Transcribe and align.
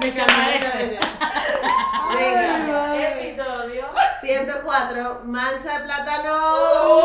Me. 0.00 0.10
Venga, 2.16 3.08
Episodio. 3.08 3.84
104, 4.22 5.22
mancha 5.26 5.78
de 5.78 5.84
plátano. 5.84 7.04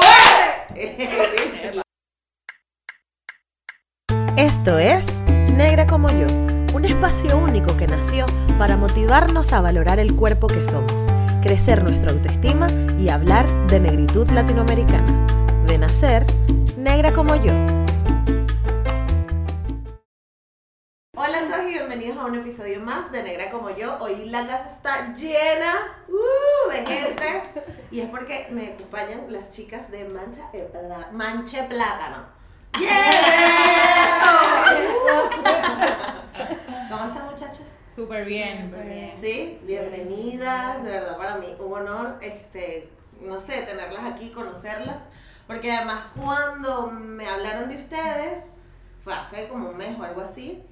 Esto 4.38 4.78
es 4.79 5.20
Negra 5.58 5.86
como 5.88 6.10
yo, 6.10 6.28
un 6.73 6.86
espacio 6.86 7.38
único 7.38 7.76
que 7.76 7.88
nació 7.88 8.27
para 8.58 8.77
motivarnos 8.77 9.52
a 9.52 9.59
valorar 9.59 10.00
el 10.00 10.16
cuerpo 10.16 10.48
que 10.48 10.64
somos, 10.64 11.07
crecer 11.41 11.84
nuestra 11.84 12.12
autoestima 12.12 12.70
y 12.98 13.09
hablar 13.09 13.46
de 13.68 13.82
negritud 13.82 14.30
latinoamericana. 14.30 15.27
De 15.68 15.77
nacer, 15.77 16.25
negra 16.77 17.12
como 17.12 17.36
yo. 17.36 17.84
A 22.26 22.28
un 22.28 22.36
episodio 22.39 22.80
más 22.80 23.12
de 23.12 23.22
Negra 23.22 23.52
como 23.52 23.70
yo. 23.70 23.98
Hoy 23.99 24.26
la 24.26 24.48
casa 24.48 24.70
está 24.76 25.13
llena 25.13 25.73
uh, 26.08 26.72
de 26.72 26.86
gente 26.86 27.44
y 27.91 27.99
es 28.02 28.09
porque 28.09 28.48
me 28.49 28.70
acompañan 28.73 29.32
las 29.32 29.52
chicas 29.52 29.91
de 29.91 30.05
Mancha 30.05 30.49
Pla- 30.52 31.09
Manche 31.12 31.63
Plátano. 31.66 32.26
¡Yeah! 32.80 32.90
¿Cómo 36.90 37.05
están 37.05 37.26
muchachas? 37.26 37.62
Súper 37.94 38.26
bien. 38.26 38.71
Bien. 38.71 39.13
Sí, 39.21 39.60
bienvenidas, 39.63 40.84
de 40.84 40.90
verdad 40.91 41.18
para 41.18 41.35
mí 41.35 41.55
un 41.60 41.73
honor, 41.73 42.18
este, 42.21 42.90
no 43.21 43.40
sé, 43.40 43.62
tenerlas 43.62 44.04
aquí, 44.04 44.32
conocerlas, 44.32 44.98
porque 45.46 45.71
además 45.71 45.99
cuando 46.20 46.88
me 46.88 47.27
hablaron 47.30 47.70
de 47.70 47.76
ustedes, 47.77 48.44
fue 49.04 49.13
hace 49.13 49.48
como 49.48 49.70
un 49.70 49.77
mes 49.77 49.96
o 49.99 50.04
algo 50.04 50.21
así, 50.21 50.63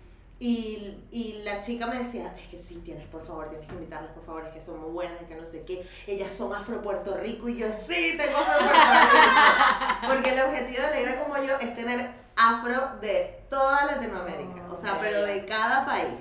y, 0.44 0.98
y 1.10 1.42
la 1.46 1.62
chica 1.62 1.88
me 1.88 2.00
decía, 2.00 2.36
es 2.38 2.50
que 2.50 2.60
sí, 2.60 2.82
tienes, 2.84 3.08
por 3.08 3.26
favor, 3.26 3.48
tienes 3.48 3.66
que 3.66 3.76
invitarlas, 3.76 4.12
por 4.12 4.26
favor, 4.26 4.44
es 4.44 4.50
que 4.50 4.60
son 4.60 4.77
muy 4.82 4.91
buenas, 4.91 5.22
es 5.22 5.27
que 5.30 5.35
no 5.35 5.46
sé 5.46 5.63
qué, 5.63 5.88
ellas 6.05 6.34
son 6.38 6.54
afro 6.54 6.82
Puerto 6.82 7.16
Rico, 7.16 7.48
y 7.48 7.55
yo 7.55 7.68
sí, 7.72 8.16
tengo 8.18 8.38
afro 8.40 8.58
Puerto 8.60 8.84
Rico, 8.84 10.05
porque 10.10 10.34
el 10.34 10.41
objetivo 10.41 10.82
de 10.82 10.96
Negra 10.98 11.24
como 11.24 11.38
yo 11.38 11.55
es 11.62 11.74
tener 11.77 12.10
afro 12.35 13.00
de 13.00 13.46
toda 13.50 13.85
Latinoamérica, 13.85 14.70
o 14.70 14.76
sea, 14.76 15.00
pero 15.00 15.24
de 15.24 15.46
cada 15.46 15.85
país. 15.85 16.20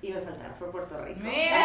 Y 0.00 0.12
me 0.12 0.20
falta 0.20 0.46
afro 0.46 0.70
Puerto 0.70 1.00
Rico. 1.00 1.18
Mira. 1.24 1.64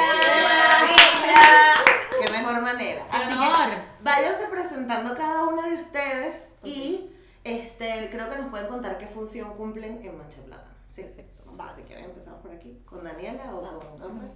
¡Qué 2.19 2.31
mejor 2.31 2.61
manera! 2.63 3.05
¡Qué 3.11 3.15
Así 3.15 3.27
que 3.27 3.77
váyanse 4.01 4.47
presentando 4.47 5.15
cada 5.15 5.43
una 5.43 5.67
de 5.67 5.75
ustedes 5.75 6.41
y 6.63 7.11
este, 7.43 8.09
creo 8.11 8.27
que 8.27 8.37
nos 8.37 8.49
pueden 8.49 8.65
contar 8.65 8.97
qué 8.97 9.05
función 9.05 9.53
cumplen 9.53 10.03
en 10.03 10.17
Mancha 10.17 10.41
Plátano. 10.41 10.71
Sí, 10.89 11.03
perfecto. 11.03 11.40
No 11.57 11.69
sé 11.69 11.75
si 11.75 11.81
quieren 11.83 12.05
empezamos 12.05 12.41
por 12.41 12.51
aquí, 12.51 12.81
con 12.85 13.03
Daniela 13.03 13.55
o 13.55 13.61
con 13.79 14.01
hombre. 14.01 14.27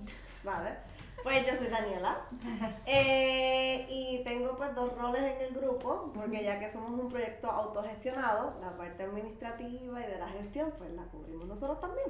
Vale. 0.44 0.78
Pues 1.24 1.46
yo 1.48 1.58
soy 1.58 1.68
Daniela 1.68 2.22
Eh, 2.86 3.88
y 3.90 4.24
tengo 4.24 4.56
pues 4.56 4.76
dos 4.76 4.96
roles 4.96 5.24
en 5.24 5.42
el 5.42 5.54
grupo, 5.56 6.12
porque 6.14 6.44
ya 6.44 6.60
que 6.60 6.70
somos 6.70 6.92
un 7.00 7.10
proyecto 7.10 7.50
autogestionado, 7.50 8.60
la 8.62 8.78
parte 8.78 9.04
administrativa 9.04 10.02
y 10.02 10.08
de 10.08 10.20
la 10.20 10.28
gestión 10.28 10.72
pues 10.78 10.92
la 10.92 11.04
cubrimos 11.06 11.48
nosotros 11.48 11.80
también. 11.82 12.08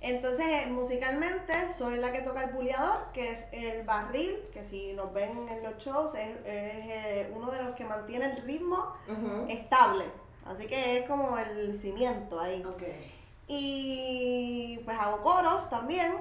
Entonces 0.00 0.44
eh, 0.46 0.66
musicalmente 0.66 1.70
soy 1.70 1.96
la 1.96 2.12
que 2.12 2.20
toca 2.20 2.44
el 2.44 2.52
buleador, 2.52 3.12
que 3.14 3.30
es 3.30 3.48
el 3.52 3.84
barril, 3.84 4.36
que 4.52 4.62
si 4.62 4.92
nos 4.92 5.12
ven 5.14 5.48
en 5.48 5.62
los 5.62 5.78
shows 5.78 6.14
es, 6.14 6.28
es, 6.28 6.44
eh, 6.44 7.32
uno 7.34 7.50
de 7.50 7.62
los 7.62 7.74
que 7.74 7.84
mantiene 7.86 8.32
el 8.32 8.42
ritmo 8.42 8.92
estable. 9.48 10.04
Así 10.44 10.66
que 10.66 10.98
es 10.98 11.08
como 11.08 11.38
el 11.38 11.74
cimiento 11.74 12.38
ahí. 12.38 12.62
Ok. 12.62 12.82
Y 13.46 14.78
pues 14.84 14.98
hago 14.98 15.22
coros 15.22 15.68
también. 15.70 16.14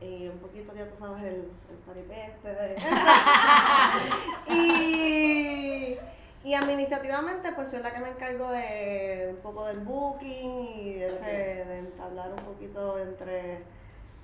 Y 0.00 0.28
un 0.28 0.38
poquito, 0.38 0.72
ya 0.74 0.88
tú 0.88 0.96
sabes, 0.96 1.24
el, 1.24 1.50
el 1.96 2.10
este 2.10 2.48
de... 2.54 2.76
y, 4.54 5.98
y 6.44 6.54
administrativamente, 6.54 7.50
pues 7.52 7.68
soy 7.68 7.82
la 7.82 7.92
que 7.92 7.98
me 8.00 8.10
encargo 8.10 8.50
de 8.52 9.28
un 9.34 9.36
poco 9.42 9.64
del 9.66 9.80
booking 9.80 10.60
y 10.76 10.92
de, 10.94 11.08
ese- 11.12 11.64
de 11.64 11.78
entablar 11.80 12.30
un 12.30 12.44
poquito 12.44 12.98
entre 13.00 13.64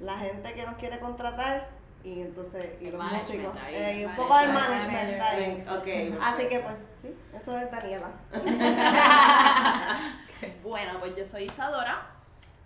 la 0.01 0.17
gente 0.19 0.55
que 0.55 0.65
nos 0.65 0.77
quiere 0.77 1.01
contratar 1.01 1.67
y 2.05 2.21
entonces 2.21 2.67
y 2.81 2.87
El 2.89 2.93
los 2.97 3.13
músicos. 3.13 3.57
ahí, 3.67 3.75
Eh, 3.75 3.95
y 3.99 4.03
el 4.03 4.07
un 4.11 4.17
poco 4.17 4.39
del 4.39 4.53
management. 4.53 4.93
management 4.93 5.23
ahí. 5.23 5.65
Ven, 5.67 5.69
Ok. 6.17 6.23
Así 6.23 6.47
que 6.49 6.61
pues, 6.61 6.75
sí, 7.03 7.15
eso 7.37 7.59
es 7.59 7.69
Daniela. 7.71 8.11
Bueno, 10.75 10.99
pues 10.99 11.15
yo 11.15 11.25
soy 11.25 11.45
Isadora, 11.45 12.03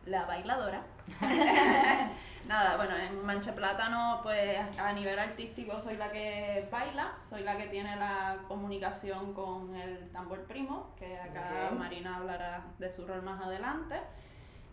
la 0.06 0.24
bailadora. 0.24 0.80
Nada, 2.48 2.78
bueno, 2.78 2.96
en 2.96 3.22
Mancha 3.22 3.54
Plátano, 3.54 4.20
pues 4.22 4.58
a 4.78 4.94
nivel 4.94 5.18
artístico 5.18 5.78
soy 5.78 5.98
la 5.98 6.10
que 6.10 6.66
baila, 6.72 7.12
soy 7.22 7.42
la 7.42 7.58
que 7.58 7.66
tiene 7.66 7.96
la 7.96 8.38
comunicación 8.48 9.34
con 9.34 9.76
el 9.76 10.10
tambor 10.10 10.44
primo, 10.44 10.94
que 10.98 11.18
acá. 11.18 11.68
Marina 11.76 12.16
hablará 12.16 12.62
de 12.78 12.90
su 12.90 13.06
rol 13.06 13.20
más 13.20 13.42
adelante. 13.42 14.00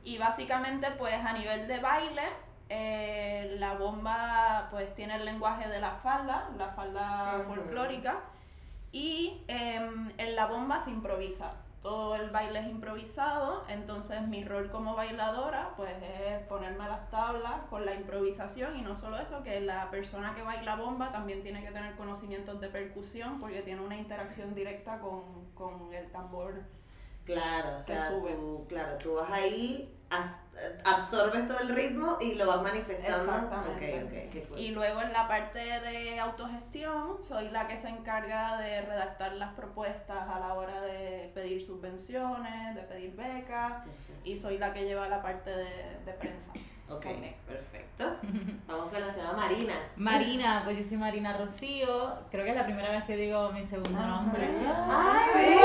Y 0.05 0.17
básicamente, 0.17 0.91
pues 0.91 1.15
a 1.15 1.33
nivel 1.33 1.67
de 1.67 1.79
baile, 1.81 2.23
eh, 2.69 3.57
la 3.59 3.73
bomba 3.73 4.69
pues 4.71 4.95
tiene 4.95 5.17
el 5.17 5.25
lenguaje 5.25 5.67
de 5.67 5.81
la 5.81 5.95
falda, 5.95 6.51
la 6.57 6.69
falda 6.69 7.39
Ujú. 7.41 7.55
folclórica, 7.55 8.15
y 8.93 9.43
em, 9.49 10.13
en 10.17 10.35
la 10.37 10.45
bomba 10.45 10.79
se 10.79 10.91
improvisa. 10.91 11.51
Todo 11.85 12.15
el 12.15 12.31
baile 12.31 12.61
es 12.61 12.65
improvisado, 12.65 13.63
entonces 13.67 14.27
mi 14.27 14.43
rol 14.43 14.71
como 14.71 14.95
bailadora 14.95 15.75
pues 15.77 15.93
es 16.01 16.41
ponerme 16.47 16.83
a 16.85 16.87
las 16.87 17.11
tablas 17.11 17.61
con 17.69 17.85
la 17.85 17.93
improvisación 17.93 18.75
y 18.75 18.81
no 18.81 18.95
solo 18.95 19.19
eso, 19.19 19.43
que 19.43 19.61
la 19.61 19.91
persona 19.91 20.33
que 20.33 20.41
baila 20.41 20.77
bomba 20.77 21.11
también 21.11 21.43
tiene 21.43 21.63
que 21.63 21.69
tener 21.69 21.95
conocimientos 21.95 22.59
de 22.59 22.69
percusión 22.69 23.39
porque 23.39 23.61
tiene 23.61 23.81
una 23.81 23.95
interacción 23.95 24.55
directa 24.55 24.99
con, 24.99 25.51
con 25.53 25.93
el 25.93 26.09
tambor. 26.09 26.63
Claro, 27.25 27.75
o 27.77 27.79
sea, 27.79 28.09
sube. 28.09 28.33
tú, 28.33 28.65
claro, 28.69 28.97
tú 28.97 29.15
vas 29.15 29.31
ahí, 29.31 29.91
as- 30.09 30.39
absorbes 30.85 31.47
todo 31.47 31.59
el 31.59 31.69
ritmo 31.69 32.17
y 32.21 32.35
lo 32.35 32.45
vas 32.47 32.61
manifestando. 32.61 33.17
Exactamente. 33.33 34.03
Ok, 34.03 34.05
ok, 34.05 34.31
qué 34.31 34.45
cool. 34.47 34.59
Y 34.59 34.69
luego 34.71 35.01
en 35.01 35.11
la 35.11 35.27
parte 35.27 35.59
de 35.59 36.19
autogestión 36.19 37.21
soy 37.21 37.49
la 37.49 37.67
que 37.67 37.77
se 37.77 37.89
encarga 37.89 38.57
de 38.59 38.81
redactar 38.83 39.33
las 39.33 39.53
propuestas 39.53 40.29
a 40.29 40.39
la 40.39 40.53
hora 40.53 40.81
de 40.81 41.31
pedir 41.33 41.63
subvenciones, 41.63 42.75
de 42.75 42.81
pedir 42.83 43.15
becas 43.15 43.83
y 44.23 44.37
soy 44.37 44.57
la 44.57 44.73
que 44.73 44.85
lleva 44.85 45.07
la 45.09 45.21
parte 45.21 45.49
de, 45.49 45.99
de 46.05 46.13
prensa. 46.13 46.51
Ok, 46.87 47.05
perfecto. 47.47 48.17
Vamos 48.67 48.91
con 48.91 49.01
la 49.01 49.11
señora 49.13 49.33
Marina. 49.33 49.73
Marina, 49.95 50.61
pues 50.63 50.77
yo 50.77 50.83
soy 50.83 50.97
Marina 50.97 51.35
Rocío. 51.35 52.13
Creo 52.29 52.43
que 52.43 52.51
es 52.51 52.55
la 52.55 52.65
primera 52.65 52.91
vez 52.91 53.03
que 53.05 53.17
digo 53.17 53.51
mi 53.51 53.63
segundo 53.65 53.99
nombre. 53.99 54.47
¡Ay! 54.91 55.57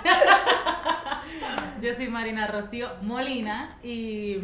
Yo 1.80 1.94
soy 1.94 2.08
Marina 2.08 2.46
Rocío 2.46 2.88
Molina 3.02 3.78
y, 3.82 4.38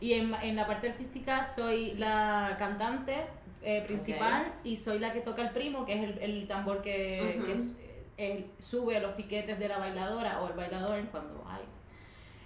y 0.00 0.14
en, 0.14 0.34
en 0.42 0.56
la 0.56 0.66
parte 0.66 0.88
artística 0.90 1.44
soy 1.44 1.92
la 1.94 2.56
cantante 2.58 3.26
eh, 3.62 3.84
principal 3.86 4.52
y 4.64 4.76
soy 4.76 4.98
la 4.98 5.12
que 5.12 5.20
toca 5.20 5.42
el 5.42 5.50
primo, 5.50 5.84
que 5.86 5.92
es 5.94 6.02
el, 6.02 6.18
el 6.18 6.48
tambor 6.48 6.82
que, 6.82 7.36
Ujú. 7.38 7.46
que 7.46 7.52
es- 7.52 7.80
eh, 8.22 8.50
sube 8.58 8.96
a 8.96 9.00
los 9.00 9.12
piquetes 9.14 9.58
de 9.58 9.68
la 9.68 9.78
bailadora 9.78 10.40
o 10.42 10.48
el 10.48 10.52
bailador 10.54 11.00
cuando 11.10 11.42
hay. 11.48 11.62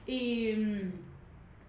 Y, 0.07 0.53
mm, 0.57 0.93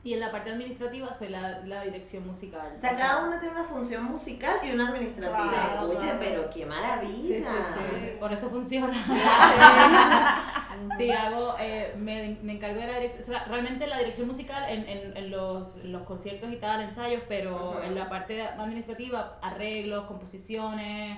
y 0.03 0.13
en 0.13 0.19
la 0.19 0.31
parte 0.31 0.51
administrativa 0.51 1.11
soy 1.13 1.29
la, 1.29 1.61
la 1.65 1.83
dirección 1.83 2.27
musical. 2.27 2.73
O 2.77 2.79
sea, 2.79 2.95
cada 2.95 3.25
uno 3.25 3.39
tiene 3.39 3.55
una 3.55 3.63
función 3.63 4.03
musical 4.03 4.57
y 4.63 4.71
una 4.71 4.89
administrativa. 4.89 5.49
Claro, 5.49 5.89
Oye, 5.89 5.97
claro. 5.97 6.19
pero 6.19 6.49
qué 6.51 6.65
maravilla. 6.65 7.37
Sí, 7.37 7.43
sí, 7.43 7.95
sí, 7.99 8.11
Por 8.19 8.31
eso 8.31 8.49
funciona. 8.49 8.93
Sí, 10.97 11.09
hago, 11.09 11.55
eh, 11.59 11.93
me, 11.97 12.37
me 12.43 12.53
encargo 12.53 12.79
de 12.79 12.87
la 12.87 12.95
dirección, 12.99 13.23
o 13.23 13.25
sea, 13.27 13.45
realmente 13.45 13.87
la 13.87 13.97
dirección 13.99 14.27
musical 14.27 14.69
en, 14.69 14.87
en, 14.87 15.15
en 15.17 15.31
los, 15.31 15.77
los 15.77 16.03
conciertos 16.03 16.51
y 16.51 16.57
tal, 16.57 16.81
ensayos, 16.81 17.23
pero 17.29 17.81
en 17.81 17.95
la 17.95 18.09
parte 18.09 18.41
administrativa, 18.43 19.39
arreglos, 19.41 20.05
composiciones. 20.05 21.17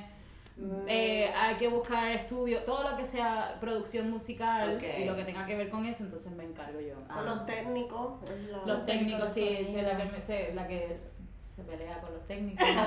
Eh, 0.87 1.31
hay 1.35 1.55
que 1.55 1.67
buscar 1.67 2.07
estudio, 2.11 2.63
todo 2.63 2.89
lo 2.89 2.97
que 2.97 3.05
sea 3.05 3.57
producción 3.59 4.09
musical 4.09 4.79
y 4.99 5.05
lo 5.05 5.15
que 5.15 5.23
tenga 5.23 5.45
que 5.45 5.55
ver 5.55 5.69
con 5.69 5.85
eso, 5.85 6.03
entonces 6.03 6.31
me 6.33 6.43
encargo 6.45 6.79
yo. 6.79 6.95
Ah. 7.09 7.15
Con 7.15 7.25
los 7.25 7.45
técnicos. 7.45 8.13
la- 8.51 8.65
Los 8.73 8.85
técnicos, 8.85 9.31
sí, 9.33 9.67
soy 9.71 9.81
la 9.83 9.97
que, 9.97 10.21
sé- 10.21 10.51
la 10.55 10.67
que 10.67 10.99
se 11.55 11.61
pelea 11.63 11.99
con 12.01 12.13
los 12.13 12.25
técnicos. 12.27 12.67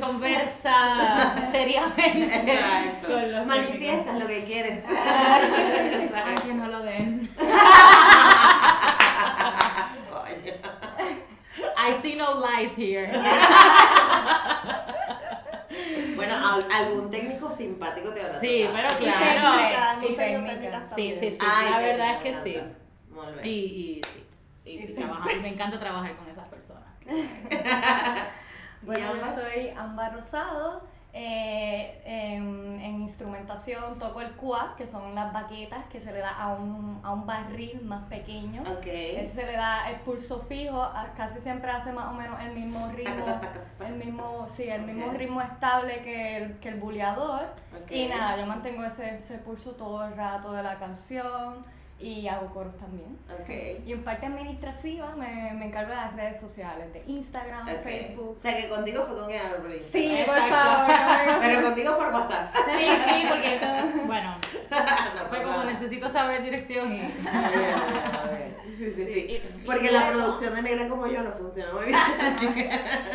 conversa 0.06 1.48
seriamente 1.52 2.24
Exacto. 2.52 3.08
con 3.12 3.32
los 3.32 3.46
Manifiestas 3.46 4.18
lo 4.20 4.26
que 4.26 4.44
quieres. 4.44 4.84
Ay, 4.88 6.34
que 6.46 6.54
no 6.54 6.68
lo 6.68 6.80
den. 6.80 7.28
Coño. 10.10 10.52
I 11.76 12.00
see 12.02 12.16
no 12.16 12.40
lies 12.40 12.72
here. 12.76 13.10
Bueno, 16.16 16.34
al- 16.36 16.66
algún 16.72 17.10
te 17.94 18.02
Sí, 18.40 18.68
pero 18.72 18.88
Y 18.88 19.04
claro. 19.04 20.06
y 20.08 20.14
técnica. 20.16 20.86
Sí, 20.86 21.14
sí, 21.18 21.30
sí. 21.32 21.38
Ay, 21.40 21.70
la 21.70 21.78
verdad 21.78 22.10
es 22.16 22.22
que 22.22 22.34
sí. 22.42 22.60
Y, 23.44 23.48
y 23.48 24.02
sí, 24.04 24.24
y, 24.64 24.70
Y 24.70 24.82
y 24.82 24.86
sí. 24.86 24.94
trabajar- 24.94 25.36
me 25.42 25.48
encanta 25.48 25.78
trabajar 25.78 26.16
con 26.16 26.28
esas 26.28 26.48
personas. 26.48 26.88
Bueno, 28.84 29.14
¿Y 29.14 29.18
yo 29.20 29.34
soy 29.36 29.68
Ámbar 29.76 30.12
Rosado. 30.14 30.82
Eh, 31.14 32.00
en, 32.06 32.80
en 32.80 33.02
instrumentación 33.02 33.98
toco 33.98 34.20
el 34.20 34.32
cuá, 34.32 34.74
que 34.76 34.86
son 34.86 35.14
las 35.14 35.32
baquetas 35.32 35.84
que 35.86 36.00
se 36.00 36.10
le 36.12 36.20
da 36.20 36.30
a 36.30 36.54
un, 36.54 37.00
a 37.02 37.12
un 37.12 37.26
barril 37.26 37.82
más 37.82 38.04
pequeño. 38.04 38.62
Ok. 38.62 38.86
Ese 38.86 39.34
se 39.34 39.46
le 39.46 39.52
da 39.52 39.90
el 39.90 40.00
pulso 40.00 40.40
fijo, 40.40 40.88
casi 41.16 41.40
siempre 41.40 41.70
hace 41.70 41.92
más 41.92 42.08
o 42.08 42.14
menos 42.14 42.40
el 42.40 42.54
mismo 42.54 42.88
ritmo, 42.88 43.40
el 43.86 43.94
mismo, 43.96 44.46
sí, 44.48 44.68
el 44.68 44.82
mismo 44.82 45.12
ritmo 45.12 45.42
estable 45.42 46.02
que 46.02 46.36
el, 46.38 46.58
que 46.60 46.70
el 46.70 46.80
buleador. 46.80 47.46
Y 47.90 48.06
nada, 48.08 48.38
yo 48.38 48.46
mantengo 48.46 48.82
ese, 48.84 49.16
ese 49.16 49.38
pulso 49.38 49.72
todo 49.72 50.04
el 50.06 50.16
rato 50.16 50.52
de 50.52 50.62
la 50.62 50.78
canción 50.78 51.64
y 52.02 52.26
hago 52.28 52.52
coros 52.52 52.76
también. 52.78 53.16
Ok. 53.40 53.86
Y 53.86 53.92
en 53.92 54.02
parte 54.04 54.26
administrativa 54.26 55.14
me, 55.14 55.52
me 55.54 55.66
encargo 55.66 55.90
de 55.90 55.96
las 55.96 56.14
redes 56.16 56.40
sociales, 56.40 56.92
de 56.92 57.02
Instagram, 57.06 57.62
Ok. 57.68 57.82
Facebook. 57.82 58.34
O 58.36 58.40
sea 58.40 58.56
que 58.56 58.68
contigo 58.68 59.06
fue 59.06 59.14
con 59.14 59.24
hablé. 59.32 59.80
Sí, 59.80 60.22
por 60.26 60.36
Exacto. 60.36 60.54
favor. 60.54 61.26
no 61.34 61.40
Pero 61.40 61.62
contigo 61.62 61.96
por 61.96 62.08
WhatsApp. 62.12 62.54
Sí, 62.54 62.86
sí, 63.06 63.24
porque, 63.28 63.60
bueno, 64.06 64.36
No 64.70 65.28
fue 65.28 65.42
como 65.42 65.58
nada. 65.58 65.72
necesito 65.72 66.10
saber 66.10 66.42
dirección 66.42 66.92
y... 66.92 67.00
Sí, 68.78 68.94
sí, 68.96 69.04
sí. 69.04 69.10
y- 69.12 69.60
y 69.62 69.64
Porque 69.64 69.90
la 69.92 70.10
luego- 70.10 70.18
producción 70.24 70.54
de 70.56 70.62
negra 70.62 70.88
como 70.88 71.06
yo 71.06 71.22
no 71.22 71.30
funciona 71.32 71.72
muy 71.72 71.84
bien. 71.86 71.96
así 72.20 72.46
que- 72.48 72.70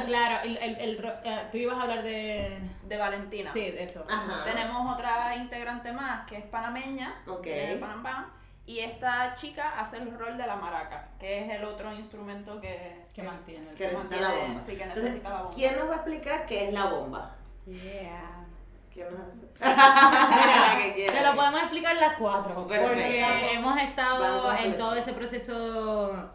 Claro, 0.06 0.40
el, 0.44 0.58
el, 0.58 1.04
eh, 1.24 1.40
tú 1.52 1.58
ibas 1.58 1.78
a 1.78 1.82
hablar 1.82 2.04
de... 2.04 2.58
de 2.84 2.98
Valentina. 2.98 3.52
Sí, 3.52 3.72
de 3.72 3.84
eso. 3.84 4.06
Ajá. 4.10 4.44
Tenemos 4.46 4.94
otra 4.94 5.36
integrante 5.36 5.92
más 5.92 6.26
que 6.28 6.38
es 6.38 6.46
panameña, 6.46 7.16
Ok. 7.28 7.42
que 7.42 7.64
es 7.64 7.70
de 7.72 7.76
Panamá, 7.78 8.32
y 8.68 8.80
esta 8.80 9.34
chica 9.34 9.80
hace 9.80 9.98
el 9.98 10.12
rol 10.20 10.38
de 10.38 10.46
la 10.46 10.56
maraca, 10.58 11.08
que 11.20 11.44
es 11.46 11.56
el 11.56 11.64
otro 11.64 11.92
instrumento 11.94 12.60
que, 12.62 13.06
Que 13.14 13.24
mantiene. 13.24 13.68
Que 13.76 13.88
necesita 13.88 14.18
la 14.22 14.32
bomba. 14.36 14.60
sí, 14.60 14.76
que 14.76 14.84
Entonces, 14.84 15.04
necesita 15.04 15.30
la 15.30 15.38
bomba. 15.44 15.56
¿quién 15.56 15.76
nos 15.80 15.90
va 15.90 15.94
a 15.94 15.96
explicar 15.96 16.46
qué 16.46 16.68
es 16.68 16.74
la 16.74 16.86
bomba? 16.86 17.36
Yeah. 17.66 18.46
¿Quién 18.94 19.08
nos 19.12 19.22
hace? 19.22 19.48
Mira, 19.60 20.78
Que 20.84 20.94
quiera. 20.96 21.14
te 21.14 21.22
lo 21.26 21.36
podemos 21.36 21.60
explicar 21.62 21.96
las 21.96 22.18
cuatro, 22.18 22.68
Perfecto. 22.68 22.88
porque 22.90 23.54
hemos 23.54 23.82
estado 23.82 24.44
Vamos, 24.44 24.62
en 24.66 24.78
todo 24.78 24.96
ese 24.96 25.14
proceso. 25.14 26.30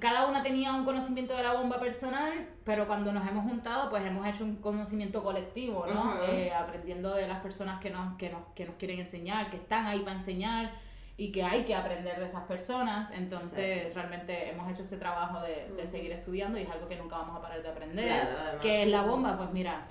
Cada 0.00 0.26
una 0.26 0.42
tenía 0.42 0.72
un 0.72 0.84
conocimiento 0.84 1.36
de 1.36 1.44
la 1.44 1.52
bomba 1.52 1.78
personal, 1.78 2.48
pero 2.64 2.88
cuando 2.88 3.12
nos 3.12 3.24
hemos 3.28 3.44
juntado, 3.44 3.88
pues 3.88 4.04
hemos 4.04 4.26
hecho 4.26 4.42
un 4.42 4.56
conocimiento 4.56 5.22
colectivo, 5.22 5.86
¿no? 5.86 6.14
Eh, 6.28 6.52
aprendiendo 6.52 7.14
de 7.14 7.28
las 7.28 7.40
personas 7.40 7.80
que 7.80 7.90
nos, 7.90 8.16
que, 8.16 8.30
nos, 8.30 8.40
que 8.56 8.64
nos 8.64 8.74
quieren 8.74 8.98
enseñar, 8.98 9.48
que 9.48 9.58
están 9.58 9.86
ahí 9.86 10.00
para 10.00 10.16
enseñar 10.16 10.72
y 11.18 11.32
que 11.32 11.42
hay 11.42 11.64
que 11.64 11.74
aprender 11.74 12.18
de 12.20 12.26
esas 12.26 12.42
personas. 12.44 13.10
Entonces, 13.12 13.94
realmente 13.94 14.50
hemos 14.50 14.70
hecho 14.70 14.82
ese 14.82 14.96
trabajo 14.98 15.40
de, 15.40 15.72
de 15.76 15.86
seguir 15.86 16.12
estudiando 16.12 16.58
y 16.58 16.62
es 16.62 16.70
algo 16.70 16.88
que 16.88 16.96
nunca 16.96 17.16
vamos 17.18 17.36
a 17.38 17.42
parar 17.42 17.62
de 17.62 17.68
aprender. 17.68 18.04
Claro. 18.06 18.58
¿Qué 18.60 18.82
es 18.82 18.88
la 18.88 19.02
bomba? 19.02 19.36
Pues 19.38 19.50
mira, 19.52 19.86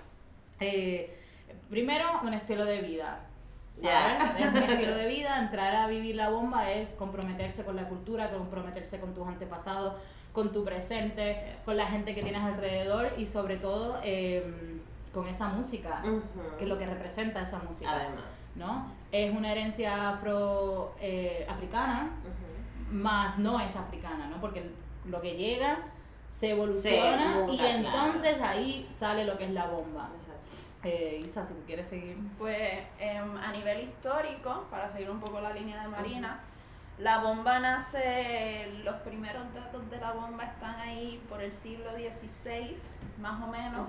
eh, 0.60 1.18
primero 1.70 2.06
un 2.24 2.34
estilo 2.34 2.66
de 2.66 2.82
vida. 2.82 3.20
¿sabes? 3.74 4.40
Es 4.40 4.52
un 4.52 4.58
estilo 4.70 4.96
de 4.96 5.08
vida, 5.08 5.38
entrar 5.40 5.76
a 5.76 5.88
vivir 5.88 6.16
la 6.16 6.30
bomba 6.30 6.72
es 6.72 6.92
comprometerse 6.92 7.66
con 7.66 7.76
la 7.76 7.90
cultura, 7.90 8.30
comprometerse 8.32 9.02
con 9.02 9.14
tus 9.14 9.28
antepasados, 9.28 9.96
con 10.32 10.54
tu 10.54 10.64
presente, 10.64 11.58
con 11.66 11.76
la 11.76 11.86
gente 11.88 12.16
que 12.16 12.24
tienes 12.24 12.42
alrededor 12.42 13.12
y 13.18 13.28
sobre 13.28 13.58
todo 13.58 14.00
eh, 14.04 14.80
con 15.14 15.28
esa 15.28 15.50
música, 15.50 16.02
Ujú. 16.06 16.22
que 16.58 16.64
es 16.64 16.70
lo 16.70 16.78
que 16.78 16.86
representa 16.86 17.42
esa 17.42 17.60
música, 17.60 17.92
Además. 17.92 18.24
¿no? 18.56 18.92
Es 19.16 19.34
una 19.34 19.52
herencia 19.54 20.10
afro 20.10 20.94
eh, 21.00 21.46
africana, 21.50 22.10
más 22.92 23.38
no 23.38 23.62
es 23.62 23.74
africana, 23.74 24.28
¿no? 24.28 24.42
Porque 24.42 24.70
lo 25.06 25.22
que 25.22 25.38
llega 25.38 25.78
se 26.36 26.52
evoluciona 26.52 27.34
Se 27.34 27.40
muta, 27.40 27.54
y 27.54 27.58
claro. 27.58 27.78
entonces 27.78 28.42
ahí 28.42 28.90
sale 28.92 29.24
lo 29.24 29.38
que 29.38 29.46
es 29.46 29.52
la 29.52 29.68
bomba. 29.68 30.10
Exacto. 30.20 30.34
Eh, 30.84 31.24
Isa, 31.26 31.46
si 31.46 31.54
tú 31.54 31.62
quieres 31.66 31.88
seguir. 31.88 32.18
Pues 32.38 32.80
em, 33.00 33.38
a 33.38 33.52
nivel 33.54 33.84
histórico, 33.84 34.66
para 34.70 34.90
seguir 34.90 35.10
un 35.10 35.22
poco 35.22 35.40
la 35.40 35.54
línea 35.54 35.82
de 35.82 35.88
Marina, 35.88 36.38
la 36.98 37.18
bomba 37.20 37.60
nace, 37.60 38.72
los 38.84 38.96
primeros 38.98 39.54
datos 39.54 39.90
de 39.90 40.00
la 40.00 40.12
bomba 40.14 40.46
están 40.46 40.80
ahí 40.80 41.24
por 41.30 41.42
el 41.42 41.52
siglo 41.54 41.92
XVI, 41.92 42.78
más 43.20 43.42
o 43.44 43.48
menos. 43.48 43.88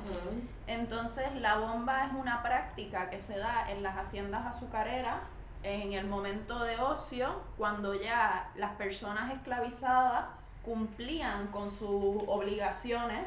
Entonces 0.67 1.33
la 1.37 1.59
bomba 1.59 2.07
es 2.07 2.13
una 2.15 2.43
práctica 2.43 3.09
que 3.11 3.21
se 3.21 3.39
da 3.39 3.71
en 3.71 3.83
las 3.83 3.97
haciendas 3.97 4.45
azucareras 4.47 5.17
en 5.63 5.93
el 5.93 6.07
momento 6.07 6.63
de 6.63 6.79
ocio, 6.79 7.41
cuando 7.57 7.95
ya 7.95 8.51
las 8.57 8.73
personas 8.77 9.33
esclavizadas 9.33 10.27
cumplían 10.65 11.47
con 11.49 11.71
sus 11.71 12.23
obligaciones 12.27 13.25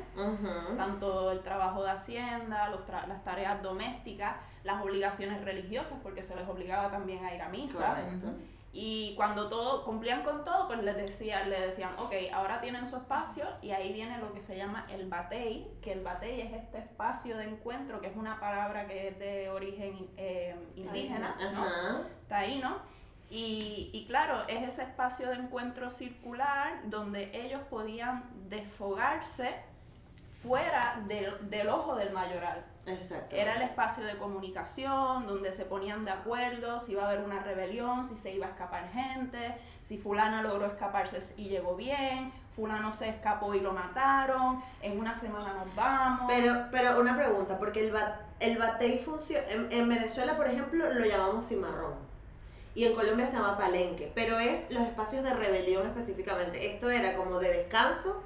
tanto 0.78 1.32
el 1.32 1.40
trabajo 1.42 1.84
de 1.84 1.92
hacienda, 1.92 2.70
los 2.70 2.86
tra- 2.86 3.08
las 3.08 3.24
tareas 3.24 3.62
domésticas, 3.64 4.36
las 4.66 4.82
obligaciones 4.82 5.42
religiosas, 5.46 5.98
porque 6.04 6.22
se 6.22 6.36
les 6.36 6.48
obligaba 6.50 6.92
también 6.92 7.24
a 7.26 7.34
ir 7.34 7.42
a 7.42 7.48
misa. 7.50 7.90
Correcto. 7.96 8.28
Y 8.72 9.16
cuando 9.16 9.50
todo 9.50 9.84
cumplían 9.84 10.24
con 10.24 10.46
todo, 10.46 10.68
pues 10.68 10.84
les 10.84 10.96
decían, 10.96 11.50
le 11.50 11.60
decían, 11.60 11.90
ok, 11.98 12.14
ahora 12.32 12.62
tienen 12.62 12.86
su 12.86 12.98
espacio 12.98 13.46
y 13.64 13.72
ahí 13.72 13.92
viene 13.94 14.20
lo 14.20 14.32
que 14.32 14.42
se 14.42 14.56
llama 14.56 14.86
el 14.90 15.10
batey, 15.10 15.68
que 15.82 15.94
el 15.94 16.02
batey 16.02 16.42
es 16.42 16.54
este 16.54 16.78
espacio 16.78 17.38
de 17.38 17.46
encuentro, 17.46 18.00
que 18.00 18.08
es 18.08 18.16
una 18.16 18.40
palabra 18.40 18.88
que 18.88 19.08
es 19.08 19.20
de 19.20 19.50
origen 19.50 20.08
eh, 20.18 20.56
indígena, 20.76 21.36
¿no? 21.52 21.64
Ajá. 21.64 22.04
taíno. 22.28 22.78
Y, 23.32 23.90
y 23.94 24.06
claro, 24.06 24.48
es 24.48 24.68
ese 24.68 24.84
espacio 24.84 25.30
de 25.30 25.36
encuentro 25.36 25.90
circular 25.90 26.82
donde 26.86 27.30
ellos 27.34 27.62
podían 27.70 28.24
desfogarse 28.50 29.56
fuera 30.42 31.04
del, 31.08 31.50
del 31.50 31.70
ojo 31.70 31.96
del 31.96 32.12
mayoral. 32.12 32.66
Exacto. 32.86 33.36
Era 33.36 33.56
el 33.58 33.62
espacio 33.64 34.04
de 34.04 34.18
comunicación 34.18 35.28
donde 35.28 35.54
se 35.54 35.66
ponían 35.66 36.06
de 36.06 36.12
acuerdo 36.12 36.80
si 36.80 36.94
iba 36.94 37.04
a 37.04 37.08
haber 37.08 37.24
una 37.24 37.40
rebelión, 37.40 38.04
si 38.04 38.18
se 38.18 38.32
iba 38.32 38.48
a 38.48 38.50
escapar 38.50 38.90
gente, 38.92 39.56
si 39.82 39.98
fulana 39.98 40.42
logró 40.42 40.66
escaparse 40.66 41.20
y 41.38 41.50
llegó 41.50 41.76
bien, 41.76 42.32
fulano 42.56 42.92
se 42.92 43.10
escapó 43.10 43.54
y 43.54 43.60
lo 43.60 43.74
mataron, 43.74 44.64
en 44.82 45.00
una 45.00 45.14
semana 45.16 45.54
nos 45.54 45.76
vamos. 45.76 46.26
Pero, 46.28 46.66
pero 46.72 47.00
una 47.00 47.16
pregunta, 47.16 47.60
porque 47.60 47.86
el, 47.86 47.92
ba- 47.92 48.22
el 48.40 48.58
batey 48.58 48.98
funciona. 48.98 49.48
En, 49.50 49.72
en 49.72 49.88
Venezuela, 49.88 50.36
por 50.36 50.48
ejemplo, 50.48 50.92
lo 50.92 51.06
llamamos 51.06 51.48
cimarrón. 51.48 51.94
Y 52.76 52.86
en 52.86 52.94
Colombia 52.96 53.28
se 53.28 53.34
llama 53.34 53.58
palenque. 53.58 54.12
Pero 54.16 54.40
es 54.40 54.70
los 54.72 54.84
espacios 54.84 55.24
de 55.24 55.34
rebelión 55.34 55.86
específicamente. 55.86 56.74
Esto 56.74 56.90
era 56.90 57.16
como 57.16 57.40
de 57.40 57.52
descanso. 57.52 58.24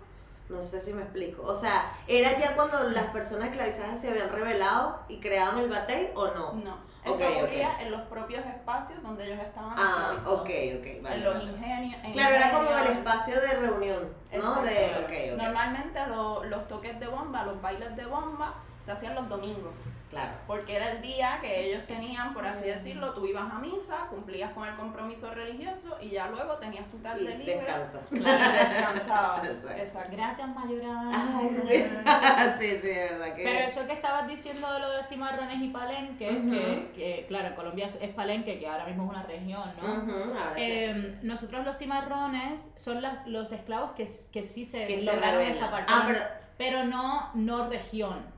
No 0.54 0.62
sé 0.62 0.80
si 0.82 0.94
me 0.94 1.02
explico. 1.02 1.42
O 1.44 1.56
sea, 1.56 1.92
¿era 2.08 2.38
ya 2.38 2.56
cuando 2.56 2.84
las 2.90 3.06
personas 3.06 3.50
esclavizadas 3.50 4.00
se 4.00 4.10
habían 4.12 4.30
rebelado 4.30 5.00
y 5.08 5.20
creaban 5.20 5.58
el 5.58 5.70
batey 5.70 6.12
o 6.16 6.28
no? 6.28 6.54
no, 6.54 6.78
esto 7.04 7.14
ok. 7.16 7.22
ocurría 7.38 7.82
en 7.82 7.92
los 7.92 8.02
propios 8.04 8.46
espacios 8.46 9.02
donde 9.02 9.26
ellos 9.26 9.40
estaban 9.42 9.74
Ah, 9.78 10.16
ok, 10.26 10.40
ok. 10.40 11.02
Vale, 11.02 11.16
en 11.16 11.24
los 11.24 11.34
vale. 11.34 11.46
ingenios. 11.52 12.04
en 12.04 12.12
Claro, 12.14 12.36
era 12.36 12.52
como 12.52 12.70
el 12.70 12.88
espacio 12.98 13.42
de 13.42 13.54
reunión, 13.56 14.10
¿no? 14.34 14.62
De. 14.62 15.36
Normalmente 15.36 16.06
lo- 16.08 16.44
los 16.46 16.68
toques 16.68 17.00
de 17.00 17.08
bomba, 17.08 17.44
los 17.44 17.62
bailes 17.62 17.96
de 17.96 18.06
bomba, 18.06 18.54
se 18.82 18.92
hacían 18.92 19.16
los 19.16 19.28
domingos. 19.28 19.74
Claro. 20.14 20.32
Porque 20.48 20.76
era 20.76 20.92
el 20.92 21.02
día 21.02 21.40
que 21.42 21.68
ellos 21.70 21.86
tenían, 21.88 22.34
por 22.34 22.46
así 22.46 22.66
decirlo, 22.66 23.14
tú 23.14 23.26
ibas 23.26 23.52
a 23.52 23.60
misa, 23.60 24.08
cumplías 24.10 24.52
con 24.54 24.68
el 24.68 24.76
compromiso 24.76 25.34
religioso 25.34 25.98
y 26.02 26.10
ya 26.10 26.28
luego 26.30 26.54
tenías 26.58 26.90
tu 26.90 26.98
Y 26.98 27.02
tarde 27.02 27.38
libre. 27.38 27.56
descansa. 27.58 28.00
Claro, 28.10 28.54
descansabas. 28.54 29.50
Exacto. 29.50 29.70
Exacto. 29.82 30.10
Gracias, 30.12 30.48
Mayura. 30.50 31.02
Ay, 31.12 31.58
sí. 31.68 31.84
sí, 32.60 32.70
sí, 32.82 32.88
de 32.88 33.10
verdad 33.12 33.36
que. 33.36 33.44
Pero 33.44 33.60
eso 33.60 33.88
que 33.88 33.94
estabas 33.94 34.28
diciendo 34.28 34.74
de 34.74 34.80
lo 34.80 34.90
de 34.92 35.04
cimarrones 35.04 35.62
y 35.62 35.68
palenques, 35.70 36.32
Ujú. 36.32 36.52
que, 36.52 36.92
que, 36.96 37.26
claro, 37.28 37.48
en 37.50 37.56
Colombia 37.56 37.88
es 38.00 38.14
palenque, 38.14 38.60
que 38.60 38.68
ahora 38.68 38.86
mismo 38.86 39.04
es 39.04 39.10
una 39.10 39.24
región, 39.24 39.70
¿no? 39.82 39.94
Ujú, 39.94 40.12
ahora 40.38 40.56
sí. 40.56 40.62
Eh, 40.62 41.20
nosotros 41.24 41.66
los 41.66 41.78
cimarrones 41.78 42.72
son 42.76 43.02
las, 43.02 43.26
los 43.28 43.52
esclavos 43.52 43.92
que, 43.92 44.08
que 44.32 44.44
sí 44.44 44.66
se 44.66 44.86
que 44.86 45.00
se 45.00 45.06
lograron 45.06 45.42
escapar, 45.42 45.86
Ah, 45.88 46.04
pero, 46.08 46.20
pero 46.20 46.44
pero 46.58 46.84
no, 46.86 47.32
no 47.34 47.68
región. 47.68 48.33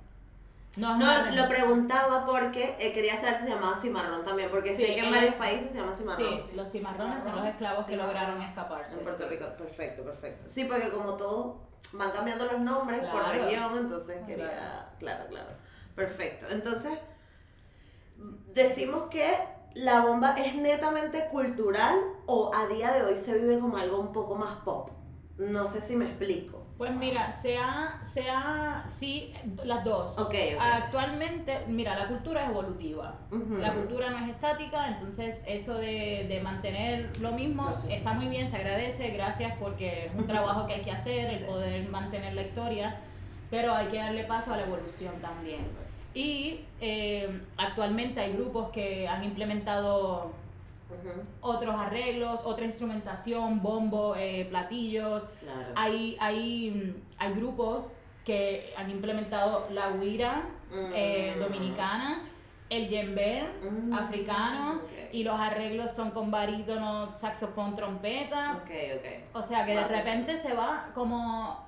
No, 0.77 0.97
lo 1.31 1.47
preguntaba 1.47 2.25
porque 2.25 2.75
eh, 2.79 2.91
quería 2.93 3.15
saber 3.19 3.37
si 3.37 3.43
se 3.43 3.49
llamaba 3.51 3.77
cimarrón 3.81 4.25
también, 4.25 4.49
porque 4.49 4.75
Sí, 4.75 4.85
sé 4.85 4.93
que 4.95 4.99
en 4.99 5.05
en- 5.05 5.11
varios 5.11 5.35
países 5.35 5.71
se 5.71 5.77
llama 5.77 5.93
cimarrón. 5.93 6.41
Sí, 6.41 6.55
los 6.55 6.69
cimarrones 6.71 7.13
son 7.15 7.15
los 7.17 7.23
Cimarrón, 7.31 7.47
esclavos 7.47 7.85
que 7.85 7.95
lograron 7.95 8.41
escaparse. 8.41 8.93
En 8.97 9.03
Puerto 9.03 9.23
sí. 9.23 9.29
Rico, 9.29 9.45
perfecto, 9.57 10.03
perfecto. 10.03 10.49
Sí, 10.49 10.65
porque 10.65 10.89
como 10.91 11.13
todos 11.15 11.55
van 11.93 12.11
cambiando 12.11 12.45
los 12.45 12.59
nombres 12.59 12.99
por 13.07 13.21
Claro. 13.23 13.43
región, 13.45 13.77
entonces 13.77 14.17
quería. 14.27 14.89
Claro, 14.99 15.27
claro. 15.29 15.49
Perfecto. 15.95 16.47
Entonces, 16.49 16.99
decimos 18.53 19.03
que 19.09 19.31
la 19.75 20.01
bomba 20.01 20.35
es 20.37 20.55
netamente 20.55 21.27
cultural 21.29 21.95
o 22.25 22.51
a 22.53 22.67
día 22.67 22.91
de 22.93 23.03
hoy 23.03 23.17
se 23.17 23.37
vive 23.37 23.59
como 23.59 23.77
algo 23.77 23.99
un 23.99 24.11
poco 24.11 24.35
más 24.35 24.55
pop. 24.63 24.89
No 25.37 25.67
sé 25.67 25.81
si 25.81 25.95
me 25.95 26.05
explico. 26.05 26.54
Pues 26.77 26.91
mira, 26.93 27.31
sea, 27.31 27.99
sea, 28.01 28.83
sí, 28.85 29.33
las 29.63 29.85
dos. 29.85 30.19
Ok, 30.19 30.27
ok. 30.27 30.35
Actualmente, 30.59 31.61
mira, 31.67 31.95
la 31.95 32.09
cultura 32.09 32.43
es 32.43 32.49
evolutiva. 32.49 33.15
La 33.59 33.73
cultura 33.73 34.09
no 34.09 34.17
es 34.25 34.31
estática, 34.31 34.89
entonces 34.89 35.41
eso 35.47 35.75
de, 35.75 36.25
de 36.27 36.41
mantener 36.41 37.17
lo 37.21 37.31
mismo 37.31 37.71
está 37.89 38.13
muy 38.13 38.27
bien, 38.27 38.51
se 38.51 38.57
agradece, 38.57 39.11
gracias 39.11 39.53
porque 39.57 40.07
es 40.07 40.15
un 40.15 40.27
trabajo 40.27 40.67
que 40.67 40.73
hay 40.73 40.81
que 40.81 40.91
hacer, 40.91 41.33
el 41.33 41.45
poder 41.45 41.87
mantener 41.87 42.33
la 42.33 42.41
historia, 42.41 42.99
pero 43.49 43.73
hay 43.73 43.87
que 43.87 43.97
darle 43.97 44.25
paso 44.25 44.53
a 44.53 44.57
la 44.57 44.63
evolución 44.63 45.13
también. 45.21 45.65
Y 46.13 46.61
eh, 46.81 47.41
actualmente 47.57 48.19
hay 48.19 48.33
grupos 48.33 48.71
que 48.71 49.07
han 49.07 49.23
implementado 49.23 50.33
Otros 51.41 51.75
arreglos, 51.75 52.41
otra 52.45 52.65
instrumentación, 52.65 53.61
bombo, 53.61 54.15
eh, 54.15 54.45
platillos. 54.49 55.23
Claro. 55.41 55.69
Hay, 55.75 56.17
hay, 56.19 57.03
hay 57.17 57.33
grupos 57.33 57.91
que 58.23 58.73
han 58.77 58.89
implementado 58.89 59.67
la 59.71 59.89
huira 59.91 60.43
eh, 60.93 61.33
Mm. 61.35 61.39
dominicana, 61.39 62.21
el 62.69 62.89
djembe 62.89 63.43
Mm, 63.63 63.93
africano 63.93 64.81
y 65.11 65.23
los 65.23 65.39
arreglos 65.39 65.91
son 65.91 66.11
con 66.11 66.31
barítono, 66.31 67.15
saxofón, 67.15 67.75
trompeta. 67.75 68.57
Ok, 68.63 68.71
ok. 68.97 69.05
O 69.35 69.41
sea 69.43 69.65
que 69.65 69.75
de 69.75 69.87
repente 69.87 70.37
se 70.39 70.53
va 70.53 70.89
como 70.95 71.63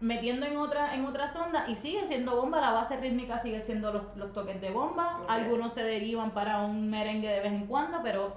metiendo 0.00 0.44
en 0.44 0.58
otra 0.58 0.94
en 0.94 1.06
otras 1.06 1.34
ondas 1.36 1.66
y 1.68 1.76
sigue 1.76 2.06
siendo 2.06 2.36
bomba, 2.36 2.60
la 2.60 2.72
base 2.72 2.96
rítmica 2.98 3.38
sigue 3.38 3.62
siendo 3.62 3.90
los, 3.92 4.02
los 4.16 4.32
toques 4.34 4.60
de 4.60 4.70
bomba, 4.70 5.20
algunos 5.28 5.72
se 5.72 5.82
derivan 5.82 6.32
para 6.32 6.60
un 6.60 6.90
merengue 6.90 7.28
de 7.28 7.40
vez 7.40 7.52
en 7.52 7.66
cuando, 7.66 8.02
pero 8.02 8.36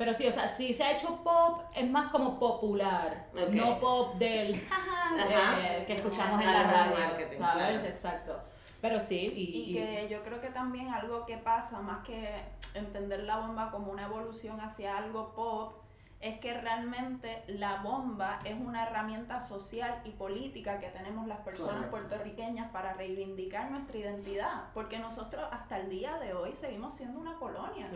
pero 0.00 0.14
sí, 0.14 0.26
o 0.26 0.32
sea, 0.32 0.48
si 0.48 0.72
se 0.72 0.82
ha 0.82 0.92
hecho 0.92 1.22
pop, 1.22 1.60
es 1.74 1.86
más 1.90 2.10
como 2.10 2.38
popular, 2.38 3.26
no 3.50 3.76
pop 3.78 4.14
del 4.14 4.54
eh, 4.54 5.84
que 5.86 5.92
escuchamos 5.92 6.40
en 6.40 6.46
la 6.50 6.62
radio, 6.62 6.96
marketing, 6.98 7.36
¿sabes? 7.38 7.66
claro. 7.74 7.84
Exacto. 7.86 8.40
Pero 8.80 8.98
sí, 8.98 9.30
y, 9.36 9.42
Y 9.42 9.70
y- 9.70 9.74
que 9.74 10.08
yo 10.08 10.22
creo 10.22 10.40
que 10.40 10.48
también 10.48 10.88
algo 10.88 11.26
que 11.26 11.36
pasa, 11.36 11.82
más 11.82 12.02
que 12.06 12.34
entender 12.72 13.24
la 13.24 13.40
bomba 13.40 13.70
como 13.70 13.92
una 13.92 14.06
evolución 14.06 14.58
hacia 14.62 14.96
algo 14.96 15.34
pop, 15.34 15.79
es 16.20 16.38
que 16.38 16.52
realmente 16.60 17.42
la 17.46 17.76
bomba 17.82 18.40
es 18.44 18.54
una 18.60 18.86
herramienta 18.86 19.40
social 19.40 20.02
y 20.04 20.10
política 20.10 20.78
que 20.78 20.88
tenemos 20.88 21.26
las 21.26 21.38
personas 21.40 21.86
Correcto. 21.86 21.90
puertorriqueñas 22.08 22.70
para 22.72 22.92
reivindicar 22.92 23.70
nuestra 23.70 23.96
identidad, 23.96 24.64
porque 24.74 24.98
nosotros 24.98 25.48
hasta 25.50 25.78
el 25.78 25.88
día 25.88 26.18
de 26.18 26.34
hoy 26.34 26.54
seguimos 26.54 26.94
siendo 26.94 27.18
una 27.18 27.36
colonia. 27.36 27.88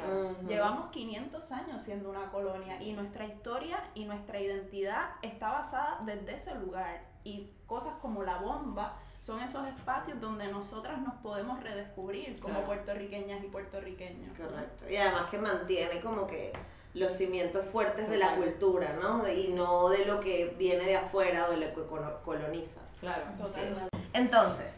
Llevamos 0.49 0.91
500 0.91 1.53
años 1.53 1.83
siendo 1.83 2.09
una 2.09 2.31
colonia 2.31 2.81
y 2.83 2.93
nuestra 2.95 3.27
historia 3.27 3.79
y 3.95 4.07
nuestra 4.07 4.41
identidad 4.41 5.11
está 5.21 5.51
basada 5.53 6.01
desde 6.07 6.35
ese 6.37 6.55
lugar. 6.55 7.05
Y 7.25 7.53
cosas 7.67 7.95
como 8.01 8.23
la 8.23 8.39
bomba 8.39 8.97
son 9.21 9.43
esos 9.43 9.67
espacios 9.67 10.19
donde 10.21 10.49
nosotras 10.51 10.99
nos 11.01 11.15
podemos 11.17 11.63
redescubrir 11.63 12.39
como 12.41 12.55
Claro. 12.55 12.67
puertorriqueños 12.69 13.43
y 13.45 13.49
puertorriqueños. 13.49 14.37
Correcto. 14.37 14.89
Y 14.89 14.97
además 14.97 15.25
que 15.31 15.39
mantiene 15.39 16.01
como 16.03 16.27
que 16.27 16.53
los 16.95 17.13
cimientos 17.13 17.65
fuertes 17.73 18.09
de 18.09 18.17
la 18.17 18.37
cultura, 18.37 18.97
¿no? 19.03 19.27
Y 19.29 19.49
no 19.49 19.89
de 19.89 20.05
lo 20.07 20.21
que 20.21 20.55
viene 20.59 20.85
de 20.85 20.97
afuera 20.97 21.47
o 21.49 21.51
de 21.51 21.57
lo 21.59 21.75
que 21.75 21.83
coloniza. 22.25 22.81
claro. 23.01 23.23
Totalmente. 23.37 23.89
Entonces, 24.13 24.77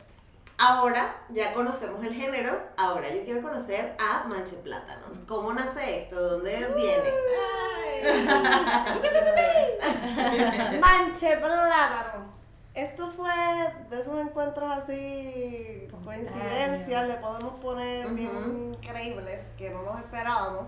ahora 0.56 1.14
ya 1.28 1.52
conocemos 1.52 2.02
el 2.02 2.14
género, 2.14 2.58
ahora 2.78 3.12
yo 3.12 3.22
quiero 3.24 3.42
conocer 3.42 3.94
a 3.98 4.24
Manche 4.26 4.56
Plátano. 4.56 5.06
¿Cómo 5.28 5.52
nace 5.52 6.04
esto? 6.04 6.18
¿Dónde 6.20 6.68
viene? 6.74 7.10
Manche 10.80 11.36
plátano. 11.36 12.34
Esto 12.74 13.08
fue 13.10 13.30
de 13.90 14.00
esos 14.00 14.18
encuentros 14.20 14.70
así, 14.70 15.88
coincidencias, 16.04 17.08
le 17.08 17.14
podemos 17.14 17.58
poner 17.60 18.06
bien 18.08 18.28
Ujú. 18.36 18.74
increíbles 18.74 19.52
que 19.56 19.70
no 19.70 19.82
nos 19.82 19.98
esperábamos. 20.00 20.66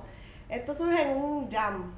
Esto 0.48 0.74
surge 0.74 1.02
en 1.02 1.10
un 1.16 1.50
jam. 1.50 1.92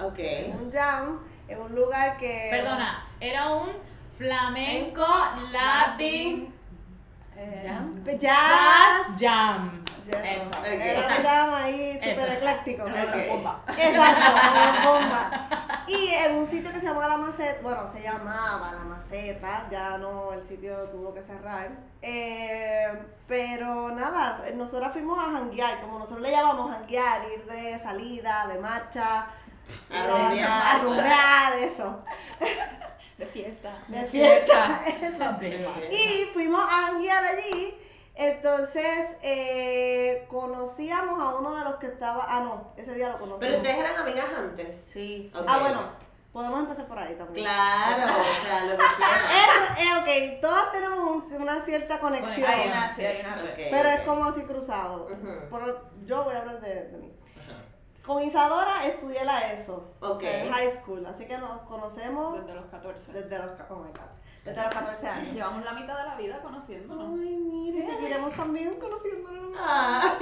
Ok. 0.00 0.18
En 0.18 0.56
un 0.56 0.72
jam, 0.72 1.20
en 1.48 1.60
un 1.60 1.74
lugar 1.74 2.16
que. 2.18 2.48
Perdona, 2.50 3.06
era 3.20 3.52
un 3.54 3.68
flamenco 4.18 5.06
latin 5.52 6.52
Eh, 7.36 7.64
¿Jam? 7.66 8.04
Jazz. 8.04 8.20
jazz 8.20 9.20
jam. 9.20 9.82
Eso. 10.00 10.16
Eso. 10.18 10.50
Ok. 10.50 10.66
Era 10.66 11.00
un 11.00 11.22
jam 11.24 11.54
ahí 11.54 11.94
súper 11.94 12.32
ecléctico. 12.32 12.82
Ok. 12.84 13.28
bomba. 13.30 13.62
Exacto, 13.76 14.32
como 14.84 14.92
bomba. 14.92 15.63
Y 15.86 16.08
en 16.14 16.36
un 16.36 16.46
sitio 16.46 16.72
que 16.72 16.80
se 16.80 16.86
llamaba 16.86 17.08
La 17.08 17.16
Maceta, 17.18 17.60
bueno, 17.62 17.86
se 17.86 18.02
llamaba 18.02 18.72
La 18.72 18.84
Maceta, 18.84 19.66
ya 19.70 19.98
no, 19.98 20.32
el 20.32 20.42
sitio 20.42 20.76
tuvo 20.90 21.12
que 21.12 21.20
cerrar. 21.22 21.70
Eh, 22.00 22.88
pero 23.28 23.90
nada, 23.90 24.42
nosotros 24.54 24.92
fuimos 24.92 25.18
a 25.18 25.30
janguear, 25.32 25.80
como 25.80 25.98
nosotros 25.98 26.22
le 26.22 26.30
llamamos 26.32 26.70
janguear, 26.70 27.22
ir 27.32 27.44
de 27.44 27.78
salida, 27.78 28.46
de 28.46 28.58
marcha, 28.58 29.26
A 29.90 30.78
rumbear. 30.82 31.54
eso, 31.58 32.02
De 33.18 33.26
fiesta. 33.26 33.78
de 33.88 34.04
fiesta, 34.06 34.80
eso. 35.00 35.36
Y 35.90 36.26
fuimos 36.32 36.60
a 36.64 36.86
janguear 36.86 37.24
allí. 37.24 37.74
Entonces, 38.14 39.16
eh, 39.22 40.26
conocíamos 40.30 41.18
a 41.20 41.36
uno 41.36 41.56
de 41.56 41.64
los 41.64 41.74
que 41.76 41.86
estaba. 41.86 42.24
Ah, 42.28 42.40
no, 42.40 42.72
ese 42.76 42.94
día 42.94 43.08
lo 43.08 43.14
conocimos. 43.18 43.40
Pero 43.40 43.56
ustedes 43.56 43.78
eran 43.78 43.96
amigas 43.96 44.26
antes. 44.38 44.76
Sí. 44.86 45.30
Ah, 45.46 45.58
bueno, 45.60 45.82
podemos 46.32 46.60
empezar 46.60 46.86
por 46.86 46.98
ahí 46.98 47.14
también. 47.16 47.44
Claro, 47.44 48.02
o 48.04 48.46
sea, 48.46 48.64
lo 48.66 48.70
que 48.72 48.76
quieran. 48.96 49.76
Eh, 49.78 50.30
eh, 50.30 50.34
ok, 50.36 50.40
todas 50.40 50.70
tenemos 50.72 50.98
un- 50.98 51.42
una 51.42 51.60
cierta 51.64 51.98
conexión. 51.98 52.48
Hay 52.48 52.68
una, 52.68 52.94
sí, 52.94 53.04
hay 53.04 53.20
una. 53.20 53.34
Ok, 53.34 53.56
pero 53.70 53.88
es 53.88 54.00
como 54.02 54.24
así 54.26 54.42
cruzado. 54.44 55.06
Ujú. 55.06 55.48
Por- 55.50 55.90
yo 56.06 56.22
voy 56.24 56.34
a 56.34 56.38
hablar 56.38 56.60
de, 56.60 56.84
de 56.84 56.98
mí. 56.98 57.10
Con 58.06 58.22
Isadora 58.22 58.84
estudié 58.86 59.24
la 59.24 59.50
ESO, 59.54 59.94
o 60.00 60.08
Ok. 60.10 60.20
sea, 60.20 60.44
en 60.44 60.52
high 60.52 60.70
school, 60.70 61.06
así 61.06 61.24
que 61.26 61.38
nos 61.38 61.62
conocemos 61.62 62.38
Desde 62.38 62.54
los 62.54 62.66
14. 62.66 63.12
desde 63.12 63.38
los, 63.38 63.48
oh 63.70 63.76
my 63.76 63.90
God, 63.92 64.10
desde 64.44 64.62
los 64.62 64.74
14 64.74 65.08
años. 65.08 65.32
Llevamos 65.32 65.64
la 65.64 65.72
mitad 65.72 65.96
de 65.96 66.04
la 66.04 66.14
vida 66.16 66.40
conociéndonos. 66.42 67.18
Ay, 67.18 67.36
mire, 67.36 67.82
seguiremos 67.84 68.32
también 68.34 68.74
conociéndonos. 68.78 69.58
Ah. 69.58 70.16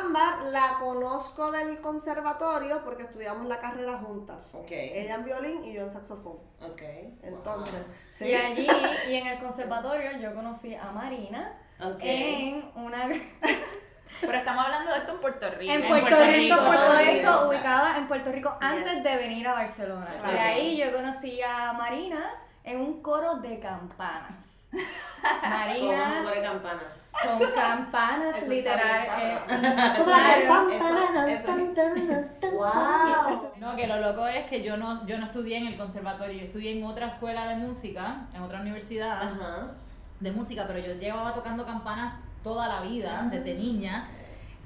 Ámbar 0.00 0.42
la 0.44 0.76
conozco 0.80 1.52
del 1.52 1.80
conservatorio 1.80 2.82
porque 2.84 3.04
estudiamos 3.04 3.46
la 3.46 3.58
carrera 3.58 3.98
juntas. 3.98 4.48
Ok. 4.54 4.70
Ella 4.70 5.14
en 5.16 5.24
violín 5.24 5.64
y 5.64 5.72
yo 5.74 5.82
en 5.82 5.90
saxofón. 5.90 6.38
Ok. 6.60 6.82
Entonces, 7.22 7.80
sí. 8.10 8.26
Y 8.26 8.34
allí, 8.34 8.66
y 9.08 9.14
en 9.14 9.26
el 9.28 9.38
conservatorio, 9.40 10.18
yo 10.18 10.34
conocí 10.34 10.74
a 10.74 10.90
Marina 10.90 11.56
Ok. 11.80 12.00
en 12.00 12.70
una... 12.74 13.08
Pero 14.20 14.32
estamos 14.38 14.64
hablando 14.64 14.90
de 14.90 14.98
esto 14.98 15.12
en 15.12 15.20
Puerto 15.20 15.50
Rico. 15.50 15.72
En 15.72 15.82
En 15.82 15.88
Puerto, 15.88 16.08
Puerto 16.08 16.24
Rico, 16.24 16.36
Rico, 16.38 16.56
todo 16.56 16.66
Puerto 16.66 16.98
esto 16.98 17.30
Rico. 17.30 17.48
ubicada 17.50 17.98
en 17.98 18.08
Puerto 18.08 18.32
Rico 18.32 18.56
antes 18.60 19.02
de 19.04 19.16
venir 19.16 19.46
a 19.46 19.52
Barcelona. 19.52 20.08
Claro. 20.18 20.34
Y 20.36 20.38
ahí 20.40 20.76
yo 20.76 20.92
conocí 20.92 21.40
a 21.42 21.72
Marina 21.74 22.34
en 22.70 22.80
un 22.80 23.02
coro 23.02 23.36
de 23.36 23.58
campanas. 23.58 24.68
Marina 25.42 26.14
un 26.18 26.24
coro 26.24 26.34
de 26.36 26.42
campana. 26.42 26.82
con 27.12 27.50
campanas 27.52 28.36
Eso 28.36 28.50
literal. 28.52 29.06
eh, 29.20 29.38
claro. 30.04 30.70
eso- 30.70 30.86
eso- 31.28 31.46
Wow. 32.52 33.52
No, 33.58 33.76
que 33.76 33.86
lo 33.86 33.98
loco 34.00 34.26
es 34.26 34.46
que 34.48 34.62
yo 34.62 34.76
no, 34.76 35.06
yo 35.06 35.18
no 35.18 35.26
estudié 35.26 35.58
en 35.58 35.66
el 35.68 35.76
conservatorio, 35.76 36.38
yo 36.38 36.44
estudié 36.46 36.78
en 36.78 36.84
otra 36.84 37.08
escuela 37.08 37.48
de 37.48 37.56
música, 37.56 38.26
en 38.34 38.42
otra 38.42 38.60
universidad 38.60 39.22
Ajá. 39.22 39.68
de 40.20 40.30
música, 40.32 40.64
pero 40.66 40.78
yo 40.78 40.94
llevaba 40.94 41.34
tocando 41.34 41.64
campanas 41.66 42.14
toda 42.44 42.68
la 42.68 42.80
vida, 42.82 43.26
desde 43.30 43.54
niña. 43.54 44.08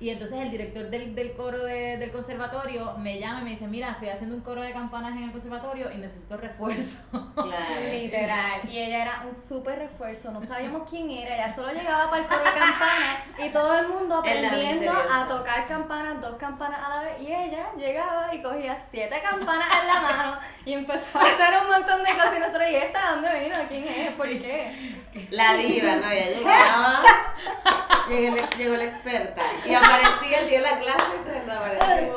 Y 0.02 0.10
entonces 0.10 0.40
el 0.40 0.50
director 0.50 0.90
del, 0.90 1.14
del 1.14 1.32
coro 1.34 1.64
de- 1.64 1.96
del 1.96 2.10
conservatorio 2.10 2.94
me 2.98 3.20
llama 3.20 3.40
y 3.42 3.44
me 3.44 3.50
dice, 3.50 3.68
mira, 3.68 3.92
estoy 3.92 4.08
haciendo 4.08 4.34
un 4.34 4.42
coro 4.42 4.60
de 4.60 4.72
campanas 4.72 5.12
en 5.16 5.22
el 5.22 5.30
conservatorio 5.30 5.92
y 5.92 5.98
necesito 5.98 6.36
refuerzo. 6.36 7.02
Claro. 7.36 7.80
Literal. 7.92 8.68
Y 8.68 8.78
ella 8.78 9.02
era 9.02 9.22
un 9.24 9.32
súper 9.32 9.78
refuerzo. 9.78 10.32
No 10.32 10.42
sabíamos 10.42 10.90
quién 10.90 11.08
era. 11.08 11.36
Ella 11.36 11.54
solo 11.54 11.72
llegaba 11.72 12.10
para 12.10 12.22
el 12.22 12.28
coro 12.28 12.40
de 12.42 12.50
campanas 12.50 13.18
y 13.38 13.48
todo 13.50 13.78
el 13.78 13.88
mundo 13.88 14.16
aprendiendo 14.16 14.90
a 14.92 15.28
tocar 15.28 15.68
campanas, 15.68 16.20
dos 16.20 16.34
campanas 16.34 16.80
a 16.84 16.88
la 16.96 17.02
vez. 17.02 17.20
Y 17.22 17.26
ella 17.32 17.66
llegaba 17.78 18.34
y 18.34 18.42
cogía 18.42 18.76
siete 18.76 19.20
campanas 19.22 19.68
en 19.82 19.86
la 19.86 20.00
mano 20.00 20.38
y 20.64 20.72
empezó 20.72 21.16
a 21.18 21.22
hacer 21.22 21.54
un 21.62 21.68
montón 21.70 22.02
de 22.02 22.10
cosas. 22.12 22.34
Y 22.36 22.40
nosotros, 22.40 22.62
¿y 22.70 22.74
esta 22.74 23.10
dónde 23.12 23.40
vino? 23.40 23.54
¿Quién 23.68 23.84
es? 23.86 24.10
¿Por 24.14 24.28
qué? 24.28 24.96
La 25.30 25.54
diva, 25.54 25.94
¿no? 25.94 26.12
Ya 26.12 26.26
llegaba. 26.28 27.02
Llegó, 28.08 28.36
la- 28.36 28.50
llegó 28.50 28.76
la 28.76 28.84
experta. 28.84 29.42
Y 29.64 29.74
aparecía 29.74 30.40
el 30.40 30.48
día 30.48 30.60
de 30.62 30.70
la 30.70 30.78
clase 30.78 31.04
y 31.20 31.24
se 31.26 31.32
desaparecía. 31.40 32.12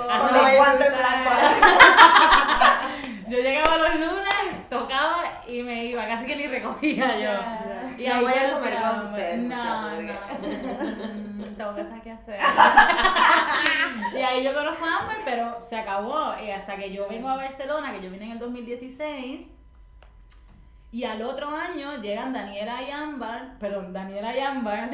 Yo 3.27 3.39
llegaba 3.39 3.77
los 3.77 3.95
lunes, 3.95 4.69
tocaba 4.69 5.41
y 5.47 5.63
me 5.63 5.85
iba, 5.85 6.05
casi 6.07 6.25
que 6.27 6.35
ni 6.35 6.45
recogía 6.47 7.17
yo. 7.17 7.31
Y 7.97 8.07
No 8.07 8.21
voy 8.21 8.33
a 8.33 8.51
comer 8.53 8.75
con 8.79 9.05
ustedes, 9.07 9.37
No, 9.39 9.89
no. 10.01 10.13
Tengo 11.57 11.71
cosas 11.71 12.01
que 12.03 12.11
hacer. 12.11 12.39
y 14.15 14.21
ahí 14.21 14.43
yo 14.43 14.53
conozco 14.53 14.85
a 14.85 14.99
Amber, 14.99 15.17
pero 15.25 15.57
se 15.63 15.75
acabó. 15.77 16.35
Y 16.45 16.51
hasta 16.51 16.75
que 16.75 16.91
yo 16.93 17.07
vengo 17.07 17.27
a 17.29 17.37
Barcelona, 17.37 17.91
que 17.93 18.01
yo 18.01 18.11
vine 18.11 18.25
en 18.25 18.31
el 18.33 18.39
2016. 18.39 19.51
Y 20.95 21.03
al 21.03 21.21
otro 21.23 21.49
año 21.49 21.97
llegan 22.01 22.31
Daniela 22.31 22.81
y 22.81 22.89
Ámbar, 22.89 23.57
perdón, 23.59 23.91
Daniela 23.91 24.33
y 24.33 24.39
Ámbar. 24.39 24.89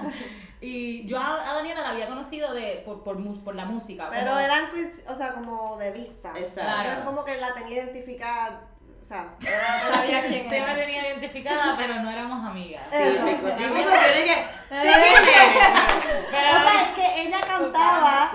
y 0.62 1.04
yo 1.06 1.18
a, 1.18 1.50
a 1.50 1.54
Daniela 1.56 1.82
la 1.82 1.90
había 1.90 2.06
conocido 2.08 2.54
de, 2.54 2.82
por, 2.86 3.02
por, 3.04 3.16
por 3.44 3.54
la 3.54 3.66
música. 3.66 4.08
Pero 4.10 4.28
como- 4.30 4.38
eran, 4.40 4.64
o 5.08 5.14
sea, 5.14 5.32
como 5.34 5.76
de 5.76 5.90
vista. 5.90 6.30
Exacto. 6.36 6.62
No 6.62 6.80
es 6.80 6.84
Claro. 6.94 7.04
como 7.04 7.24
que 7.26 7.36
la 7.36 7.52
tenía 7.52 7.82
identificada, 7.84 8.62
o 9.02 9.04
sea, 9.04 9.26
Sabía 9.90 10.22
quién 10.26 10.42
Sí 10.44 10.60
me 10.60 10.74
tenía 10.74 11.08
identificada, 11.08 11.74
pero 11.76 11.94
no 11.96 12.10
éramos 12.10 12.48
amigas. 12.48 12.84
Eso. 12.92 13.24
Típico, 13.24 13.48
típico, 13.50 13.90
tiene 13.90 14.24
que. 14.24 14.46
Pero, 16.32 16.56
O 16.56 16.62
sea, 16.62 16.82
es 16.82 16.88
que 16.94 17.22
ella 17.22 17.40
cantaba, 17.46 18.30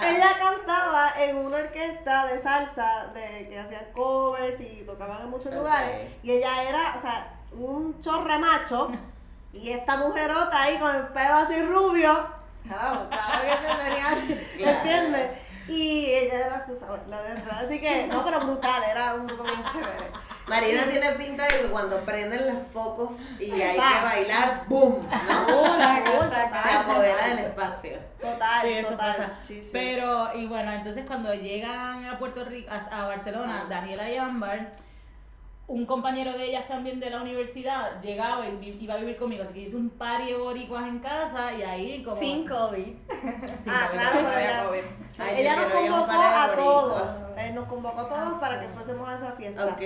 me 0.00 0.10
ella 0.10 0.36
cantaba 0.38 1.12
en 1.20 1.36
una 1.36 1.58
orquesta 1.58 2.26
de 2.26 2.40
salsa 2.40 3.06
de 3.14 3.48
que 3.48 3.60
hacían 3.60 3.84
covers 3.94 4.60
y 4.60 4.82
tocaban 4.84 5.22
en 5.22 5.30
muchos 5.30 5.54
lugares. 5.54 6.10
Y 6.24 6.32
ella 6.32 6.64
era, 6.64 6.94
o 6.98 7.00
sea, 7.00 7.34
un 7.52 8.00
chorre 8.00 8.38
macho. 8.38 8.90
Y 9.52 9.70
esta 9.70 9.96
mujerota 9.98 10.62
ahí 10.62 10.78
con 10.78 10.94
el 10.96 11.06
pelo 11.08 11.34
así 11.34 11.62
rubio. 11.62 12.26
Claro, 12.66 13.08
claro 13.08 13.42
que 13.42 13.56
te 13.56 13.84
tenía, 13.84 14.10
¿me 14.10 14.62
Claro. 14.64 14.78
entiendes? 14.78 15.30
Y 15.68 16.06
ella 16.06 16.46
era, 16.46 16.64
tú 16.66 16.76
sabes, 16.78 17.06
la 17.08 17.20
verdad. 17.22 17.64
Así 17.66 17.80
que, 17.80 18.06
no, 18.06 18.24
pero 18.24 18.40
brutal, 18.40 18.82
era 18.90 19.14
un 19.14 19.26
grupo 19.26 19.42
bien 19.42 19.62
chévere. 19.72 20.10
Marina 20.46 20.84
tiene 20.84 21.10
pinta 21.12 21.42
de 21.44 21.60
que 21.62 21.66
cuando 21.66 22.00
prenden 22.04 22.46
los 22.46 22.66
focos 22.72 23.12
y 23.40 23.50
hay 23.60 23.76
Pa. 23.76 23.88
que 23.98 24.04
bailar, 24.04 24.62
¡boom! 24.68 25.04
¿no? 25.10 25.76
Saca. 25.76 26.04
total. 26.04 26.62
Se 26.62 26.70
apodera 26.70 27.26
del 27.28 27.38
espacio. 27.40 27.98
Total, 28.20 28.62
Sí, 28.62 28.72
eso 28.74 28.88
total. 28.90 29.16
pasa. 29.16 29.30
Sí, 29.42 29.60
sí. 29.64 29.70
Pero, 29.72 30.32
y 30.34 30.46
bueno, 30.46 30.70
entonces 30.72 31.04
cuando 31.04 31.34
llegan 31.34 32.04
a 32.04 32.16
Puerto 32.18 32.44
Rico, 32.44 32.70
a, 32.70 32.76
a 33.02 33.06
Barcelona, 33.08 33.66
Daniela 33.68 34.08
y 34.08 34.16
Ámbar, 34.18 34.72
un 35.68 35.84
compañero 35.84 36.32
de 36.32 36.44
ellas 36.46 36.68
también 36.68 37.00
de 37.00 37.10
la 37.10 37.20
universidad 37.20 38.00
llegaba 38.00 38.48
y 38.48 38.76
iba 38.80 38.94
a 38.94 38.98
vivir 38.98 39.16
conmigo, 39.16 39.42
así 39.42 39.52
que 39.54 39.60
hice 39.62 39.76
un 39.76 39.90
party 39.90 40.26
de 40.32 40.36
boricuas 40.38 40.86
en 40.86 41.00
casa 41.00 41.52
y 41.54 41.62
ahí 41.62 42.04
como... 42.04 42.18
Sin 42.20 42.46
COVID. 42.48 42.84
Sin 42.84 43.72
Ah, 43.72 43.88
COVID. 43.90 43.98
claro, 43.98 44.18
pero 44.22 44.38
ella, 44.38 44.64
COVID. 44.66 44.82
Ay, 45.18 45.40
ella 45.40 45.56
nos 45.56 45.64
convocó 45.72 46.06
par 46.06 46.50
a 46.50 46.54
todos. 46.54 47.02
Eh, 47.36 47.50
nos 47.52 47.68
convocó 47.68 48.00
a 48.02 48.08
todos 48.08 48.38
para 48.38 48.60
que 48.60 48.68
fuésemos 48.68 49.08
a 49.08 49.16
esa 49.16 49.32
fiesta. 49.32 49.66
Ok. 49.66 49.82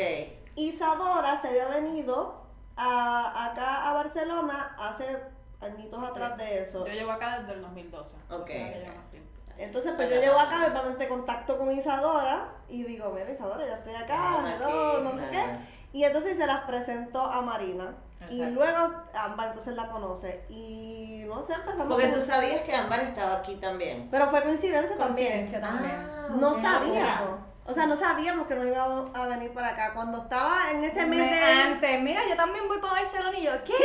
Isadora 0.56 1.40
se 1.40 1.49
había 1.49 1.68
venido 1.68 2.44
a, 2.76 3.46
acá 3.46 3.88
a 3.88 3.94
Barcelona 3.94 4.76
hace 4.78 5.18
añitos 5.60 6.02
atrás 6.02 6.37
de 6.37 6.62
eso. 6.62 6.87
Yo 6.87 6.92
llevo 6.92 7.12
acá 7.12 7.40
desde 7.40 7.54
el 7.54 7.62
2012. 7.62 8.16
Ok. 8.30 8.40
o 8.42 8.46
sea, 8.46 9.04
tiempo. 9.10 9.19
Entonces, 9.60 9.92
pues 9.96 10.08
yo 10.10 10.20
llego 10.20 10.38
acá, 10.38 10.66
obviamente 10.70 11.06
contacto 11.08 11.58
con 11.58 11.70
Isadora 11.70 12.48
y 12.68 12.82
digo, 12.84 13.10
mira 13.10 13.30
Isadora, 13.30 13.66
ya 13.66 13.74
estoy 13.74 13.94
acá, 13.94 14.16
Ah, 14.38 14.54
hello, 14.56 15.00
no 15.02 15.10
sé 15.12 15.28
qué. 15.30 15.44
Y 15.92 16.04
entonces 16.04 16.36
se 16.36 16.46
las 16.46 16.60
presento 16.62 17.20
a 17.20 17.40
Marina. 17.42 17.94
Y 18.28 18.42
Exacto. 18.42 18.54
luego 18.54 18.94
Ámbar 19.14 19.48
entonces 19.48 19.74
la 19.74 19.88
conoce. 19.90 20.44
Y 20.48 21.24
no 21.26 21.42
sé, 21.42 21.54
empezamos 21.54 21.88
Porque 21.88 22.08
tú 22.08 22.20
sabías 22.20 22.60
que 22.62 22.74
Ámbar 22.74 23.00
estaba 23.00 23.36
aquí 23.36 23.56
también. 23.56 24.08
Pero 24.10 24.28
fue 24.30 24.42
coincidencia 24.42 24.96
también. 24.98 25.48
Coincidencia 25.48 25.60
también. 25.60 25.94
Ah, 25.96 26.28
No 26.38 26.52
ok. 26.52 26.60
sabíamos. 26.60 27.38
O 27.70 27.74
sea, 27.74 27.86
no 27.86 27.96
sabíamos 27.96 28.46
que 28.46 28.56
nos 28.56 28.66
íbamos 28.66 29.10
a 29.14 29.26
venir 29.26 29.52
para 29.52 29.68
acá. 29.68 29.92
Cuando 29.94 30.18
estaba 30.22 30.70
en 30.72 30.82
ese 30.84 31.06
mes 31.06 31.20
Me- 31.20 31.36
de... 31.36 31.42
Antes, 31.42 32.00
mira, 32.02 32.20
yo 32.28 32.34
también 32.36 32.66
voy 32.68 32.78
para 32.78 32.94
Barcelona 32.94 33.38
y 33.38 33.44
yo, 33.44 33.52
¿qué? 33.64 33.72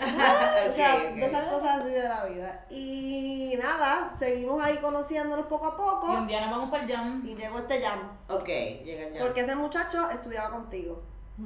O 0.70 0.72
sea, 0.72 0.98
de 0.98 1.26
esas 1.26 1.44
cosas 1.48 1.80
así 1.80 1.90
de 1.90 2.08
la 2.08 2.24
vida. 2.26 2.64
Y 2.70 3.58
nada, 3.62 4.12
seguimos 4.18 4.62
ahí 4.64 4.76
conociéndonos 4.78 5.46
poco 5.46 5.66
a 5.66 5.70
Y 5.70 5.76
poco. 5.76 6.06
un 6.12 6.26
día 6.26 6.40
nos 6.42 6.50
vamos 6.50 6.70
para 6.70 6.84
el 6.84 6.92
jam. 6.92 7.22
Y 7.26 7.34
llegó 7.34 7.58
este 7.58 7.82
jam. 7.82 8.00
Ok, 8.28 8.46
llegan 8.46 9.12
ya. 9.14 9.20
Porque 9.20 9.40
ese 9.40 9.54
muchacho 9.56 10.08
estudiaba 10.10 10.50
contigo. 10.50 11.02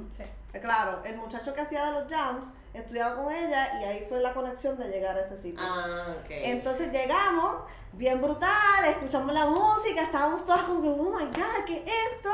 Sí. 0.09 0.23
Eh, 0.53 0.59
Claro, 0.61 1.01
el 1.03 1.17
muchacho 1.17 1.53
que 1.53 1.61
hacía 1.61 1.85
de 1.85 1.91
los 1.91 2.09
jams 2.11 2.47
estudiaba 2.73 3.15
con 3.15 3.31
ella 3.33 3.79
y 3.81 3.83
ahí 3.83 4.05
fue 4.07 4.21
la 4.21 4.33
conexión 4.33 4.77
de 4.77 4.87
llegar 4.89 5.17
a 5.17 5.21
ese 5.21 5.35
sitio. 5.35 5.59
Ah, 5.61 6.15
ok. 6.19 6.27
Entonces 6.29 6.91
llegamos, 6.91 7.63
bien 7.93 8.21
brutal, 8.21 8.85
escuchamos 8.85 9.33
la 9.33 9.45
música, 9.45 10.01
estábamos 10.03 10.45
todas 10.45 10.63
como, 10.63 10.91
oh 10.91 11.17
my 11.17 11.25
god, 11.25 11.65
¿qué 11.65 11.83
es 11.85 11.91
esto? 12.15 12.29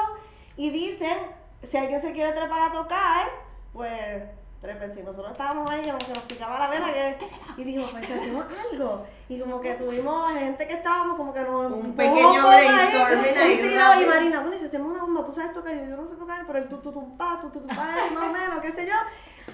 Y 0.57 0.69
dicen, 0.69 1.17
si 1.63 1.77
alguien 1.77 2.01
se 2.01 2.11
quiere 2.11 2.31
trepar 2.33 2.69
a 2.69 2.71
tocar, 2.71 3.29
pues 3.73 4.23
trepen. 4.61 4.93
Si 4.93 5.01
nosotros 5.01 5.31
estábamos 5.31 5.69
ahí, 5.69 5.83
como 5.83 5.97
que 5.97 6.13
nos 6.13 6.23
picaba 6.23 6.59
la 6.59 6.69
vena, 6.69 6.93
que, 6.93 7.17
y 7.57 7.63
dijimos, 7.63 7.89
pues 7.91 8.05
si 8.05 8.13
hacemos 8.13 8.45
algo. 8.71 9.05
Y 9.27 9.39
como 9.39 9.59
que 9.59 9.73
tuvimos 9.73 10.31
gente 10.33 10.67
que 10.67 10.73
estábamos 10.75 11.17
como 11.17 11.33
que 11.33 11.41
nos 11.41 11.71
Un 11.71 11.95
pequeño 11.95 12.43
brainstorming 12.43 13.37
ahí 13.37 14.03
y. 14.03 14.05
Marina, 14.05 14.39
bueno, 14.41 14.55
y 14.55 14.59
si 14.59 14.65
hacemos 14.65 14.91
una 14.91 15.01
bomba, 15.01 15.25
tú 15.25 15.33
sabes 15.33 15.51
tocar, 15.53 15.73
yo, 15.73 15.85
yo 15.85 15.97
no 15.97 16.07
sé 16.07 16.15
tocar, 16.15 16.45
pero 16.45 16.59
el 16.59 16.69
tu 16.69 16.77
tu 16.77 16.91
tum 16.91 17.17
pa, 17.17 17.39
tu 17.39 17.49
tu 17.49 17.61
más 17.61 18.11
o 18.11 18.31
menos, 18.31 18.59
qué 18.61 18.71
sé 18.71 18.87
yo. 18.87 18.93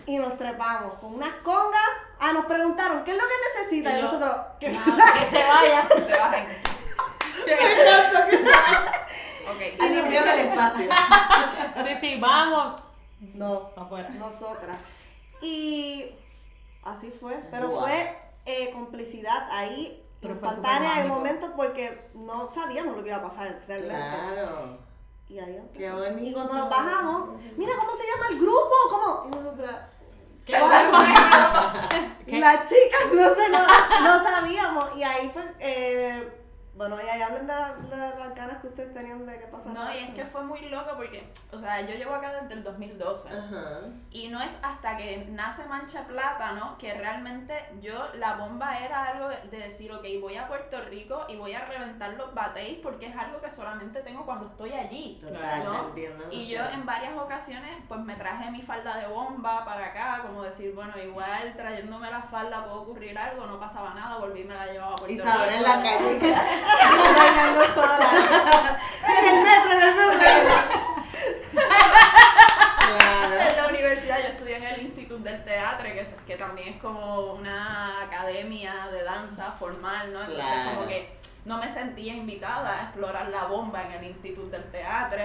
Y 0.06 0.17
nos 0.17 0.38
trepamos 0.38 0.96
con 0.96 1.15
unas 1.15 1.36
congas. 1.36 1.89
Ah, 2.20 2.34
nos 2.34 2.46
preguntaron, 2.46 3.04
¿qué 3.04 3.12
es 3.12 3.17
lo 3.17 3.24
que 3.24 3.60
necesitas? 3.60 3.93
Y 3.93 4.00
Y 4.00 4.02
nosotros, 4.02 4.36
¿qué 4.60 4.78
Ah, 4.78 5.13
que 5.20 5.38
se 5.38 5.43
vaya. 5.48 5.88
Que 5.88 6.13
se 6.13 6.20
bajen. 6.20 6.48
Ok. 9.50 9.62
Y 9.82 9.89
limpiaron 9.89 10.30
el 10.30 10.39
espacio. 10.48 10.89
Sí, 11.88 11.98
sí, 12.02 12.20
vamos. 12.20 12.82
No, 13.34 13.72
afuera. 13.76 14.10
nosotras. 14.10 14.78
Y 15.41 16.15
así 16.84 17.12
fue, 17.12 17.36
pero 17.52 17.69
Wow. 17.69 17.82
fue 17.82 18.17
eh, 18.45 18.71
complicidad 18.71 19.47
ahí 19.52 20.04
Pero 20.21 20.34
instantánea 20.34 20.78
en 20.78 20.84
el 20.84 20.89
supermágico. 21.08 21.15
momento 21.15 21.54
porque 21.56 22.10
no 22.15 22.52
sabíamos 22.52 22.95
lo 22.97 23.04
que 23.04 23.10
iba 23.10 23.17
a 23.17 23.23
pasar 23.23 23.62
realmente. 23.67 23.95
Claro. 23.95 24.78
Y 25.30 25.39
ahí. 25.39 25.62
Qué 25.76 25.91
bonito. 25.91 26.30
Y 26.30 26.34
cuando 26.34 26.54
nos 26.54 26.69
bajamos, 26.69 27.30
mira 27.58 27.73
cómo 27.78 27.93
se 27.93 28.04
llama 28.08 28.28
el 28.30 28.39
grupo, 28.39 28.71
¿cómo? 28.89 29.26
Y 29.28 29.30
nosotras, 29.36 29.76
¿Qué? 30.47 30.54
¿Qué? 32.26 32.39
las 32.39 32.62
chicas 32.69 33.13
no 33.13 33.36
sé, 33.36 33.50
no, 33.50 33.67
no 34.04 34.23
sabíamos. 34.23 34.95
Y 34.95 35.04
ahí 35.04 35.30
fue, 35.30 35.43
eh, 35.60 36.37
bueno, 36.78 36.98
y 37.04 37.08
ahí 37.08 37.22
hablen 37.22 37.48
de, 37.48 37.54
la- 37.54 37.74
de 37.76 38.20
las 38.20 38.36
ganas 38.36 38.62
que 38.62 38.68
ustedes 38.68 38.94
tenían 38.94 39.26
de 39.26 39.40
que 39.40 39.48
pasara. 39.48 39.74
No, 39.74 39.94
y 39.94 39.98
es 39.98 40.13
que 40.13 40.26
fue 40.26 40.44
muy 40.44 40.62
loco 40.70 40.92
porque, 40.96 41.30
o 41.52 41.58
sea, 41.58 41.82
yo 41.82 41.96
llevo 41.96 42.13
acá 42.16 42.32
desde 42.42 42.54
el 42.54 42.63
2012. 42.63 43.30
Ajá. 43.30 43.80
Y 44.12 44.28
no 44.30 44.42
es 44.42 44.52
hasta 44.62 44.96
que 44.96 45.26
nace 45.32 45.66
Mancha 45.66 46.04
Plátano 46.08 46.78
que 46.78 46.94
realmente 46.94 47.66
yo, 47.82 48.08
la 48.16 48.36
bomba 48.36 48.78
era 48.80 49.06
algo 49.06 49.30
de, 49.30 49.38
de 49.50 49.58
decir, 49.58 49.92
ok, 49.92 50.06
voy 50.22 50.38
a 50.38 50.48
Puerto 50.48 50.80
Rico 50.84 51.26
y 51.28 51.36
voy 51.36 51.54
a 51.54 51.66
reventar 51.66 52.12
los 52.13 52.34
batéis 52.34 52.80
porque 52.80 53.08
es 53.08 53.16
algo 53.18 53.42
que 53.42 53.50
solamente 53.50 54.02
tengo 54.02 54.26
cuando 54.26 54.48
estoy 54.48 54.74
allí. 54.74 55.20
Total, 55.22 55.63
¿no? 55.66 55.88
entiendo. 55.90 56.26
Y 56.32 56.48
yo 56.48 56.63
en 56.63 56.86
varias 56.86 57.18
ocasiones 57.18 57.72
pues 57.88 58.00
me 58.02 58.16
traje 58.16 58.52
mi 58.52 58.62
falda 58.62 58.98
de 58.98 59.08
bomba 59.08 59.66
para 59.66 59.88
acá, 59.88 60.20
como 60.22 60.44
decir, 60.44 60.74
bueno, 60.76 60.94
igual 61.02 61.54
trayéndome 61.56 62.12
la 62.12 62.22
falda 62.22 62.63
puede 62.66 62.78
ocurrir 62.78 63.18
algo, 63.18 63.46
no 63.48 63.60
pasaba 63.60 63.94
nada, 63.94 64.18
volví 64.18 64.42
y 64.42 64.44
me 64.44 64.54
la 64.54 64.68
llevaba 64.68 64.94
a 64.94 64.96
Puerto 64.98 65.13
Isadora 65.13 65.46
Rico. 65.52 65.58
en 65.58 65.63
la 65.63 65.82
calle. 65.84 66.36
que- 66.67 67.19
Bailando 67.19 67.65
sola. 67.73 68.10
En 69.08 69.25
el 69.25 69.43
metro, 69.43 69.71
en 69.71 69.82
el 69.84 69.95
metro. 69.95 70.17
Claro. 72.88 73.39
En 73.49 73.58
la 73.58 73.67
universidad 73.67 74.17
yo 74.19 74.27
estudié 74.30 74.58
en 74.58 74.63
el 74.63 74.82
Instituto 74.82 75.23
del 75.23 75.43
Teatro, 75.43 75.86
que, 75.88 76.01
es- 76.01 76.15
que 76.25 76.36
también 76.38 76.69
es 76.75 76.82
como 76.82 77.34
una 77.34 78.01
academia 78.03 78.73
de 78.91 79.03
danza 79.03 79.51
formal, 79.51 80.13
¿no? 80.13 80.21
Entonces 80.21 80.45
Claro. 80.45 80.75
como 80.75 80.88
que 80.88 81.17
no 81.45 81.58
me 81.58 81.71
sentía 81.71 82.13
invitada 82.13 82.80
a 82.80 82.84
explorar 82.84 83.27
la 83.30 83.43
bomba 83.45 83.84
en 83.84 83.91
el 83.93 84.03
Instituto 84.06 84.49
del 84.49 84.69
Teatro. 84.71 85.21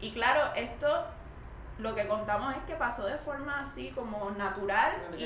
Y 0.00 0.12
claro, 0.12 0.52
esto 0.54 1.06
lo 1.78 1.94
que 1.94 2.08
contamos 2.08 2.56
es 2.56 2.62
que 2.64 2.74
pasó 2.74 3.06
de 3.06 3.16
forma 3.18 3.60
así 3.60 3.90
como 3.90 4.30
natural 4.32 4.92
y, 5.16 5.22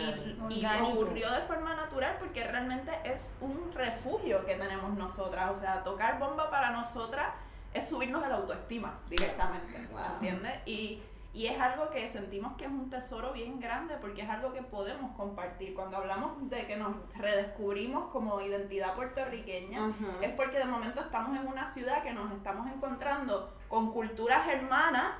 y 0.51 0.67
ocurrió 0.93 1.31
de 1.33 1.41
forma 1.43 1.75
natural 1.75 2.17
porque 2.19 2.45
realmente 2.47 2.93
es 3.05 3.35
un 3.41 3.73
refugio 3.75 4.45
que 4.45 4.57
tenemos 4.57 4.93
nosotras. 4.97 5.51
O 5.51 5.57
sea, 5.57 5.83
tocar 5.83 6.19
bomba 6.19 6.51
para 6.51 6.71
nosotras 6.71 7.29
es 7.73 7.89
subirnos 7.89 8.21
la 8.29 8.35
autoestima 8.37 8.99
directamente, 9.09 9.89
Wow. 9.91 10.01
¿entiendes? 10.15 10.53
Y, 10.67 11.03
y 11.35 11.47
es 11.47 11.59
algo 11.59 11.89
que 11.89 12.07
sentimos 12.07 12.55
que 12.59 12.67
es 12.67 12.71
un 12.71 12.91
tesoro 12.91 13.33
bien 13.33 13.59
grande 13.59 13.97
porque 13.99 14.21
es 14.21 14.29
algo 14.29 14.53
que 14.53 14.61
podemos 14.61 15.17
compartir. 15.17 15.75
Cuando 15.75 15.97
hablamos 15.97 16.51
de 16.51 16.67
que 16.67 16.77
nos 16.77 16.95
redescubrimos 17.17 18.11
como 18.11 18.39
identidad 18.43 18.95
puertorriqueña, 18.95 19.91
es 20.21 20.31
porque 20.33 20.59
de 20.59 20.67
momento 20.67 21.01
estamos 21.01 21.35
en 21.41 21.47
una 21.47 21.67
ciudad 21.67 22.03
que 22.03 22.13
nos 22.13 22.31
estamos 22.33 22.67
encontrando 22.71 23.55
con 23.69 23.91
culturas 23.93 24.47
hermanas 24.49 25.15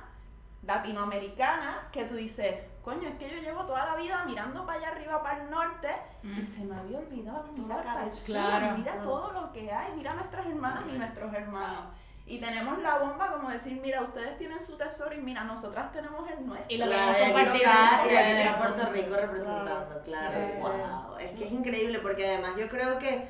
latinoamericanas 0.65 1.77
que 1.91 2.05
tú 2.05 2.15
dices, 2.15 2.55
coño, 2.83 3.07
es 3.07 3.15
que 3.15 3.29
yo 3.29 3.37
llevo 3.41 3.65
toda 3.65 3.85
la 3.85 3.95
vida 3.95 4.23
mirando 4.25 4.65
para 4.65 4.79
allá 4.79 4.89
arriba, 4.89 5.21
para 5.23 5.43
el 5.43 5.49
norte, 5.49 5.89
y 6.23 6.27
Mm. 6.27 6.45
se 6.45 6.63
me 6.65 6.75
había 6.75 6.99
olvidado 6.99 7.43
mirar 7.53 7.83
para 7.83 8.03
el 8.05 8.13
sur, 8.13 8.25
Claro. 8.25 8.77
mira 8.77 8.93
Claro. 8.93 9.09
todo 9.09 9.31
lo 9.31 9.53
que 9.53 9.71
hay, 9.71 9.93
mira 9.93 10.13
nuestras 10.13 10.45
hermanas 10.45 10.83
y 10.93 10.97
nuestros 10.97 11.33
hermanos. 11.33 11.85
Y 12.25 12.39
tenemos 12.39 12.79
la 12.79 12.99
bomba 12.99 13.31
como 13.33 13.49
decir, 13.49 13.77
mira, 13.81 14.01
ustedes 14.01 14.37
tienen 14.37 14.57
su 14.57 14.77
tesoro 14.77 15.13
y 15.13 15.17
mira, 15.19 15.43
nosotras 15.43 15.91
tenemos 15.91 16.29
el 16.31 16.45
nuestro. 16.45 16.73
Y 16.73 16.77
lo 16.77 16.85
Claro, 16.85 17.11
aquí 17.11 17.21
compartir 17.33 17.61
y 17.61 18.15
aquí 18.15 18.31
está. 18.31 18.57
Puerto 18.59 18.85
Rico 18.93 19.15
representando, 19.17 20.01
claro. 20.05 20.31
Sí, 20.31 20.53
sí. 20.55 20.61
wow. 20.61 21.17
Es 21.19 21.31
que 21.31 21.45
es 21.45 21.51
increíble 21.51 21.99
porque 21.99 22.25
además 22.25 22.51
yo 22.57 22.69
creo 22.69 22.97
que 22.97 23.27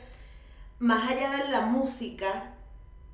más 0.78 1.10
allá 1.10 1.32
de 1.32 1.50
la 1.50 1.62
música, 1.62 2.52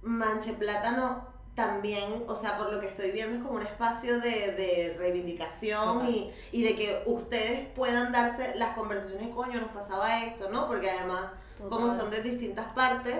Manche 0.01 0.51
Plátano 0.53 1.28
también, 1.59 2.23
o 2.25 2.37
sea, 2.37 2.57
por 2.57 2.71
lo 2.71 2.79
que 2.79 2.87
estoy 2.87 3.11
viendo 3.11 3.35
es 3.35 3.43
como 3.43 3.55
un 3.55 3.63
espacio 3.63 4.21
de, 4.21 4.53
de 4.53 4.95
reivindicación 4.97 6.07
y, 6.07 6.31
y 6.53 6.63
de 6.63 6.77
que 6.77 7.03
ustedes 7.05 7.67
puedan 7.75 8.13
darse 8.13 8.55
las 8.55 8.77
conversaciones, 8.77 9.27
coño, 9.35 9.59
nos 9.59 9.71
pasaba 9.71 10.23
esto, 10.23 10.49
¿no? 10.49 10.69
Porque 10.69 10.89
además, 10.89 11.31
como 11.67 11.93
son 11.93 12.11
de 12.11 12.21
distintas 12.21 12.67
partes, 12.67 13.17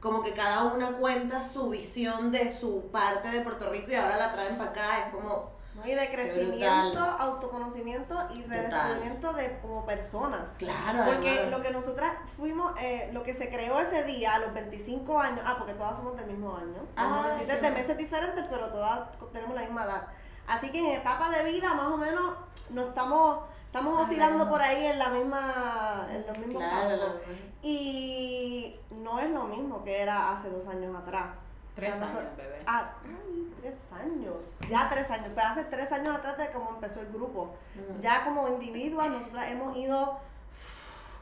como 0.00 0.22
que 0.22 0.32
cada 0.32 0.64
una 0.72 0.92
cuenta 0.92 1.46
su 1.46 1.68
visión 1.68 2.32
de 2.32 2.50
su 2.50 2.88
parte 2.90 3.28
de 3.28 3.42
Puerto 3.42 3.68
Rico 3.68 3.90
y 3.90 3.94
ahora 3.96 4.16
la 4.16 4.32
traen 4.32 4.56
para 4.56 4.70
acá, 4.70 5.06
es 5.06 5.14
como, 5.14 5.50
¿no? 5.76 5.86
Y 5.86 5.94
de 5.94 6.10
crecimiento, 6.10 6.98
autoconocimiento 7.00 8.16
y 8.34 8.42
redescubrimiento 8.44 9.32
de 9.34 9.58
como 9.60 9.84
personas. 9.86 10.50
claro, 10.58 11.00
Porque 11.06 11.30
además. 11.30 11.50
lo 11.58 11.62
que 11.62 11.70
nosotras 11.70 12.12
fuimos, 12.36 12.72
eh, 12.80 13.10
lo 13.12 13.22
que 13.22 13.34
se 13.34 13.48
creó 13.50 13.78
ese 13.80 14.04
día 14.04 14.34
a 14.34 14.38
los 14.38 14.52
25 14.54 15.18
años, 15.20 15.40
ah, 15.44 15.56
porque 15.58 15.74
todas 15.74 15.96
somos 15.96 16.16
del 16.16 16.26
mismo 16.26 16.56
año, 16.56 16.82
Ah, 16.96 17.04
Somos 17.04 17.26
23 17.26 17.58
sí. 17.58 17.64
de 17.64 17.70
meses 17.70 17.98
diferentes, 17.98 18.44
pero 18.50 18.68
todas 18.70 19.08
tenemos 19.32 19.54
la 19.54 19.62
misma 19.62 19.84
edad. 19.84 20.06
Así 20.48 20.70
que 20.70 20.78
en 20.94 21.00
etapa 21.00 21.28
de 21.30 21.44
vida, 21.50 21.74
más 21.74 21.86
o 21.88 21.96
menos, 21.96 22.34
no 22.70 22.82
estamos, 22.88 23.40
estamos 23.66 24.00
oscilando 24.02 24.48
por 24.48 24.62
ahí 24.62 24.86
en 24.86 24.98
la 24.98 25.08
misma, 25.10 26.06
en 26.10 26.26
los 26.26 26.38
mismos 26.38 26.62
Claro, 26.62 26.98
campos. 27.00 27.20
Y 27.62 28.76
no 28.90 29.18
es 29.18 29.30
lo 29.30 29.44
mismo 29.44 29.82
que 29.84 30.00
era 30.00 30.30
hace 30.32 30.48
dos 30.50 30.66
años 30.68 30.94
atrás. 30.96 31.26
Tres 31.74 31.94
O 31.94 31.98
sea, 31.98 32.06
años, 32.06 32.22
noso- 32.22 32.36
bebé. 32.36 32.62
Ah, 32.66 32.90
ay, 33.04 33.54
tres 33.70 33.78
años. 33.92 34.56
Ya 34.70 34.88
tres 34.88 35.10
años. 35.10 35.28
Pero 35.34 35.46
hace 35.46 35.64
tres 35.64 35.92
años 35.92 36.14
atrás 36.16 36.38
de 36.38 36.50
cómo 36.50 36.70
empezó 36.70 37.00
el 37.00 37.08
grupo. 37.12 37.54
Ujú. 37.74 38.00
Ya 38.00 38.24
como 38.24 38.48
individuos, 38.48 39.08
nosotras 39.08 39.50
hemos 39.50 39.76
ido 39.76 40.18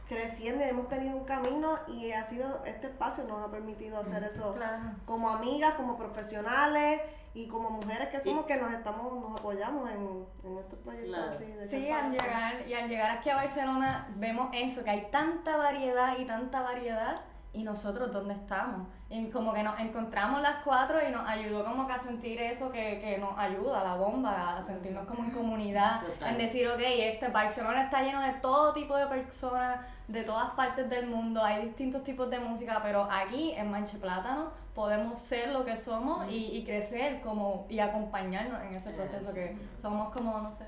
creciendo 0.09 0.65
y 0.65 0.69
hemos 0.69 0.89
tenido 0.89 1.17
un 1.17 1.25
camino 1.25 1.79
y 1.89 2.13
ha 2.13 2.25
sido, 2.25 2.63
este 2.67 2.89
espacio 2.89 3.25
nos 3.25 3.43
ha 3.43 3.51
permitido 3.51 3.99
hacer 3.99 4.23
eso 4.25 4.53
Claro. 4.53 4.83
como 5.07 5.31
amigas, 5.31 5.75
como 5.75 5.97
profesionales 5.97 7.01
y 7.33 7.49
como 7.49 7.71
mujeres 7.71 8.09
que 8.11 8.21
somos 8.21 8.45
que 8.45 8.59
nos 8.59 8.71
estamos, 8.73 9.13
nos 9.15 9.41
apoyamos 9.41 9.89
en, 9.91 10.27
en 10.45 10.59
estos 10.59 10.79
proyectos 10.81 11.09
Claro. 11.17 11.33
así 11.33 11.47
de 11.47 11.67
Sí, 11.67 11.89
al 11.91 12.11
llegar, 12.13 12.69
y 12.69 12.75
al 12.75 12.89
llegar 12.89 13.11
aquí 13.13 13.31
a 13.31 13.37
Barcelona 13.37 14.07
vemos 14.17 14.51
eso, 14.53 14.85
que 14.85 14.91
hay 14.91 15.09
tanta 15.11 15.57
variedad 15.57 16.19
y 16.19 16.27
tanta 16.27 16.61
variedad 16.61 17.23
y 17.55 17.63
nosotros 17.65 18.13
dónde 18.13 18.35
estamos. 18.35 18.87
Y 19.11 19.31
como 19.31 19.53
que 19.53 19.63
nos 19.63 19.79
encontramos 19.79 20.41
las 20.41 20.57
cuatro 20.65 20.99
y 21.07 21.13
nos 21.13 21.29
ayudó 21.29 21.65
como 21.65 21.87
que 21.87 21.93
a 21.93 21.99
sentir 21.99 22.41
eso 22.41 22.73
que, 22.73 22.99
que 23.01 23.19
nos 23.19 23.39
ayuda, 23.39 23.85
la 23.85 23.95
bomba, 23.95 24.57
a 24.57 24.63
sentirnos 24.63 25.07
como 25.07 25.23
en 25.25 25.31
comunidad, 25.31 26.01
Total. 26.01 26.33
en 26.33 26.39
decir, 26.39 26.67
ok, 26.69 26.81
este 26.81 27.29
Barcelona 27.29 27.85
está 27.85 28.03
lleno 28.03 28.21
de 28.23 28.33
todo 28.41 28.73
tipo 28.73 28.97
de 28.97 29.07
personas, 29.07 29.81
de 30.09 30.25
todas 30.25 30.51
partes 30.51 30.89
del 30.89 31.07
mundo, 31.07 31.45
hay 31.45 31.67
distintos 31.67 32.03
tipos 32.03 32.29
de 32.31 32.39
música, 32.41 32.81
pero 32.83 33.07
aquí 33.11 33.53
en 33.53 33.71
Manche 33.71 33.99
Plátano 33.99 34.51
podemos 34.75 35.19
ser 35.19 35.51
lo 35.51 35.65
que 35.65 35.77
somos 35.77 36.27
y, 36.29 36.57
y 36.57 36.65
crecer 36.65 37.21
como 37.21 37.67
y 37.69 37.79
acompañarnos 37.79 38.63
en 38.63 38.75
ese 38.75 38.91
proceso 38.91 39.33
que 39.33 39.57
somos 39.81 40.13
como, 40.13 40.39
no 40.41 40.51
sé, 40.51 40.67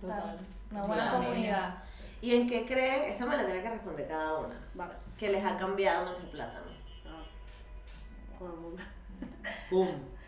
Total. 0.00 0.38
una 0.70 0.82
buena 0.84 1.12
comunidad. 1.12 1.74
¿Y 2.20 2.34
en 2.34 2.48
qué 2.48 2.66
creen? 2.66 3.04
Esta 3.04 3.26
me 3.26 3.36
la 3.36 3.44
tiene 3.44 3.62
que 3.62 3.70
responder 3.70 4.08
cada 4.08 4.38
una. 4.38 4.54
Vale. 4.74 4.92
Que 5.16 5.30
les 5.30 5.44
ha 5.44 5.56
cambiado 5.56 6.04
Mancha 6.04 6.24
Plátano. 6.30 6.67
Todo 8.38 8.54
el 8.54 8.60
mundo. 8.60 8.82
Boom. 9.70 10.18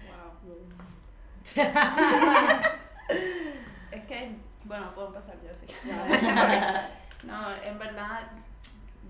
Es 3.91 4.05
que, 4.05 4.37
bueno, 4.65 4.95
puedo 4.95 5.09
empezar 5.09 5.37
yo 5.43 5.55
sí. 5.55 5.67
no, 7.27 7.55
en 7.63 7.79
verdad, 7.79 8.23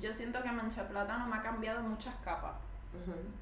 yo 0.01 0.13
siento 0.13 0.43
que 0.43 0.51
Mancha 0.51 0.89
Plátano 0.89 1.27
me 1.27 1.37
ha 1.37 1.41
cambiado 1.41 1.83
muchas 1.83 2.15
capas. 2.25 2.55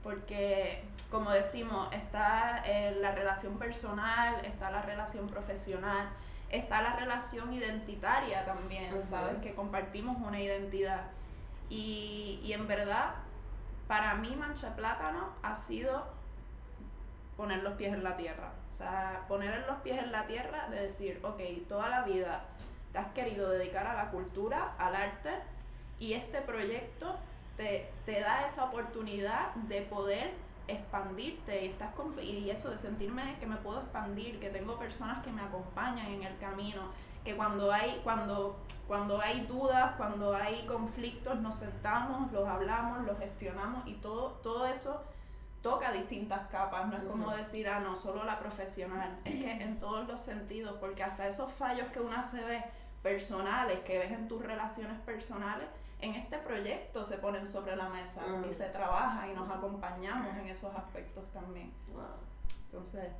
Porque, 0.02 0.84
como 1.10 1.30
decimos, 1.30 1.88
está 1.92 2.62
eh, 2.66 2.98
la 3.00 3.12
relación 3.12 3.58
personal, 3.58 4.44
está 4.44 4.70
la 4.70 4.82
relación 4.82 5.26
profesional, 5.26 6.10
está 6.50 6.82
la 6.82 6.96
relación 6.96 7.52
identitaria 7.54 8.44
también. 8.44 9.02
¿sabes? 9.02 9.38
Que 9.40 9.54
compartimos 9.54 10.18
una 10.18 10.38
identidad. 10.40 11.04
Y, 11.70 12.40
y 12.42 12.52
en 12.52 12.68
verdad, 12.68 13.14
para 13.88 14.14
mí 14.14 14.36
Mancha 14.36 14.76
Plátano 14.76 15.30
ha 15.42 15.56
sido 15.56 16.06
poner 17.36 17.62
los 17.62 17.74
pies 17.74 17.94
en 17.94 18.04
la 18.04 18.16
tierra. 18.16 18.52
O 18.70 18.72
sea, 18.72 19.24
poner 19.26 19.64
los 19.66 19.78
pies 19.78 19.98
en 19.98 20.12
la 20.12 20.26
tierra 20.26 20.68
de 20.68 20.82
decir, 20.82 21.20
ok, 21.24 21.40
toda 21.68 21.88
la 21.88 22.02
vida 22.02 22.44
te 22.92 22.98
has 22.98 23.12
querido 23.12 23.48
dedicar 23.48 23.86
a 23.86 23.94
la 23.94 24.10
cultura, 24.10 24.74
al 24.78 24.94
arte, 24.94 25.30
y 25.98 26.12
este 26.12 26.40
proyecto 26.42 27.16
te, 27.56 27.90
te 28.04 28.20
da 28.20 28.46
esa 28.46 28.64
oportunidad 28.64 29.54
de 29.54 29.82
poder 29.82 30.32
expandirte 30.68 31.64
y 31.64 31.68
estás 31.68 31.90
y 32.22 32.50
eso 32.50 32.70
de 32.70 32.78
sentirme 32.78 33.36
que 33.40 33.46
me 33.46 33.56
puedo 33.56 33.80
expandir, 33.80 34.38
que 34.38 34.50
tengo 34.50 34.78
personas 34.78 35.24
que 35.24 35.30
me 35.30 35.40
acompañan 35.40 36.06
en 36.06 36.22
el 36.22 36.38
camino, 36.38 36.82
que 37.28 37.36
cuando 37.36 37.70
hay 37.70 38.00
cuando 38.02 38.56
cuando 38.86 39.20
hay 39.20 39.42
dudas, 39.44 39.96
cuando 39.98 40.34
hay 40.34 40.64
conflictos 40.66 41.38
nos 41.40 41.56
sentamos, 41.56 42.32
los 42.32 42.48
hablamos, 42.48 43.04
los 43.04 43.18
gestionamos 43.18 43.86
y 43.86 43.94
todo 43.96 44.30
todo 44.42 44.66
eso 44.66 45.02
toca 45.60 45.92
distintas 45.92 46.48
capas, 46.48 46.86
no 46.88 46.96
es 46.96 47.02
como 47.02 47.30
decir, 47.30 47.68
ah, 47.68 47.80
no, 47.80 47.96
solo 47.96 48.24
la 48.24 48.38
profesional, 48.38 49.18
es 49.24 49.34
que 49.34 49.50
en 49.62 49.78
todos 49.78 50.08
los 50.08 50.22
sentidos, 50.22 50.78
porque 50.80 51.02
hasta 51.02 51.26
esos 51.26 51.52
fallos 51.52 51.88
que 51.88 52.00
una 52.00 52.22
se 52.22 52.42
ve 52.42 52.64
personales, 53.02 53.80
que 53.80 53.98
ves 53.98 54.12
en 54.12 54.26
tus 54.28 54.40
relaciones 54.40 54.98
personales, 55.00 55.68
en 56.00 56.14
este 56.14 56.38
proyecto 56.38 57.04
se 57.04 57.18
ponen 57.18 57.46
sobre 57.46 57.76
la 57.76 57.88
mesa 57.90 58.22
Ujú. 58.24 58.48
y 58.48 58.54
se 58.54 58.68
trabaja 58.70 59.28
y 59.28 59.34
nos 59.34 59.50
acompañamos 59.50 60.34
en 60.36 60.46
esos 60.46 60.74
aspectos 60.74 61.24
también. 61.32 61.74
Wow. 61.92 62.04
Entonces, 62.66 63.10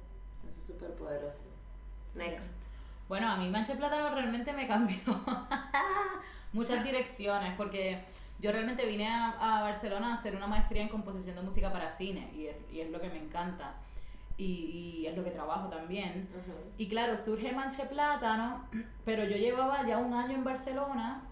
Eso 0.45 0.57
es 0.57 0.63
súper 0.63 0.95
poderoso. 0.95 1.51
Next. 2.15 2.58
Bueno, 3.09 3.29
a 3.29 3.37
mí 3.37 3.49
Mancha 3.49 3.75
Plátano 3.75 4.15
realmente 4.15 4.53
me 4.53 4.67
cambió 4.67 4.99
muchas 6.53 6.85
direcciones 6.85 7.55
porque 7.57 8.05
yo 8.39 8.53
realmente 8.53 8.85
vine 8.85 9.09
a, 9.09 9.59
a 9.59 9.63
Barcelona 9.63 10.11
a 10.11 10.15
hacer 10.15 10.37
una 10.37 10.47
maestría 10.47 10.83
en 10.83 10.89
composición 10.89 11.37
de 11.37 11.43
música 11.43 11.73
para 11.73 11.91
cine 11.91 12.31
y 12.35 12.47
es, 12.47 12.57
y 12.71 12.81
es 12.81 12.91
lo 12.91 13.01
que 13.01 13.09
me 13.09 13.19
encanta 13.19 13.75
y, 14.37 15.01
y 15.01 15.07
es 15.07 15.17
lo 15.17 15.25
que 15.25 15.31
trabajo 15.31 15.69
también. 15.69 16.29
Y 16.77 16.87
claro, 16.89 17.17
surge 17.19 17.51
Manche 17.53 17.85
Plátano, 17.87 18.69
pero 19.05 19.25
yo 19.25 19.37
llevaba 19.37 19.87
ya 19.87 19.99
un 19.99 20.13
año 20.13 20.35
en 20.35 20.45
Barcelona 20.45 21.23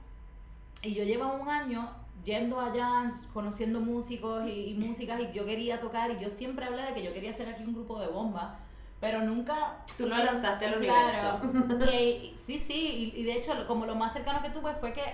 y 0.83 0.95
yo 0.95 1.05
llevaba 1.05 1.35
un 1.35 1.49
año 1.49 1.91
yendo 2.25 2.59
allá, 2.61 3.09
conociendo 3.33 3.81
músicos 3.81 4.47
y, 4.47 4.71
y 4.71 4.75
músicas 4.75 5.21
y 5.21 5.33
yo 5.33 5.45
quería 5.45 5.81
tocar 5.81 6.11
y 6.11 6.19
yo 6.19 6.31
siempre 6.31 6.65
hablé 6.65 6.83
de 6.83 6.95
que 6.95 7.03
yo 7.05 7.13
quería 7.13 7.31
hacer 7.31 7.49
aquí 7.49 7.63
un 7.63 7.75
grupo 7.75 8.01
de 8.01 8.09
bomba, 8.09 8.59
pero 9.07 9.21
nunca... 9.23 9.77
Tú 9.97 10.09
lo 10.09 10.17
lanzaste 10.17 10.67
al 10.67 10.81
Claro, 10.81 11.39
universo. 11.47 12.35
sí, 12.37 12.59
sí, 12.59 13.13
y, 13.15 13.21
y 13.21 13.23
de 13.23 13.35
hecho 13.35 13.53
como 13.69 13.87
lo 13.87 13.95
más 13.95 14.13
cercano 14.13 14.43
que 14.43 14.51
tuve 14.51 14.75
fue 14.75 14.93
que 14.93 15.05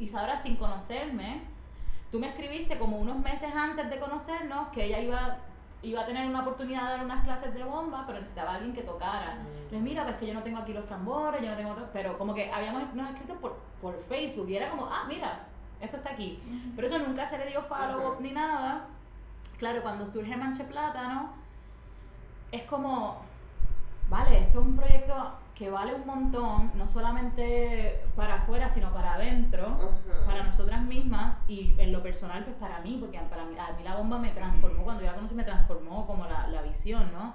Isadora 0.00 0.36
sin 0.36 0.56
conocerme, 0.56 1.42
tú 2.10 2.18
me 2.18 2.26
escribiste 2.30 2.76
como 2.80 2.98
unos 2.98 3.16
meses 3.18 3.54
antes 3.54 3.88
de 3.88 4.00
conocernos 4.00 4.68
que 4.70 4.86
ella 4.86 4.98
iba, 4.98 5.36
iba 5.82 6.00
a 6.02 6.06
tener 6.06 6.26
una 6.26 6.40
oportunidad 6.40 6.82
de 6.82 6.88
dar 6.96 7.04
unas 7.04 7.22
clases 7.24 7.54
de 7.54 7.62
bomba, 7.62 8.02
pero 8.08 8.18
necesitaba 8.18 8.54
alguien 8.56 8.74
que 8.74 8.82
tocara. 8.82 9.36
Mm. 9.36 9.68
Pues 9.68 9.80
mira, 9.82 10.02
pues 10.02 10.16
que 10.16 10.26
yo 10.26 10.34
no 10.34 10.42
tengo 10.42 10.58
aquí 10.58 10.72
los 10.72 10.88
tambores, 10.88 11.40
yo 11.40 11.48
no 11.50 11.56
tengo... 11.56 11.74
to-", 11.74 11.90
Pero 11.92 12.18
como 12.18 12.34
que 12.34 12.50
habíamos 12.50 12.92
nos 12.92 13.10
escrito 13.10 13.34
por, 13.34 13.56
por 13.80 14.02
Facebook 14.08 14.48
y 14.48 14.56
era 14.56 14.68
como, 14.68 14.86
ah, 14.86 15.04
mira, 15.06 15.44
esto 15.80 15.96
está 15.98 16.10
aquí. 16.10 16.42
Pero 16.74 16.88
eso 16.88 16.98
nunca 16.98 17.24
se 17.24 17.38
le 17.38 17.46
dio 17.46 17.62
follow 17.62 18.14
Ujú. 18.14 18.20
ni 18.20 18.32
nada. 18.32 18.86
Claro, 19.58 19.80
cuando 19.80 20.08
surge 20.08 20.36
Manche 20.36 20.64
Plátano, 20.64 21.30
es 22.50 22.62
como, 22.62 23.22
vale, 24.08 24.38
esto 24.38 24.60
es 24.60 24.66
un 24.66 24.76
proyecto 24.76 25.32
que 25.54 25.70
vale 25.70 25.94
un 25.94 26.06
montón, 26.06 26.70
no 26.76 26.88
solamente 26.88 28.04
para 28.14 28.42
afuera, 28.42 28.68
sino 28.68 28.92
para 28.92 29.14
adentro, 29.14 29.92
para 30.24 30.44
nosotras 30.44 30.82
mismas 30.82 31.36
y 31.48 31.74
en 31.78 31.90
lo 31.90 32.00
personal, 32.00 32.44
pues 32.44 32.56
para 32.56 32.80
mí, 32.80 32.96
porque 33.00 33.18
para 33.28 33.44
mí, 33.44 33.56
a 33.58 33.72
mí 33.76 33.82
la 33.82 33.96
bomba 33.96 34.18
me 34.18 34.30
transformó, 34.30 34.84
cuando 34.84 35.02
yo 35.02 35.08
la 35.08 35.16
conocí 35.16 35.34
me 35.34 35.42
transformó 35.42 36.06
como 36.06 36.26
la, 36.26 36.46
la 36.46 36.62
visión, 36.62 37.12
¿no? 37.12 37.34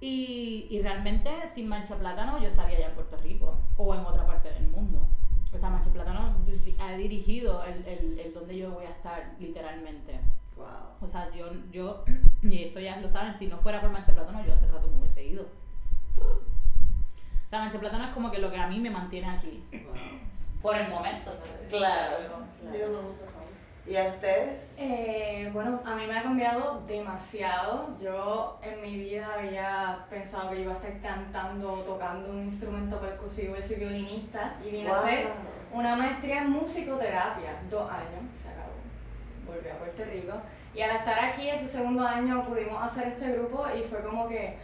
Y, 0.00 0.68
y 0.70 0.80
realmente 0.80 1.30
sin 1.52 1.68
Mancha 1.68 1.96
Plátano 1.96 2.38
yo 2.38 2.48
estaría 2.48 2.78
ya 2.78 2.86
en 2.86 2.94
Puerto 2.94 3.16
Rico 3.18 3.58
o 3.76 3.94
en 3.94 4.00
otra 4.00 4.26
parte 4.26 4.50
del 4.50 4.68
mundo. 4.68 5.06
O 5.52 5.58
sea, 5.58 5.68
Mancha 5.68 5.90
Plátano 5.90 6.34
ha 6.78 6.92
dirigido 6.92 7.62
el, 7.64 7.84
el, 7.84 8.18
el 8.18 8.32
donde 8.32 8.56
yo 8.56 8.70
voy 8.70 8.84
a 8.86 8.90
estar, 8.90 9.34
literalmente. 9.38 10.20
Wow. 10.56 10.66
O 11.00 11.06
sea, 11.06 11.30
yo, 11.34 11.50
yo, 11.70 12.04
y 12.42 12.64
esto 12.64 12.80
ya 12.80 13.00
lo 13.00 13.08
saben, 13.08 13.36
si 13.36 13.48
no 13.48 13.58
fuera 13.58 13.80
por 13.80 13.90
Mancha 13.90 14.12
Plátano, 14.12 14.44
yo 14.46 14.54
hace 14.54 14.66
rato 14.66 14.88
me 14.88 15.00
hubiese 15.00 15.24
ido. 15.24 15.46
O 16.20 17.50
sea, 17.50 17.60
Mancha 17.60 17.78
Plátano 17.78 18.04
es 18.04 18.10
como 18.10 18.30
que 18.30 18.38
lo 18.38 18.50
que 18.50 18.58
a 18.58 18.66
mí 18.66 18.78
me 18.80 18.90
mantiene 18.90 19.28
aquí. 19.30 19.64
Wow. 19.72 19.94
Por 20.62 20.76
el 20.76 20.88
momento. 20.88 21.32
Claro. 21.68 22.16
¿Y 23.86 23.96
a 23.96 24.08
ustedes? 24.08 24.66
Eh, 24.76 25.48
bueno, 25.54 25.80
a 25.82 25.94
mí 25.94 26.06
me 26.06 26.18
ha 26.18 26.22
cambiado 26.22 26.82
demasiado. 26.86 27.96
Yo 27.98 28.58
en 28.62 28.82
mi 28.82 28.98
vida 28.98 29.32
había 29.32 30.04
pensado 30.10 30.50
que 30.50 30.60
iba 30.60 30.74
a 30.74 30.76
estar 30.76 31.00
cantando 31.00 31.72
o 31.72 31.76
tocando 31.78 32.28
un 32.28 32.44
instrumento 32.44 33.00
percusivo. 33.00 33.56
Yo 33.56 33.62
soy 33.62 33.76
violinista 33.76 34.56
y 34.62 34.70
vine 34.70 34.90
a 34.90 35.00
hacer 35.00 35.28
una 35.72 35.96
maestría 35.96 36.42
en 36.42 36.50
musicoterapia, 36.50 37.62
dos 37.70 37.90
años, 37.90 38.24
se 38.42 38.48
acabó. 38.50 38.74
Volví 39.46 39.68
a 39.70 39.78
Puerto 39.78 40.04
Rico. 40.04 40.34
Y 40.74 40.82
al 40.82 40.96
estar 40.96 41.18
aquí 41.18 41.48
ese 41.48 41.66
segundo 41.66 42.06
año 42.06 42.44
pudimos 42.44 42.82
hacer 42.82 43.08
este 43.08 43.32
grupo 43.32 43.66
y 43.74 43.84
fue 43.84 44.02
como 44.02 44.28
que, 44.28 44.58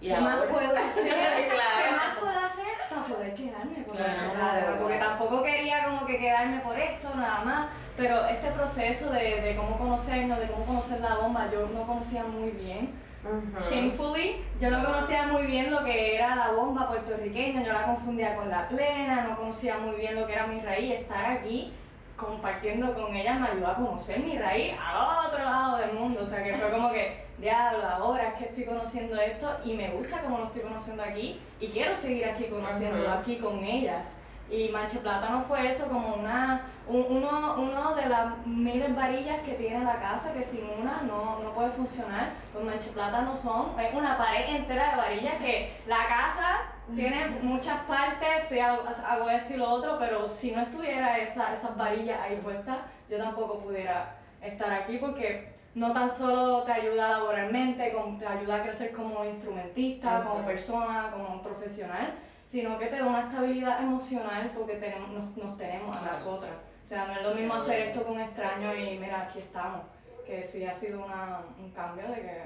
Y 0.00 0.08
¿qué 0.08 0.20
más 0.20 0.40
puedo 0.44 0.72
hacer? 0.76 1.12
Claro. 1.50 1.84
¿Qué 1.84 1.96
más 1.96 2.16
puedo 2.18 2.38
hacer 2.38 2.64
para 2.88 3.04
poder 3.04 3.34
quedarme 3.34 3.84
con 3.84 3.96
Claro, 3.96 4.32
Plátano? 4.34 4.76
Porque 4.80 4.96
claro. 4.96 5.10
tampoco 5.10 5.42
quería 5.42 5.84
como 5.84 6.06
que 6.06 6.18
quedarme 6.18 6.60
por 6.60 6.78
esto, 6.78 7.14
nada 7.14 7.44
más. 7.44 7.66
Pero 7.96 8.26
este 8.26 8.50
proceso 8.52 9.10
de, 9.10 9.40
de 9.42 9.56
cómo 9.56 9.76
conocernos, 9.78 10.38
de 10.38 10.46
cómo 10.46 10.64
conocer 10.64 11.00
la 11.00 11.16
bomba, 11.16 11.50
yo 11.52 11.66
no 11.66 11.82
conocía 11.86 12.24
muy 12.24 12.50
bien. 12.52 12.94
Ujú. 13.22 13.70
Shamefully, 13.70 14.42
yo 14.58 14.70
no 14.70 14.82
conocía 14.82 15.26
muy 15.26 15.42
bien 15.42 15.70
lo 15.70 15.84
que 15.84 16.16
era 16.16 16.34
la 16.36 16.52
bomba 16.52 16.88
puertorriqueña, 16.88 17.62
yo 17.62 17.74
la 17.74 17.84
confundía 17.84 18.34
con 18.36 18.48
la 18.48 18.66
plena, 18.68 19.24
no 19.28 19.36
conocía 19.36 19.76
muy 19.76 19.96
bien 19.96 20.14
lo 20.18 20.26
que 20.26 20.32
era 20.32 20.46
mi 20.46 20.60
raíz. 20.60 20.92
Estar 21.00 21.26
aquí 21.26 21.74
compartiendo 22.20 22.94
con 22.94 23.14
ella 23.14 23.34
me 23.34 23.48
ayudó 23.48 23.68
a 23.68 23.74
conocer 23.76 24.20
mi 24.20 24.38
raíz 24.38 24.74
al 24.78 25.26
otro 25.26 25.42
lado 25.42 25.78
del 25.78 25.92
mundo. 25.94 26.20
O 26.22 26.26
sea 26.26 26.42
que 26.44 26.54
fue 26.54 26.70
como 26.70 26.90
que, 26.92 27.24
diablo, 27.38 27.86
ahora 27.88 28.28
es 28.28 28.34
que 28.34 28.44
estoy 28.46 28.64
conociendo 28.64 29.20
esto 29.20 29.58
y 29.64 29.74
me 29.74 29.90
gusta 29.90 30.20
como 30.22 30.38
lo 30.38 30.44
estoy 30.44 30.62
conociendo 30.62 31.02
aquí 31.02 31.40
y 31.58 31.68
quiero 31.68 31.96
seguir 31.96 32.24
aquí 32.26 32.44
conociéndolo 32.44 33.10
aquí 33.10 33.36
con 33.38 33.64
ellas. 33.64 34.06
Y 34.50 34.68
Manche 34.70 34.98
Plátano 34.98 35.42
fue 35.42 35.68
eso 35.68 35.86
como 35.88 36.14
una, 36.14 36.62
un- 36.79 36.79
uno, 36.90 37.54
uno 37.56 37.94
de 37.94 38.08
las 38.08 38.46
miles 38.46 38.94
varillas 38.94 39.40
que 39.40 39.54
tiene 39.54 39.84
la 39.84 40.00
casa, 40.00 40.32
que 40.32 40.42
sin 40.42 40.64
una 40.80 41.02
no, 41.02 41.38
no 41.38 41.52
puede 41.52 41.70
funcionar. 41.70 42.30
Los 42.52 42.64
Manche 42.64 42.90
Plátano 42.90 43.36
son 43.36 43.78
es 43.78 43.94
una 43.94 44.18
pared 44.18 44.56
entera 44.56 44.90
de 44.90 44.96
varillas 44.96 45.34
que 45.36 45.72
la 45.86 46.08
casa 46.08 46.62
tiene 46.94 47.38
muchas 47.42 47.78
partes, 47.82 48.28
estoy, 48.42 48.58
hago, 48.58 49.30
esto 49.30 49.54
y 49.54 49.56
lo 49.56 49.70
otro, 49.70 49.96
pero 49.98 50.28
si 50.28 50.50
no 50.50 50.62
estuviera 50.62 51.18
esa, 51.18 51.52
esas 51.52 51.76
varillas 51.76 52.20
ahí 52.20 52.36
puestas, 52.42 52.78
yo 53.08 53.18
tampoco 53.18 53.60
pudiera 53.60 54.16
estar 54.42 54.72
aquí 54.72 54.98
porque 54.98 55.54
no 55.74 55.92
tan 55.92 56.10
solo 56.10 56.64
te 56.64 56.72
ayuda 56.72 57.10
laboralmente, 57.10 57.92
te 58.18 58.26
ayuda 58.26 58.56
a 58.56 58.62
crecer 58.62 58.92
como 58.92 59.24
instrumentista, 59.24 60.24
como 60.24 60.44
persona, 60.44 61.10
como 61.12 61.40
profesional, 61.42 62.14
sino 62.44 62.76
que 62.78 62.86
te 62.86 62.96
da 62.96 63.06
una 63.06 63.20
estabilidad 63.20 63.80
emocional 63.80 64.50
porque 64.56 64.74
tenemos, 64.74 65.10
nos, 65.10 65.36
nos 65.36 65.56
tenemos 65.56 65.96
a 65.96 66.12
nosotras. 66.12 66.69
O 66.90 66.92
sea, 66.92 67.06
no 67.06 67.12
es 67.12 67.22
lo 67.22 67.34
mismo 67.36 67.54
hacer 67.54 67.82
esto 67.82 68.02
con 68.02 68.20
extraños 68.20 68.74
y 68.76 68.98
mira, 68.98 69.20
aquí 69.20 69.38
estamos. 69.38 69.82
Que 70.26 70.42
sí 70.42 70.66
ha 70.66 70.74
sido 70.74 71.04
una, 71.04 71.40
un 71.56 71.70
cambio 71.70 72.08
de 72.08 72.16
que 72.16 72.44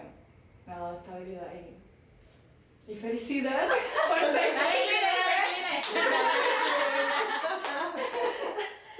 me 0.66 0.72
ha 0.74 0.78
dado 0.78 0.98
estabilidad 0.98 1.48
y, 1.54 2.92
y 2.92 2.94
felicidad 2.94 3.68
por 4.06 4.18
ser 4.20 4.52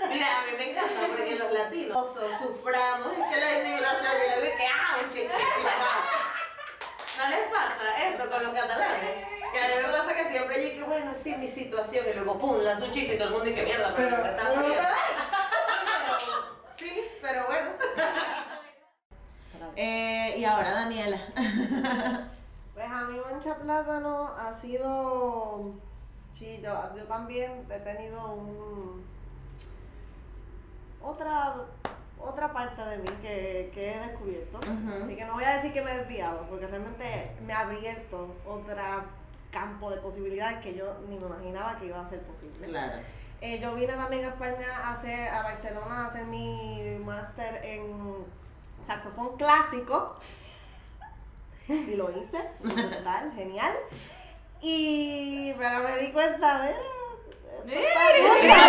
Mira, 0.08 0.26
a 0.38 0.46
mí 0.46 0.52
me 0.56 0.70
encanta 0.70 1.06
porque 1.08 1.34
los 1.34 1.52
latinos 1.52 2.16
suframos, 2.38 3.12
es 3.12 3.24
que 3.26 3.36
la 3.36 3.58
inmigración 3.58 4.12
y 4.16 4.46
es 4.46 4.54
que 4.54 4.66
¡ah, 4.66 4.96
un! 5.02 5.08
¿No 7.18 7.28
les 7.28 7.48
pasa 7.50 8.08
esto 8.08 8.30
con 8.30 8.44
los 8.44 8.54
catalanes? 8.54 9.43
Que 9.54 9.60
a 9.60 9.68
mí 9.68 9.86
me 9.86 9.92
pasa 9.96 10.12
que 10.14 10.24
siempre 10.32 10.68
yo 10.68 10.74
que 10.80 10.82
bueno, 10.82 11.14
sí, 11.14 11.36
mi 11.36 11.46
situación, 11.46 12.04
y 12.10 12.14
luego 12.14 12.40
pum, 12.40 12.58
lanzo 12.58 12.86
un 12.86 12.90
chiste 12.90 13.14
y 13.14 13.18
todo 13.18 13.28
el 13.28 13.34
mundo 13.34 13.46
dice 13.46 13.60
que 13.60 13.66
mierda, 13.66 13.94
pero, 13.94 14.10
Pero- 14.10 14.22
te 14.22 14.28
estás 14.30 14.48
riendo. 14.58 14.88
Sí, 16.76 17.04
pero 17.22 17.46
bueno. 17.46 17.70
Eh, 19.76 20.36
y 20.38 20.44
ahora, 20.44 20.70
Daniela. 20.70 21.18
Pues 22.74 22.86
a 22.88 23.04
mí 23.06 23.18
Mancha 23.28 23.56
Plátano 23.56 24.32
ha 24.38 24.54
sido... 24.54 25.72
Sí, 26.38 26.60
yo, 26.62 26.94
yo 26.96 27.04
también 27.04 27.66
he 27.68 27.78
tenido 27.80 28.24
un... 28.34 29.04
Otra, 31.02 31.56
otra 32.20 32.52
parte 32.52 32.84
de 32.84 32.98
mí 32.98 33.08
que, 33.20 33.72
que 33.74 33.94
he 33.94 33.98
descubierto. 33.98 34.60
Así 35.02 35.16
que 35.16 35.24
no 35.24 35.34
voy 35.34 35.44
a 35.44 35.54
decir 35.54 35.72
que 35.72 35.82
me 35.82 35.92
he 35.92 35.98
desviado, 35.98 36.46
porque 36.48 36.68
realmente 36.68 37.34
me 37.44 37.52
ha 37.52 37.60
abierto 37.60 38.28
otro 38.46 38.76
campo 39.54 39.88
de 39.90 39.98
posibilidades 39.98 40.58
que 40.58 40.74
yo 40.74 40.96
ni 41.08 41.16
me 41.16 41.26
imaginaba 41.26 41.78
que 41.78 41.86
iba 41.86 42.00
a 42.04 42.10
ser 42.10 42.20
posible. 42.22 42.66
Claro. 42.66 43.00
Eh, 43.40 43.60
yo 43.60 43.74
vine 43.74 43.92
también 43.92 44.24
a 44.24 44.28
España 44.28 44.66
a 44.82 44.92
hacer, 44.92 45.28
a 45.28 45.42
Barcelona 45.42 46.04
a 46.04 46.06
hacer 46.06 46.24
mi 46.24 46.98
máster 47.04 47.64
en 47.64 48.26
saxofón 48.82 49.36
clásico. 49.36 50.16
Y 51.66 51.94
lo 51.94 52.10
hice, 52.10 52.50
brutal, 52.60 53.32
genial. 53.34 53.72
Y 54.60 55.54
pero 55.54 55.82
me 55.82 55.96
di 55.96 56.12
cuenta, 56.12 56.70
mira, 57.64 57.80
esto 57.80 58.36
está 58.36 58.60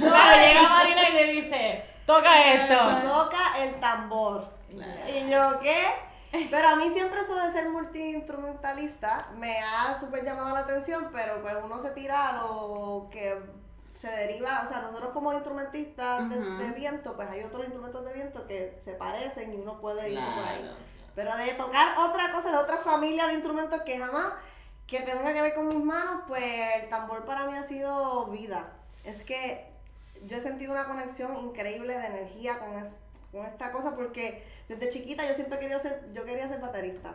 Claro, 0.00 0.36
llega 0.40 0.68
Marina 0.68 1.08
y 1.08 1.12
le 1.12 1.24
dice, 1.34 1.84
toca 2.04 2.52
esto. 2.52 3.00
Toca 3.00 3.62
el 3.62 3.78
tambor. 3.78 4.53
Y 5.08 5.30
yo, 5.30 5.58
¿qué? 5.60 5.84
Pero 6.50 6.68
a 6.68 6.76
mí 6.76 6.90
siempre 6.90 7.20
eso 7.20 7.34
de 7.36 7.52
ser 7.52 7.68
multiinstrumentalista 7.68 9.28
me 9.36 9.58
ha 9.60 9.98
súper 10.00 10.24
llamado 10.24 10.52
la 10.52 10.60
atención, 10.60 11.10
pero 11.12 11.40
pues 11.42 11.54
uno 11.62 11.80
se 11.80 11.90
tira 11.90 12.30
a 12.30 12.32
lo 12.42 13.08
que 13.10 13.38
se 13.94 14.08
deriva, 14.08 14.62
o 14.64 14.68
sea, 14.68 14.80
nosotros 14.80 15.10
como 15.12 15.32
instrumentistas 15.32 16.28
de- 16.28 16.70
viento, 16.72 17.14
pues 17.14 17.30
hay 17.30 17.44
otros 17.44 17.62
instrumentos 17.64 18.04
de 18.04 18.12
viento 18.12 18.46
que 18.48 18.80
se 18.84 18.92
parecen 18.94 19.52
y 19.54 19.56
uno 19.56 19.80
puede 19.80 20.10
irse 20.10 20.24
por 20.34 20.44
ahí. 20.44 20.76
Pero 21.14 21.36
de 21.36 21.52
tocar 21.54 21.96
otra 21.98 22.32
cosa, 22.32 22.50
de 22.50 22.56
otra 22.56 22.78
familia 22.78 23.28
de 23.28 23.34
instrumentos 23.34 23.82
que 23.82 23.98
jamás 23.98 24.32
que 24.88 25.00
tenga 25.00 25.32
que 25.32 25.40
ver 25.40 25.54
con 25.54 25.68
mis 25.68 25.82
manos, 25.82 26.22
pues 26.26 26.42
el 26.82 26.88
tambor 26.90 27.24
para 27.24 27.46
mí 27.46 27.56
ha 27.56 27.62
sido 27.62 28.26
vida. 28.26 28.72
Es 29.04 29.22
que 29.22 29.66
yo 30.26 30.36
he 30.36 30.40
sentido 30.40 30.72
una 30.72 30.86
conexión 30.86 31.36
increíble 31.38 31.96
de 31.96 32.06
energía 32.06 32.58
con, 32.58 32.74
es- 32.76 32.96
con 33.34 33.44
esta 33.46 33.70
cosa 33.72 33.94
porque 33.94 34.46
desde 34.68 34.88
chiquita 34.88 35.26
yo 35.28 35.34
siempre 35.34 35.58
quería 35.58 35.78
ser, 35.78 36.08
yo 36.12 36.24
quería 36.24 36.48
ser 36.48 36.60
baterista. 36.60 37.12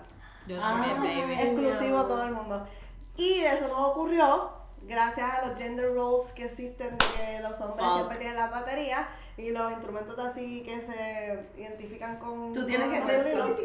Yo 0.48 0.58
Ah. 0.62 0.84
también, 0.84 1.28
baby. 1.28 1.42
Exclusivo 1.42 2.06
todo 2.06 2.24
el 2.24 2.32
mundo. 2.32 2.68
Y 3.16 3.40
eso 3.40 3.68
no 3.68 3.88
ocurrió 3.88 4.52
gracias 4.82 5.30
a 5.34 5.46
los 5.46 5.58
gender 5.58 5.94
roles 5.94 6.32
que 6.32 6.46
existen 6.46 6.98
de 6.98 7.06
que 7.18 7.40
los 7.42 7.60
hombres 7.60 7.86
Fuck. 7.86 7.96
siempre 7.96 8.18
tienen 8.18 8.36
las 8.38 8.50
baterías 8.52 9.06
y 9.38 9.52
los 9.52 9.72
instrumentos 9.72 10.18
así 10.20 10.64
que 10.64 10.82
se 10.82 11.50
identifican 11.60 12.18
con... 12.18 12.54
Tú 12.54 12.66
tienes 12.66 12.88
que 12.90 13.02
ser 13.10 13.34
tú. 13.38 13.58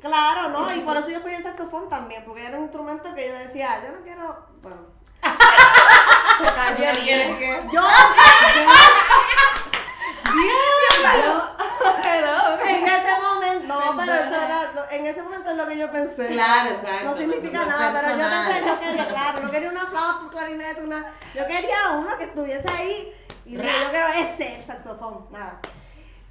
Claro, 0.00 0.48
¿no? 0.48 0.74
Y 0.74 0.80
por 0.80 0.96
eso 0.98 1.08
yo 1.10 1.16
escogí 1.18 1.34
el 1.34 1.42
saxofón 1.42 1.88
también, 1.88 2.24
porque 2.24 2.46
era 2.46 2.56
un 2.56 2.64
instrumento 2.64 3.14
que 3.14 3.28
yo 3.28 3.34
decía, 3.34 3.82
yo 3.86 3.92
no 3.96 4.02
quiero, 4.02 4.46
bueno, 4.62 4.76
Cayó 5.22 6.90
el 6.90 6.96
¿Quieres 6.98 7.36
que? 7.36 7.62
yo 7.72 7.80
Hello. 12.04 12.58
en 12.66 12.86
ese 12.86 13.20
momento, 13.20 13.66
no, 13.66 13.96
pero 13.96 14.14
eso 14.14 14.34
era, 14.34 14.72
lo- 14.72 14.81
en 14.92 15.06
ese 15.06 15.22
momento 15.22 15.50
es 15.50 15.56
lo 15.56 15.66
que 15.66 15.78
yo 15.78 15.90
pensé. 15.90 16.26
Claro, 16.26 16.70
exacto. 16.70 17.04
No 17.04 17.16
significa 17.16 17.64
nada, 17.64 17.92
pero 17.92 18.18
yo 18.18 18.28
pensé, 18.28 18.68
yo 18.68 18.80
quería, 18.80 19.08
claro, 19.08 19.40
no 19.40 19.50
quería 19.50 19.70
una 19.70 19.86
flauta, 19.86 20.20
un 20.20 20.28
clarinete, 20.28 20.82
una, 20.82 21.12
yo 21.34 21.46
quería 21.46 21.90
uno 21.98 22.18
que 22.18 22.24
estuviese 22.24 22.68
ahí 22.70 23.12
y 23.46 23.52
yo 23.52 23.60
quiero 23.60 24.08
ese, 24.08 24.56
el 24.56 24.64
saxofón, 24.64 25.26
nada. 25.30 25.60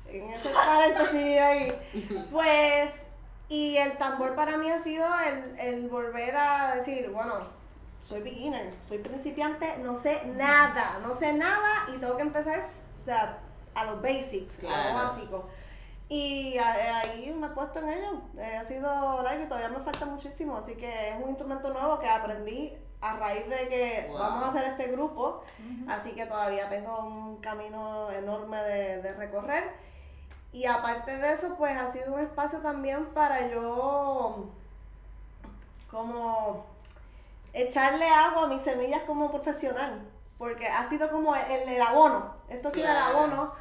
En 0.08 0.30
ese 0.30 0.50
paréntesis 0.50 1.40
ahí. 1.40 2.28
Pues, 2.32 2.92
y 3.50 3.78
el 3.78 3.98
tambor 3.98 4.36
para 4.36 4.58
mí 4.58 4.70
ha 4.70 4.80
sido 4.80 5.08
el, 5.28 5.60
el 5.60 5.90
volver 5.90 6.36
a 6.38 6.76
decir, 6.76 7.10
bueno, 7.10 7.34
soy 8.02 8.22
beginner, 8.22 8.74
soy 8.88 9.00
principiante, 9.00 9.78
no 9.80 9.96
sé 9.96 10.22
nada, 10.36 11.00
no 11.04 11.14
sé 11.14 11.34
nada 11.34 11.86
y 11.94 11.98
tengo 11.98 12.16
que 12.16 12.24
empezar, 12.24 12.68
o 13.02 13.06
sea, 13.06 13.40
a 13.76 13.86
los 13.86 14.02
basics, 14.02 14.58
a 14.64 14.90
lo 14.90 14.94
básico. 14.94 15.50
Y 16.14 16.58
ahí 16.58 17.34
me 17.40 17.48
he 17.48 17.50
puesto 17.52 17.80
en 17.80 17.88
ello. 17.90 18.22
Eh, 18.38 18.58
ha 18.58 18.66
sido 18.66 19.22
largo 19.24 19.44
y 19.46 19.48
todavía 19.48 19.70
me 19.70 19.80
falta 19.80 20.06
muchísimo. 20.06 20.58
Así 20.58 20.76
que 20.76 21.12
es 21.12 21.16
un 21.24 21.30
instrumento 21.30 21.72
nuevo 21.72 22.00
que 22.00 22.10
aprendí 22.10 22.78
a 23.00 23.14
raíz 23.16 23.48
de 23.48 23.70
que 23.70 24.08
Wow. 24.10 24.18
vamos 24.20 24.44
a 24.44 24.48
hacer 24.50 24.66
este 24.66 24.88
grupo. 24.92 25.42
Así 25.88 26.12
que 26.12 26.26
todavía 26.26 26.68
tengo 26.68 27.00
un 27.00 27.38
camino 27.38 28.12
enorme 28.12 28.58
de, 28.62 29.02
de 29.02 29.14
recorrer. 29.14 29.72
Y 30.52 30.66
aparte 30.66 31.18
de 31.18 31.32
eso, 31.32 31.56
pues 31.58 31.78
ha 31.78 31.90
sido 31.94 32.14
un 32.14 32.20
espacio 32.20 32.60
también 32.60 33.06
para 33.14 33.48
yo 33.48 34.50
como 35.90 36.66
echarle 37.54 38.08
agua 38.10 38.44
a 38.44 38.48
mis 38.48 38.62
semillas 38.64 39.04
como 39.04 39.32
profesional. 39.32 40.02
Porque 40.38 40.68
ha 40.68 40.84
sido 40.90 41.10
como 41.10 41.34
el, 41.38 41.70
el 41.70 41.82
abono. 41.82 42.34
Esto 42.50 42.68
ha 42.68 42.72
sido 42.72 42.90
el 42.90 42.98
abono. 42.98 43.54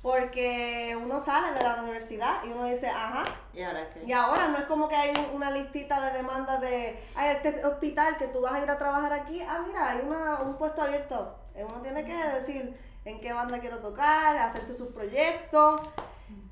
Porque 0.00 0.96
uno 1.02 1.18
sale 1.18 1.52
de 1.58 1.62
la 1.64 1.82
universidad 1.82 2.42
y 2.44 2.50
uno 2.52 2.64
dice, 2.66 2.88
ajá, 2.88 3.24
¿Y 3.52 3.62
ahora 3.62 3.88
qué? 3.92 4.04
y 4.06 4.12
ahora 4.12 4.46
no 4.48 4.58
es 4.58 4.64
como 4.66 4.88
que 4.88 4.94
hay 4.94 5.10
un- 5.10 5.34
una 5.36 5.50
listita 5.50 6.00
de 6.00 6.16
demandas 6.18 6.60
de, 6.60 7.02
ay, 7.16 7.36
este 7.36 7.64
hospital 7.66 8.16
que 8.16 8.28
tú 8.28 8.40
vas 8.40 8.54
a 8.54 8.60
ir 8.62 8.70
a 8.70 8.78
trabajar 8.78 9.12
aquí, 9.12 9.42
ah, 9.42 9.60
mira, 9.66 9.90
hay 9.90 10.00
una, 10.06 10.36
un 10.42 10.56
puesto 10.56 10.82
abierto. 10.82 11.34
Eh, 11.54 11.64
Uno 11.64 11.82
tiene 11.82 12.04
que 12.04 12.14
decir 12.14 12.78
en 13.04 13.20
qué 13.20 13.32
banda 13.32 13.58
quiero 13.58 13.78
tocar, 13.78 14.36
hacerse 14.36 14.72
sus 14.74 14.88
proyectos. 14.88 15.80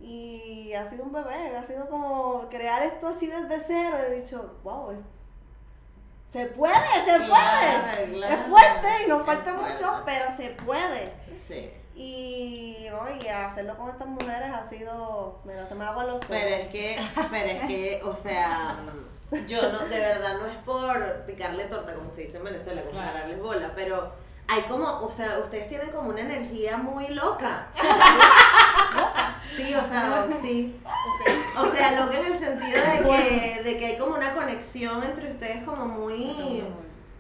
Y 0.01 0.73
ha 0.75 0.89
sido 0.89 1.05
un 1.05 1.13
bebé, 1.13 1.57
ha 1.57 1.63
sido 1.63 1.89
como 1.89 2.49
crear 2.49 2.83
esto 2.83 3.09
así 3.09 3.27
desde 3.29 3.61
cero. 3.61 3.97
He 4.09 4.21
dicho, 4.21 4.57
wow, 4.65 4.93
se 6.31 6.47
puede, 6.47 6.75
se 7.05 7.19
puede. 7.19 8.09
Claro. 8.19 8.35
Es 8.35 8.49
fuerte 8.49 8.89
y 9.05 9.09
nos 9.09 9.25
falta 9.25 9.53
mucho, 9.55 10.03
pero 10.05 10.25
se 10.37 10.51
puede. 10.51 11.13
Sí. 11.47 11.71
Y, 11.99 12.87
¿no? 12.91 13.07
y 13.11 13.27
hacerlo 13.29 13.75
con 13.79 13.89
estas 13.89 14.07
mujeres 14.07 14.53
ha 14.53 14.63
sido, 14.69 15.41
mira, 15.45 15.67
se 15.67 15.75
me 15.75 15.85
aguan 15.87 16.07
los 16.09 16.17
ojos. 16.17 16.27
Pero 16.29 16.55
es 16.57 16.69
que, 16.69 17.01
pero 17.31 17.49
es 17.49 17.61
que, 17.63 18.01
o 18.05 18.15
sea, 18.15 18.77
yo 19.49 19.73
no, 19.73 19.79
de 19.79 19.99
verdad 19.99 20.35
no 20.39 20.45
es 20.47 20.57
por 20.59 21.25
picarle 21.27 21.65
torta, 21.65 21.95
como 21.95 22.11
se 22.11 22.23
dice 22.23 22.37
en 22.37 22.45
Venezuela, 22.45 22.83
como 22.83 23.01
Claro. 23.01 23.43
bola, 23.43 23.73
pero 23.75 24.13
hay 24.47 24.61
como, 24.63 24.87
o 24.87 25.11
sea, 25.11 25.39
ustedes 25.39 25.71
tienen 25.71 25.91
como 25.91 26.11
una 26.11 26.21
energía 26.21 26.77
muy 26.77 27.09
loca. 27.09 27.69
Sí, 29.57 29.75
o 29.75 29.89
sea, 29.89 30.27
sí. 30.43 30.79
O 31.59 31.75
sea, 31.75 32.01
loca 32.01 32.19
en 32.19 32.27
el 32.27 32.39
sentido 32.39 32.79
de 32.79 33.09
que, 33.09 33.63
de 33.63 33.79
que 33.79 33.87
hay 33.87 33.97
como 33.99 34.17
una 34.17 34.35
conexión 34.35 35.03
entre 35.03 35.31
ustedes 35.31 35.63
como 35.65 35.87
muy, 35.87 36.63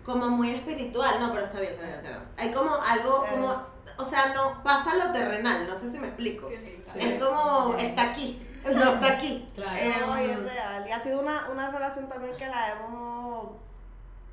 como 0.04 0.28
muy 0.28 0.50
espiritual. 0.50 1.18
No, 1.18 1.32
pero 1.32 1.46
está 1.46 1.60
bien, 1.60 1.72
está 1.72 1.86
bien, 1.86 1.96
está 1.98 2.08
bien. 2.10 2.22
Hay 2.36 2.52
como 2.52 2.74
algo, 2.74 3.24
como, 3.30 3.75
o 3.98 4.04
sea, 4.04 4.32
no 4.34 4.62
pasa 4.62 4.94
lo 4.96 5.12
terrenal, 5.12 5.66
no 5.66 5.78
sé 5.78 5.90
si 5.90 5.98
me 5.98 6.08
explico. 6.08 6.48
Es 6.50 7.22
como, 7.24 7.74
está 7.78 8.02
aquí, 8.10 8.46
no 8.64 8.82
está 8.94 9.06
aquí. 9.12 9.48
Claro. 9.54 9.76
Eh, 9.76 9.94
No, 10.06 10.20
y 10.22 10.30
es 10.30 10.38
real. 10.42 10.86
Y 10.88 10.92
ha 10.92 11.00
sido 11.00 11.20
una, 11.20 11.48
una 11.50 11.70
relación 11.70 12.08
también 12.08 12.36
que 12.36 12.46
la 12.46 12.72
hemos, 12.72 13.50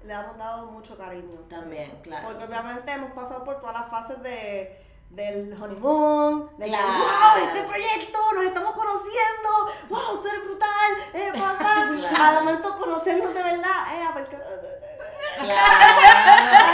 le 0.06 0.13
hemos 0.13 0.38
dado 0.38 0.66
mucho 0.68 0.98
cariño. 0.98 1.39
También, 1.50 1.92
claro. 2.04 2.28
Porque 2.28 2.46
sí. 2.46 2.52
obviamente 2.52 2.92
hemos 2.92 3.12
pasado 3.12 3.44
por 3.44 3.60
todas 3.60 3.74
las 3.80 3.89
fases 3.89 4.22
de 4.24 4.80
del 5.10 5.54
honeymoon, 5.62 6.50
de 6.58 6.66
Claro. 6.66 6.88
que, 6.88 6.98
wow, 6.98 7.46
este 7.48 7.62
proyecto, 7.70 8.20
nos 8.34 8.46
estamos 8.46 8.72
conociendo, 8.74 9.50
wow, 9.89 10.20
tú 10.20 10.28
eres 10.28 10.44
brutal, 10.44 10.92
eh, 11.13 11.32
papá. 11.39 11.88
Claro. 12.00 12.24
Al 12.24 12.44
momento 12.44 12.78
conocernos 12.80 13.32
de 13.32 13.44
verdad, 13.44 13.94
eh, 13.94 14.08
porque, 14.12 14.38
Claro. 15.39 16.00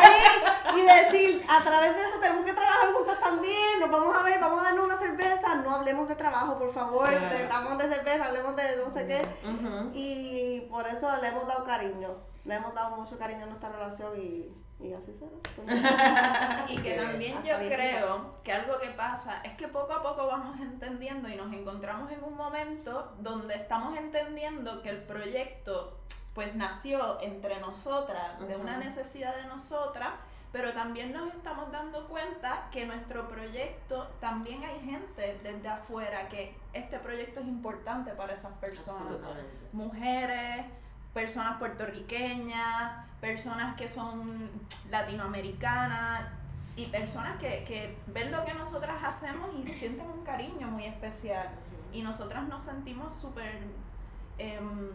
ahí, 0.01 0.79
y 0.79 0.81
decir, 0.85 1.45
a 1.49 1.59
través 1.61 1.95
de 1.95 2.01
eso 2.03 2.19
tenemos 2.21 2.45
que 2.45 2.53
trabajar 2.53 2.93
juntas 2.93 3.19
también, 3.19 3.79
nos 3.81 3.91
vamos 3.91 4.15
a 4.15 4.23
ver, 4.23 4.39
vamos 4.39 4.61
a 4.61 4.63
darnos 4.63 4.85
una 4.85 4.97
cerveza, 4.97 5.55
no 5.55 5.78
hablemos 5.89 6.07
de 6.07 6.15
trabajo, 6.15 6.57
por 6.59 6.71
favor, 6.71 7.09
Claro. 7.09 7.35
de- 7.35 7.43
estamos 7.43 7.77
de 7.79 7.87
cerveza, 7.87 8.25
hablemos 8.25 8.55
de 8.55 8.77
no 8.77 8.89
sé 8.91 9.07
qué. 9.07 9.21
Y 9.93 10.61
por 10.69 10.85
eso 10.87 11.15
le 11.17 11.27
hemos 11.29 11.47
dado 11.47 11.63
cariño, 11.63 12.15
le 12.45 12.53
hemos 12.55 12.73
dado 12.75 12.95
mucho 12.95 13.17
cariño 13.17 13.43
a 13.43 13.47
nuestra 13.47 13.69
relación 13.69 14.11
y, 14.21 14.53
y 14.79 14.93
así 14.93 15.11
será. 15.13 15.31
Y 16.67 16.77
que 16.77 16.95
también 16.95 17.41
yo 17.41 17.57
creo 17.57 18.35
que 18.43 18.53
algo 18.53 18.77
que 18.77 18.89
pasa 18.91 19.41
es 19.43 19.53
que 19.57 19.67
poco 19.67 19.93
a 19.93 20.03
poco 20.03 20.27
vamos 20.27 20.59
entendiendo 20.59 21.27
y 21.27 21.35
nos 21.35 21.51
encontramos 21.53 22.11
en 22.11 22.23
un 22.23 22.35
momento 22.37 23.11
donde 23.19 23.55
estamos 23.55 23.97
entendiendo 23.97 24.81
que 24.83 24.89
el 24.89 25.01
proyecto 25.03 25.97
pues 26.35 26.53
nació 26.55 27.19
entre 27.21 27.59
nosotras, 27.59 28.39
de 28.47 28.55
una 28.55 28.77
necesidad 28.77 29.35
de 29.35 29.45
nosotras, 29.45 30.11
pero 30.51 30.73
también 30.73 31.13
nos 31.13 31.33
estamos 31.33 31.71
dando 31.71 32.07
cuenta 32.07 32.69
que 32.71 32.85
nuestro 32.85 33.27
proyecto 33.27 34.07
también 34.19 34.63
hay 34.63 34.79
gente 34.79 35.39
desde 35.43 35.67
afuera 35.67 36.27
que 36.27 36.55
este 36.73 36.97
proyecto 36.99 37.41
es 37.41 37.47
importante 37.47 38.11
para 38.11 38.33
esas 38.33 38.53
personas 38.53 39.01
Absolutamente. 39.01 39.51
mujeres, 39.73 40.65
personas 41.13 41.57
puertorriqueñas, 41.59 43.05
personas 43.21 43.75
que 43.75 43.87
son 43.87 44.49
latinoamericanas 44.89 46.31
y 46.75 46.85
personas 46.87 47.37
que, 47.39 47.63
que 47.65 47.97
ven 48.07 48.31
lo 48.31 48.43
que 48.43 48.53
nosotras 48.53 49.03
hacemos 49.03 49.49
y 49.53 49.67
sienten 49.67 50.09
un 50.09 50.23
cariño 50.23 50.67
muy 50.67 50.85
especial. 50.85 51.49
Y 51.93 52.01
nosotras 52.01 52.47
nos 52.47 52.63
sentimos 52.63 53.13
súper... 53.13 53.59
em, 54.37 54.89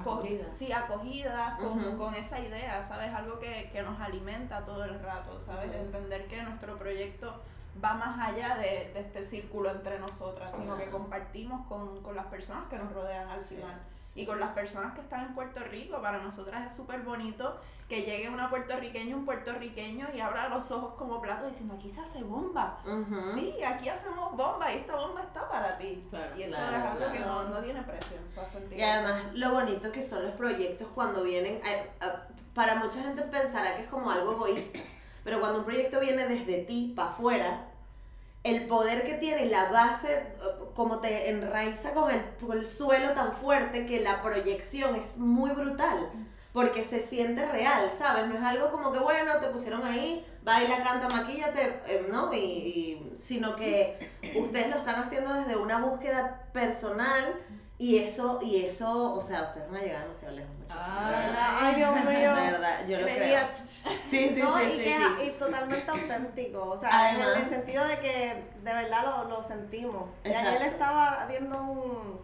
Acogida. 0.00 0.52
Sí, 0.52 0.72
acogidas 0.72 1.58
con, 1.58 1.96
con 1.96 2.14
esa 2.14 2.40
idea, 2.40 2.82
¿sabes? 2.82 3.12
Algo 3.14 3.38
que, 3.38 3.70
que 3.72 3.82
nos 3.82 3.98
alimenta 4.00 4.64
todo 4.64 4.84
el 4.84 4.98
rato, 5.00 5.38
¿sabes? 5.40 5.74
Entender 5.74 6.26
que 6.26 6.42
nuestro 6.42 6.76
proyecto 6.78 7.42
va 7.82 7.94
más 7.94 8.18
allá 8.28 8.56
de, 8.56 8.90
de 8.92 9.00
este 9.00 9.22
círculo 9.24 9.70
entre 9.70 9.98
nosotras, 10.00 10.54
sino 10.54 10.76
que 10.76 10.90
compartimos 10.90 11.66
con, 11.66 12.02
con 12.02 12.16
las 12.16 12.26
personas 12.26 12.68
que 12.68 12.76
nos 12.76 12.92
rodean 12.92 13.28
al 13.28 13.38
Sí, 13.38 13.56
final. 13.56 13.74
sí. 14.14 14.20
Y 14.22 14.26
con 14.26 14.40
las 14.40 14.50
personas 14.50 14.94
que 14.94 15.00
están 15.00 15.26
en 15.26 15.34
Puerto 15.34 15.60
Rico, 15.60 16.02
para 16.02 16.18
nosotras 16.18 16.66
es 16.66 16.76
súper 16.76 17.02
bonito 17.02 17.60
que 17.88 18.02
llegue 18.02 18.28
una 18.28 18.50
puertorriqueña, 18.50 19.16
un 19.16 19.24
puertorriqueño 19.24 20.08
y 20.14 20.20
abra 20.20 20.50
los 20.50 20.70
ojos 20.70 20.92
como 20.98 21.22
plato 21.22 21.46
diciendo, 21.46 21.74
aquí 21.74 21.88
se 21.88 22.00
hace 22.00 22.22
bomba. 22.22 22.78
Ujú. 22.84 23.16
Sí, 23.34 23.54
aquí 23.64 23.88
hacemos 23.88 24.36
bomba 24.36 24.70
y 24.70 24.78
esta 24.78 24.94
bomba 24.94 25.22
está 25.22 25.48
para 25.48 25.78
ti. 25.78 26.06
Claro, 26.10 26.36
y 26.36 26.42
eso 26.42 26.56
claro, 26.56 26.76
es 26.76 26.84
algo 26.84 27.12
que 27.12 27.18
claro. 27.18 27.42
no, 27.44 27.48
no 27.48 27.60
tiene 27.62 27.82
precio. 27.82 28.18
O 28.28 28.30
sea, 28.30 28.78
Y 28.78 28.82
además 28.82 29.22
lo 29.32 29.52
bonito 29.52 29.90
que 29.90 30.02
son 30.02 30.22
los 30.22 30.32
proyectos 30.32 30.86
cuando 30.94 31.22
vienen, 31.22 31.54
eh, 31.54 31.90
eh, 32.02 32.06
para 32.52 32.74
mucha 32.74 33.02
gente 33.02 33.22
pensará 33.22 33.74
que 33.76 33.84
es 33.84 33.88
como 33.88 34.10
algo 34.10 34.32
egoísta, 34.32 34.80
pero 35.24 35.40
cuando 35.40 35.60
un 35.60 35.64
proyecto 35.64 35.98
viene 35.98 36.26
desde 36.26 36.64
ti 36.64 36.92
para 36.94 37.08
afuera, 37.08 37.64
el 38.44 38.66
poder 38.66 39.06
que 39.06 39.14
tiene 39.14 39.46
y 39.46 39.48
la 39.48 39.70
base, 39.70 40.12
eh, 40.12 40.34
como 40.74 40.98
te 40.98 41.30
enraiza 41.30 41.94
con 41.94 42.10
el, 42.10 42.22
con 42.38 42.52
el 42.52 42.66
suelo 42.66 43.12
tan 43.12 43.32
fuerte 43.32 43.86
que 43.86 44.00
la 44.00 44.22
proyección 44.22 44.94
es 44.94 45.16
muy 45.16 45.52
brutal. 45.52 46.10
Porque 46.52 46.82
se 46.84 47.00
siente 47.00 47.44
real, 47.46 47.92
¿sabes? 47.98 48.26
No 48.26 48.34
es 48.34 48.42
algo 48.42 48.70
como 48.70 48.90
que, 48.90 48.98
bueno, 48.98 49.36
te 49.38 49.48
pusieron 49.48 49.84
ahí, 49.84 50.26
baila, 50.42 50.82
canta, 50.82 51.08
maquíllate, 51.08 51.80
eh, 51.86 52.06
¿no? 52.10 52.32
Y, 52.32 52.38
y- 52.38 53.16
sino 53.20 53.54
que 53.54 54.10
ustedes 54.34 54.70
lo 54.70 54.76
están 54.76 55.02
haciendo 55.02 55.32
desde 55.34 55.56
una 55.56 55.78
búsqueda 55.80 56.48
personal 56.52 57.34
y 57.80 57.98
eso, 57.98 58.40
y 58.42 58.64
eso, 58.64 59.14
o 59.14 59.22
sea, 59.22 59.42
ustedes 59.42 59.70
van 59.70 59.80
a 59.80 59.84
llegar 59.84 60.02
demasiado 60.02 60.34
lejos. 60.34 60.50
Ah. 60.68 61.58
Ay, 61.60 61.76
Dios 61.76 61.94
mío. 61.96 62.32
Verdad, 62.34 62.86
yo 62.88 62.98
lo 62.98 63.06
creo. 63.06 63.48
Sí, 63.52 63.90
sí, 64.10 64.34
no, 64.42 64.58
sí, 64.58 64.64
y, 64.64 64.70
sí, 64.72 64.78
que, 64.78 64.96
sí. 64.96 65.26
y 65.26 65.30
totalmente 65.38 65.90
auténtico, 65.90 66.70
o 66.70 66.76
sea, 66.76 67.12
en 67.12 67.20
el, 67.20 67.48
sentido 67.48 67.84
de 67.86 67.98
que 68.00 68.44
de 68.64 68.74
verdad 68.74 69.04
lo, 69.04 69.28
lo 69.28 69.42
sentimos. 69.42 70.10
Y 70.24 70.30
ayer 70.30 70.62
estaba 70.62 71.24
viendo 71.28 71.62
un, 71.62 72.20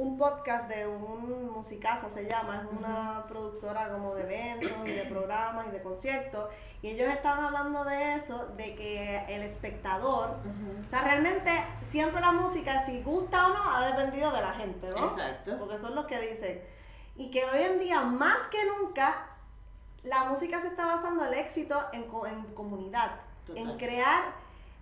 un 0.00 0.16
podcast 0.16 0.66
de 0.68 0.86
un 0.86 1.50
musicaza, 1.52 2.08
se 2.08 2.26
llama, 2.26 2.62
es 2.62 2.78
una 2.78 3.26
productora 3.28 3.90
como 3.90 4.14
de 4.14 4.22
eventos 4.22 4.72
y 4.86 4.92
de 4.92 5.04
programas 5.04 5.66
y 5.68 5.72
de 5.72 5.82
conciertos, 5.82 6.48
y 6.80 6.88
ellos 6.88 7.12
estaban 7.12 7.44
hablando 7.44 7.84
de 7.84 8.14
eso, 8.14 8.46
de 8.56 8.74
que 8.74 9.26
el 9.28 9.42
espectador, 9.42 10.38
o 10.86 10.88
sea, 10.88 11.02
realmente 11.02 11.50
siempre 11.86 12.22
la 12.22 12.32
música, 12.32 12.82
si 12.86 13.02
gusta 13.02 13.48
o 13.48 13.50
no, 13.50 13.76
ha 13.76 13.90
dependido 13.90 14.32
de 14.32 14.40
la 14.40 14.52
gente, 14.52 14.88
¿no? 14.88 15.06
Exacto. 15.06 15.58
porque 15.58 15.78
son 15.78 15.94
los 15.94 16.06
que 16.06 16.18
dicen. 16.18 16.62
Y 17.16 17.30
que 17.30 17.44
hoy 17.44 17.60
en 17.60 17.78
día, 17.78 18.00
más 18.00 18.38
que 18.50 18.58
nunca, 18.64 19.26
la 20.02 20.24
música 20.24 20.62
se 20.62 20.68
está 20.68 20.86
basando 20.86 21.26
el 21.26 21.34
éxito 21.34 21.78
en, 21.92 22.04
en 22.04 22.54
comunidad, 22.54 23.20
en 23.54 23.76
crear 23.76 24.32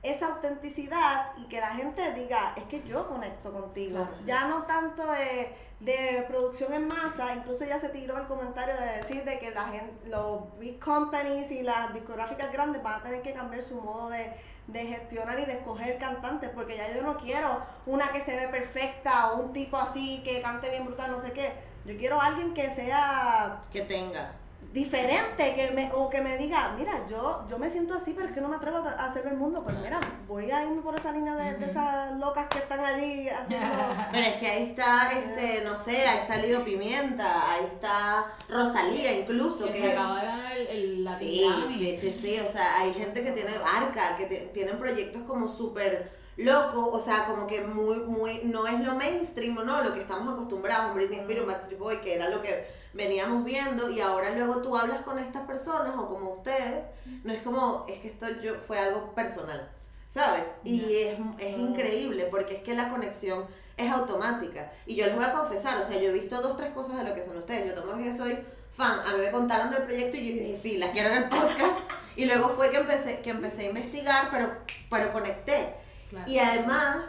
esa 0.02 0.26
autenticidad 0.28 1.32
y 1.36 1.44
que 1.48 1.60
la 1.60 1.70
gente 1.70 2.12
diga, 2.12 2.54
es 2.56 2.64
que 2.64 2.82
yo 2.84 3.08
conecto 3.08 3.52
contigo. 3.52 4.06
Claro. 4.06 4.16
Ya 4.26 4.46
no 4.46 4.62
tanto 4.62 5.10
de, 5.10 5.54
de 5.80 6.24
producción 6.28 6.72
en 6.72 6.86
masa, 6.86 7.34
incluso 7.34 7.64
ya 7.64 7.80
se 7.80 7.88
tiró 7.88 8.16
el 8.16 8.26
comentario 8.26 8.76
de 8.76 8.98
decir 8.98 9.24
de 9.24 9.38
que 9.38 9.50
la 9.50 9.66
gente, 9.68 10.08
los 10.08 10.56
big 10.58 10.78
companies 10.78 11.50
y 11.50 11.62
las 11.62 11.92
discográficas 11.92 12.52
grandes 12.52 12.82
van 12.82 13.00
a 13.00 13.02
tener 13.02 13.22
que 13.22 13.32
cambiar 13.32 13.62
su 13.62 13.80
modo 13.80 14.10
de, 14.10 14.32
de 14.68 14.86
gestionar 14.86 15.40
y 15.40 15.46
de 15.46 15.54
escoger 15.54 15.98
cantantes, 15.98 16.50
porque 16.54 16.76
ya 16.76 16.94
yo 16.94 17.02
no 17.02 17.16
quiero 17.16 17.60
una 17.86 18.12
que 18.12 18.20
se 18.20 18.36
ve 18.36 18.48
perfecta 18.48 19.32
o 19.32 19.42
un 19.42 19.52
tipo 19.52 19.76
así 19.76 20.22
que 20.22 20.40
cante 20.42 20.70
bien 20.70 20.84
brutal, 20.84 21.10
no 21.10 21.20
sé 21.20 21.32
qué. 21.32 21.52
Yo 21.84 21.96
quiero 21.96 22.20
alguien 22.20 22.54
que 22.54 22.70
sea 22.70 23.62
Que 23.72 23.80
tenga. 23.80 24.32
Diferente 24.72 25.54
que 25.54 25.70
me, 25.72 25.90
o 25.94 26.10
que 26.10 26.20
me 26.20 26.36
diga, 26.36 26.74
mira, 26.76 27.06
yo, 27.08 27.44
yo 27.48 27.58
me 27.58 27.70
siento 27.70 27.94
así, 27.94 28.12
pero 28.14 28.28
es 28.28 28.34
que 28.34 28.40
no 28.40 28.48
me 28.48 28.56
atrevo 28.56 28.78
a 28.78 29.06
hacerlo 29.06 29.30
el 29.30 29.36
mundo. 29.38 29.62
Pues 29.64 29.76
mira, 29.78 29.98
voy 30.26 30.50
a 30.50 30.62
irme 30.64 30.82
por 30.82 30.94
esa 30.94 31.10
línea 31.12 31.34
de, 31.36 31.54
de 31.54 31.66
esas 31.66 32.12
locas 32.18 32.46
que 32.48 32.58
están 32.58 32.80
allí 32.84 33.28
haciendo... 33.28 33.66
Pero 34.12 34.26
es 34.26 34.34
que 34.36 34.46
ahí 34.46 34.62
está, 34.64 35.10
este, 35.12 35.64
no 35.64 35.76
sé, 35.76 36.06
ahí 36.06 36.18
está 36.18 36.36
Lido 36.36 36.62
Pimienta, 36.64 37.50
ahí 37.52 37.64
está 37.72 38.26
Rosalía 38.48 39.18
incluso, 39.18 39.66
Que 39.66 39.72
que... 39.72 39.80
se 39.80 39.92
acaba 39.92 40.20
de 40.20 40.26
ganar 40.26 40.52
el, 40.58 40.66
el 40.66 41.04
Latin 41.04 41.28
Sí, 41.28 41.44
sí, 41.78 41.98
sí, 42.00 42.18
sí, 42.20 42.40
o 42.46 42.50
sea, 42.50 42.80
hay 42.80 42.92
gente 42.92 43.24
que 43.24 43.32
tiene 43.32 43.52
arca, 43.64 44.16
que 44.18 44.26
te- 44.26 44.46
tienen 44.52 44.78
proyectos 44.78 45.22
como 45.22 45.48
súper 45.48 46.10
locos, 46.36 46.88
o 46.92 47.00
sea, 47.00 47.24
como 47.24 47.46
que 47.46 47.62
muy, 47.62 47.96
muy, 48.00 48.42
no 48.44 48.66
es 48.66 48.78
lo 48.80 48.94
mainstream, 48.94 49.54
¿no? 49.64 49.82
Lo 49.82 49.92
que 49.94 50.02
estamos 50.02 50.32
acostumbrados, 50.34 50.90
un 50.90 50.96
Britney 50.96 51.20
Spears, 51.20 51.40
un 51.42 51.48
Backstreet 51.48 51.78
Boy, 51.80 52.00
que 52.02 52.14
era 52.14 52.28
lo 52.28 52.40
que 52.42 52.66
veníamos 52.92 53.44
viendo, 53.44 53.90
y 53.90 54.00
ahora 54.00 54.30
luego 54.30 54.62
tú 54.62 54.76
hablas 54.76 55.00
con 55.00 55.18
estas 55.18 55.46
personas, 55.46 55.94
o 55.96 56.08
como 56.08 56.30
ustedes, 56.30 56.84
no 57.24 57.32
es 57.32 57.40
como, 57.42 57.84
es 57.88 58.00
que 58.00 58.08
esto 58.08 58.26
yo, 58.42 58.54
fue 58.66 58.78
algo 58.78 59.14
personal, 59.14 59.68
¿sabes? 60.08 60.44
Y 60.64 60.94
es, 60.96 61.18
es 61.38 61.58
increíble, 61.58 62.28
porque 62.30 62.56
es 62.56 62.62
que 62.62 62.74
la 62.74 62.90
conexión 62.90 63.44
es 63.76 63.90
automática, 63.90 64.72
y 64.86 64.96
yo 64.96 65.06
les 65.06 65.16
voy 65.16 65.24
a 65.24 65.32
confesar, 65.32 65.78
o 65.80 65.84
sea, 65.84 66.00
yo 66.00 66.08
he 66.08 66.12
visto 66.12 66.40
dos, 66.40 66.56
tres 66.56 66.72
cosas 66.72 66.98
de 66.98 67.04
lo 67.04 67.14
que 67.14 67.24
son 67.24 67.38
ustedes, 67.38 67.74
yo 67.74 67.82
también 67.82 68.16
soy 68.16 68.38
fan, 68.72 69.00
a 69.06 69.16
mí 69.16 69.24
me 69.24 69.30
contaron 69.30 69.70
del 69.70 69.82
proyecto 69.82 70.16
y 70.16 70.28
yo 70.28 70.42
dije, 70.44 70.58
sí, 70.60 70.78
las 70.78 70.90
quiero 70.90 71.10
en 71.10 71.24
el 71.24 71.28
podcast. 71.28 71.78
Y 72.16 72.24
luego 72.24 72.48
fue 72.48 72.72
que 72.72 72.78
empecé, 72.78 73.20
que 73.20 73.30
empecé 73.30 73.62
a 73.62 73.68
investigar, 73.68 74.28
pero, 74.32 74.50
pero 74.90 75.12
conecté. 75.12 75.74
Claro. 76.10 76.28
Y 76.28 76.40
además, 76.40 77.04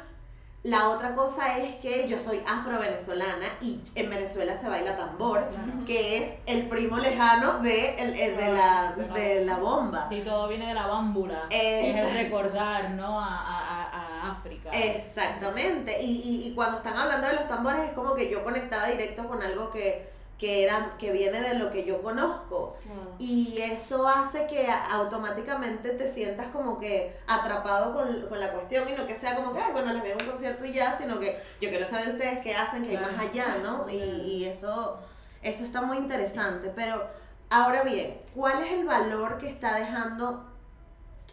La 0.64 0.90
otra 0.90 1.16
cosa 1.16 1.58
es 1.58 1.76
que 1.76 2.08
yo 2.10 2.20
soy 2.20 2.42
afro-venezolana 2.46 3.46
y 3.62 3.80
en 3.96 4.10
Venezuela 4.10 4.58
se 4.58 4.68
baila 4.68 4.98
tambor, 4.98 5.48
Claro. 5.52 5.86
que 5.88 6.18
es 6.18 6.34
el 6.48 6.68
primo 6.68 6.98
lejano 6.98 7.60
de, 7.60 7.96
el- 7.98 8.14
el 8.14 8.36
de, 8.36 8.52
la, 8.52 8.94
de 9.16 9.46
la 9.46 9.56
bomba. 9.56 10.08
Sí, 10.10 10.22
todo 10.26 10.50
viene 10.50 10.68
de 10.68 10.74
la 10.74 10.88
bámbula. 10.88 11.44
Eh. 11.50 11.92
Es 11.92 11.96
el 11.96 12.26
recordar, 12.26 12.90
¿no? 12.92 13.20
A, 13.22 13.26
a- 13.26 13.84
a- 13.90 14.28
a 14.28 14.32
África. 14.34 14.70
Exactamente. 14.72 16.02
Y, 16.04 16.22
y, 16.24 16.48
y 16.50 16.54
cuando 16.56 16.78
están 16.78 16.98
hablando 16.98 17.28
de 17.28 17.36
los 17.36 17.48
tambores 17.48 17.82
es 17.84 17.92
como 17.92 18.14
que 18.14 18.30
yo 18.30 18.44
conectaba 18.44 18.88
directo 18.88 19.28
con 19.30 19.42
algo 19.42 19.72
que, 19.72 20.10
que, 20.40 20.64
era, 20.64 20.96
que 20.98 21.12
viene 21.12 21.42
de 21.42 21.56
lo 21.56 21.70
que 21.72 21.84
yo 21.86 22.02
conozco. 22.02 22.78
Y 23.20 23.58
eso 23.62 24.08
hace 24.08 24.48
que 24.48 24.68
automáticamente 24.70 25.90
te 25.90 26.12
sientas 26.14 26.48
como 26.48 26.80
que 26.80 27.16
atrapado 27.28 27.94
con, 27.94 28.22
con 28.28 28.40
la 28.40 28.52
cuestión 28.54 28.88
y 28.88 28.94
no 28.94 29.06
que 29.06 29.16
sea 29.16 29.36
como 29.36 29.54
que, 29.54 29.60
ay, 29.60 29.74
bueno, 29.74 29.92
les 29.94 30.02
veo 30.02 30.18
un 30.18 30.26
concierto 30.26 30.64
y 30.66 30.72
ya, 30.74 30.98
sino 30.98 31.20
que 31.20 31.38
yo 31.62 31.70
quiero 31.70 31.88
saber 31.90 32.08
ustedes 32.10 32.40
qué 32.40 32.56
hacen, 32.56 32.84
que 32.86 32.98
hay 32.98 33.04
más 33.04 33.20
allá, 33.20 33.58
¿no? 33.62 33.90
Y, 33.90 33.96
y 33.98 34.46
eso, 34.46 35.00
eso 35.42 35.64
está 35.66 35.82
muy 35.82 35.98
interesante. 35.98 36.72
Pero 36.74 37.06
ahora 37.50 37.84
bien, 37.84 38.22
¿cuál 38.34 38.64
es 38.64 38.72
el 38.72 38.86
valor 38.86 39.38
que 39.40 39.50
está 39.50 39.76
dejando, 39.76 40.46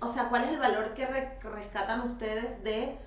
o 0.01 0.09
sea, 0.13 0.29
cuál 0.29 0.43
es 0.45 0.51
el 0.51 0.59
valor 0.59 0.95
que 0.95 1.07
re- 1.07 1.39
rescatan 1.43 2.01
ustedes 2.01 2.63
de 2.65 2.99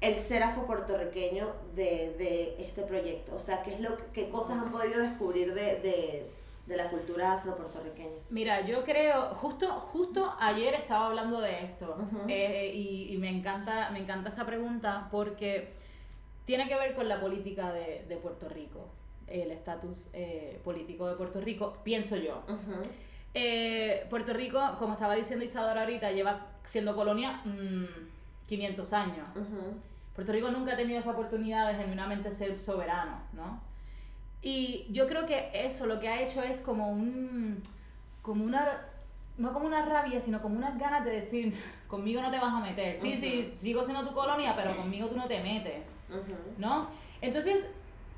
el 0.00 0.16
ser 0.16 0.42
afro-puertorriqueño 0.42 1.46
de, 1.74 2.14
de 2.18 2.56
este 2.62 2.82
proyecto? 2.82 3.34
O 3.34 3.40
sea, 3.40 3.62
¿qué, 3.62 3.74
es 3.74 3.80
lo, 3.80 3.96
qué 4.12 4.28
cosas 4.28 4.58
han 4.58 4.70
podido 4.70 5.00
descubrir 5.00 5.54
de, 5.54 5.80
de, 5.80 6.30
de 6.66 6.76
la 6.76 6.90
cultura 6.90 7.34
afro-puertorriqueña? 7.34 8.18
Mira, 8.30 8.66
yo 8.66 8.84
creo, 8.84 9.34
justo, 9.36 9.68
justo 9.92 10.34
ayer 10.38 10.74
estaba 10.74 11.06
hablando 11.06 11.40
de 11.40 11.64
esto 11.64 11.96
eh, 12.28 12.72
y, 12.74 13.12
y 13.14 13.18
me 13.18 13.30
encanta, 13.30 13.90
me 13.90 14.00
encanta 14.00 14.30
esta 14.30 14.44
pregunta 14.44 15.08
porque 15.10 15.72
tiene 16.44 16.68
que 16.68 16.76
ver 16.76 16.94
con 16.94 17.08
la 17.08 17.20
política 17.20 17.72
de, 17.72 18.04
de 18.08 18.16
Puerto 18.16 18.48
Rico, 18.48 18.88
el 19.26 19.50
estatus 19.50 20.08
eh, 20.12 20.60
político 20.62 21.08
de 21.08 21.16
Puerto 21.16 21.40
Rico, 21.40 21.78
pienso 21.82 22.16
yo. 22.16 22.42
Eh, 23.34 24.06
Puerto 24.08 24.32
Rico, 24.32 24.60
como 24.78 24.92
estaba 24.94 25.14
diciendo 25.14 25.44
Isadora 25.44 25.80
ahorita, 25.82 26.12
lleva 26.12 26.46
siendo 26.64 26.94
colonia 26.94 27.42
mm, 27.44 27.84
500 28.46 28.92
años. 28.92 29.26
Puerto 30.14 30.32
Rico 30.32 30.50
nunca 30.50 30.72
ha 30.72 30.76
tenido 30.76 30.98
esa 30.98 31.10
oportunidad 31.10 31.68
de 31.68 31.78
genuinamente 31.78 32.32
ser 32.32 32.58
soberano, 32.60 33.20
¿no? 33.32 33.60
Y 34.42 34.86
yo 34.90 35.06
creo 35.08 35.26
que 35.26 35.50
eso 35.52 35.86
lo 35.86 35.98
que 36.00 36.08
ha 36.08 36.22
hecho 36.22 36.42
es 36.42 36.60
como 36.60 36.90
un, 36.90 37.62
como 38.22 38.44
una, 38.44 38.80
no 39.38 39.52
como 39.52 39.66
una 39.66 39.84
rabia, 39.84 40.20
sino 40.20 40.40
como 40.40 40.56
unas 40.56 40.78
ganas 40.78 41.04
de 41.04 41.10
decir, 41.10 41.60
conmigo 41.88 42.22
no 42.22 42.30
te 42.30 42.38
vas 42.38 42.54
a 42.54 42.60
meter. 42.60 42.96
Sí, 42.96 43.16
sí, 43.16 43.46
sigo 43.46 43.82
siendo 43.82 44.06
tu 44.06 44.14
colonia, 44.14 44.54
pero 44.56 44.76
conmigo 44.76 45.08
tú 45.08 45.16
no 45.16 45.26
te 45.26 45.42
metes. 45.42 45.90
¿no? 46.58 46.88
Entonces, 47.20 47.68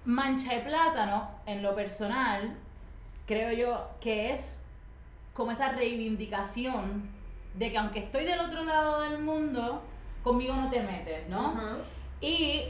Mancha 0.05 0.55
de 0.55 0.61
Plátano, 0.61 1.31
en 1.47 1.63
lo 1.63 1.75
personal, 1.75 2.55
creo 3.27 3.53
yo 3.53 3.89
que 4.01 4.33
es 4.33 4.59
como 5.35 5.53
esa 5.53 5.73
reivindicación 5.73 7.09
de 7.55 7.71
que 7.71 7.79
aunque 7.79 8.01
estoy 8.01 8.25
del 8.25 8.41
otro 8.41 8.65
lado 8.65 9.03
del 9.03 9.19
mundo, 9.19 9.83
conmigo 10.29 10.55
no 10.55 10.71
te 10.71 10.83
metes, 10.83 11.29
¿no? 11.29 11.55
Y 12.21 12.65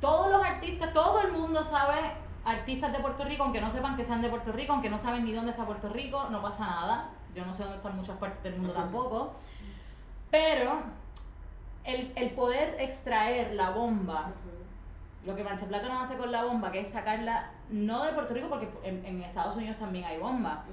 todos 0.00 0.30
los 0.30 0.44
artistas, 0.44 0.92
todo 0.92 1.20
el 1.22 1.32
mundo 1.32 1.62
sabe 1.64 1.94
artistas 2.44 2.92
de 2.92 2.98
Puerto 2.98 3.24
Rico, 3.24 3.44
aunque 3.44 3.60
no 3.60 3.70
sepan 3.70 3.96
que 3.96 4.04
sean 4.04 4.20
de 4.20 4.28
Puerto 4.28 4.52
Rico, 4.52 4.72
aunque 4.72 4.90
no 4.90 4.98
saben 4.98 5.24
ni 5.24 5.32
dónde 5.32 5.52
está 5.52 5.64
Puerto 5.64 5.88
Rico, 5.88 6.26
no 6.30 6.42
pasa 6.42 6.66
nada. 6.66 7.10
Yo 7.34 7.44
no 7.46 7.52
sé 7.54 7.62
dónde 7.62 7.78
están 7.78 7.96
muchas 7.96 8.18
partes 8.18 8.42
del 8.42 8.56
mundo 8.56 8.72
tampoco. 8.74 9.34
Pero 10.30 10.82
el, 11.84 12.12
el 12.16 12.30
poder 12.30 12.76
extraer 12.78 13.54
la 13.54 13.70
bomba, 13.70 14.32
lo 15.24 15.36
que 15.36 15.44
Mancha 15.44 15.66
Plata 15.66 15.88
no 15.88 16.00
hace 16.00 16.16
con 16.16 16.32
la 16.32 16.44
bomba, 16.44 16.72
que 16.72 16.80
es 16.80 16.90
sacarla, 16.90 17.50
no 17.70 18.04
de 18.04 18.12
Puerto 18.12 18.34
Rico, 18.34 18.48
porque 18.48 18.68
en, 18.82 19.04
en 19.06 19.22
Estados 19.22 19.56
Unidos 19.56 19.78
también 19.78 20.04
hay 20.04 20.18
bomba, 20.18 20.64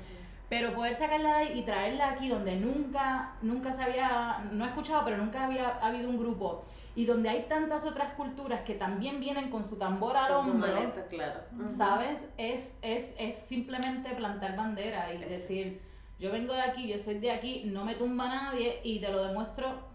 pero 0.50 0.74
poder 0.74 0.96
sacarla 0.96 1.30
de 1.30 1.36
ahí 1.46 1.60
y 1.60 1.62
traerla 1.64 2.10
aquí 2.10 2.28
donde 2.30 2.56
nunca, 2.56 3.34
nunca 3.42 3.72
se 3.74 3.84
había, 3.84 4.44
no 4.52 4.66
he 4.66 4.68
escuchado, 4.68 5.04
pero 5.06 5.18
nunca 5.18 5.46
había 5.46 5.78
habido 5.80 6.10
un 6.10 6.18
grupo 6.18 6.66
y 6.96 7.06
donde 7.06 7.30
hay 7.30 7.44
tantas 7.48 7.86
otras 7.86 8.14
culturas 8.16 8.62
que 8.62 8.74
también 8.74 9.20
vienen 9.20 9.50
con 9.52 9.64
su 9.66 9.78
tambor 9.78 10.18
al 10.18 10.34
hombro, 10.34 10.74
claro. 11.10 11.40
¿sabes? 11.78 12.20
Es, 12.38 12.74
es, 12.82 13.16
es 13.20 13.36
simplemente 13.36 14.10
plantar 14.16 14.56
bandera 14.56 15.14
y 15.14 15.22
Es- 15.24 15.30
decir, 15.30 15.82
yo 16.20 16.32
vengo 16.32 16.54
de 16.54 16.62
aquí, 16.62 16.88
yo 16.88 17.00
soy 17.00 17.20
de 17.20 17.32
aquí, 17.32 17.64
no 17.66 17.86
me 17.86 17.96
tumba 17.96 18.28
nadie 18.28 18.82
y 18.84 19.00
te 19.00 19.10
lo 19.12 19.24
demuestro 19.24 19.88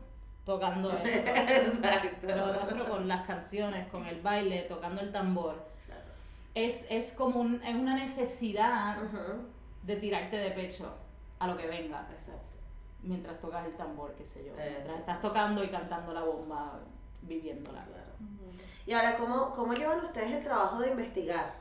tocando 0.46 0.90
esto. 1.04 1.30
Exacto. 1.50 2.26
Te 2.26 2.36
lo 2.36 2.46
demuestro 2.46 2.88
con 2.88 3.08
las 3.08 3.26
canciones, 3.26 3.88
con 3.88 4.06
el 4.06 4.22
baile, 4.22 4.60
tocando 4.62 5.00
el 5.02 5.10
tambor. 5.12 5.66
Claro. 5.86 6.00
Es, 6.54 6.86
es 6.90 7.12
como 7.12 7.40
un- 7.40 7.60
es 7.64 7.74
una 7.74 7.96
necesidad 7.96 9.02
Ujú. 9.02 9.18
De 9.84 9.96
tirarte 9.96 10.36
de 10.36 10.50
pecho 10.50 10.92
a 11.38 11.46
lo 11.46 11.56
que 11.56 11.66
venga 11.66 12.06
Exacto. 12.10 12.56
mientras 13.02 13.38
tocas 13.40 13.66
el 13.66 13.76
tambor, 13.76 14.14
qué 14.14 14.24
sé 14.24 14.44
yo. 14.46 14.52
Eh, 14.58 14.70
Mientras 14.76 15.00
estás 15.00 15.20
tocando 15.20 15.62
y 15.62 15.68
cantando 15.68 16.12
la 16.12 16.22
bomba, 16.22 16.80
viviéndola. 17.22 17.84
Claro. 17.84 18.12
Y 18.86 18.92
ahora, 18.92 19.16
¿cómo, 19.16 19.52
¿cómo 19.52 19.72
llevan 19.74 20.00
ustedes 20.00 20.32
el 20.32 20.44
trabajo 20.44 20.78
de 20.80 20.90
investigar 20.90 21.54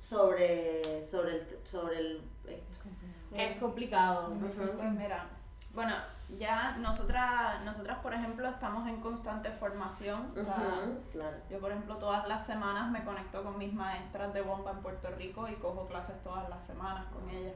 sobre, 0.00 1.04
sobre, 1.04 1.36
el, 1.36 1.58
sobre 1.64 1.98
el, 1.98 2.22
esto? 2.46 2.88
Es 3.32 3.58
complicado. 3.58 4.32
Pues 4.56 4.82
mira, 4.92 5.26
bueno, 5.74 5.94
ya 6.38 6.76
nosotras, 6.78 7.62
nosotras 7.64 7.98
por 7.98 8.14
ejemplo 8.14 8.48
estamos 8.48 8.88
en 8.88 9.00
constante 9.00 9.50
formación. 9.52 10.32
O 10.36 10.42
sea, 10.42 10.82
Ujú, 10.84 11.00
Claro. 11.12 11.36
yo 11.50 11.58
por 11.60 11.70
ejemplo 11.70 11.96
todas 11.98 12.26
las 12.26 12.46
semanas 12.46 12.90
me 12.90 13.04
conecto 13.04 13.42
con 13.44 13.58
mis 13.58 13.72
maestras 13.72 14.32
de 14.32 14.40
bomba 14.42 14.72
en 14.72 14.78
Puerto 14.80 15.10
Rico 15.12 15.46
y 15.48 15.54
cojo 15.56 15.86
clases 15.86 16.20
todas 16.22 16.48
las 16.48 16.64
semanas 16.66 17.06
con 17.12 17.28
ellas. 17.30 17.54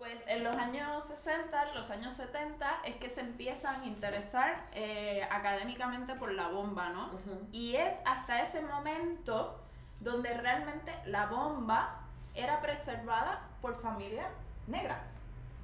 Pues 0.00 0.16
en 0.26 0.44
los 0.44 0.56
años 0.56 1.04
60, 1.04 1.68
en 1.68 1.74
los 1.74 1.90
años 1.90 2.14
70 2.14 2.80
es 2.86 2.96
que 2.96 3.10
se 3.10 3.20
empiezan 3.20 3.82
a 3.82 3.84
interesar 3.84 4.64
eh, 4.72 5.28
académicamente 5.30 6.14
por 6.14 6.32
la 6.32 6.48
bomba, 6.48 6.88
¿no? 6.88 7.10
Y 7.52 7.76
es 7.76 8.00
hasta 8.06 8.40
ese 8.40 8.62
momento 8.62 9.60
donde 10.00 10.32
realmente 10.38 10.90
la 11.04 11.26
bomba 11.26 12.00
era 12.34 12.62
preservada 12.62 13.46
por 13.60 13.78
familia 13.82 14.26
negra, 14.66 15.02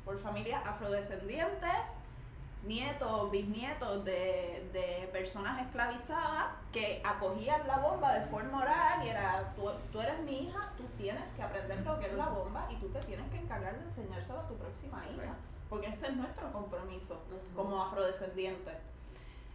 por 0.05 0.21
familias 0.21 0.61
afrodescendientes, 0.67 1.97
nietos, 2.67 3.31
bisnietos 3.31 4.05
de, 4.05 4.69
de 4.73 5.09
personas 5.13 5.65
esclavizadas 5.65 6.47
que 6.73 7.01
acogían 7.05 7.67
la 7.67 7.79
bomba 7.79 8.15
de 8.15 8.27
forma 8.27 8.61
oral 8.61 9.05
y 9.05 9.09
era, 9.09 9.53
tú, 9.55 9.71
tú 9.93 10.01
eres 10.01 10.19
mi 10.21 10.45
hija, 10.47 10.73
tú 10.77 10.85
tienes 10.99 11.33
que 11.35 11.43
aprender 11.43 11.81
lo 11.81 11.99
que 11.99 12.07
es 12.07 12.15
la 12.15 12.27
bomba 12.27 12.67
y 12.71 12.77
tú 12.77 12.89
te 12.89 13.01
tienes 13.01 13.31
que 13.31 13.39
encargar 13.39 13.79
de 13.79 13.85
enseñárselo 13.85 14.41
a 14.41 14.49
tu 14.49 14.55
próxima 14.57 15.03
hija, 15.07 15.35
porque 15.69 15.89
ese 15.89 16.09
es 16.09 16.17
nuestro 16.17 16.53
compromiso 16.53 17.23
como 17.55 17.83
afrodescendientes. 17.83 18.75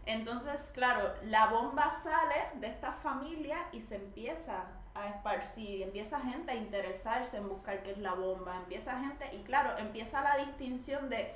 Entonces, 0.05 0.72
claro, 0.74 1.14
la 1.24 1.47
bomba 1.47 1.91
sale 1.91 2.59
de 2.59 2.68
esta 2.68 2.91
familia 2.93 3.68
y 3.72 3.82
se 3.82 3.97
empieza 3.97 4.66
a 4.95 5.07
esparcir, 5.07 5.84
empieza 5.84 6.20
gente 6.20 6.51
a 6.51 6.55
interesarse 6.55 7.38
en 7.38 7.47
buscar 7.47 7.84
qué 7.84 7.91
es 7.91 7.97
la 7.99 8.14
bomba, 8.14 8.57
empieza 8.57 8.99
gente, 8.99 9.34
y 9.36 9.43
claro, 9.43 9.78
empieza 9.78 10.22
la 10.22 10.38
distinción 10.38 11.09
de, 11.09 11.34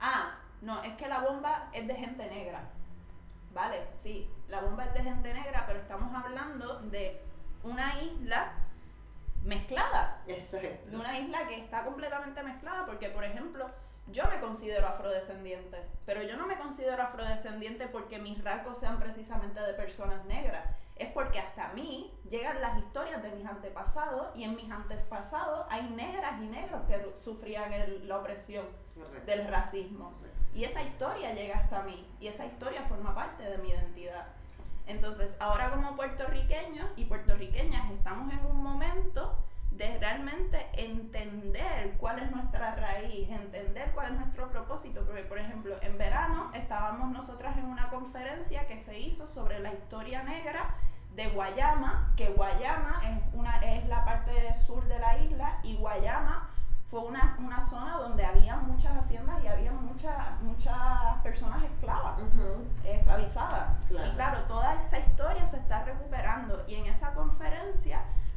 ah, 0.00 0.34
no, 0.62 0.82
es 0.82 0.94
que 0.96 1.08
la 1.08 1.20
bomba 1.20 1.68
es 1.72 1.86
de 1.86 1.94
gente 1.94 2.26
negra. 2.28 2.60
Vale, 3.52 3.86
sí, 3.92 4.30
la 4.48 4.60
bomba 4.60 4.84
es 4.84 4.94
de 4.94 5.02
gente 5.02 5.32
negra, 5.34 5.64
pero 5.66 5.80
estamos 5.80 6.12
hablando 6.14 6.80
de 6.80 7.20
una 7.64 8.00
isla 8.02 8.52
mezclada 9.42 10.20
Exacto. 10.26 10.90
de 10.90 10.96
una 10.96 11.18
isla 11.18 11.46
que 11.46 11.56
está 11.58 11.84
completamente 11.84 12.42
mezclada, 12.42 12.84
porque 12.86 13.08
por 13.08 13.24
ejemplo, 13.24 13.66
yo 14.08 14.24
me 14.28 14.40
considero 14.40 14.86
afrodescendiente, 14.88 15.78
pero 16.06 16.22
yo 16.22 16.36
no 16.36 16.46
me 16.46 16.56
considero 16.58 17.02
afrodescendiente 17.02 17.86
porque 17.88 18.18
mis 18.18 18.42
rasgos 18.42 18.78
sean 18.78 18.98
precisamente 18.98 19.60
de 19.60 19.74
personas 19.74 20.24
negras, 20.26 20.64
es 20.96 21.10
porque 21.12 21.38
hasta 21.38 21.68
mí 21.74 22.12
llegan 22.28 22.60
las 22.60 22.76
historias 22.78 23.22
de 23.22 23.30
mis 23.30 23.46
antepasados 23.46 24.34
y 24.36 24.42
en 24.44 24.56
mis 24.56 24.70
antepasados 24.70 25.66
hay 25.70 25.88
negras 25.90 26.40
y 26.42 26.46
negros 26.46 26.82
que 26.88 27.12
sufrían 27.16 27.72
el- 27.72 28.08
la 28.08 28.18
opresión 28.18 28.66
Correcto. 28.94 29.26
del 29.30 29.46
racismo. 29.46 30.12
Correcto. 30.14 30.27
Y 30.54 30.64
esa 30.64 30.82
historia 30.82 31.34
llega 31.34 31.58
hasta 31.58 31.82
mí 31.82 32.06
y 32.20 32.26
esa 32.26 32.46
historia 32.46 32.82
forma 32.82 33.14
parte 33.14 33.42
de 33.44 33.58
mi 33.58 33.70
identidad. 33.70 34.26
Entonces, 34.86 35.36
ahora 35.40 35.70
como 35.70 35.96
puertorriqueños 35.96 36.88
y 36.96 37.04
puertorriqueñas 37.04 37.90
estamos 37.90 38.32
en 38.32 38.44
un 38.46 38.62
momento 38.62 39.36
de 39.70 39.98
realmente 39.98 40.66
entender 40.72 41.94
cuál 41.98 42.18
es 42.20 42.30
nuestra 42.30 42.74
raíz, 42.74 43.28
entender 43.28 43.92
cuál 43.92 44.12
es 44.12 44.18
nuestro 44.18 44.48
propósito. 44.48 45.04
Porque, 45.04 45.22
por 45.22 45.38
ejemplo, 45.38 45.76
en 45.82 45.98
verano 45.98 46.50
estábamos 46.54 47.10
nosotras 47.10 47.56
en 47.58 47.66
una 47.66 47.90
conferencia 47.90 48.66
que 48.66 48.78
se 48.78 48.98
hizo 48.98 49.28
sobre 49.28 49.60
la 49.60 49.72
historia 49.72 50.22
negra 50.22 50.74
de 51.14 51.28
Guayama, 51.28 52.12
que 52.16 52.30
Guayama 52.30 53.02
es, 53.04 53.34
una, 53.34 53.58
es 53.58 53.86
la 53.88 54.04
parte 54.04 54.54
sur 54.54 54.86
de 54.88 54.98
la 54.98 55.18
isla 55.18 55.58
y 55.62 55.76
Guayama 55.76 56.48
fue 56.88 57.00
una, 57.00 57.36
una 57.38 57.60
zona 57.60 57.98
donde 57.98 58.24
había 58.24 58.56
muchas 58.56 58.96
haciendas 58.96 59.44
y 59.44 59.46
había 59.46 59.72
muchas 59.72 60.40
muchas 60.40 60.76
personas 61.22 61.62
esclavas 61.62 62.18
esclavizadas. 62.82 63.84
Claro. 63.86 64.10
Y 64.10 64.14
claro, 64.14 64.42
toda 64.48 64.74
esa 64.82 64.98
historia 64.98 65.46
se 65.46 65.58
está 65.58 65.84
recuperando 65.84 66.08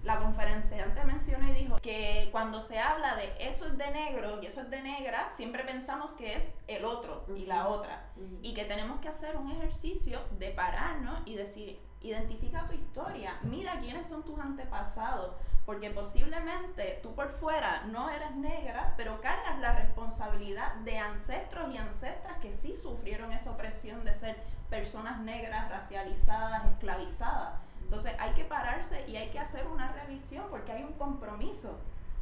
la 0.03 0.17
conferenciante 0.17 1.03
mencionó 1.03 1.47
y 1.49 1.53
dijo 1.53 1.77
que 1.77 2.29
cuando 2.31 2.59
se 2.59 2.79
habla 2.79 3.15
de 3.15 3.33
eso 3.39 3.67
es 3.67 3.77
de 3.77 3.91
negro 3.91 4.41
y 4.41 4.47
eso 4.47 4.61
es 4.61 4.69
de 4.69 4.81
negra, 4.81 5.29
siempre 5.29 5.63
pensamos 5.63 6.13
que 6.13 6.35
es 6.35 6.53
el 6.67 6.85
otro 6.85 7.25
y 7.35 7.45
la 7.45 7.67
otra. 7.67 8.09
Y 8.41 8.53
que 8.53 8.65
tenemos 8.65 8.99
que 8.99 9.09
hacer 9.09 9.37
un 9.37 9.51
ejercicio 9.51 10.19
de 10.39 10.49
pararnos 10.51 11.21
y 11.25 11.35
decir, 11.35 11.79
identifica 12.01 12.65
tu 12.65 12.73
historia, 12.73 13.37
mira 13.43 13.79
quiénes 13.79 14.07
son 14.07 14.23
tus 14.23 14.39
antepasados, 14.39 15.35
porque 15.65 15.91
posiblemente 15.91 16.99
tú 17.03 17.13
por 17.13 17.29
fuera 17.29 17.83
no 17.87 18.09
eres 18.09 18.35
negra, 18.35 18.93
pero 18.97 19.21
cargas 19.21 19.59
la 19.59 19.75
responsabilidad 19.75 20.73
de 20.83 20.97
ancestros 20.97 21.71
y 21.73 21.77
ancestras 21.77 22.37
que 22.39 22.51
sí 22.51 22.75
sufrieron 22.75 23.31
esa 23.31 23.51
opresión 23.51 24.03
de 24.03 24.15
ser 24.15 24.37
personas 24.69 25.19
negras, 25.19 25.69
racializadas, 25.69 26.65
esclavizadas. 26.71 27.59
Entonces 27.83 28.13
hay 28.19 28.31
que 28.33 28.45
pararse 28.45 29.07
y 29.07 29.17
hay 29.17 29.29
que 29.29 29.39
hacer 29.39 29.67
una 29.67 29.91
revisión 29.91 30.45
porque 30.49 30.71
hay 30.71 30.83
un 30.83 30.93
compromiso 30.93 31.77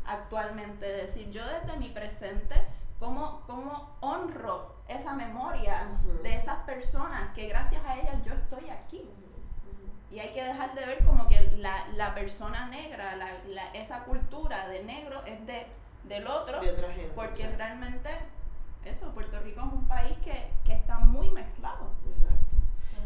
actualmente 0.06 0.86
de 0.86 1.06
decir 1.06 1.30
yo 1.30 1.46
desde 1.46 1.78
mi 1.78 1.90
presente 1.90 2.56
cómo, 3.00 3.44
cómo 3.46 3.96
honro 4.02 4.76
esa 4.88 5.14
memoria 5.14 5.88
de 6.24 6.36
esas 6.36 6.58
personas 6.64 7.34
que 7.36 7.48
gracias 7.48 7.86
a 7.86 8.00
ellas 8.00 8.16
yo 8.26 8.34
estoy 8.34 8.70
aquí. 8.70 9.08
Y 10.12 10.20
hay 10.20 10.30
que 10.34 10.44
dejar 10.44 10.74
de 10.74 10.86
ver 10.86 11.06
como 11.06 11.28
que 11.28 11.52
la, 11.58 11.88
la 11.96 12.16
persona 12.16 12.68
negra, 12.68 13.16
la, 13.16 13.32
la- 13.48 13.72
esa 13.74 14.04
cultura 14.06 14.68
de 14.68 14.84
negro 14.84 15.24
es 15.26 15.46
de, 15.46 15.68
del 16.06 16.26
otro, 16.28 16.60
De 16.62 16.72
otra 16.72 16.92
gente. 16.92 17.12
porque 17.16 17.42
claro. 17.44 17.58
realmente 17.58 18.10
eso, 18.86 19.12
Puerto 19.14 19.40
Rico 19.42 19.62
es 19.68 19.72
un 19.74 19.88
país 19.88 20.18
que, 20.24 20.48
que 20.66 20.74
está 20.74 21.00
muy 21.00 21.30
mezclado. 21.30 21.92
Exacto. 22.16 22.36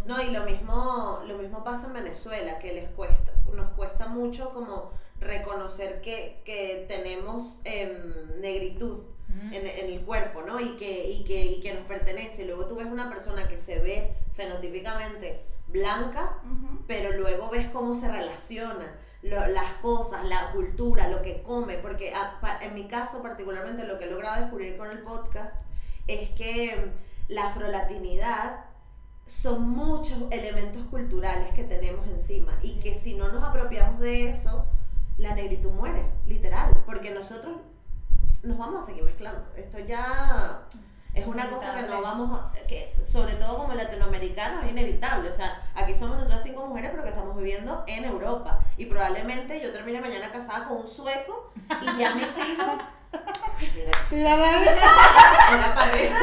No, 0.06 0.22
y 0.22 0.32
lo 0.32 0.44
mismo, 0.44 1.20
lo 1.28 1.38
mismo 1.38 1.64
pasa 1.64 1.88
en 1.88 1.94
Venezuela, 1.94 2.60
que 2.60 2.74
les 2.74 2.90
cuesta, 2.92 3.34
nos 3.54 3.68
cuesta 3.72 4.08
mucho 4.08 4.54
como 4.54 4.92
reconocer 5.20 6.02
que, 6.02 6.42
que 6.46 6.86
tenemos 6.88 7.60
em, 7.66 8.40
negritud 8.40 9.04
Mm. 9.26 9.54
en, 9.54 9.66
en 9.66 9.90
el 9.90 10.02
cuerpo, 10.06 10.44
¿no? 10.44 10.60
Y 10.60 10.76
que, 10.78 11.10
y, 11.10 11.24
que, 11.24 11.44
y 11.44 11.62
que 11.62 11.74
nos 11.74 11.86
pertenece. 11.86 12.46
Luego 12.46 12.68
tú 12.68 12.76
ves 12.76 12.86
una 12.86 13.10
persona 13.10 13.48
que 13.48 13.58
se 13.58 13.80
ve 13.80 14.14
fenotípicamente 14.34 15.44
blanca, 15.74 16.38
pero 16.88 17.12
luego 17.18 17.50
ves 17.50 17.68
cómo 17.70 17.96
se 17.96 18.10
relaciona 18.10 18.96
lo- 19.24 19.48
las 19.48 19.74
cosas, 19.82 20.24
la 20.26 20.52
cultura, 20.52 21.08
lo 21.10 21.22
que 21.22 21.42
come, 21.44 21.78
porque 21.78 22.14
a- 22.14 22.40
pa- 22.40 22.60
en 22.62 22.74
mi 22.76 22.88
caso 22.88 23.22
particularmente 23.22 23.86
lo 23.86 23.98
que 23.98 24.06
he 24.06 24.12
logrado 24.12 24.42
descubrir 24.42 24.78
con 24.78 24.90
el 24.92 25.00
podcast 25.00 25.56
es 26.08 26.30
que 26.32 26.92
la 27.28 27.48
afrolatinidad 27.48 28.66
son 29.26 29.70
muchos 29.70 30.18
elementos 30.32 30.84
culturales 30.88 31.54
que 31.56 31.64
tenemos 31.64 32.06
encima 32.08 32.52
y 32.62 32.80
que 32.82 33.00
si 33.00 33.16
no 33.16 33.30
nos 33.30 33.44
apropiamos 33.44 34.00
de 34.02 34.30
eso, 34.30 34.66
la 35.18 35.34
negritud 35.34 35.72
muere, 35.72 36.04
literal, 36.26 36.74
porque 36.86 37.14
nosotros 37.14 37.56
nos 38.44 38.58
vamos 38.58 38.84
a 38.84 38.86
seguir 38.86 39.04
mezclando. 39.06 39.46
Esto 39.56 39.80
ya 39.80 40.68
es 41.14 41.28
una 41.28 41.48
cosa 41.50 41.76
que 41.76 41.84
no 41.84 42.02
vamos 42.02 42.40
a, 42.40 42.52
que 42.68 42.96
sobre 43.06 43.36
todo 43.36 43.58
como 43.58 43.74
latinoamericanos 43.74 44.66
es 44.66 44.72
inevitable. 44.72 45.30
O 45.30 45.34
sea, 45.34 45.62
aquí 45.76 45.94
somos 45.94 46.18
nosotras 46.18 46.42
cinco 46.44 46.66
mujeres, 46.66 46.90
pero 46.92 47.04
que 47.04 47.10
estamos 47.10 47.38
viviendo 47.38 47.84
en 47.86 48.06
Europa. 48.06 48.60
Y 48.78 48.86
probablemente 48.88 49.62
yo 49.62 49.72
termine 49.72 50.02
mañana 50.02 50.32
casada 50.32 50.68
con 50.68 50.78
un 50.78 50.88
sueco 50.88 51.52
y 51.82 52.00
ya 52.00 52.16
mis 52.16 52.24
hijos. 52.24 52.66
Mira, 54.12 54.38
padre. 55.76 56.12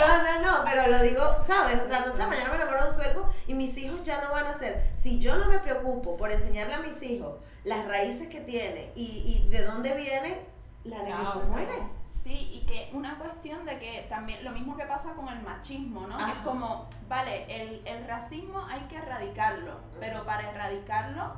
No, 0.00 0.22
no, 0.22 0.40
no, 0.40 0.64
pero 0.64 0.86
lo 0.86 1.02
digo, 1.02 1.22
¿sabes? 1.46 1.78
O 1.82 1.88
sea, 1.88 2.00
no 2.00 2.12
sé, 2.12 2.26
mañana 2.26 2.48
me 2.48 2.56
enamoro 2.56 2.84
de 2.84 2.90
un 2.90 2.96
sueco 2.96 3.28
y 3.46 3.52
mis 3.52 3.76
hijos 3.76 4.02
ya 4.02 4.22
no 4.22 4.32
van 4.32 4.46
a 4.46 4.58
ser. 4.58 4.82
Si 5.00 5.20
yo 5.20 5.36
no 5.36 5.46
me 5.46 5.58
preocupo 5.58 6.16
por 6.16 6.30
enseñarle 6.30 6.74
a 6.74 6.78
mis 6.78 7.02
hijos 7.02 7.34
las 7.64 7.86
raíces 7.86 8.28
que 8.28 8.40
tiene 8.40 8.92
y, 8.94 9.44
y 9.46 9.48
de 9.50 9.62
dónde 9.62 9.94
viene, 9.94 10.40
la 10.84 11.02
negritud 11.02 11.42
muere. 11.50 11.99
Sí, 12.22 12.50
y 12.52 12.66
que 12.66 12.90
una 12.92 13.18
cuestión 13.18 13.64
de 13.64 13.78
que 13.78 14.06
también 14.10 14.44
lo 14.44 14.50
mismo 14.50 14.76
que 14.76 14.84
pasa 14.84 15.14
con 15.14 15.26
el 15.28 15.40
machismo, 15.42 16.06
¿no? 16.06 16.16
Ajá. 16.16 16.32
es 16.32 16.38
como, 16.40 16.86
vale, 17.08 17.44
el, 17.48 17.86
el 17.86 18.06
racismo 18.06 18.62
hay 18.68 18.82
que 18.82 18.96
erradicarlo, 18.96 19.80
pero 19.98 20.24
para 20.26 20.50
erradicarlo 20.50 21.32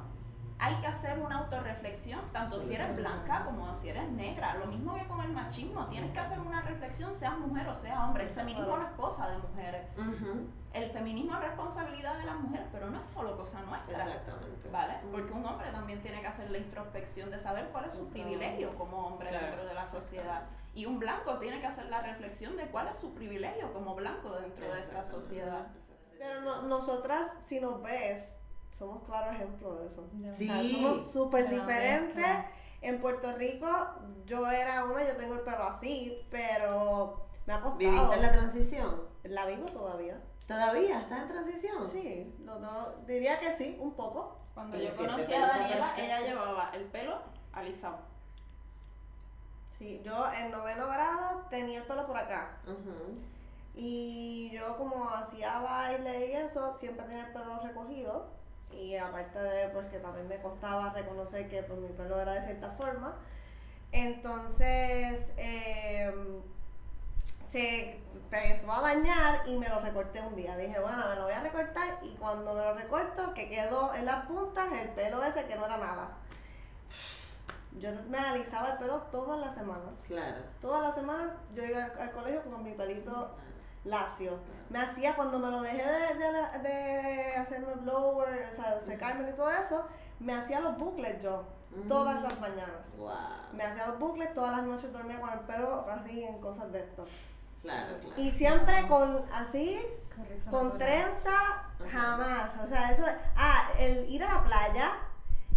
hay 0.58 0.76
que 0.76 0.86
hacer 0.86 1.18
una 1.18 1.38
autorreflexión, 1.38 2.20
tanto 2.32 2.60
si 2.60 2.74
eres 2.74 2.94
blanca 2.94 3.44
como 3.44 3.74
si 3.74 3.88
eres 3.88 4.08
negra. 4.10 4.54
Lo 4.54 4.66
mismo 4.66 4.94
que 4.94 5.06
con 5.08 5.20
el 5.20 5.32
machismo, 5.32 5.86
tienes 5.86 6.12
que 6.12 6.20
hacer 6.20 6.38
una 6.38 6.62
reflexión, 6.62 7.12
seas 7.14 7.36
mujer 7.36 7.66
o 7.68 7.74
sea 7.74 8.04
hombre. 8.04 8.24
El 8.24 8.30
feminismo 8.30 8.76
no 8.76 8.86
es 8.86 8.92
cosa 8.92 9.28
de 9.28 9.38
mujeres. 9.38 9.86
El 10.72 10.90
feminismo 10.90 11.34
es 11.34 11.40
responsabilidad 11.40 12.16
de 12.16 12.26
las 12.26 12.36
mujeres, 12.36 12.66
pero 12.72 12.90
no 12.90 13.00
es 13.00 13.06
solo 13.08 13.36
cosa 13.36 13.60
nuestra. 13.62 14.04
Exactamente. 14.04 14.68
¿Vale? 14.70 14.94
Porque 15.10 15.32
un 15.32 15.44
hombre 15.44 15.70
también 15.72 16.00
tiene 16.00 16.20
que 16.20 16.28
hacer 16.28 16.50
la 16.50 16.58
introspección 16.58 17.30
de 17.30 17.38
saber 17.40 17.68
cuál 17.72 17.86
es 17.86 17.94
su 17.94 18.08
privilegio 18.08 18.74
como 18.76 19.06
hombre 19.06 19.30
Claro, 19.30 19.46
dentro 19.46 19.66
de 19.66 19.74
la 19.74 19.84
sociedad. 19.84 20.42
Y 20.74 20.86
un 20.86 20.98
blanco 20.98 21.38
tiene 21.38 21.60
que 21.60 21.66
hacer 21.66 21.86
la 21.86 22.00
reflexión 22.00 22.56
de 22.56 22.66
cuál 22.70 22.88
es 22.88 22.98
su 22.98 23.14
privilegio 23.14 23.72
como 23.72 23.94
blanco 23.94 24.30
dentro 24.32 24.72
de 24.72 24.80
esta 24.80 25.04
sociedad. 25.04 25.66
Pero 26.18 26.40
no- 26.40 26.62
nosotras, 26.62 27.30
si 27.42 27.60
nos 27.60 27.82
ves, 27.82 28.32
somos 28.70 29.02
claro 29.04 29.32
ejemplo 29.32 29.74
de 29.76 29.86
eso. 29.88 30.08
Sí. 30.34 30.48
O 30.48 30.52
sea, 30.54 30.62
somos 30.80 31.12
súper 31.12 31.50
diferentes. 31.50 32.26
En 32.80 33.00
Puerto 33.00 33.32
Rico, 33.36 33.68
yo 34.24 34.50
era 34.50 34.84
una, 34.84 35.06
yo 35.06 35.16
tengo 35.16 35.34
el 35.34 35.40
pelo 35.42 35.62
así, 35.64 36.26
pero 36.30 37.26
me 37.46 37.52
ha 37.52 37.60
costado. 37.60 37.76
¿Viviste 37.78 38.16
la 38.16 38.32
transición? 38.32 39.02
La 39.24 39.46
vivo 39.46 39.66
todavía. 39.66 40.20
¿Todavía? 40.48 41.00
¿Estás 41.00 41.22
en 41.22 41.28
transición? 41.28 41.88
Sí, 41.92 42.34
los 42.44 42.60
dos- 42.60 43.06
diría 43.06 43.38
que 43.38 43.52
sí, 43.52 43.76
un 43.80 43.94
poco. 43.94 44.38
Cuando 44.54 44.76
Pero 44.76 44.88
yo 44.88 44.94
si 44.96 45.04
conocí 45.06 45.32
a 45.32 45.46
Daniela, 45.46 45.94
ella 45.96 46.20
llevaba 46.22 46.70
el 46.74 46.84
pelo 46.86 47.18
alisado. 47.52 47.98
Sí, 49.82 50.00
yo 50.04 50.30
en 50.32 50.52
noveno 50.52 50.86
grado 50.86 51.44
tenía 51.50 51.80
el 51.80 51.84
pelo 51.84 52.06
por 52.06 52.16
acá. 52.16 52.56
Y 53.74 54.48
yo 54.52 54.76
como 54.76 55.10
hacía 55.10 55.58
baile 55.58 56.28
y 56.28 56.32
eso, 56.34 56.72
siempre 56.72 57.04
tenía 57.06 57.26
el 57.26 57.32
pelo 57.32 57.58
recogido. 57.58 58.28
Y 58.70 58.94
aparte 58.94 59.40
de 59.40 59.68
pues 59.70 59.88
que 59.88 59.98
también 59.98 60.28
me 60.28 60.40
costaba 60.40 60.90
reconocer 60.90 61.48
que 61.48 61.64
pues 61.64 61.80
mi 61.80 61.88
pelo 61.88 62.20
era 62.20 62.34
de 62.34 62.42
cierta 62.42 62.70
forma. 62.70 63.16
Entonces 63.90 65.32
em, 65.36 66.42
se 67.48 67.98
empezó 68.14 68.70
a 68.70 68.82
dañar 68.82 69.48
y 69.48 69.58
me 69.58 69.68
lo 69.68 69.80
recorté 69.80 70.20
un 70.20 70.36
día. 70.36 70.56
Dije, 70.56 70.78
bueno, 70.78 70.98
me 71.08 71.16
lo 71.16 71.24
voy 71.24 71.32
a 71.32 71.40
recortar 71.40 71.98
y 72.02 72.14
cuando 72.20 72.54
me 72.54 72.60
lo 72.60 72.74
recorto, 72.74 73.34
que 73.34 73.48
quedó 73.48 73.92
en 73.94 74.06
las 74.06 74.26
puntas 74.26 74.70
el 74.80 74.90
pelo 74.90 75.24
ese 75.24 75.44
que 75.46 75.56
no 75.56 75.66
era 75.66 75.76
nada. 75.78 76.18
Yo 77.78 77.90
me 78.08 78.18
alisaba 78.18 78.72
el 78.72 78.78
pelo 78.78 78.98
todas 79.10 79.40
las 79.40 79.54
semanas. 79.54 80.02
Claro. 80.06 80.36
Todas 80.60 80.82
las 80.82 80.94
semanas 80.94 81.30
yo 81.54 81.64
iba 81.64 81.84
al, 81.84 81.98
al 82.00 82.10
colegio 82.12 82.42
con 82.44 82.62
mi 82.62 82.72
pelito 82.72 83.34
lacio. 83.84 84.38
Me 84.70 84.78
hacía, 84.78 85.16
cuando 85.16 85.38
me 85.38 85.50
lo 85.50 85.60
dejé 85.62 85.82
de, 85.84 86.14
de, 86.14 86.32
la- 86.32 86.58
de 86.58 87.34
hacerme 87.36 87.74
blower, 87.74 88.48
o 88.50 88.54
sea, 88.54 88.80
secarme 88.80 89.28
y 89.30 89.32
todo 89.32 89.50
eso, 89.50 89.86
me 90.20 90.34
hacía 90.34 90.60
los 90.60 90.76
bucles 90.76 91.20
yo, 91.22 91.44
todas 91.88 92.20
Mm. 92.20 92.22
las 92.24 92.40
mañanas. 92.40 92.96
Wow. 92.96 93.10
Me 93.54 93.64
hacía 93.64 93.88
los 93.88 93.98
bucles, 93.98 94.32
todas 94.34 94.52
las 94.52 94.62
noches 94.62 94.92
dormía 94.92 95.20
con 95.20 95.30
el 95.30 95.40
pelo 95.40 95.84
así 95.90 96.22
en 96.22 96.40
cosas 96.40 96.70
de 96.70 96.80
esto. 96.80 97.04
Claro, 97.62 97.98
claro. 98.00 98.20
Y 98.20 98.30
siempre 98.32 98.86
con, 98.88 99.24
así, 99.32 99.80
Con 100.50 100.76
trenza, 100.78 101.64
jamás. 101.90 102.50
O 102.62 102.66
sea, 102.66 102.90
eso, 102.92 103.02
ah, 103.36 103.68
el 103.78 104.08
ir 104.08 104.22
a 104.22 104.34
la 104.34 104.44
playa 104.44 104.92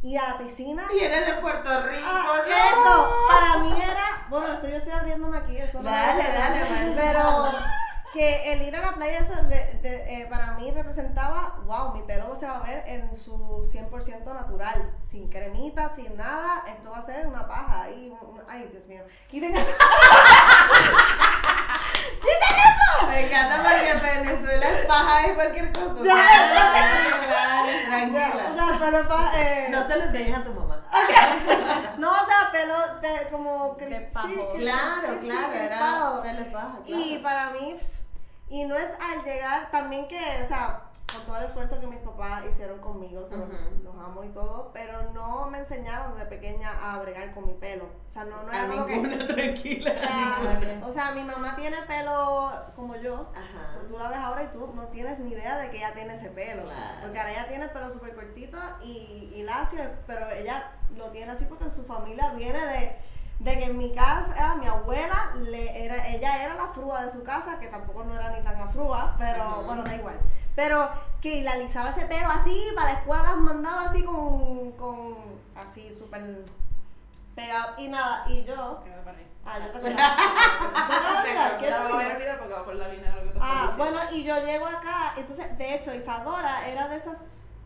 y 0.06 0.16
a 0.18 0.30
la 0.30 0.38
piscina. 0.38 0.84
Y 0.94 1.00
eres 1.04 1.26
de 1.26 1.34
Puerto 1.42 1.82
Rico, 1.88 2.08
Ah, 2.08 2.24
¿no? 2.38 2.44
eso, 2.46 3.16
para 3.28 3.58
mí 3.64 3.82
era, 3.82 4.28
bueno, 4.30 4.54
esto 4.54 4.68
yo 4.70 4.76
estoy 4.78 4.94
abriéndome 4.94 5.38
aquí, 5.40 5.58
esto 5.58 5.82
no 5.82 5.90
Dale, 5.90 6.22
es- 6.22 6.34
dale, 6.38 6.60
maestra. 6.70 7.04
pero 7.04 7.52
que 8.14 8.54
el 8.54 8.62
ir 8.62 8.76
a 8.76 8.82
la 8.82 8.94
playa, 8.94 9.18
eso 9.20 9.34
de- 9.50 9.80
eh, 9.84 10.28
para 10.30 10.52
mí 10.54 10.70
representaba, 10.72 11.56
wow, 11.66 11.94
mi 11.96 12.04
pelo 12.04 12.36
se 12.36 12.46
va 12.48 12.58
a 12.58 12.64
ver 12.64 12.84
en 12.88 13.16
su 13.18 13.68
100% 13.70 14.34
natural, 14.34 14.94
sin 15.04 15.28
cremita, 15.30 15.90
sin 15.94 16.16
nada, 16.16 16.64
esto 16.68 16.92
va 16.92 17.00
a 17.00 17.06
ser 17.06 17.26
una 17.28 17.48
paja, 17.48 17.88
un- 18.22 18.42
ay, 18.48 18.70
Dios 18.72 18.86
mío, 18.86 19.02
quiten 19.30 19.56
eso. 19.58 19.74
Me 23.16 23.28
encanta 23.28 23.64
porque 23.64 23.94
Venezuela 24.20 24.70
es 24.70 24.86
paja 24.86 25.28
de 25.28 25.34
cualquier 25.36 25.72
cosa. 25.72 25.96
Ya. 26.04 26.16
Claro, 27.26 27.66
O 27.66 27.90
tranquila. 27.90 28.54
sea, 28.56 28.80
pelo 28.80 29.08
pa- 29.08 29.32
eh, 29.38 29.68
No 29.72 29.88
se 29.88 29.96
lo 29.98 30.04
enseñes 30.06 30.38
a 30.38 30.44
tu 30.44 30.54
mamá. 30.54 30.82
no, 31.98 32.12
o 32.12 32.26
sea, 32.26 32.52
pelo 32.52 32.76
de, 33.02 33.28
como 33.32 33.78
cri- 33.78 33.90
De 33.90 34.00
pajo. 34.02 34.28
cri- 34.28 34.60
Claro, 34.60 35.08
sí, 35.14 35.20
sí, 35.22 35.28
claro, 35.30 35.54
era 35.54 35.68
crispado. 35.78 36.22
pelo 36.22 36.40
de 36.40 36.46
paja. 36.46 36.78
Y 36.86 37.20
claro. 37.20 37.24
para 37.24 37.50
mí, 37.52 37.78
y 38.50 38.66
no 38.66 38.76
es 38.76 38.90
al 39.02 39.24
llegar 39.24 39.72
también 39.72 40.08
que, 40.08 40.20
o 40.44 40.46
sea, 40.46 40.82
con 41.14 41.24
todo 41.26 41.38
el 41.38 41.46
esfuerzo 41.46 41.80
que 41.80 41.88
mis 41.88 42.00
papás 42.00 42.44
hicieron 42.50 42.80
conmigo, 42.80 43.22
o 43.24 43.28
sea, 43.28 43.38
los- 43.38 43.96
amo 44.06 44.24
y 44.24 44.30
todo, 44.30 44.70
pero 44.74 45.12
no 45.14 45.48
me 45.50 45.60
enseñaron 45.60 46.14
desde 46.14 46.28
pequeña 46.28 46.70
a 46.84 47.00
bregar 47.00 47.34
con 47.34 47.48
mi 47.48 47.54
pelo. 47.54 47.86
O 47.86 48.12
sea, 48.12 48.26
no, 48.26 48.44
no 48.44 48.52
era 48.52 48.68
como 48.68 48.86
que... 48.86 49.00
tranquila. 49.34 49.92
Ah, 50.08 50.38
o 50.84 50.92
sea, 50.92 51.12
mi 51.12 51.24
mamá 51.24 51.56
tiene 51.56 51.78
pelo 51.88 52.52
como 52.76 52.96
yo. 52.98 53.32
Ajá. 53.34 53.72
Pero 53.74 53.86
tú 53.88 53.98
la 53.98 54.10
ves 54.10 54.18
ahora 54.20 54.44
y 54.44 54.48
tú 54.48 54.70
no 54.76 54.84
tienes 54.90 55.20
ni 55.20 55.32
idea 55.32 55.58
de 55.58 55.70
que 55.72 55.78
ella 55.78 55.94
tiene 55.94 56.14
ese 56.16 56.30
pelo. 56.30 56.64
Claro. 56.66 56.98
Porque 57.02 57.20
ahora 57.20 57.32
ella 57.32 57.48
tiene 57.48 57.64
el 57.66 57.72
pelo 57.72 57.90
súper 57.92 58.14
cortito 58.16 58.58
y, 58.84 59.32
y 59.34 59.44
lacio, 59.44 59.80
pero 60.06 60.30
ella 60.32 60.72
lo 60.96 61.10
tiene 61.12 61.32
así 61.32 61.46
porque 61.46 61.64
en 61.64 61.74
su 61.74 61.84
familia 61.84 62.32
viene 62.34 62.64
de, 62.66 62.96
de 63.40 63.58
que 63.58 63.66
en 63.66 63.78
mi 63.78 63.94
casa, 63.96 64.56
mi 64.56 64.68
abuela, 64.68 65.32
le 65.40 65.84
era, 65.86 66.10
ella 66.10 66.44
era 66.44 66.54
la 66.56 66.68
frúa 66.68 67.06
de 67.06 67.12
su 67.12 67.24
casa, 67.24 67.60
que 67.60 67.68
tampoco 67.68 68.04
no 68.04 68.14
era 68.14 68.30
ni 68.38 68.44
tan 68.44 68.60
afrúa, 68.62 69.16
pero 69.18 69.64
bueno, 69.64 69.84
da 69.84 69.96
igual. 69.96 70.20
Pero 70.56 70.90
que 71.22 71.42
le 71.42 71.50
alisaba 71.50 71.90
ese 71.92 72.06
pelo 72.06 72.28
así, 72.30 72.66
para 72.76 72.94
la 72.94 73.00
escuela 73.00 73.24
las 73.24 73.38
mandaba 73.38 73.84
así 73.84 74.04
con, 74.04 74.72
con 74.74 75.16
así 75.56 75.94
súper 75.94 76.46
pegado. 77.36 77.74
Y 77.78 77.88
nada, 77.90 78.26
y 78.30 78.44
yo... 78.46 78.82
Ah, 79.48 79.60
yo 79.60 79.72
te 79.72 79.80
voy 79.80 79.92
a 79.92 79.94
olvidar. 79.94 81.54
No 81.54 81.60
¿Qué 81.60 81.70
la 81.70 81.78
te 81.78 81.84
voy 81.94 82.02
a 82.02 82.06
digo? 82.06 82.16
olvidar 82.16 82.40
porque 82.40 82.54
va 82.54 82.66
por 82.66 82.76
la 82.76 82.88
línea 82.88 83.10
de 83.12 83.16
lo 83.18 83.22
que 83.22 83.28
te 83.30 83.38
estoy 83.38 83.48
Ah, 83.52 83.74
bueno, 83.78 84.00
y 84.12 84.24
yo 84.24 84.44
llego 84.46 84.66
acá, 84.66 85.14
entonces, 85.18 85.58
de 85.58 85.76
hecho, 85.76 85.94
Isadora 85.94 86.68
era 86.68 86.88
de 86.88 86.96
esas 86.98 87.18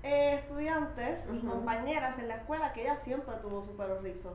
eh, 0.04 0.34
estudiantes 0.34 1.26
y 1.32 1.38
Ujú. 1.38 1.48
compañeras 1.50 2.18
en 2.20 2.28
la 2.28 2.36
escuela 2.36 2.74
que 2.74 2.82
ella 2.82 2.98
siempre 2.98 3.34
tuvo 3.36 3.64
su 3.64 3.76
pelo 3.78 4.00
rizo. 4.00 4.34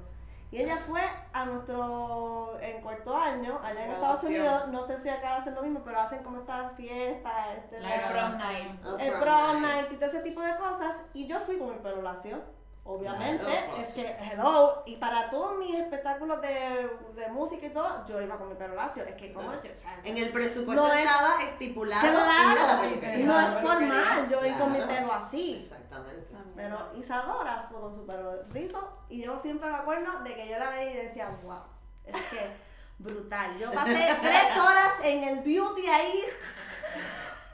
Y 0.55 0.63
ella 0.63 0.77
fue 0.77 1.01
a 1.33 1.45
nuestro, 1.47 2.57
en 2.61 2.81
cuarto 2.81 3.17
año, 3.17 3.59
allá 3.61 3.87
en 3.87 3.91
Estados. 3.91 4.23
Unidos, 4.23 4.69
no 4.69 4.85
sé 4.85 5.03
si 5.03 5.09
acá 5.09 5.37
hacen 5.37 5.55
lo 5.57 5.63
mismo, 5.63 5.83
pero 5.85 5.99
hacen 6.01 6.23
como 6.23 6.39
esta 6.39 6.71
fiesta, 6.77 7.55
este, 7.55 7.81
de- 7.81 7.83
prom 8.09 8.39
night. 8.39 8.85
El 9.01 9.13
prom 9.19 9.63
night. 9.63 9.75
night 9.81 9.93
y 9.93 9.97
todo 9.97 10.07
ese 10.11 10.21
tipo 10.21 10.41
de 10.43 10.57
cosas, 10.57 11.03
y 11.13 11.27
yo 11.27 11.41
fui 11.41 11.59
con 11.59 11.71
mi 11.73 11.79
pelo 11.79 12.03
lacio. 12.03 12.41
Obviamente, 12.87 13.43
Claro, 13.45 13.77
es 13.79 13.95
que, 13.95 14.15
hello, 14.21 14.83
y 14.85 14.97
para 14.97 15.31
todos 15.31 15.57
mis 15.59 15.75
espectáculos 15.75 16.39
de, 16.43 16.91
de 17.15 17.29
música 17.31 17.65
y 17.67 17.71
todo, 17.71 18.05
yo 18.07 18.21
iba 18.21 18.37
con 18.37 18.51
mi 18.51 18.55
pelo 18.57 18.75
lacio. 18.75 19.05
Es 19.05 19.15
que, 19.15 19.33
como 19.33 19.49
Claro. 19.49 19.63
yo, 19.65 19.73
o 19.73 19.79
sea, 19.79 19.97
En 20.05 20.19
el 20.19 20.31
presupuesto 20.31 20.87
No 20.87 20.93
es- 20.93 21.01
estaba 21.01 21.43
estipulado 21.43 22.07
ir 22.07 22.13
a 22.13 22.19
la 22.19 22.55
Claro, 22.67 22.83
peluquería. 22.83 23.27
no 23.27 23.41
es 23.41 23.55
Claro, 23.55 23.69
formal 23.69 24.29
yo 24.29 24.45
ir 24.47 24.59
con 24.59 24.73
mi 24.73 24.81
pelo 24.83 25.13
así. 25.15 25.63
Exactamente. 25.65 26.27
Pero 26.57 26.91
Isadora 26.95 27.67
fue 27.71 27.81
con 27.81 27.95
su 27.97 28.05
pelo 28.07 28.43
rizo 28.51 28.99
y 29.09 29.23
yo 29.23 29.39
siempre 29.39 29.71
me 29.71 29.77
acuerdo 29.79 30.21
de 30.23 30.35
que 30.35 30.47
yo 30.49 30.59
la 30.59 30.69
veía 30.71 30.93
y 30.93 31.07
decía, 31.07 31.31
wow, 31.43 31.63
es 32.05 32.15
que 32.27 32.51
brutal. 32.99 33.59
Yo 33.59 33.73
pasé 33.73 33.93
tres 34.21 34.59
horas 34.59 34.93
en 35.05 35.25
el 35.25 35.41
beauty 35.41 35.87
ahí 35.89 36.21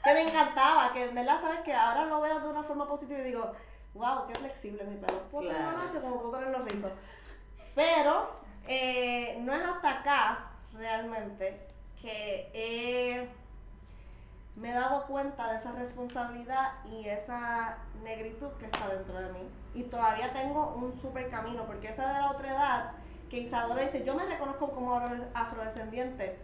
que 0.03 0.13
me 0.13 0.23
encantaba, 0.23 0.91
que 0.91 1.05
en 1.05 1.15
verdad 1.15 1.39
sabes 1.39 1.61
que 1.61 1.73
ahora 1.73 2.03
lo 2.05 2.19
veo 2.19 2.39
de 2.41 2.49
una 2.49 2.63
forma 2.63 2.85
positiva 2.87 3.19
y 3.19 3.23
digo, 3.23 3.53
wow, 3.93 4.27
qué 4.27 4.35
flexible 4.35 4.83
mi 4.85 4.97
pelo. 4.97 5.19
Puedo 5.29 5.49
Claro. 5.49 5.77
como 6.01 6.21
puedo 6.21 6.31
tenerlo 6.39 6.65
rizo. 6.65 6.89
Pero 7.75 8.31
eh, 8.67 9.37
no 9.41 9.53
es 9.53 9.63
hasta 9.63 9.99
acá 9.99 10.47
realmente 10.73 11.67
que 12.01 13.27
me 14.55 14.69
he 14.69 14.73
dado 14.73 15.05
cuenta 15.07 15.51
de 15.51 15.57
esa 15.59 15.71
responsabilidad 15.71 16.73
y 16.85 17.07
esa 17.07 17.77
negritud 18.03 18.49
que 18.59 18.65
está 18.65 18.87
dentro 18.89 19.19
de 19.19 19.31
mí. 19.33 19.49
Y 19.73 19.83
todavía 19.83 20.33
tengo 20.33 20.73
un 20.75 20.99
super 20.99 21.29
camino, 21.29 21.63
porque 21.65 21.89
esa 21.89 22.07
de 22.13 22.19
la 22.19 22.31
otra 22.31 22.51
edad, 22.51 22.91
que 23.29 23.39
Isadora 23.39 23.81
dice, 23.83 24.03
yo 24.03 24.13
me 24.15 24.25
reconozco 24.25 24.71
como 24.71 24.95
afro- 24.95 25.27
afrodescendiente. 25.33 26.37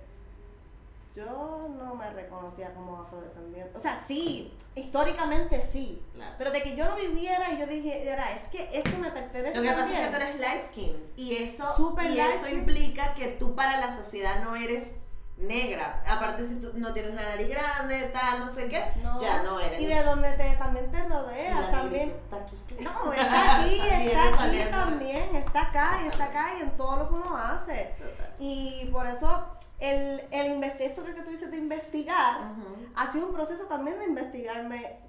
Yo 1.18 1.68
no 1.80 1.96
me 1.96 2.12
reconocía 2.12 2.74
como 2.76 3.02
afrodescendiente. 3.02 3.76
O 3.76 3.80
sea, 3.80 4.00
sí, 4.08 4.56
históricamente 4.76 5.64
sí. 5.64 6.00
Claro. 6.14 6.36
Pero 6.38 6.52
de 6.52 6.62
que 6.62 6.76
yo 6.76 6.86
lo 6.86 6.96
viviera 6.96 7.52
y 7.54 7.58
yo 7.60 7.66
dije, 7.66 8.08
era, 8.08 8.34
es 8.36 8.44
que 8.50 8.70
esto 8.72 8.96
me 9.00 9.10
pertenece 9.10 9.56
Lo 9.56 9.64
que 9.64 9.72
pasa 9.72 9.86
es 9.86 9.92
también". 9.94 10.12
que 10.12 10.16
tú 10.18 10.24
eres 10.24 10.40
light 10.40 10.66
skin 10.68 11.12
y 11.16 11.36
eso, 11.38 11.96
y 12.04 12.20
eso 12.20 12.46
skin. 12.46 12.60
implica 12.60 13.14
que 13.16 13.30
tú 13.30 13.56
para 13.56 13.80
la 13.80 13.96
sociedad 13.96 14.44
no 14.44 14.56
eres 14.56 14.84
negra. 15.38 16.02
Aparte 16.08 16.48
si 16.48 16.56
tú 16.56 16.72
no 16.76 16.94
tienes 16.94 17.14
la 17.16 17.24
nariz 17.30 17.50
grande, 17.50 18.12
tal, 18.14 18.40
no 18.40 18.52
sé 18.52 18.70
qué, 18.70 18.84
No. 19.04 19.20
ya 19.20 19.42
no 19.44 19.60
eres. 19.60 19.80
Y 19.82 19.88
de 19.88 20.04
donde 20.04 20.32
te, 20.34 20.56
también 20.58 20.92
te 20.92 20.98
Y 20.98 21.02
rodea, 21.02 21.62
la 21.62 21.72
también. 21.72 22.10
está 22.12 22.36
aquí. 22.38 22.56
No, 22.80 23.12
está 23.14 23.60
aquí, 23.62 23.80
está 23.92 24.44
aquí 24.44 24.60
también, 24.72 25.36
está 25.36 25.62
acá 25.64 26.00
y 26.04 26.08
está 26.10 26.26
acá 26.26 26.50
y 26.58 26.62
en 26.62 26.78
todo 26.78 26.98
lo 26.98 27.10
que 27.10 27.14
uno 27.16 27.38
hace. 27.38 27.96
Total. 28.00 28.36
Y 28.40 28.90
por 28.92 29.06
eso 29.08 29.57
el, 29.80 30.28
el 30.32 30.64
esto 30.64 31.04
que 31.04 31.14
tú 31.14 31.30
dices 31.30 31.52
de 31.52 31.58
investigar 31.58 32.42
Ujú. 32.42 32.90
ha 32.96 33.08
sido 33.12 33.28
un 33.28 33.34
proceso 33.34 33.66
también 33.66 34.00
de 34.00 34.06
investigarme. 34.06 35.06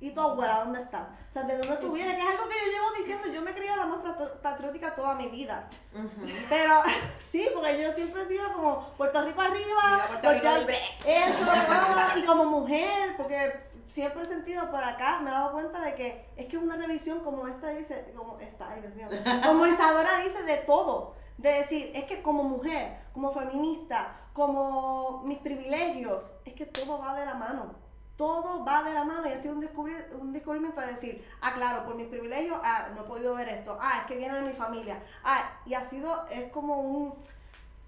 ¿Y 0.00 0.10
tu 0.10 0.20
abuela 0.20 0.58
dónde 0.64 0.82
está? 0.82 1.16
O 1.30 1.32
sea, 1.32 1.44
¿de 1.44 1.56
dónde 1.56 1.76
tú 1.76 1.92
vienes? 1.92 2.14
Que 2.16 2.20
es 2.20 2.28
algo 2.28 2.46
que 2.46 2.56
yo 2.66 2.72
llevo 2.72 2.92
diciendo. 2.98 3.26
Yo 3.28 3.40
me 3.40 3.52
he 3.52 3.54
criado 3.54 3.78
la 3.78 3.86
más 3.86 4.00
patriótica 4.42 4.94
toda 4.94 5.14
mi 5.14 5.28
vida. 5.28 5.66
Ujú. 5.94 6.26
Pero 6.50 6.82
sí, 7.18 7.48
porque 7.54 7.80
yo 7.80 7.90
siempre 7.92 8.22
he 8.22 8.26
sido 8.26 8.52
como 8.52 8.88
Puerto 8.98 9.24
Rico 9.24 9.40
arriba, 9.40 10.04
Puerto 10.08 10.32
Rico 10.32 10.58
libre. 10.58 10.80
eso, 11.06 12.18
y 12.18 12.22
como 12.24 12.44
mujer, 12.44 13.16
porque 13.16 13.54
siempre 13.86 14.22
he 14.22 14.26
sentido 14.26 14.70
por 14.70 14.82
acá, 14.82 15.20
me 15.20 15.30
he 15.30 15.32
dado 15.32 15.52
cuenta 15.52 15.80
de 15.80 15.94
que 15.94 16.28
es 16.36 16.46
que 16.46 16.58
una 16.58 16.76
revisión 16.76 17.20
como 17.20 17.46
esta 17.48 17.68
dice, 17.70 18.12
como 18.16 18.38
esta, 18.40 18.70
ay 18.70 18.80
Dios 18.80 18.94
mío, 18.94 19.08
como 19.44 19.66
Isadora 19.66 20.18
dice 20.18 20.42
de 20.42 20.56
todo, 20.58 21.14
de 21.38 21.48
decir, 21.50 21.90
es 21.94 22.04
que 22.04 22.22
como 22.22 22.44
mujer, 22.44 22.98
como 23.12 23.32
feminista, 23.32 24.16
como 24.32 25.22
mis 25.24 25.38
privilegios, 25.38 26.24
es 26.44 26.54
que 26.54 26.66
todo 26.66 26.98
va 26.98 27.14
de 27.18 27.26
la 27.26 27.34
mano. 27.34 27.74
Todo 28.16 28.64
va 28.64 28.84
de 28.84 28.94
la 28.94 29.02
mano 29.04 29.28
y 29.28 29.32
ha 29.32 29.42
sido 29.42 29.54
un, 29.54 29.62
descubri- 29.62 30.06
un 30.20 30.32
descubrimiento 30.32 30.80
de 30.80 30.86
decir, 30.88 31.26
ah, 31.42 31.50
claro, 31.54 31.84
por 31.84 31.96
mis 31.96 32.06
privilegios, 32.06 32.58
ah, 32.62 32.90
no 32.94 33.02
he 33.02 33.04
podido 33.06 33.34
ver 33.34 33.48
esto, 33.48 33.76
ah, 33.80 33.98
es 34.00 34.06
que 34.06 34.16
viene 34.16 34.36
de 34.40 34.46
mi 34.46 34.52
familia, 34.52 35.02
ah, 35.24 35.42
y 35.66 35.74
ha 35.74 35.88
sido, 35.88 36.24
es 36.28 36.50
como 36.52 36.78
un, 36.80 37.14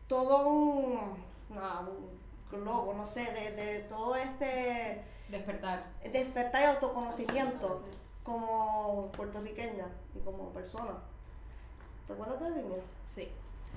todo 0.09 0.49
un, 0.49 0.99
un 1.49 2.21
globo, 2.51 2.93
no 2.95 3.07
sé, 3.07 3.25
de, 3.33 3.53
de 3.53 3.79
todo 3.89 4.17
este 4.17 5.05
Despertar. 5.29 5.85
despertar 6.13 6.63
y 6.63 6.65
autoconocimiento 6.65 7.85
como 8.25 9.11
puertorriqueña 9.13 9.87
y 10.15 10.19
como 10.21 10.51
persona. 10.51 10.95
¿Te 12.07 12.13
acuerdas 12.13 12.41
de 12.41 12.51
la 12.51 12.57
línea? 12.57 12.79
Sí. 13.05 13.29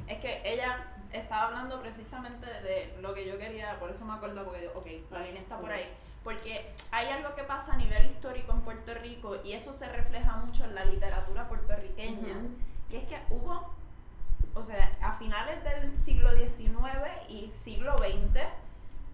Es 0.07 0.19
que 0.19 0.41
ella 0.43 0.86
estaba 1.11 1.47
hablando 1.47 1.82
precisamente 1.82 2.45
de 2.45 2.95
lo 3.01 3.13
que 3.13 3.27
yo 3.27 3.38
quería, 3.38 3.80
por 3.80 3.89
eso 3.89 4.05
me 4.05 4.13
acuerdo, 4.13 4.43
porque 4.45 4.63
yo, 4.63 4.71
ok, 4.77 5.11
la 5.11 5.19
línea 5.21 5.41
está 5.41 5.57
por 5.57 5.71
ahí. 5.71 5.91
Porque 6.23 6.73
hay 6.91 7.07
algo 7.07 7.34
que 7.36 7.43
pasa 7.43 7.73
a 7.73 7.77
nivel 7.77 8.05
histórico 8.05 8.51
en 8.51 8.61
Puerto 8.61 8.93
Rico 8.93 9.38
y 9.43 9.53
eso 9.53 9.73
se 9.73 9.88
refleja 9.89 10.36
mucho 10.38 10.65
en 10.65 10.75
la 10.75 10.86
literatura 10.86 11.47
puertorriqueña. 11.47 12.36
Y 12.89 12.95
es 12.95 13.07
que 13.07 13.19
hubo, 13.30 13.73
o 14.53 14.63
sea, 14.63 14.91
a 15.01 15.13
finales 15.13 15.63
del 15.63 15.97
siglo 15.97 16.36
XIX 16.36 16.75
y 17.30 17.49
siglo 17.51 17.97
XX, 17.97 18.41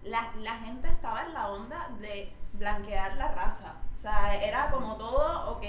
la, 0.04 0.32
la 0.38 0.58
gente 0.58 0.88
estaba 0.88 1.24
en 1.26 1.34
la 1.34 1.48
onda 1.48 1.88
de 2.00 2.32
blanquear 2.54 3.16
la 3.16 3.32
raza. 3.32 3.74
O 3.94 3.96
sea, 3.96 4.42
era 4.42 4.70
como 4.70 4.96
todo, 4.96 5.52
ok, 5.52 5.62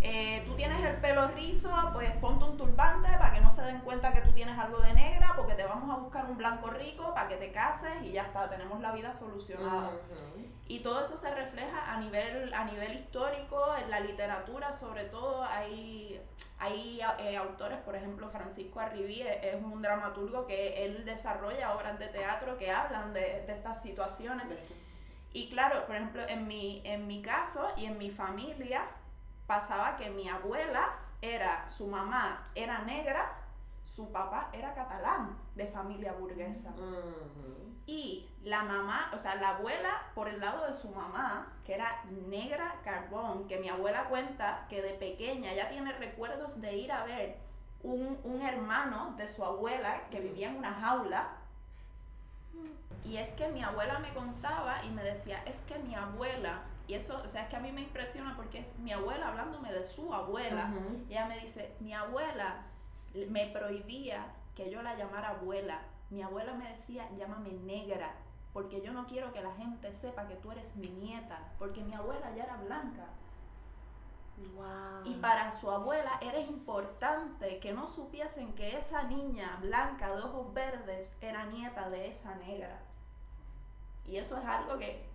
eh, 0.00 0.44
tú 0.46 0.54
tienes 0.54 0.82
el 0.84 0.96
pelo 0.96 1.26
rizo, 1.28 1.70
pues 1.92 2.10
ponte 2.16 2.44
un 2.44 2.56
turbante 2.56 3.08
para 3.18 3.34
que 3.34 3.40
no 3.40 3.50
se 3.50 3.62
den 3.62 3.80
cuenta 3.80 4.12
que 4.12 4.20
tú 4.20 4.32
tienes 4.32 4.56
algo 4.56 4.78
de 4.78 4.92
negra, 4.92 5.32
porque 5.36 5.54
te 5.54 5.64
vamos 5.64 5.90
a 5.90 6.00
buscar 6.00 6.26
un 6.26 6.36
blanco 6.36 6.70
rico 6.70 7.12
para 7.14 7.28
que 7.28 7.36
te 7.36 7.50
cases 7.50 7.90
y 8.04 8.12
ya 8.12 8.22
está, 8.22 8.48
tenemos 8.48 8.80
la 8.80 8.92
vida 8.92 9.12
solucionada. 9.12 9.88
Ujú. 9.88 10.46
Y 10.68 10.80
todo 10.80 11.00
eso 11.00 11.16
se 11.16 11.34
refleja 11.34 11.92
a 11.92 11.98
nivel, 11.98 12.52
a 12.52 12.64
nivel 12.64 12.94
histórico, 12.98 13.74
en 13.82 13.90
la 13.90 14.00
literatura 14.00 14.70
sobre 14.70 15.04
todo. 15.04 15.42
Hay, 15.42 16.20
hay 16.58 17.00
eh, 17.18 17.36
autores, 17.36 17.78
por 17.78 17.96
ejemplo, 17.96 18.28
Francisco 18.28 18.78
Arribí 18.78 19.22
es, 19.22 19.42
es 19.42 19.62
un 19.62 19.82
dramaturgo 19.82 20.46
que 20.46 20.84
él 20.84 21.04
desarrolla 21.06 21.74
obras 21.74 21.98
de 21.98 22.08
teatro 22.08 22.58
que 22.58 22.70
hablan 22.70 23.14
de, 23.14 23.44
de 23.46 23.52
estas 23.52 23.82
situaciones. 23.82 24.46
Y 25.32 25.50
claro, 25.50 25.86
por 25.86 25.96
ejemplo, 25.96 26.22
en 26.28 26.46
mi, 26.46 26.82
en 26.84 27.06
mi 27.06 27.22
caso 27.22 27.68
y 27.76 27.86
en 27.86 27.98
mi 27.98 28.10
familia 28.10 28.82
pasaba 29.48 29.96
que 29.96 30.10
mi 30.10 30.28
abuela 30.28 30.92
era, 31.20 31.68
su 31.68 31.88
mamá 31.88 32.46
era 32.54 32.82
negra, 32.82 33.32
su 33.84 34.12
papá 34.12 34.50
era 34.52 34.74
catalán, 34.74 35.36
de 35.56 35.66
familia 35.66 36.12
burguesa. 36.12 36.72
Y 37.86 38.28
la 38.44 38.62
mamá, 38.62 39.10
o 39.14 39.18
sea, 39.18 39.36
la 39.36 39.56
abuela 39.56 40.02
por 40.14 40.28
el 40.28 40.38
lado 40.38 40.66
de 40.66 40.74
su 40.74 40.90
mamá, 40.90 41.50
que 41.64 41.74
era 41.74 42.04
negra 42.28 42.76
carbón, 42.84 43.48
que 43.48 43.58
mi 43.58 43.70
abuela 43.70 44.04
cuenta 44.04 44.66
que 44.68 44.82
de 44.82 44.92
pequeña 44.92 45.54
ya 45.54 45.70
tiene 45.70 45.92
recuerdos 45.94 46.60
de 46.60 46.76
ir 46.76 46.92
a 46.92 47.04
ver 47.04 47.38
un, 47.82 48.20
un 48.24 48.42
hermano 48.42 49.14
de 49.16 49.28
su 49.28 49.42
abuela 49.42 50.02
que 50.10 50.20
vivía 50.20 50.50
en 50.50 50.56
una 50.56 50.74
jaula. 50.74 51.28
Y 53.04 53.16
es 53.16 53.30
que 53.32 53.48
mi 53.48 53.62
abuela 53.62 53.98
me 54.00 54.12
contaba 54.12 54.84
y 54.84 54.90
me 54.90 55.02
decía, 55.02 55.42
es 55.46 55.60
que 55.60 55.78
mi 55.78 55.94
abuela, 55.94 56.60
y 56.88 56.94
eso, 56.94 57.20
o 57.22 57.28
sea, 57.28 57.42
es 57.42 57.48
que 57.50 57.56
a 57.56 57.60
mí 57.60 57.70
me 57.70 57.82
impresiona 57.82 58.34
porque 58.34 58.60
es 58.60 58.78
mi 58.78 58.92
abuela 58.92 59.28
hablándome 59.28 59.70
de 59.70 59.84
su 59.84 60.12
abuela. 60.12 60.72
Ella 61.10 61.26
me 61.26 61.38
dice, 61.38 61.76
mi 61.80 61.92
abuela 61.92 62.62
me 63.28 63.46
prohibía 63.48 64.26
que 64.56 64.70
yo 64.70 64.80
la 64.82 64.96
llamara 64.96 65.30
abuela. 65.30 65.82
Mi 66.08 66.22
abuela 66.22 66.54
me 66.54 66.70
decía, 66.70 67.06
llámame 67.18 67.52
negra, 67.52 68.14
porque 68.54 68.80
yo 68.80 68.94
no 68.94 69.06
quiero 69.06 69.34
que 69.34 69.42
la 69.42 69.54
gente 69.56 69.92
sepa 69.92 70.26
que 70.26 70.36
tú 70.36 70.50
eres 70.50 70.76
mi 70.76 70.88
nieta, 70.88 71.52
porque 71.58 71.84
mi 71.84 71.92
abuela 71.92 72.34
ya 72.34 72.44
era 72.44 72.56
blanca. 72.56 73.04
Wow. 74.54 75.04
Y 75.04 75.14
para 75.16 75.50
su 75.50 75.70
abuela 75.70 76.12
era 76.22 76.38
importante 76.38 77.58
que 77.58 77.74
no 77.74 77.86
supiesen 77.86 78.54
que 78.54 78.78
esa 78.78 79.02
niña 79.02 79.58
blanca 79.60 80.14
de 80.14 80.22
ojos 80.22 80.54
verdes 80.54 81.16
era 81.20 81.44
nieta 81.46 81.90
de 81.90 82.08
esa 82.08 82.34
negra. 82.36 82.80
Y 84.06 84.16
eso 84.16 84.38
es 84.38 84.44
algo 84.46 84.78
que... 84.78 85.07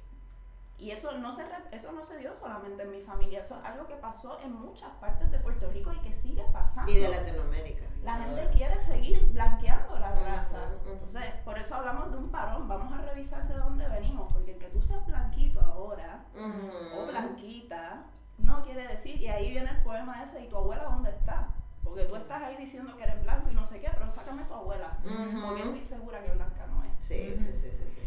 Y 0.78 0.92
eso 0.92 1.18
no, 1.20 1.32
se, 1.32 1.44
re- 1.44 1.64
eso 1.72 1.92
no 1.94 2.04
se 2.04 2.18
dio 2.18 2.34
solamente 2.36 2.84
en 2.84 2.92
mi 2.92 3.00
familia, 3.02 3.40
eso 3.40 3.58
es 3.58 3.64
algo 3.64 3.88
que 3.88 3.96
pasó 3.96 4.40
en 4.42 4.52
muchas 4.54 4.90
partes 5.00 5.32
de 5.32 5.40
Puerto 5.40 5.70
Rico 5.70 5.94
y 5.94 6.00
que 6.00 6.14
sigue 6.14 6.44
pasando. 6.52 6.92
Y 6.92 6.98
de 6.98 7.08
Latinoamérica. 7.10 7.86
La 8.04 8.16
gente 8.18 8.50
quiere 8.52 8.78
seguir 8.82 9.26
blanqueando 9.28 9.98
la 9.98 10.12
raza. 10.14 10.58
Entonces, 10.86 11.24
por 11.46 11.58
eso 11.58 11.76
hablamos 11.76 12.12
de 12.12 12.18
un 12.18 12.30
parón. 12.30 12.68
Vamos 12.68 12.92
a 12.92 12.98
revisar 13.02 13.48
de 13.48 13.54
dónde 13.56 13.88
venimos. 13.88 14.34
Porque 14.34 14.52
el 14.54 14.58
que 14.58 14.68
tú 14.68 14.82
seas 14.82 15.06
blanquito 15.06 15.62
ahora, 15.62 16.26
o 16.98 17.06
blanquita, 17.06 18.04
no 18.40 18.62
quiere 18.64 18.86
decir, 18.88 19.22
y 19.22 19.28
ahí 19.28 19.52
viene 19.52 19.70
el 19.70 19.84
poema 19.84 20.22
ese, 20.24 20.44
¿y 20.44 20.50
tu 20.50 20.58
abuela 20.58 20.84
dónde 20.84 21.12
está? 21.12 21.48
Porque 21.82 22.04
tú 22.06 22.16
estás 22.18 22.42
ahí 22.42 22.58
diciendo 22.58 22.98
que 22.98 23.04
eres 23.04 23.22
blanco 23.24 23.50
y 23.50 23.54
no 23.54 23.66
sé 23.66 23.80
qué, 23.80 23.90
pero 23.94 24.10
sácame 24.10 24.44
tu 24.46 24.54
abuela. 24.54 24.98
Porque 25.46 25.62
estoy 25.62 25.82
segura 25.82 26.22
que 26.24 26.32
blanca 26.32 26.68
no 26.68 26.84
es. 26.84 26.92
Sí, 27.00 27.36
sí, 27.38 27.54
sí, 27.62 27.72
sí, 27.72 27.92
sí. 27.96 28.03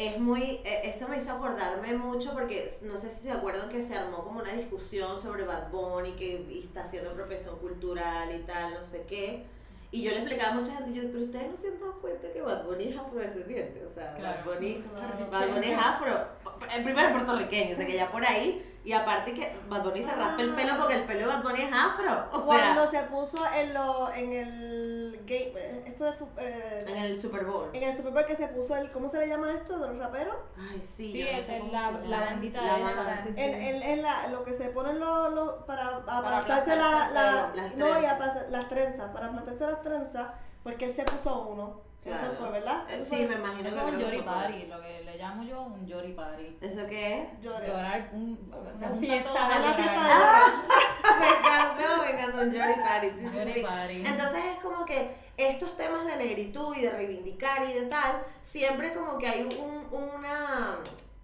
Es 0.00 0.18
muy, 0.18 0.62
eh, 0.64 0.80
esto 0.84 1.06
me 1.08 1.18
hizo 1.18 1.30
acordarme 1.30 1.92
mucho 1.92 2.32
porque 2.32 2.72
no 2.80 2.96
sé 2.96 3.10
si 3.10 3.24
se 3.24 3.32
acuerdan 3.32 3.68
que 3.68 3.82
se 3.82 3.94
armó 3.94 4.24
como 4.24 4.40
una 4.40 4.50
discusión 4.50 5.20
sobre 5.20 5.44
Bad 5.44 5.70
Bunny 5.70 6.12
que 6.12 6.46
y 6.50 6.60
está 6.60 6.84
haciendo 6.84 7.10
apropiación 7.10 7.58
cultural 7.58 8.34
y 8.34 8.38
tal, 8.44 8.72
no 8.72 8.82
sé 8.82 9.04
qué. 9.06 9.44
Y 9.90 10.00
yo 10.02 10.12
le 10.12 10.20
explicaba 10.20 10.52
a 10.52 10.54
mucha 10.54 10.74
gente, 10.76 10.94
yo, 10.94 11.02
pero 11.12 11.24
ustedes 11.24 11.50
no 11.50 11.56
se 11.56 11.68
han 11.68 11.80
dado 11.80 12.00
cuenta 12.00 12.32
que 12.32 12.40
Bad 12.40 12.64
Bunny 12.64 12.84
es 12.84 12.96
afrodescendiente, 12.96 13.84
o 13.84 13.90
sea, 13.90 14.14
Claro. 14.14 14.38
Bad 14.46 14.54
Bunny, 14.54 14.84
Claro. 14.94 15.30
Bad 15.30 15.48
Bunny 15.50 15.66
es 15.70 15.78
afro, 15.78 16.28
el 16.74 16.82
primero 16.82 17.08
es 17.08 17.14
puertorriqueño, 17.14 17.74
o 17.74 17.76
sea 17.76 17.86
que 17.86 17.92
ya 17.94 18.10
por 18.10 18.24
ahí, 18.24 18.69
y 18.82 18.92
aparte 18.94 19.34
que 19.34 19.54
Bad 19.68 19.82
Bunny 19.84 20.02
se 20.02 20.10
raspa 20.12 20.40
el 20.40 20.54
pelo 20.54 20.72
porque 20.78 20.94
el 20.96 21.04
pelo 21.04 21.20
de 21.20 21.26
Bad 21.26 21.42
Bunny 21.42 21.60
es 21.62 21.72
afro, 21.72 22.24
o 22.32 22.46
Cuando 22.46 22.86
sea, 22.86 23.02
se 23.02 23.06
puso 23.08 23.38
en, 23.54 23.74
lo, 23.74 24.10
en 24.14 24.32
el 24.32 25.20
game, 25.26 25.52
eh, 25.54 25.82
esto 25.86 26.04
de, 26.04 26.12
fu- 26.14 26.28
eh, 26.38 26.84
en 26.88 26.96
el 26.96 27.18
Super 27.20 27.44
Bowl. 27.44 27.68
en 27.74 27.82
el 27.82 27.94
Super 27.96 28.12
Bowl 28.12 28.24
que 28.24 28.36
se 28.36 28.48
puso 28.48 28.74
el, 28.76 28.90
¿cómo 28.90 29.08
se 29.08 29.18
le 29.18 29.28
llama 29.28 29.52
esto? 29.52 29.78
De 29.78 29.88
los 29.88 29.98
raperos. 29.98 30.34
Ay, 30.56 30.80
sí, 30.82 31.12
Sí, 31.12 31.22
no 31.22 31.28
es 31.38 31.72
la, 31.72 31.90
la 32.06 32.20
bandita 32.20 32.62
La 32.62 32.76
esa. 32.78 32.84
banda, 32.96 33.22
sí, 33.26 33.34
sí. 33.34 33.40
En, 33.40 33.54
en- 33.54 33.82
en 33.82 34.02
la, 34.02 34.28
lo 34.28 34.44
que 34.44 34.54
se 34.54 34.64
ponen 34.70 34.98
los, 34.98 35.34
los- 35.34 35.54
para 35.64 35.96
aplastarse 35.98 36.74
la, 36.76 37.10
las 37.54 37.76
no, 37.76 37.86
y 38.00 38.04
aplastar- 38.06 38.48
las 38.48 38.68
trenzas, 38.70 39.10
para 39.12 39.26
aplastarse 39.26 39.66
las 39.66 39.82
trenzas, 39.82 40.26
porque 40.62 40.86
él 40.86 40.92
se 40.92 41.04
puso 41.04 41.48
uno. 41.48 41.89
Eso 42.04 42.32
fue, 42.38 42.50
¿verdad? 42.50 42.84
Eh, 42.88 42.94
Eso 42.94 43.04
Sí, 43.04 43.16
fue- 43.26 43.28
me 43.28 43.34
imagino 43.34 43.68
Eso 43.68 43.76
que 43.86 43.92
es 43.92 43.98
un 43.98 44.04
ahí. 44.10 44.22
Party, 44.22 44.66
lo 44.66 44.80
que 44.80 45.02
le 45.04 45.16
llamo 45.18 45.42
yo 45.42 45.62
un 45.62 45.86
Yori 45.86 46.12
Party. 46.12 46.56
¿Eso 46.60 46.86
qué 46.88 47.18
es? 47.20 47.40
Lloré. 47.42 47.66
Llorar, 47.68 48.08
un, 48.12 48.36
se 48.38 48.56
Una 48.56 48.70
juntan 48.88 48.98
fiesta 49.00 49.28
todos 49.30 49.40
a 49.40 49.48
de 49.48 49.54
Una 49.58 49.60
llorar. 49.60 49.76
fiesta 49.76 50.02
de 50.02 50.14
llorar. 50.14 50.42
me 51.20 51.28
encantó, 51.28 52.02
me 52.02 52.10
encantó 52.10 52.38
un 52.42 52.52
Jory 52.52 52.82
Party. 52.82 53.10
Jory 53.38 53.54
sí. 53.54 53.62
Party. 53.62 54.06
Entonces 54.06 54.44
es 54.46 54.56
como 54.62 54.84
que 54.86 55.14
estos 55.36 55.76
temas 55.76 56.04
de 56.06 56.16
negritud 56.16 56.74
y 56.76 56.82
de 56.82 56.90
reivindicar 56.90 57.62
y 57.68 57.72
de 57.74 57.82
tal, 57.82 58.22
siempre 58.42 58.94
como 58.94 59.18
que 59.18 59.26
hay 59.26 59.42
un, 59.60 59.86
una 59.92 60.78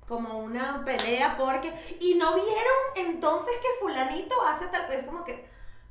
como 0.07 0.39
una 0.39 0.85
pelea 0.85 1.37
porque 1.37 1.73
y 2.01 2.15
no 2.15 2.33
vieron 2.35 2.77
entonces 2.95 3.55
que 3.57 3.69
fulanito 3.81 4.37
hace 4.47 4.67
tal 4.69 4.91
es 4.93 5.05
como 5.05 5.25
que 5.25 5.45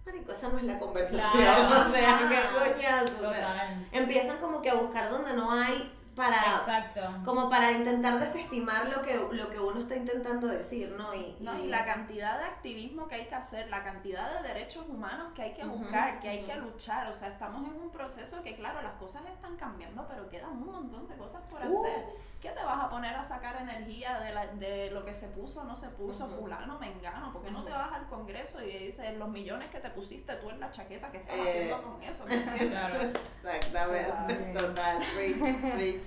marico 0.05 0.31
esa 0.31 0.49
no 0.49 0.57
es 0.57 0.63
la 0.65 0.79
conversación 0.79 1.31
Claro. 1.33 1.63
o 1.89 1.93
sea 1.93 2.19
qué 2.29 2.59
coñazo 2.73 3.05
o 3.27 3.31
sea, 3.33 3.41
Total. 3.41 3.87
empiezan 3.91 4.37
como 4.37 4.61
que 4.61 4.69
a 4.69 4.75
buscar 4.75 5.09
donde 5.09 5.33
no 5.33 5.51
hay 5.51 5.91
para 6.16 6.38
Exacto. 6.38 7.01
como 7.26 7.49
para 7.49 7.72
intentar 7.72 8.20
desestimar 8.20 8.88
lo 8.88 9.01
que 9.01 9.16
lo 9.32 9.49
que 9.49 9.59
uno 9.59 9.82
está 9.82 9.95
intentando 9.95 10.47
decir 10.47 10.93
no 10.97 11.13
y, 11.13 11.36
No, 11.41 11.57
y 11.59 11.68
la 11.68 11.84
cantidad 11.86 12.39
de 12.39 12.45
activismo 12.45 13.07
que 13.07 13.16
hay 13.16 13.26
que 13.28 13.36
hacer, 13.36 13.70
la 13.70 13.84
cantidad 13.84 14.39
de 14.41 14.47
derechos 14.47 14.86
humanos 14.88 15.34
que 15.36 15.41
hay 15.43 15.53
que 15.53 15.66
buscar, 15.66 16.20
que 16.22 16.30
hay 16.30 16.43
que 16.43 16.55
luchar. 16.55 17.07
O 17.07 17.16
sea, 17.16 17.28
estamos 17.28 17.68
en 17.68 17.82
un 17.82 17.91
proceso 17.91 18.41
que, 18.43 18.55
claro, 18.55 18.82
las 18.82 18.93
cosas 18.93 19.24
están 19.34 19.57
cambiando, 19.57 20.07
pero 20.07 20.30
quedan 20.30 20.51
un 20.51 20.72
montón 20.72 21.07
de 21.07 21.16
cosas 21.18 21.41
por 21.49 21.61
hacer. 21.61 22.05
¿Qué 22.41 22.51
te 22.51 22.63
vas 22.63 22.84
a 22.84 22.89
poner 22.89 23.16
a 23.16 23.24
sacar 23.24 23.55
energía 23.61 24.20
de, 24.20 24.32
la- 24.34 24.45
de 24.47 24.91
lo 24.91 25.03
que 25.03 25.13
se 25.16 25.28
puso, 25.30 25.63
no 25.63 25.76
se 25.76 25.88
puso, 25.89 26.26
Ujú. 26.26 26.41
fulano, 26.41 26.78
mengano? 26.80 27.34
¿Por 27.34 27.41
qué 27.43 27.49
no 27.51 27.63
te 27.63 27.72
vas 27.72 27.91
al 27.91 28.07
Congreso 28.07 28.61
y 28.63 28.78
dices 28.86 29.18
los 29.18 29.30
millones 29.30 29.70
que 29.72 29.80
te 29.80 29.89
pusiste 29.89 30.36
tú 30.36 30.49
en 30.51 30.59
la 30.59 30.70
chaqueta 30.72 31.11
que 31.11 31.18
estás 31.18 31.36
Eh. 31.36 31.41
haciendo 31.72 31.82
con 31.84 32.03
eso? 32.03 32.24
Claro. 32.70 32.95
exactamente 33.55 34.53
total 34.57 35.03
preach, 35.16 35.74
preach. 35.74 36.04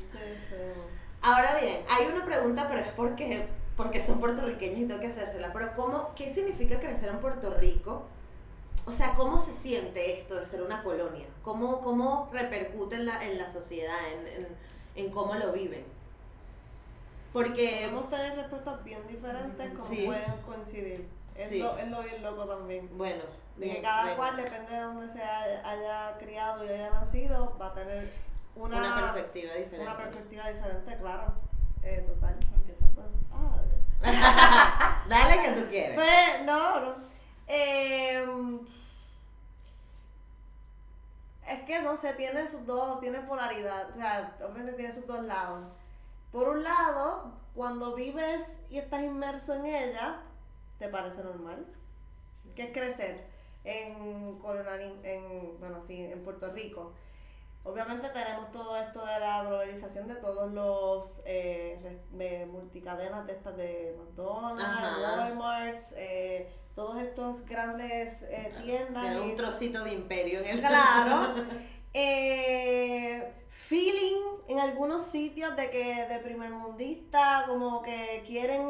Ahora 1.20 1.58
bien, 1.60 1.82
hay 1.88 2.06
una 2.06 2.24
pregunta, 2.24 2.66
pero 2.68 2.80
es 2.80 2.88
porque, 2.88 3.46
porque 3.76 4.00
son 4.02 4.20
puertorriqueños 4.20 4.80
y 4.80 4.86
tengo 4.86 5.00
que 5.00 5.08
hacérsela. 5.08 5.52
Pero 5.52 5.72
¿cómo, 5.74 6.12
¿qué 6.14 6.28
significa 6.32 6.78
crecer 6.78 7.08
en 7.08 7.18
Puerto 7.18 7.50
Rico? 7.54 8.04
O 8.86 8.92
sea, 8.92 9.14
¿cómo 9.14 9.36
se 9.38 9.52
siente 9.52 10.20
esto 10.20 10.36
de 10.36 10.46
ser 10.46 10.62
una 10.62 10.82
colonia? 10.82 11.26
¿Cómo, 11.42 11.80
cómo 11.80 12.30
repercute 12.32 12.94
en 12.96 13.06
la, 13.06 13.22
en 13.24 13.36
la 13.36 13.52
sociedad, 13.52 13.96
en, 14.12 14.44
en, 14.44 14.48
en 14.94 15.10
cómo 15.12 15.34
lo 15.34 15.52
viven? 15.52 15.84
Porque, 17.32 17.80
Podemos 17.90 18.08
tener 18.10 18.36
respuestas 18.36 18.82
bien 18.84 19.06
diferentes 19.06 19.72
como 19.74 19.88
Sí. 19.88 20.06
pueden 20.06 20.32
coincidir. 20.46 21.06
Es, 21.36 21.50
Sí. 21.50 21.58
lo, 21.58 21.76
es 21.78 21.88
lo 21.88 22.02
bien 22.02 22.22
loco 22.22 22.46
también. 22.46 22.88
bueno, 22.96 23.22
De 23.56 23.70
que 23.70 23.82
cada 23.82 24.16
cual, 24.16 24.36
depende 24.36 24.72
de 24.72 24.80
dónde 24.80 25.08
se 25.12 25.22
haya, 25.22 25.68
haya 25.68 26.18
criado 26.18 26.64
y 26.64 26.68
haya 26.68 26.90
nacido, 26.90 27.56
va 27.60 27.66
a 27.68 27.74
tener 27.74 28.10
una, 28.58 28.78
una, 28.78 29.12
perspectiva 29.12 29.54
diferente. 29.54 29.80
una 29.80 29.96
perspectiva 29.96 30.48
diferente, 30.48 30.96
claro. 30.98 31.34
Eh, 31.82 32.04
total. 32.06 32.38
Empieza. 32.54 32.84
Ah. 33.32 35.04
Dale 35.08 35.42
que 35.42 35.60
tú 35.60 35.68
quieres. 35.68 35.94
Pues, 35.94 36.44
no, 36.44 36.80
no. 36.80 36.94
Eh, 37.46 38.26
es 41.48 41.62
que 41.62 41.80
no 41.80 41.96
sé, 41.96 42.12
tiene 42.14 42.46
sus 42.48 42.66
dos, 42.66 43.00
tiene 43.00 43.20
polaridad, 43.20 43.90
o 43.90 43.94
sea, 43.94 44.36
obviamente 44.42 44.72
tiene 44.72 44.92
sus 44.92 45.06
dos 45.06 45.22
lados. 45.24 45.64
Por 46.30 46.48
un 46.48 46.62
lado, 46.62 47.32
cuando 47.54 47.94
vives 47.94 48.58
y 48.68 48.78
estás 48.78 49.02
inmerso 49.02 49.54
en 49.54 49.66
ella, 49.66 50.20
te 50.78 50.88
parece 50.88 51.22
normal. 51.22 51.64
Que 52.54 52.64
es 52.64 52.72
crecer 52.72 53.24
en 53.64 54.38
en, 55.02 55.60
bueno, 55.60 55.82
sí, 55.86 56.04
en 56.04 56.22
Puerto 56.22 56.50
Rico. 56.52 56.92
Obviamente 57.70 58.08
tenemos 58.08 58.50
todo 58.50 58.76
esto 58.76 59.04
de 59.04 59.20
la 59.20 59.44
globalización 59.44 60.08
de 60.08 60.16
todos 60.16 60.50
los 60.52 61.20
eh, 61.24 62.00
multicadenas 62.50 63.26
de 63.26 63.32
estas 63.34 63.56
de 63.56 63.94
McDonald's, 63.98 64.64
Ajá. 64.64 65.18
Walmart, 65.18 65.78
eh, 65.96 66.50
todos 66.74 66.98
estos 67.00 67.44
grandes 67.44 68.22
eh, 68.22 68.52
tiendas. 68.62 69.04
Y- 69.16 69.18
un 69.30 69.36
trocito 69.36 69.84
de 69.84 69.92
imperio 69.92 70.40
en 70.40 70.46
el 70.46 70.60
Claro. 70.60 71.34
Eh, 71.94 73.32
feeling 73.48 74.20
en 74.48 74.58
algunos 74.60 75.06
sitios 75.06 75.56
de 75.56 75.70
que 75.70 76.06
de 76.06 76.18
primer 76.20 76.50
mundista, 76.50 77.44
como 77.48 77.82
que 77.82 78.22
quieren 78.26 78.60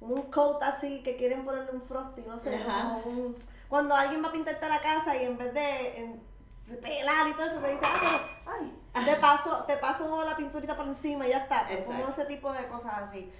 un 0.00 0.22
coat 0.32 0.62
así, 0.62 1.02
que 1.02 1.16
quieren 1.16 1.44
ponerle 1.44 1.72
un 1.72 1.82
frosty, 1.82 2.22
no 2.22 2.38
sé, 2.38 2.58
como 2.64 2.98
un- 3.04 3.36
cuando 3.68 3.94
alguien 3.94 4.24
va 4.24 4.28
a 4.28 4.32
pintarte 4.32 4.66
la 4.68 4.80
casa 4.80 5.14
y 5.22 5.26
en 5.26 5.36
vez 5.36 5.52
de 5.54 5.98
en- 5.98 6.29
pelar 6.76 7.28
y 7.28 7.32
todo 7.32 7.46
eso, 7.46 7.58
te 7.58 7.72
dice, 7.72 7.84
ah, 7.84 7.96
pero, 8.00 8.56
ay, 8.56 8.78
te 9.04 9.16
paso, 9.20 9.64
te 9.66 9.76
paso 9.76 10.22
la 10.24 10.36
pinturita 10.36 10.76
por 10.76 10.86
encima 10.86 11.26
y 11.26 11.30
ya 11.30 11.38
está, 11.38 11.64
pues, 11.66 11.80
como 11.84 12.08
ese 12.08 12.24
tipo 12.26 12.52
de 12.52 12.66
cosas 12.68 12.94
así. 13.08 13.32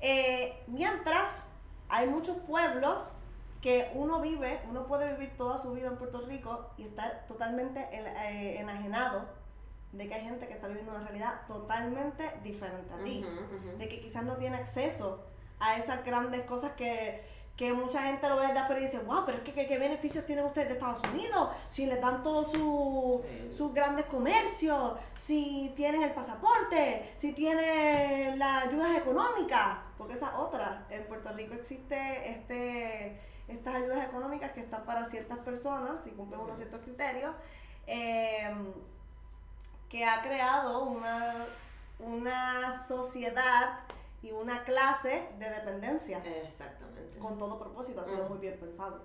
Eh, 0.00 0.62
mientras 0.66 1.42
hay 1.88 2.08
muchos 2.08 2.36
pueblos 2.38 3.02
que 3.62 3.90
uno 3.94 4.20
vive, 4.20 4.60
uno 4.68 4.86
puede 4.86 5.12
vivir 5.12 5.36
toda 5.38 5.58
su 5.58 5.72
vida 5.72 5.86
en 5.88 5.96
Puerto 5.96 6.20
Rico 6.26 6.70
y 6.76 6.84
estar 6.84 7.24
totalmente 7.26 7.80
en- 7.92 8.06
eh, 8.06 8.60
enajenado 8.60 9.24
de 9.92 10.08
que 10.08 10.14
hay 10.14 10.22
gente 10.24 10.46
que 10.46 10.54
está 10.54 10.66
viviendo 10.66 10.92
una 10.92 11.04
realidad 11.04 11.42
totalmente 11.46 12.30
diferente 12.42 12.92
a 12.92 12.98
ti, 13.04 13.24
de 13.78 13.88
que 13.88 14.00
quizás 14.00 14.22
no 14.24 14.36
tiene 14.36 14.56
acceso 14.56 15.24
a 15.60 15.76
esas 15.78 16.04
grandes 16.04 16.42
cosas 16.42 16.72
que, 16.72 17.24
que 17.56 17.72
mucha 17.72 18.02
gente 18.02 18.28
lo 18.28 18.36
ve 18.36 18.48
desde 18.48 18.58
afuera 18.58 18.80
y 18.80 18.84
dice, 18.86 18.98
wow, 18.98 19.22
pero 19.24 19.38
es 19.38 19.44
que 19.44 19.52
¿qué, 19.52 19.66
qué 19.68 19.78
beneficios 19.78 20.26
tienen 20.26 20.44
ustedes 20.44 20.68
de 20.68 20.74
Estados 20.74 21.00
Unidos, 21.12 21.50
si 21.68 21.86
les 21.86 22.00
dan 22.00 22.22
todos 22.24 22.50
su, 22.50 23.22
Sí. 23.28 23.54
sus 23.56 23.72
grandes 23.72 24.06
comercios, 24.06 24.94
si 25.14 25.72
tienes 25.76 26.02
el 26.02 26.12
pasaporte, 26.12 27.14
si 27.16 27.32
tienes 27.32 28.36
las 28.38 28.64
ayudas 28.66 28.96
económicas, 28.96 29.78
porque 29.96 30.14
esa 30.14 30.30
es 30.30 30.34
otra. 30.34 30.84
En 30.90 31.06
Puerto 31.06 31.32
Rico 31.32 31.54
existe 31.54 32.30
este, 32.32 33.20
estas 33.46 33.76
ayudas 33.76 34.04
económicas 34.04 34.50
que 34.50 34.60
están 34.60 34.84
para 34.84 35.04
ciertas 35.04 35.38
personas, 35.38 36.00
si 36.02 36.10
cumplen 36.10 36.40
unos 36.40 36.56
ciertos 36.56 36.80
criterios, 36.80 37.36
eh, 37.86 38.52
que 39.88 40.04
ha 40.04 40.22
creado 40.22 40.82
una, 40.86 41.46
una 42.00 42.82
sociedad 42.84 43.78
y 44.24 44.32
una 44.32 44.64
clase 44.64 45.28
de 45.38 45.50
dependencia 45.50 46.18
Exactamente. 46.42 47.18
con 47.18 47.38
todo 47.38 47.58
propósito, 47.58 48.00
ha 48.00 48.04
sido 48.08 48.28
muy 48.28 48.38
bien 48.38 48.58
pensado. 48.58 49.02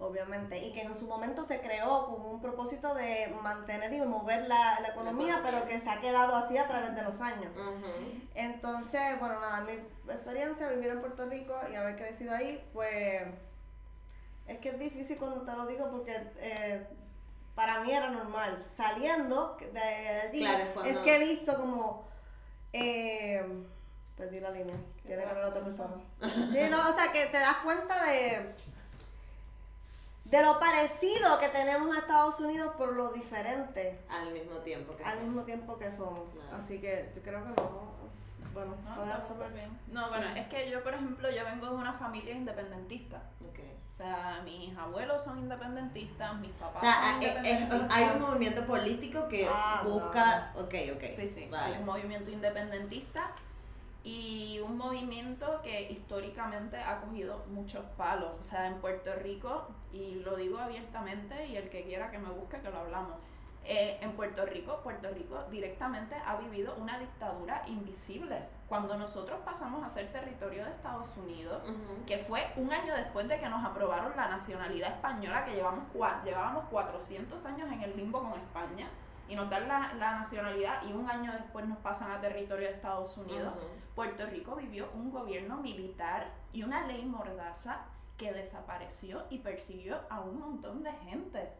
obviamente, 0.00 0.56
y 0.58 0.72
que 0.72 0.82
en 0.82 0.94
su 0.94 1.08
momento 1.08 1.44
se 1.44 1.60
creó 1.60 2.06
con 2.06 2.24
un 2.24 2.40
propósito 2.40 2.94
de 2.94 3.34
mantener 3.42 3.92
y 3.92 4.00
mover 4.00 4.46
la, 4.46 4.78
la 4.80 4.88
economía, 4.90 5.40
pero 5.42 5.66
que 5.66 5.80
se 5.80 5.90
ha 5.90 6.00
quedado 6.00 6.36
así 6.36 6.56
a 6.56 6.68
través 6.68 6.94
de 6.94 7.02
los 7.02 7.20
años. 7.20 7.50
Entonces, 8.34 9.18
bueno, 9.18 9.40
nada, 9.40 9.60
mi 9.62 9.72
experiencia, 10.12 10.68
vivir 10.68 10.88
en 10.92 11.00
Puerto 11.00 11.26
Rico 11.26 11.54
y 11.70 11.74
haber 11.74 11.96
crecido 11.96 12.32
ahí, 12.32 12.64
pues 12.72 13.22
es 14.46 14.58
que 14.60 14.68
es 14.70 14.78
difícil 14.78 15.18
cuando 15.18 15.42
te 15.42 15.52
lo 15.56 15.66
digo 15.66 15.90
porque 15.90 16.16
eh, 16.36 16.86
para 17.56 17.80
mí 17.80 17.90
era 17.90 18.08
normal. 18.08 18.64
Saliendo 18.72 19.56
de 19.72 19.80
allí, 19.80 20.38
Claro, 20.40 20.62
es 20.64 20.68
cuando- 20.70 20.90
es 20.92 20.98
que 20.98 21.16
he 21.16 21.18
visto 21.18 21.56
como... 21.56 22.04
eh, 22.72 23.44
perdí 24.18 24.40
la 24.40 24.50
línea, 24.50 24.74
tiene 25.06 25.22
que 25.22 25.28
hablar 25.30 25.44
otra 25.46 25.62
persona. 25.62 25.94
Sí, 26.52 26.60
no, 26.70 26.88
o 26.88 26.92
sea, 26.92 27.10
que 27.12 27.26
te 27.26 27.38
das 27.38 27.56
cuenta 27.64 28.04
de... 28.04 28.54
De 30.24 30.42
lo 30.42 30.60
parecido 30.60 31.38
que 31.38 31.48
tenemos 31.48 31.96
a 31.96 32.00
Estados 32.00 32.38
Unidos 32.40 32.74
por 32.76 32.92
lo 32.92 33.12
diferente 33.12 33.98
Al 34.10 34.30
mismo 34.30 34.56
tiempo 34.58 34.94
que 34.94 35.02
al 35.02 35.12
somos. 35.12 35.24
mismo 35.26 35.42
tiempo 35.44 35.78
que 35.78 35.90
somos. 35.90 36.28
Así 36.52 36.78
que 36.80 37.10
yo 37.16 37.22
creo 37.22 37.42
que 37.44 37.48
no. 37.62 37.88
Bueno, 38.52 38.74
No, 38.84 38.94
puede 38.96 39.10
está 39.10 39.26
súper 39.26 39.50
bien. 39.52 39.70
No, 39.90 40.06
bueno, 40.10 40.26
es 40.36 40.46
que 40.48 40.68
yo, 40.70 40.82
por 40.82 40.92
ejemplo, 40.92 41.30
yo 41.30 41.44
vengo 41.46 41.66
de 41.68 41.74
una 41.76 41.94
familia 41.94 42.34
independentista. 42.34 43.22
Ok. 43.48 43.58
O 43.88 43.92
sea, 43.92 44.42
mis 44.44 44.76
abuelos 44.76 45.22
son 45.24 45.38
independentistas, 45.38 46.34
mis 46.36 46.50
O 46.50 46.54
papás 46.58 46.80
sea, 46.82 46.94
son 46.94 47.22
eh, 47.22 47.26
eh, 47.26 47.50
independentistas. 47.50 47.96
hay 47.96 48.16
un 48.16 48.20
movimiento 48.22 48.66
político 48.66 49.28
que 49.28 49.48
Ah, 49.50 49.82
busca. 49.86 50.52
Ok, 50.56 50.74
ok. 50.94 51.04
Sí, 51.16 51.26
sí, 51.26 51.44
hay 51.44 51.48
Vale. 51.48 51.78
un 51.78 51.86
movimiento 51.86 52.30
independentista 52.30 53.30
y 54.12 54.58
un 54.60 54.76
movimiento 54.78 55.60
que 55.62 55.90
históricamente 55.90 56.76
ha 56.78 57.00
cogido 57.00 57.44
muchos 57.48 57.84
palos. 57.96 58.32
O 58.40 58.42
sea, 58.42 58.66
en 58.66 58.76
Puerto 58.80 59.10
Rico, 59.16 59.68
y 59.92 60.16
lo 60.16 60.36
digo 60.36 60.58
abiertamente, 60.58 61.46
y 61.46 61.56
el 61.56 61.68
que 61.68 61.84
quiera 61.84 62.10
que 62.10 62.18
me 62.18 62.30
busque, 62.30 62.58
que 62.60 62.70
lo 62.70 62.78
hablamos. 62.78 63.14
eh, 63.70 63.98
en 64.00 64.12
Puerto 64.12 64.46
Rico, 64.46 64.80
Puerto 64.82 65.10
Rico 65.10 65.44
directamente 65.50 66.14
ha 66.26 66.36
vivido 66.36 66.74
una 66.76 66.98
dictadura 66.98 67.62
invisible. 67.66 68.38
Cuando 68.66 68.96
nosotros 68.96 69.40
pasamos 69.44 69.84
a 69.84 69.90
ser 69.90 70.10
territorio 70.10 70.64
de 70.64 70.70
Estados 70.70 71.14
Unidos, 71.18 71.60
que 72.06 72.16
fue 72.16 72.40
un 72.56 72.72
año 72.72 72.94
después 72.94 73.28
de 73.28 73.38
que 73.38 73.46
nos 73.48 73.62
aprobaron 73.62 74.12
la 74.16 74.28
nacionalidad 74.28 74.92
española, 74.94 75.44
que 75.44 75.54
llevamos 75.54 75.84
cua- 75.94 76.22
llevábamos 76.24 76.64
400 76.70 77.44
años 77.44 77.70
en 77.70 77.82
el 77.82 77.94
limbo 77.94 78.22
con 78.22 78.32
España, 78.40 78.88
y 79.28 79.36
nos 79.36 79.50
dan 79.50 79.68
la, 79.68 79.92
la 79.98 80.12
nacionalidad 80.20 80.82
y 80.88 80.92
un 80.94 81.10
año 81.10 81.30
después 81.32 81.66
nos 81.66 81.76
pasan 81.78 82.10
a 82.12 82.18
territorio 82.22 82.68
de 82.68 82.74
Estados 82.74 83.18
Unidos. 83.18 83.52
Puerto 83.98 84.26
Rico 84.26 84.54
vivió 84.54 84.88
un 84.94 85.10
gobierno 85.10 85.56
militar 85.56 86.32
y 86.52 86.62
una 86.62 86.86
ley 86.86 87.04
mordaza 87.04 87.86
que 88.16 88.32
desapareció 88.32 89.24
y 89.28 89.38
persiguió 89.38 89.98
a 90.08 90.20
un 90.20 90.38
montón 90.38 90.84
de 90.84 90.92
gente. 90.92 91.52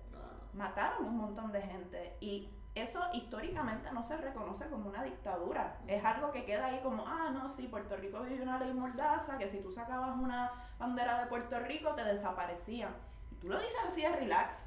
Mataron 0.52 1.04
un 1.04 1.16
montón 1.16 1.50
de 1.50 1.60
gente 1.62 2.16
y 2.20 2.48
eso 2.76 3.04
históricamente 3.12 3.90
no 3.90 4.04
se 4.04 4.18
reconoce 4.18 4.68
como 4.68 4.88
una 4.88 5.02
dictadura. 5.02 5.80
Es 5.88 6.04
algo 6.04 6.30
que 6.30 6.44
queda 6.44 6.66
ahí 6.66 6.78
como, 6.80 7.04
ah, 7.08 7.30
no, 7.32 7.48
sí, 7.48 7.66
Puerto 7.66 7.96
Rico 7.96 8.20
vivió 8.20 8.44
una 8.44 8.60
ley 8.60 8.72
mordaza, 8.72 9.36
que 9.36 9.48
si 9.48 9.60
tú 9.60 9.72
sacabas 9.72 10.16
una 10.16 10.52
bandera 10.78 11.18
de 11.18 11.26
Puerto 11.26 11.58
Rico 11.58 11.96
te 11.96 12.04
desaparecían. 12.04 12.94
Y 13.32 13.34
tú 13.34 13.48
lo 13.48 13.58
dices 13.58 13.80
así 13.84 14.02
de 14.02 14.14
relax 14.14 14.64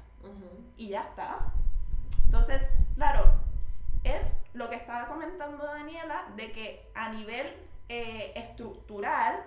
y 0.76 0.88
ya 0.88 1.04
está. 1.04 1.38
Entonces, 2.26 2.68
claro, 2.96 3.32
es 4.04 4.38
lo 4.52 4.68
que 4.68 4.76
estaba 4.76 5.06
comentando 5.06 5.64
Daniela, 5.64 6.26
de 6.36 6.52
que 6.52 6.90
a 6.94 7.10
nivel 7.10 7.46
eh, 7.88 8.32
estructural, 8.36 9.44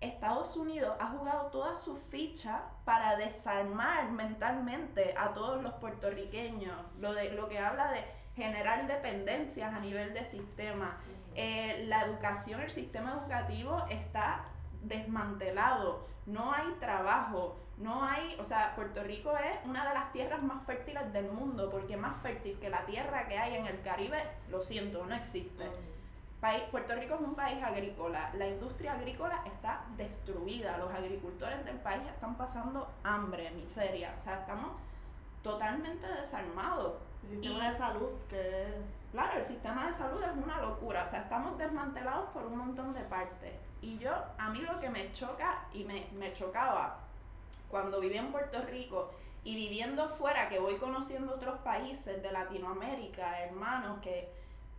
Estados 0.00 0.56
Unidos 0.56 0.94
ha 1.00 1.06
jugado 1.08 1.46
toda 1.50 1.78
su 1.78 1.96
ficha 1.96 2.62
para 2.84 3.16
desarmar 3.16 4.10
mentalmente 4.10 5.14
a 5.16 5.32
todos 5.32 5.62
los 5.62 5.72
puertorriqueños, 5.74 6.76
lo, 6.98 7.14
de, 7.14 7.32
lo 7.32 7.48
que 7.48 7.58
habla 7.58 7.90
de 7.90 8.04
generar 8.34 8.86
dependencias 8.86 9.72
a 9.72 9.80
nivel 9.80 10.12
de 10.12 10.24
sistema. 10.24 10.98
Eh, 11.34 11.84
la 11.88 12.02
educación, 12.04 12.60
el 12.60 12.70
sistema 12.70 13.12
educativo 13.12 13.84
está 13.88 14.44
desmantelado, 14.82 16.06
no 16.26 16.52
hay 16.52 16.72
trabajo, 16.80 17.56
no 17.78 18.02
hay, 18.04 18.36
o 18.40 18.44
sea, 18.44 18.74
Puerto 18.74 19.02
Rico 19.02 19.32
es 19.36 19.64
una 19.64 19.86
de 19.86 19.94
las 19.94 20.12
tierras 20.12 20.42
más 20.42 20.64
fértiles 20.64 21.12
del 21.12 21.30
mundo, 21.30 21.70
porque 21.70 21.96
más 21.96 22.20
fértil 22.22 22.58
que 22.58 22.70
la 22.70 22.84
tierra 22.86 23.26
que 23.28 23.38
hay 23.38 23.54
en 23.56 23.66
el 23.66 23.80
Caribe, 23.82 24.22
lo 24.50 24.60
siento, 24.62 25.04
no 25.06 25.14
existe. 25.14 25.70
País, 26.40 26.64
Puerto 26.70 26.94
Rico 26.94 27.14
es 27.14 27.20
un 27.20 27.34
país 27.34 27.62
agrícola, 27.62 28.30
la 28.34 28.46
industria 28.46 28.92
agrícola 28.92 29.40
está 29.46 29.84
destruida, 29.96 30.76
los 30.78 30.92
agricultores 30.92 31.64
del 31.64 31.78
país 31.78 32.02
están 32.08 32.34
pasando 32.36 32.88
hambre, 33.04 33.50
miseria, 33.52 34.14
o 34.18 34.22
sea, 34.22 34.40
estamos 34.40 34.72
totalmente 35.42 36.06
desarmados. 36.06 36.94
El 37.24 37.40
sistema 37.40 37.64
Y- 37.64 37.68
de 37.70 37.74
salud, 37.74 38.08
que 38.28 38.74
Claro, 39.12 39.38
el 39.38 39.44
sistema 39.44 39.86
de 39.86 39.92
salud 39.94 40.22
es 40.22 40.44
una 40.44 40.60
locura, 40.60 41.04
o 41.04 41.06
sea, 41.06 41.20
estamos 41.20 41.56
desmantelados 41.56 42.28
por 42.30 42.44
un 42.44 42.58
montón 42.58 42.92
de 42.92 43.00
partes. 43.02 43.54
Y 43.82 43.98
yo, 43.98 44.12
a 44.38 44.50
mí 44.50 44.60
lo 44.60 44.78
que 44.80 44.90
me 44.90 45.12
choca 45.12 45.64
y 45.72 45.84
me, 45.84 46.08
me 46.12 46.32
chocaba 46.32 46.98
cuando 47.68 48.00
viví 48.00 48.16
en 48.16 48.32
Puerto 48.32 48.62
Rico 48.62 49.10
y 49.44 49.54
viviendo 49.54 50.08
fuera, 50.08 50.48
que 50.48 50.58
voy 50.58 50.76
conociendo 50.76 51.34
otros 51.34 51.58
países 51.60 52.22
de 52.22 52.32
Latinoamérica, 52.32 53.42
hermanos, 53.44 54.00
que 54.00 54.32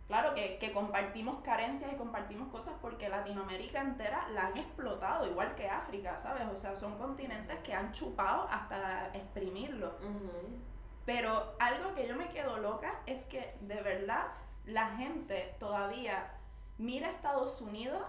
claro 0.06 0.34
que, 0.34 0.58
que 0.58 0.72
compartimos 0.72 1.42
carencias 1.42 1.92
y 1.92 1.96
compartimos 1.96 2.48
cosas 2.48 2.74
porque 2.82 3.08
Latinoamérica 3.08 3.80
entera 3.80 4.28
la 4.28 4.48
han 4.48 4.58
explotado, 4.58 5.26
igual 5.26 5.54
que 5.54 5.68
África, 5.68 6.18
¿sabes? 6.18 6.46
O 6.52 6.56
sea, 6.56 6.76
son 6.76 6.98
continentes 6.98 7.58
que 7.60 7.72
han 7.72 7.92
chupado 7.92 8.46
hasta 8.50 9.08
exprimirlo. 9.14 9.94
Ujú. 10.02 10.58
Pero 11.06 11.54
algo 11.58 11.94
que 11.94 12.06
yo 12.06 12.14
me 12.16 12.28
quedo 12.28 12.58
loca 12.58 13.00
es 13.06 13.22
que 13.24 13.54
de 13.62 13.80
verdad 13.80 14.26
la 14.66 14.90
gente 14.96 15.54
todavía 15.58 16.30
mira 16.76 17.08
a 17.08 17.12
Estados 17.12 17.62
Unidos 17.62 18.02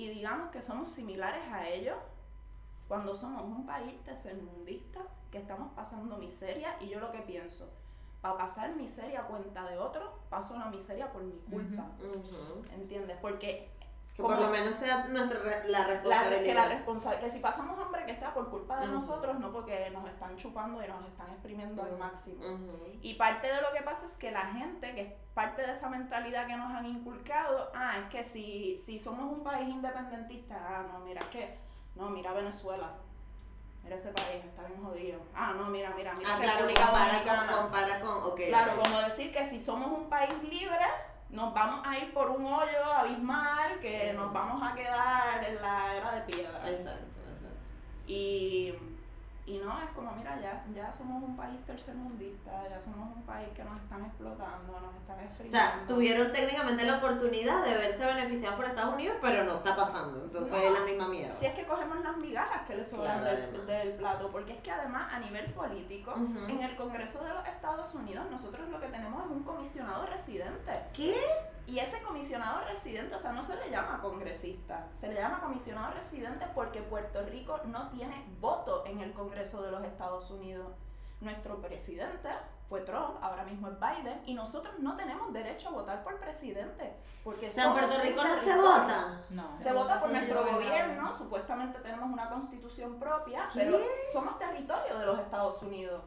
y 0.00 0.08
digamos 0.08 0.50
que 0.50 0.62
somos 0.62 0.90
similares 0.90 1.42
a 1.52 1.68
ellos 1.68 1.98
cuando 2.88 3.14
somos 3.14 3.44
un 3.44 3.66
país 3.66 4.02
tercermundista 4.02 5.00
que 5.30 5.36
estamos 5.36 5.72
pasando 5.74 6.16
miseria 6.16 6.76
y 6.80 6.88
yo 6.88 7.00
lo 7.00 7.12
que 7.12 7.20
pienso, 7.20 7.70
para 8.22 8.38
pasar 8.38 8.74
miseria 8.76 9.20
a 9.20 9.26
cuenta 9.26 9.68
de 9.68 9.76
otro, 9.76 10.18
paso 10.30 10.58
la 10.58 10.70
miseria 10.70 11.12
por 11.12 11.22
mi 11.22 11.36
culpa. 11.50 11.86
¿entiendes? 12.72 13.18
Porque 13.20 13.68
Que 14.20 14.26
por 14.34 14.40
lo 14.40 14.48
menos 14.48 14.74
sea 14.74 15.06
nuestra 15.08 15.40
re- 15.40 15.68
la 15.68 15.78
la, 15.80 15.86
responsabilidad. 15.86 16.42
que 16.44 16.54
la 16.54 16.68
responsa- 16.68 17.18
que 17.20 17.30
si 17.30 17.38
pasamos 17.40 17.78
hambre 17.78 18.04
que 18.06 18.14
sea 18.16 18.32
por 18.34 18.48
culpa 18.50 18.78
de 18.80 18.86
Ujú. 18.86 18.94
nosotros, 18.94 19.38
no 19.38 19.50
porque 19.52 19.90
nos 19.90 20.08
están 20.08 20.36
chupando 20.36 20.82
y 20.84 20.88
nos 20.88 21.04
están 21.06 21.30
exprimiendo 21.30 21.82
al 21.82 21.90
Ujú. 21.90 21.98
máximo. 21.98 22.44
Ujú. 22.44 22.86
Y 23.02 23.14
parte 23.14 23.46
de 23.46 23.60
lo 23.62 23.72
que 23.72 23.82
pasa 23.82 24.06
es 24.06 24.12
que 24.14 24.30
la 24.30 24.46
gente, 24.46 24.94
que 24.94 25.00
es 25.02 25.12
parte 25.34 25.62
de 25.66 25.72
esa 25.72 25.88
mentalidad 25.88 26.46
que 26.46 26.56
nos 26.56 26.70
han 26.72 26.86
inculcado, 26.86 27.70
ah, 27.74 27.98
es 27.98 28.08
que 28.10 28.22
si, 28.24 28.76
si 28.76 28.98
somos 29.00 29.38
un 29.38 29.44
país 29.44 29.68
independentista, 29.68 30.56
ah, 30.56 30.84
no, 30.92 31.00
mira, 31.00 31.20
es 31.20 31.26
que, 31.28 31.58
no, 31.94 32.08
mira 32.10 32.32
Venezuela, 32.32 32.90
mira 33.82 33.96
ese 33.96 34.10
país, 34.12 34.44
está 34.44 34.62
bien 34.64 34.82
jodido. 34.84 35.20
Ah, 35.34 35.54
no, 35.56 35.64
mira, 35.70 35.90
mira, 35.96 36.12
mira 36.14 36.34
Ah, 36.34 36.38
claro, 36.40 36.66
compara 36.66 37.46
con, 37.48 37.56
compara 37.62 38.00
con, 38.00 38.22
ok. 38.32 38.40
Claro, 38.48 38.72
ok. 38.74 38.84
como 38.84 39.00
decir 39.00 39.32
que 39.32 39.44
si 39.46 39.60
somos 39.60 39.90
un 39.98 40.08
país 40.08 40.32
libre, 40.42 40.84
nos 41.32 41.54
vamos 41.54 41.86
a 41.86 41.98
ir 41.98 42.12
por 42.12 42.30
un 42.30 42.44
hoyo 42.44 42.84
abismal, 42.96 43.78
que 43.80 44.12
nos 44.14 44.32
vamos 44.32 44.62
a 44.62 44.74
quedar 44.74 45.44
en 45.44 45.62
la 45.62 45.96
era 45.96 46.12
de 46.12 46.20
piedra. 46.32 46.58
Exacto, 46.68 47.20
exacto. 47.32 47.60
Y, 48.06 48.74
y 49.50 49.58
no, 49.58 49.82
es 49.82 49.90
como, 49.90 50.12
mira, 50.12 50.38
ya, 50.40 50.64
ya 50.74 50.92
somos 50.92 51.22
un 51.22 51.36
país 51.36 51.58
tercermundista, 51.66 52.50
ya 52.68 52.80
somos 52.82 53.16
un 53.16 53.22
país 53.24 53.48
que 53.54 53.64
nos 53.64 53.80
están 53.80 54.04
explotando, 54.04 54.78
nos 54.80 54.94
están 54.96 55.18
O 55.18 55.22
exprimiendo. 55.22 55.58
sea, 55.58 55.84
tuvieron 55.88 56.32
técnicamente 56.32 56.84
la 56.84 56.98
oportunidad 56.98 57.64
de 57.64 57.74
verse 57.74 58.04
beneficiados 58.06 58.56
por 58.56 58.66
Estados 58.66 58.94
Unidos, 58.94 59.16
pero 59.20 59.44
no 59.44 59.54
está 59.54 59.74
pasando. 59.76 60.22
Entonces 60.24 60.52
No. 60.52 60.58
es 60.58 60.72
la 60.72 60.86
misma 60.86 61.08
mierda. 61.08 61.36
Si 61.36 61.46
es 61.46 61.54
que 61.54 61.64
cogemos 61.66 62.00
las 62.00 62.16
migajas 62.16 62.66
que 62.66 62.76
le 62.76 62.84
sobran 62.86 63.20
Claro, 63.20 63.36
del, 63.36 63.66
del 63.66 63.92
plato, 63.94 64.28
porque 64.30 64.52
es 64.54 64.60
que 64.62 64.70
además 64.70 65.12
a 65.12 65.18
nivel 65.18 65.46
político, 65.52 66.14
en 66.48 66.62
el 66.62 66.76
Congreso 66.76 67.22
de 67.24 67.30
los 67.34 67.46
Estados 67.46 67.94
Unidos, 67.94 68.26
nosotros 68.30 68.68
lo 68.68 68.80
que 68.80 68.86
tenemos 68.88 69.24
es 69.24 69.30
un 69.30 69.42
comisionado 69.42 70.06
residente. 70.06 70.72
¿Qué? 70.92 71.16
Y 71.70 71.78
ese 71.78 72.02
comisionado 72.02 72.64
residente, 72.66 73.14
o 73.14 73.18
sea, 73.18 73.30
no 73.30 73.44
se 73.44 73.54
le 73.54 73.70
llama 73.70 74.00
congresista, 74.00 74.88
se 74.92 75.06
le 75.06 75.14
llama 75.14 75.40
comisionado 75.40 75.94
residente 75.94 76.44
porque 76.52 76.82
Puerto 76.82 77.22
Rico 77.22 77.60
no 77.66 77.88
tiene 77.90 78.26
voto 78.40 78.84
en 78.86 78.98
el 78.98 79.12
Congreso 79.12 79.62
de 79.62 79.70
los 79.70 79.84
Estados 79.84 80.28
Unidos. 80.32 80.66
Nuestro 81.20 81.60
presidente 81.60 82.28
fue 82.68 82.80
Trump, 82.80 83.18
ahora 83.20 83.44
mismo 83.44 83.68
es 83.68 83.74
Biden, 83.78 84.20
y 84.26 84.34
nosotros 84.34 84.74
no 84.80 84.96
tenemos 84.96 85.32
derecho 85.32 85.68
a 85.68 85.72
votar 85.72 86.02
por 86.02 86.18
presidente. 86.18 86.96
Porque 87.22 87.48
O 87.48 87.52
sea, 87.52 87.64
en 87.64 87.70
somos 87.70 87.86
Puerto 87.86 88.02
Rico 88.02 88.24
no 88.24 88.40
se 88.40 88.56
vota. 88.56 89.20
No. 89.30 89.58
Se 89.62 89.72
vota 89.72 90.00
por 90.00 90.10
nuestro 90.10 90.44
gobierno, 90.44 91.14
supuestamente 91.14 91.78
tenemos 91.80 92.10
una 92.10 92.28
constitución 92.30 92.98
propia, 92.98 93.48
¿Qué? 93.52 93.60
pero 93.60 93.78
somos 94.12 94.38
territorio 94.40 94.98
de 94.98 95.06
los 95.06 95.18
Estados 95.20 95.62
Unidos. 95.62 96.02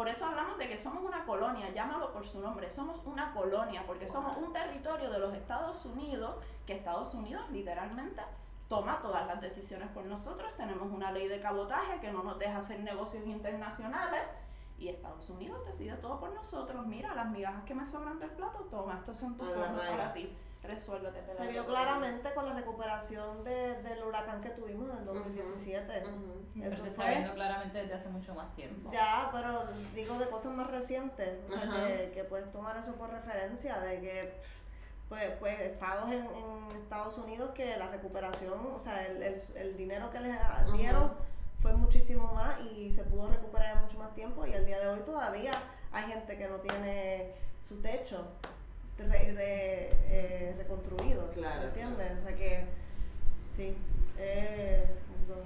Por 0.00 0.08
eso 0.08 0.24
hablamos 0.24 0.56
de 0.56 0.66
que 0.66 0.78
somos 0.78 1.04
una 1.04 1.26
colonia, 1.26 1.68
llámalo 1.74 2.10
por 2.10 2.24
su 2.24 2.40
nombre, 2.40 2.70
somos 2.70 3.02
una 3.04 3.34
colonia, 3.34 3.84
porque 3.86 4.08
somos 4.08 4.34
un 4.38 4.50
territorio 4.50 5.10
de 5.10 5.18
los 5.18 5.34
Estados 5.34 5.84
Unidos, 5.84 6.36
que 6.64 6.72
Estados 6.72 7.12
Unidos 7.12 7.42
literalmente 7.50 8.22
toma 8.66 8.98
todas 9.02 9.26
las 9.26 9.42
decisiones 9.42 9.90
por 9.90 10.06
nosotros. 10.06 10.56
Tenemos 10.56 10.90
una 10.90 11.12
ley 11.12 11.28
de 11.28 11.38
cabotaje 11.38 12.00
que 12.00 12.10
no 12.10 12.22
nos 12.22 12.38
deja 12.38 12.60
hacer 12.60 12.80
negocios 12.80 13.26
internacionales 13.26 14.22
y 14.78 14.88
Estados 14.88 15.28
Unidos 15.28 15.66
decide 15.66 15.92
todo 15.96 16.18
por 16.18 16.32
nosotros. 16.32 16.86
Mira, 16.86 17.14
las 17.14 17.28
migajas 17.28 17.64
que 17.64 17.74
me 17.74 17.84
sobran 17.84 18.18
del 18.18 18.30
plato, 18.30 18.60
toma, 18.70 18.96
estos 19.00 19.18
son 19.18 19.36
tus 19.36 19.50
fondos 19.50 19.84
para 19.86 20.14
ti. 20.14 20.34
Resuélvete. 20.62 21.22
Se 21.36 21.46
vio 21.48 21.66
claramente 21.66 22.32
con 22.34 22.46
la 22.46 22.52
recuperación 22.54 23.42
de- 23.44 23.82
del 23.82 24.02
huracán 24.04 24.40
que 24.42 24.50
tuvimos 24.50 24.90
en 24.90 24.98
el 24.98 25.04
2017. 25.06 26.02
Ujú. 26.06 26.44
Pero 26.54 26.68
Eso 26.68 26.82
se 26.82 26.88
está 26.90 27.02
fue 27.02 27.10
viendo 27.14 27.34
claramente 27.34 27.78
desde 27.78 27.94
hace 27.94 28.08
mucho 28.10 28.34
más 28.34 28.54
tiempo. 28.54 28.90
Ya, 28.92 29.30
pero 29.32 29.64
digo 29.94 30.18
de 30.18 30.28
cosas 30.28 30.52
más 30.52 30.66
recientes, 30.70 31.38
o 31.48 31.52
sea, 31.54 31.86
que, 31.86 32.10
que 32.12 32.24
puedes 32.24 32.50
tomar 32.50 32.76
eso 32.76 32.94
por 32.96 33.10
referencia, 33.10 33.78
de 33.80 34.00
que 34.00 34.40
pues, 35.08 35.30
pues 35.40 35.58
estados 35.60 36.12
en, 36.12 36.24
en 36.26 36.76
Estados 36.76 37.16
Unidos 37.18 37.50
que 37.54 37.76
la 37.76 37.88
recuperación, 37.88 38.60
o 38.74 38.78
sea, 38.78 39.04
el, 39.06 39.22
el, 39.22 39.42
el 39.56 39.76
dinero 39.76 40.10
que 40.10 40.20
les 40.20 40.36
dieron 40.74 41.12
fue 41.60 41.72
muchísimo 41.74 42.32
más 42.32 42.60
y 42.60 42.92
se 42.92 43.02
pudo 43.04 43.28
recuperar 43.28 43.76
en 43.76 43.82
mucho 43.82 43.98
más 43.98 44.14
tiempo 44.14 44.46
y 44.46 44.54
al 44.54 44.64
día 44.66 44.78
de 44.78 44.86
hoy 44.88 45.00
todavía 45.00 45.50
hay 45.92 46.04
gente 46.04 46.36
que 46.38 46.48
no 46.48 46.56
tiene 46.56 47.34
su 47.62 47.80
techo 47.82 48.24
re- 49.08 49.32
re- 49.34 49.90
eh, 50.08 50.54
reconstruido, 50.58 51.30
Claro, 51.30 51.62
¿entiendes? 51.64 52.12
O 52.20 52.26
sea 52.26 52.36
que, 52.36 52.64
sí, 53.56 53.76
eh, 54.18 54.86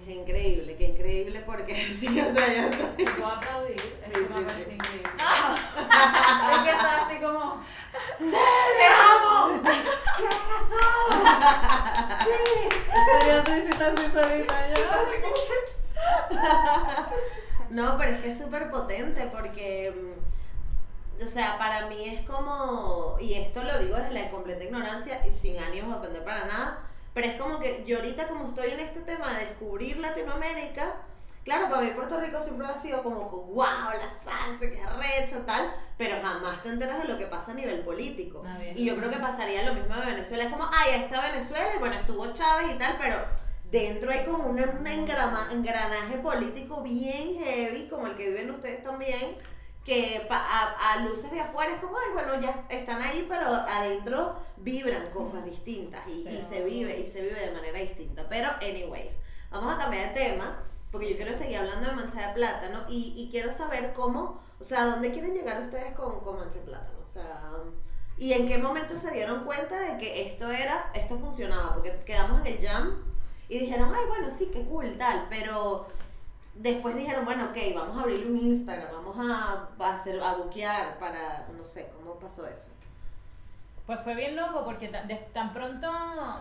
Qué 0.07 0.13
increíble, 0.13 0.77
qué 0.77 0.85
increíble 0.85 1.43
porque 1.47 1.75
sí, 1.75 2.09
o 2.21 2.35
sea, 2.35 2.47
yo 2.55 2.69
estoy... 2.69 3.05
Puedo 3.05 3.27
aplaudir, 3.27 3.77
es 3.77 4.15
Sí, 4.15 4.21
una 4.29 4.37
sí, 4.37 4.45
parte 4.45 4.65
sí. 4.65 4.71
increíble. 4.75 5.11
Es 6.53 6.59
que 6.59 6.71
está 6.71 7.07
así 7.07 7.17
como. 7.21 7.63
Estaría 12.95 13.45
triste 13.45 13.85
así 13.85 14.07
solita 14.13 14.69
yo. 14.69 14.75
No, 17.71 17.97
pero 17.99 18.11
es 18.13 18.21
que 18.21 18.31
es 18.31 18.39
súper 18.39 18.71
potente 18.71 19.29
porque, 19.33 19.91
mm, 19.91 20.13
o 21.23 21.27
sea, 21.27 21.59
para 21.59 21.87
mí 21.87 22.09
es 22.09 22.29
como, 22.29 23.17
y 23.21 23.35
esto 23.35 23.63
lo 23.63 23.79
digo 23.79 23.97
desde 23.97 24.13
la 24.13 24.31
completa 24.31 24.65
ignorancia 24.65 25.25
y 25.27 25.31
sin 25.31 25.59
ánimos 25.59 25.91
de 25.91 26.01
ofender 26.01 26.25
para 26.25 26.45
nada, 26.47 26.87
pero 27.13 27.27
es 27.29 27.35
como 27.35 27.61
que 27.61 27.85
yo 27.87 27.97
ahorita 27.99 28.27
como 28.29 28.49
estoy 28.49 28.71
en 28.71 28.81
este 28.81 29.01
tema 29.01 29.33
de 29.33 29.47
descubrir 29.47 29.99
Latinoamérica, 29.99 30.97
claro, 31.45 31.69
para 31.69 31.83
mí 31.83 31.91
Puerto 31.91 32.19
Rico 32.19 32.43
siempre 32.43 32.67
ha 32.67 32.81
sido 32.81 33.03
como, 33.03 33.21
wow, 33.29 33.65
la 33.65 34.11
salsa, 34.25 34.59
qué 34.61 34.81
arrecho, 34.83 35.43
tal, 35.47 35.73
pero 35.97 36.21
jamás 36.21 36.63
te 36.63 36.71
enteras 36.71 37.03
de 37.03 37.09
lo 37.09 37.19
que 37.19 37.27
pasa 37.27 37.53
a 37.53 37.55
nivel 37.55 37.81
político. 37.81 38.43
Nadie. 38.43 38.73
Y 38.75 38.85
yo 38.85 38.97
creo 38.97 39.11
que 39.11 39.19
pasaría 39.19 39.63
lo 39.63 39.75
mismo 39.75 39.95
de 39.95 40.07
Venezuela, 40.07 40.45
es 40.45 40.51
como, 40.51 40.69
ay, 40.73 40.93
ahí 40.95 41.03
está 41.03 41.21
Venezuela, 41.31 41.69
y 41.77 41.79
bueno, 41.79 41.95
estuvo 41.97 42.33
Chávez 42.33 42.73
y 42.75 42.79
tal, 42.79 42.97
pero 42.99 43.19
dentro 43.71 44.11
hay 44.11 44.25
como 44.25 44.47
un, 44.47 44.59
un 44.59 44.87
engrama- 44.87 45.53
engranaje 45.53 46.17
político 46.19 46.81
bien 46.83 47.37
heavy, 47.37 47.89
como 47.89 48.07
el 48.09 48.17
que 48.17 48.29
viven 48.31 48.51
ustedes 48.51 48.83
también, 48.83 49.37
que 49.85 50.27
a, 50.31 50.93
a 50.93 51.01
luces 51.01 51.31
de 51.31 51.41
afuera 51.41 51.75
es 51.75 51.81
como, 51.81 51.97
ay, 51.99 52.13
bueno, 52.15 52.41
ya 52.41 52.65
están 52.71 53.03
ahí, 53.03 53.27
pero 53.29 53.47
adentro 53.47 54.37
vibran 54.57 55.11
cosas 55.11 55.45
distintas 55.45 56.07
y, 56.09 56.27
y 56.27 56.43
se 56.43 56.65
vive, 56.65 56.99
y 57.01 57.07
se 57.07 57.21
vive 57.21 57.39
de 57.39 57.53
manera 57.53 57.79
distinta. 57.79 58.27
Pero, 58.29 58.49
anyways, 58.63 59.17
vamos 59.51 59.75
a 59.75 59.79
cambiar 59.79 60.09
de 60.09 60.15
tema, 60.15 60.63
porque 60.91 61.11
yo 61.11 61.17
quiero 61.17 61.37
seguir 61.37 61.59
hablando 61.59 61.89
de 61.89 61.93
mancha 61.97 62.29
de 62.29 62.35
plátano 62.35 62.85
y, 62.89 63.13
y 63.17 63.29
quiero 63.31 63.53
saber 63.53 63.93
cómo, 63.93 64.41
o 64.59 64.65
sea, 64.65 64.87
¿dónde 64.87 65.13
quieren 65.13 65.35
llegar 65.35 65.61
ustedes 65.61 65.93
con, 65.93 66.21
con 66.21 66.39
mancha 66.39 66.61
de 66.61 66.65
plátano? 66.65 66.99
O 67.05 67.13
sea, 67.13 67.51
¿y 68.17 68.33
en 68.33 68.49
qué 68.49 68.57
momento 68.59 68.97
se 68.97 69.11
dieron 69.11 69.45
cuenta 69.45 69.79
de 69.81 69.99
que 69.99 70.29
esto 70.29 70.51
era, 70.51 70.91
esto 70.95 71.19
funcionaba? 71.19 71.75
Porque 71.75 71.95
quedamos 72.07 72.41
en 72.41 72.47
el 72.47 72.67
jam 72.67 73.05
y 73.49 73.59
dijeron, 73.59 73.93
ay, 73.95 74.05
bueno, 74.09 74.31
sí, 74.31 74.51
qué 74.51 74.65
cool, 74.65 74.97
tal, 74.97 75.27
pero 75.29 75.87
después 76.57 76.95
dijeron, 76.97 77.25
bueno, 77.25 77.45
ok, 77.47 77.57
vamos 77.75 77.97
a 77.97 78.01
abrir 78.03 78.27
un 78.27 78.37
Instagram, 78.37 78.93
vamos 78.93 79.17
a, 79.19 79.69
a 79.85 79.95
hacer, 79.95 80.21
a 80.23 80.35
buquear 80.35 80.99
para, 80.99 81.47
no 81.57 81.65
sé, 81.67 81.91
¿cómo 81.97 82.15
pasó 82.15 82.47
eso? 82.47 82.69
Pues 83.87 84.01
fue 84.01 84.15
bien 84.15 84.35
loco 84.35 84.65
porque 84.65 84.89
de- 84.89 85.29
tan 85.35 85.53
pronto 85.53 85.91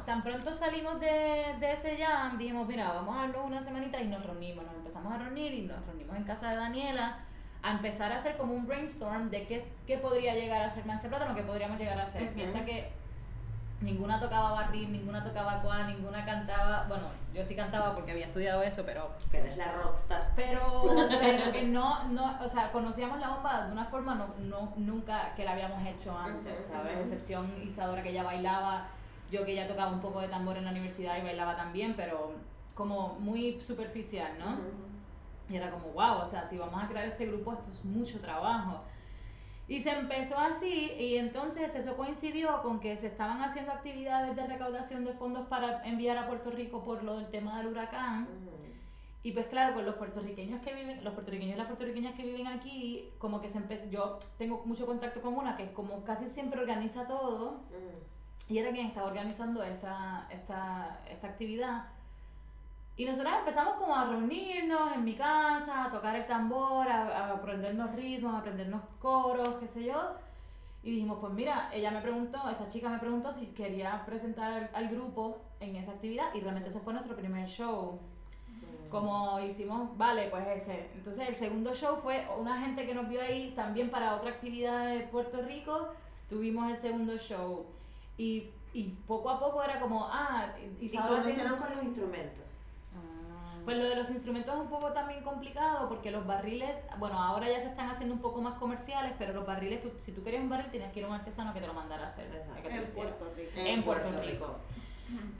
tan 0.05 0.23
pronto 0.23 0.53
salimos 0.53 0.99
de, 1.01 1.55
de 1.59 1.73
ese 1.73 1.97
jam, 1.97 2.37
dijimos, 2.37 2.65
mira, 2.67 2.93
vamos 2.93 3.15
a 3.17 3.21
darnos 3.21 3.45
una 3.45 3.61
semanita 3.61 3.99
y 4.01 4.07
nos 4.07 4.25
reunimos, 4.25 4.63
nos 4.65 4.75
empezamos 4.75 5.11
a 5.13 5.17
reunir 5.17 5.53
y 5.53 5.61
nos 5.63 5.85
reunimos 5.85 6.15
en 6.15 6.23
casa 6.23 6.51
de 6.51 6.55
Daniela 6.55 7.19
a 7.61 7.71
empezar 7.71 8.11
a 8.13 8.17
hacer 8.17 8.37
como 8.37 8.53
un 8.53 8.65
brainstorm 8.65 9.29
de 9.29 9.45
qué, 9.45 9.65
qué 9.87 9.97
podría 9.97 10.35
llegar 10.35 10.61
a 10.61 10.69
ser 10.69 10.85
Mancha 10.85 11.09
Plátano, 11.09 11.35
qué 11.35 11.43
podríamos 11.43 11.77
llegar 11.79 11.99
a 11.99 12.03
hacer. 12.03 12.33
Piensa 12.33 12.63
que 12.63 12.89
ninguna 13.83 14.19
tocaba 14.19 14.51
barril, 14.51 14.91
ninguna 14.91 15.23
tocaba 15.23 15.61
cuá, 15.61 15.83
ninguna 15.83 16.25
cantaba, 16.25 16.85
bueno, 16.87 17.05
yo 17.33 17.43
sí 17.43 17.55
cantaba 17.55 17.93
porque 17.93 18.11
había 18.11 18.27
estudiado 18.27 18.63
eso, 18.63 18.83
pero 18.85 19.11
Que 19.29 19.39
eres 19.39 19.57
la 19.57 19.71
rockstar. 19.73 20.31
pero, 20.35 20.83
pero 21.19 21.51
que 21.51 21.63
no, 21.63 22.05
no, 22.09 22.37
o 22.43 22.47
sea, 22.47 22.71
conocíamos 22.71 23.19
la 23.19 23.29
bomba 23.29 23.65
de 23.65 23.71
una 23.73 23.85
forma 23.85 24.15
no, 24.15 24.33
no, 24.39 24.73
nunca 24.77 25.33
que 25.35 25.43
la 25.45 25.51
habíamos 25.51 25.85
hecho 25.85 26.17
antes, 26.17 26.67
¿sabes? 26.71 26.97
Excepción 26.99 27.51
Isadora 27.63 28.01
que 28.03 28.09
ella 28.09 28.23
bailaba, 28.23 28.87
yo 29.31 29.45
que 29.45 29.55
ya 29.55 29.67
tocaba 29.67 29.91
un 29.91 29.99
poco 30.01 30.21
de 30.21 30.27
tambor 30.27 30.57
en 30.57 30.65
la 30.65 30.71
universidad 30.71 31.17
y 31.17 31.21
bailaba 31.21 31.55
también, 31.55 31.95
pero 31.95 32.33
como 32.75 33.15
muy 33.19 33.61
superficial, 33.61 34.31
¿no? 34.39 34.57
Y 35.49 35.57
era 35.57 35.69
como, 35.69 35.89
wow, 35.89 36.21
o 36.23 36.25
sea, 36.25 36.45
si 36.45 36.57
vamos 36.57 36.81
a 36.81 36.87
crear 36.87 37.05
este 37.05 37.25
grupo, 37.25 37.53
esto 37.53 37.69
es 37.71 37.83
mucho 37.83 38.19
trabajo. 38.21 38.81
Y 39.73 39.79
se 39.79 39.89
empezó 39.89 40.37
así, 40.37 40.91
y 40.99 41.17
entonces 41.17 41.73
eso 41.73 41.97
coincidió 41.97 42.61
con 42.61 42.79
que 42.79 42.95
se 42.95 43.07
estaban 43.07 43.41
haciendo 43.41 43.71
actividades 43.71 44.35
de 44.35 44.45
recaudación 44.45 45.03
de 45.03 45.13
fondos 45.13 45.47
para 45.47 45.83
enviar 45.83 46.15
a 46.15 46.27
Puerto 46.27 46.51
Rico 46.51 46.83
por 46.83 47.03
lo 47.03 47.17
del 47.17 47.31
tema 47.31 47.57
del 47.57 47.65
huracán. 47.65 48.27
Y 49.23 49.31
pues 49.31 49.47
claro, 49.47 49.73
con 49.73 49.83
los 49.83 49.95
puertorriqueños 49.95 50.61
que 50.61 50.75
viven, 50.75 51.03
los 51.03 51.15
puertorriqueños 51.15 51.55
y 51.55 51.57
las 51.57 51.65
puertorriqueñas 51.65 52.13
que 52.13 52.23
viven 52.23 52.45
aquí, 52.45 53.09
como 53.17 53.41
que 53.41 53.49
se 53.49 53.57
empezó, 53.57 53.89
yo 53.89 54.19
tengo 54.37 54.61
mucho 54.65 54.85
contacto 54.85 55.23
con 55.23 55.33
una 55.33 55.57
que 55.57 55.73
como 55.73 56.03
casi 56.03 56.29
siempre 56.29 56.59
organiza 56.61 57.07
todo, 57.07 57.61
y 58.47 58.59
era 58.59 58.71
quien 58.71 58.85
estaba 58.85 59.07
organizando 59.07 59.63
esta, 59.63 60.27
esta, 60.29 60.99
esta 61.09 61.27
actividad. 61.27 61.85
Y 62.95 63.05
nosotros 63.05 63.33
empezamos 63.39 63.75
como 63.75 63.95
a 63.95 64.05
reunirnos 64.05 64.93
en 64.93 65.03
mi 65.03 65.15
casa, 65.15 65.85
a 65.85 65.91
tocar 65.91 66.15
el 66.15 66.27
tambor, 66.27 66.87
a, 66.87 67.07
a 67.07 67.31
aprendernos 67.31 67.95
ritmos, 67.95 68.35
a 68.35 68.39
aprendernos 68.39 68.81
coros, 69.01 69.55
qué 69.59 69.67
sé 69.67 69.83
yo. 69.85 69.99
Y 70.83 70.91
dijimos, 70.91 71.17
pues 71.19 71.33
mira, 71.33 71.69
ella 71.73 71.91
me 71.91 72.01
preguntó, 72.01 72.37
esta 72.49 72.67
chica 72.69 72.89
me 72.89 72.99
preguntó 72.99 73.31
si 73.33 73.47
quería 73.47 74.03
presentar 74.05 74.69
al, 74.73 74.89
grupo 74.89 75.37
en 75.59 75.75
esa 75.77 75.93
actividad 75.93 76.33
y 76.35 76.41
realmente 76.41 76.69
ese 76.69 76.81
fue 76.81 76.93
nuestro 76.93 77.15
primer 77.15 77.47
show. 77.47 77.99
Como 78.91 79.39
hicimos, 79.39 79.97
vale, 79.97 80.27
pues 80.29 80.45
ese. 80.47 80.89
Entonces 80.93 81.27
el 81.29 81.35
segundo 81.35 81.73
show 81.73 81.95
fue 82.03 82.27
una 82.37 82.61
gente 82.61 82.85
que 82.85 82.93
nos 82.93 83.09
vio 83.09 83.21
ahí 83.21 83.53
también 83.55 83.89
para 83.89 84.15
otra 84.15 84.29
actividad 84.31 84.85
de 84.87 84.99
Puerto 85.07 85.41
Rico. 85.41 85.87
Tuvimos 86.29 86.69
el 86.69 86.77
segundo 86.77 87.17
show. 87.17 87.65
Y, 88.17 88.49
y 88.73 88.89
poco 89.07 89.31
a 89.31 89.39
poco 89.39 89.63
era 89.63 89.79
como, 89.79 90.05
ah, 90.11 90.47
¿Y 90.79 90.89
tiene- 90.89 91.29
hicieron 91.31 91.57
con 91.57 91.73
los 91.75 91.83
instrumentos? 91.83 92.42
Pues 93.65 93.77
lo 93.77 93.85
de 93.85 93.95
los 93.95 94.09
instrumentos 94.09 94.53
es 94.55 94.61
un 94.61 94.67
poco 94.69 94.91
también 94.93 95.23
complicado 95.23 95.87
porque 95.87 96.11
los 96.11 96.25
barriles, 96.25 96.75
bueno, 96.99 97.17
ahora 97.21 97.47
ya 97.49 97.59
se 97.59 97.67
están 97.67 97.89
haciendo 97.89 98.15
un 98.15 98.21
poco 98.21 98.41
más 98.41 98.55
comerciales, 98.59 99.13
pero 99.17 99.33
los 99.33 99.45
barriles, 99.45 99.81
tú- 99.81 99.91
si 99.99 100.11
tú 100.11 100.23
querías 100.23 100.43
un 100.43 100.49
barril, 100.49 100.69
tenías 100.71 100.91
que 100.91 100.99
ir 100.99 101.05
a 101.05 101.09
un 101.09 101.13
artesano 101.15 101.53
que 101.53 101.61
te 101.61 101.67
lo 101.67 101.73
mandara 101.73 102.03
a 102.03 102.07
hacer. 102.07 102.25
Exacto. 102.25 102.61
que 102.61 102.69
te 102.69 102.75
lo 102.75 102.81
en. 102.81 102.91
Puerto 102.93 103.33
Rico. 103.35 103.51
En 103.55 103.83
Puerto 103.83 104.21
Rico. 104.21 104.55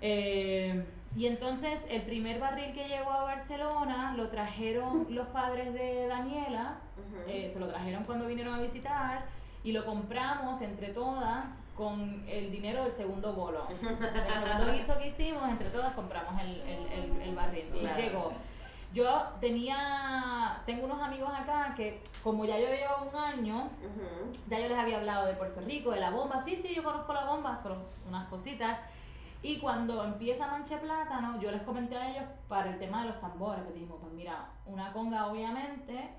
Eh, 0.02 0.86
y 1.16 1.28
entonces 1.28 1.86
el 1.90 2.02
primer 2.04 2.40
barril 2.40 2.74
que 2.74 2.88
llegó 2.88 3.12
a 3.12 3.24
Barcelona 3.24 4.14
lo 4.18 4.30
trajeron 4.30 5.08
los 5.10 5.28
padres 5.28 5.74
de 5.74 6.08
Daniela, 6.08 6.80
eh, 7.28 7.50
se 7.52 7.60
lo 7.60 7.68
trajeron 7.68 8.04
cuando 8.04 8.26
vinieron 8.26 8.54
a 8.56 8.60
visitar 8.62 9.26
y 9.64 9.72
lo 9.72 9.86
compramos 9.86 10.62
entre 10.62 10.90
todas 10.90 11.63
con 11.76 12.24
el 12.28 12.52
dinero 12.52 12.84
del 12.84 12.92
segundo 12.92 13.34
bolo. 13.34 13.68
El 13.70 13.78
segundo 13.80 14.74
guiso 14.74 14.98
que 14.98 15.08
hicimos, 15.08 15.50
entre 15.50 15.70
todas 15.70 15.94
compramos 15.94 16.42
el, 16.42 16.62
el, 16.62 16.86
el, 16.92 17.22
el 17.22 17.36
barril. 17.36 17.68
Claro. 17.70 18.02
llegó. 18.02 18.34
Yo 18.94 19.24
tenía, 19.42 20.62
tengo 20.68 20.86
unos 20.86 21.02
amigos 21.02 21.32
acá 21.34 21.74
que 21.76 22.00
como 22.24 22.46
ya 22.46 22.60
yo 22.60 22.68
llevaba 22.68 23.02
un 23.02 23.16
año, 23.16 23.70
ya 24.48 24.60
yo 24.60 24.70
les 24.70 24.78
había 24.78 24.98
hablado 24.98 25.26
de 25.26 25.34
Puerto 25.34 25.62
Rico, 25.62 25.90
de 25.90 26.00
la 26.00 26.12
bomba. 26.12 26.38
Sí, 26.38 26.56
sí, 26.56 26.76
yo 26.76 26.84
conozco 26.84 27.12
la 27.12 27.26
bomba, 27.26 27.58
solo 27.58 27.78
unas 28.08 28.28
cositas. 28.28 28.78
Y 29.42 29.58
cuando 29.58 30.04
empieza 30.04 30.48
Manche 30.48 30.78
Plátano, 30.78 31.42
yo 31.42 31.52
les 31.52 31.64
comenté 31.64 31.98
a 31.98 32.12
ellos 32.12 32.24
para 32.48 32.70
el 32.70 32.78
tema 32.78 33.02
de 33.02 33.10
los 33.10 33.20
tambores. 33.20 33.66
Les 33.66 33.74
dijimos, 33.74 33.98
pues 34.00 34.14
mira, 34.14 34.50
una 34.68 34.94
conga 34.94 35.26
obviamente. 35.26 36.14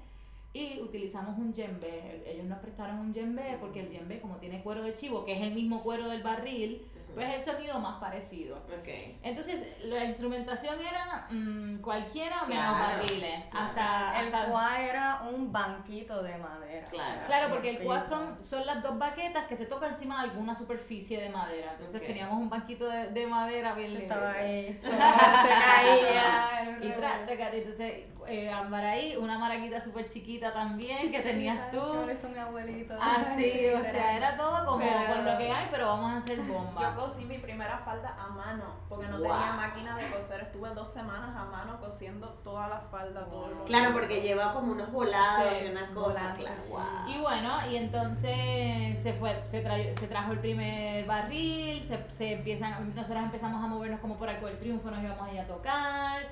Y 0.54 0.80
utilizamos 0.80 1.36
un 1.36 1.52
djembe. 1.52 2.22
Ellos 2.26 2.46
nos 2.46 2.60
prestaron 2.60 2.98
un 3.00 3.12
djembe 3.12 3.58
porque 3.60 3.80
el 3.80 3.90
djembe, 3.90 4.20
como 4.20 4.36
tiene 4.36 4.62
cuero 4.62 4.82
de 4.82 4.94
chivo, 4.94 5.24
que 5.24 5.34
es 5.34 5.42
el 5.42 5.52
mismo 5.52 5.82
cuero 5.82 6.08
del 6.08 6.22
barril, 6.22 6.86
pues 7.12 7.28
el 7.32 7.42
sonido 7.42 7.78
más 7.80 8.00
parecido. 8.00 8.56
Ok. 8.58 8.88
Entonces, 9.22 9.78
la 9.84 10.04
instrumentación 10.04 10.76
era 10.80 11.26
mm, 11.30 11.78
cualquiera 11.80 12.44
menos 12.44 12.76
Claro, 12.76 13.02
barriles. 13.02 13.44
claro. 13.50 13.66
Hasta, 13.68 14.20
El 14.20 14.34
hasta- 14.34 14.50
cuá 14.50 14.80
era 14.82 15.22
un 15.32 15.52
banquito 15.52 16.22
de 16.22 16.36
madera. 16.38 16.86
Claro. 16.88 17.20
Claro, 17.26 17.48
porque 17.54 17.70
el 17.70 17.84
cuá 17.84 18.00
son, 18.00 18.42
son 18.42 18.64
las 18.66 18.82
dos 18.82 18.96
baquetas 18.98 19.46
que 19.46 19.56
se 19.56 19.66
toca 19.66 19.88
encima 19.88 20.22
de 20.22 20.30
alguna 20.30 20.54
superficie 20.54 21.20
de 21.20 21.28
madera. 21.30 21.72
Entonces 21.72 22.00
Ok. 22.00 22.06
teníamos 22.06 22.38
un 22.38 22.50
banquito 22.50 22.88
de, 22.88 23.08
de 23.08 23.26
madera 23.26 23.74
bien 23.74 23.92
Estaba 23.96 24.30
ahí, 24.34 24.78
se 24.80 24.90
caía. 24.90 26.78
Y 26.80 26.88
taca, 26.90 27.54
entonces, 27.54 28.04
eh, 28.28 28.50
Ámbar 28.50 28.84
ahí, 28.84 29.16
una 29.16 29.38
maraquita 29.38 29.80
súper 29.80 30.08
chiquita 30.08 30.52
también 30.52 31.10
que 31.12 31.20
tenías 31.20 31.70
tú. 31.70 32.08
hizo 32.10 32.28
mi 32.28 32.38
abuelito. 32.38 32.94
Así, 33.00 33.66
o 33.74 33.82
sea, 33.82 34.16
era 34.16 34.36
todo 34.36 34.64
como 34.66 34.78
Pero- 34.78 35.14
con 35.14 35.24
lo 35.24 35.38
que 35.38 35.50
hay, 35.50 35.68
pero 35.70 35.86
vamos 35.88 36.12
a 36.12 36.16
hacer 36.18 36.36
Yo 36.46 36.52
bomba. 36.52 36.94
cosí 36.94 37.24
mi 37.24 37.38
primera 37.38 37.78
falda 37.78 38.14
a 38.18 38.28
mano, 38.28 38.64
porque 38.88 39.06
no 39.06 39.18
Wow. 39.18 39.22
tenía 39.28 39.52
máquina 39.52 39.96
de 39.96 40.08
coser. 40.10 40.40
Estuve 40.42 40.70
dos 40.74 40.92
semanas 40.92 41.36
a 41.36 41.44
mano 41.44 41.78
cosiendo 41.80 42.28
toda 42.44 42.68
la 42.68 42.80
falda, 42.80 43.24
todo 43.26 43.48
lo 43.48 43.64
Claro, 43.64 43.92
porque 43.92 44.20
lleva 44.22 44.52
como 44.52 44.72
unos 44.72 44.90
volados 44.92 45.48
Sí, 45.58 45.66
y 45.66 45.70
unas 45.70 45.90
cosas, 45.90 46.34
claro. 46.36 46.56
sí. 46.64 46.70
Wow. 46.70 46.82
Y 47.08 47.18
bueno, 47.20 47.50
y 47.70 47.76
entonces 47.76 48.98
se 49.02 49.12
fue, 49.14 49.42
se, 49.46 49.64
tra- 49.64 49.94
se 49.98 50.06
trajo 50.06 50.32
el 50.32 50.38
primer 50.38 51.04
barril, 51.06 51.82
se, 51.82 51.98
se 52.10 52.32
empiezan, 52.34 52.94
nosotros 52.94 53.22
empezamos 53.22 53.62
a 53.62 53.66
movernos 53.66 54.00
como 54.00 54.16
por 54.16 54.28
Arco 54.28 54.46
del 54.46 54.58
Triunfo, 54.58 54.90
nos 54.90 55.02
íbamos 55.02 55.28
allá 55.28 55.42
a 55.42 55.46
tocar, 55.46 56.22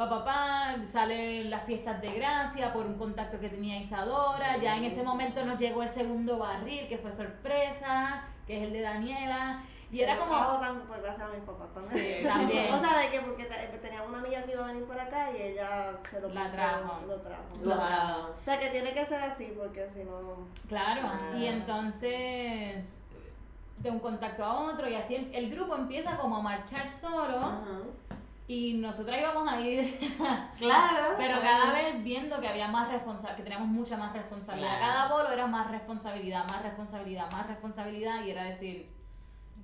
pa 0.00 0.08
pa 0.08 0.24
pa, 0.24 0.86
salen 0.86 1.50
las 1.50 1.64
fiestas 1.64 2.00
de 2.00 2.10
gracia 2.12 2.72
por 2.72 2.86
un 2.86 2.96
contacto 2.96 3.38
que 3.38 3.50
tenía 3.50 3.76
Isadora, 3.78 4.56
ya 4.56 4.78
en 4.78 4.84
ese 4.84 5.02
momento 5.02 5.44
nos 5.44 5.58
llegó 5.60 5.82
el 5.82 5.90
segundo 5.90 6.38
barril, 6.38 6.88
que 6.88 6.96
fue 6.96 7.12
sorpresa, 7.12 8.24
que 8.46 8.56
es 8.56 8.62
el 8.62 8.72
de 8.72 8.80
Daniela, 8.80 9.62
y 9.92 10.00
era 10.00 10.14
Yo 10.14 10.20
como... 10.20 10.32
trabajo 10.36 10.58
tan- 10.60 10.80
por 10.86 11.02
gracias 11.02 11.28
a 11.28 11.32
mis 11.34 11.42
papás 11.44 11.68
también. 11.74 12.16
Sí, 12.22 12.26
también. 12.26 12.72
o 12.74 12.80
sea, 12.80 12.98
de 12.98 13.10
que 13.10 13.20
porque 13.20 13.44
te- 13.44 13.78
tenía 13.78 14.02
una 14.02 14.18
amiga 14.20 14.42
que 14.44 14.52
iba 14.52 14.64
a 14.64 14.68
venir 14.68 14.84
por 14.84 14.98
acá 14.98 15.30
y 15.36 15.42
ella 15.42 15.92
se 16.10 16.18
lo 16.20 16.28
La 16.30 16.44
puso, 16.44 16.52
trajo. 16.54 17.00
Lo 17.06 17.14
trajo. 17.20 17.42
Lo 17.62 17.74
trajo. 17.76 18.30
O 18.40 18.42
sea, 18.44 18.58
que 18.58 18.68
tiene 18.70 18.94
que 18.94 19.04
ser 19.04 19.20
así 19.22 19.52
porque 19.58 19.86
si 19.94 20.04
no... 20.04 20.46
Claro, 20.66 21.02
Ah. 21.04 21.36
y 21.36 21.46
entonces 21.46 22.96
de 23.78 23.90
un 23.90 23.98
contacto 24.00 24.44
a 24.44 24.60
otro 24.60 24.88
y 24.88 24.94
así 24.94 25.30
el 25.34 25.50
grupo 25.50 25.74
empieza 25.74 26.16
como 26.16 26.36
a 26.36 26.42
marchar 26.42 26.88
solo 26.88 27.36
Ajá. 27.36 27.80
Y 28.50 28.72
nosotras 28.74 29.20
íbamos 29.20 29.46
a 29.48 29.60
ir, 29.60 29.96
Claro. 30.58 31.14
pero 31.16 31.40
cada 31.40 31.72
vez 31.72 32.02
viendo 32.02 32.40
que 32.40 32.48
había 32.48 32.66
más 32.66 32.88
responsabilidad, 32.88 33.36
que 33.36 33.42
teníamos 33.44 33.68
mucha 33.68 33.96
más 33.96 34.12
responsabilidad. 34.12 34.76
Claro. 34.76 34.92
Cada 34.92 35.08
bolo 35.08 35.30
era 35.30 35.46
más 35.46 35.70
responsabilidad, 35.70 36.48
más 36.50 36.60
responsabilidad, 36.60 37.30
más 37.30 37.46
responsabilidad 37.46 38.24
y 38.24 38.30
era 38.32 38.42
decir, 38.42 38.90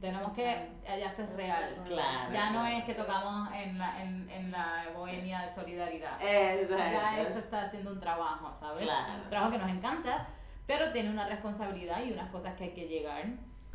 tenemos 0.00 0.30
que, 0.34 0.70
ya 0.86 1.08
esto 1.08 1.22
es 1.22 1.30
real. 1.30 1.82
Claro, 1.84 2.32
Ya 2.32 2.50
no 2.50 2.60
claro, 2.60 2.76
es 2.76 2.84
que 2.84 2.94
tocamos 2.94 3.48
en 3.54 3.76
la, 3.76 4.02
en, 4.04 4.30
en 4.30 4.52
la 4.52 4.84
bohemia 4.94 5.40
de 5.40 5.50
solidaridad. 5.50 6.22
Exacto. 6.22 6.76
Ya 6.76 7.20
esto 7.22 7.38
está 7.40 7.62
haciendo 7.62 7.90
un 7.90 7.98
trabajo, 7.98 8.54
¿sabes? 8.54 8.84
Claro. 8.84 9.14
Un 9.24 9.30
trabajo 9.30 9.50
que 9.50 9.58
nos 9.58 9.70
encanta, 9.70 10.28
pero 10.64 10.92
tiene 10.92 11.10
una 11.10 11.26
responsabilidad 11.26 12.04
y 12.04 12.12
unas 12.12 12.30
cosas 12.30 12.54
que 12.54 12.62
hay 12.64 12.70
que 12.72 12.86
llegar. 12.86 13.24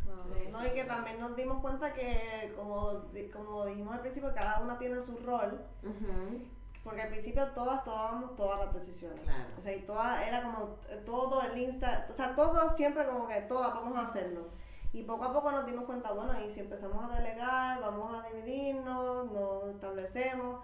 No, 0.05 0.59
no, 0.59 0.65
y 0.65 0.71
que 0.71 0.83
también 0.83 1.19
nos 1.19 1.35
dimos 1.35 1.61
cuenta 1.61 1.93
que, 1.93 2.53
como, 2.55 3.03
como 3.33 3.65
dijimos 3.65 3.93
al 3.93 4.01
principio, 4.01 4.33
cada 4.33 4.59
una 4.59 4.77
tiene 4.77 5.01
su 5.01 5.17
rol. 5.17 5.61
Ujú. 5.83 6.45
Porque 6.83 7.03
al 7.03 7.09
principio 7.09 7.47
todas 7.53 7.83
tomábamos 7.83 8.35
todas 8.35 8.59
las 8.65 8.73
decisiones. 8.73 9.21
Claro. 9.21 9.49
O 9.57 9.61
sea, 9.61 9.75
y 9.75 9.81
todas 9.81 10.27
era 10.27 10.41
como 10.43 10.77
eh, 10.89 11.01
todo 11.05 11.41
el 11.43 11.57
Insta, 11.57 12.07
o 12.09 12.13
sea, 12.13 12.35
todo 12.35 12.69
siempre 12.71 13.05
como 13.05 13.27
que 13.27 13.41
todas 13.41 13.73
vamos 13.73 13.97
a 13.97 14.01
hacerlo. 14.01 14.47
Y 14.93 15.03
poco 15.03 15.25
a 15.25 15.33
poco 15.33 15.51
nos 15.51 15.65
dimos 15.65 15.85
cuenta, 15.85 16.11
bueno, 16.11 16.33
y 16.43 16.51
si 16.53 16.59
empezamos 16.59 17.03
a 17.03 17.15
delegar, 17.15 17.79
vamos 17.79 18.13
a 18.13 18.27
dividirnos, 18.27 19.31
nos 19.31 19.67
establecemos 19.69 20.59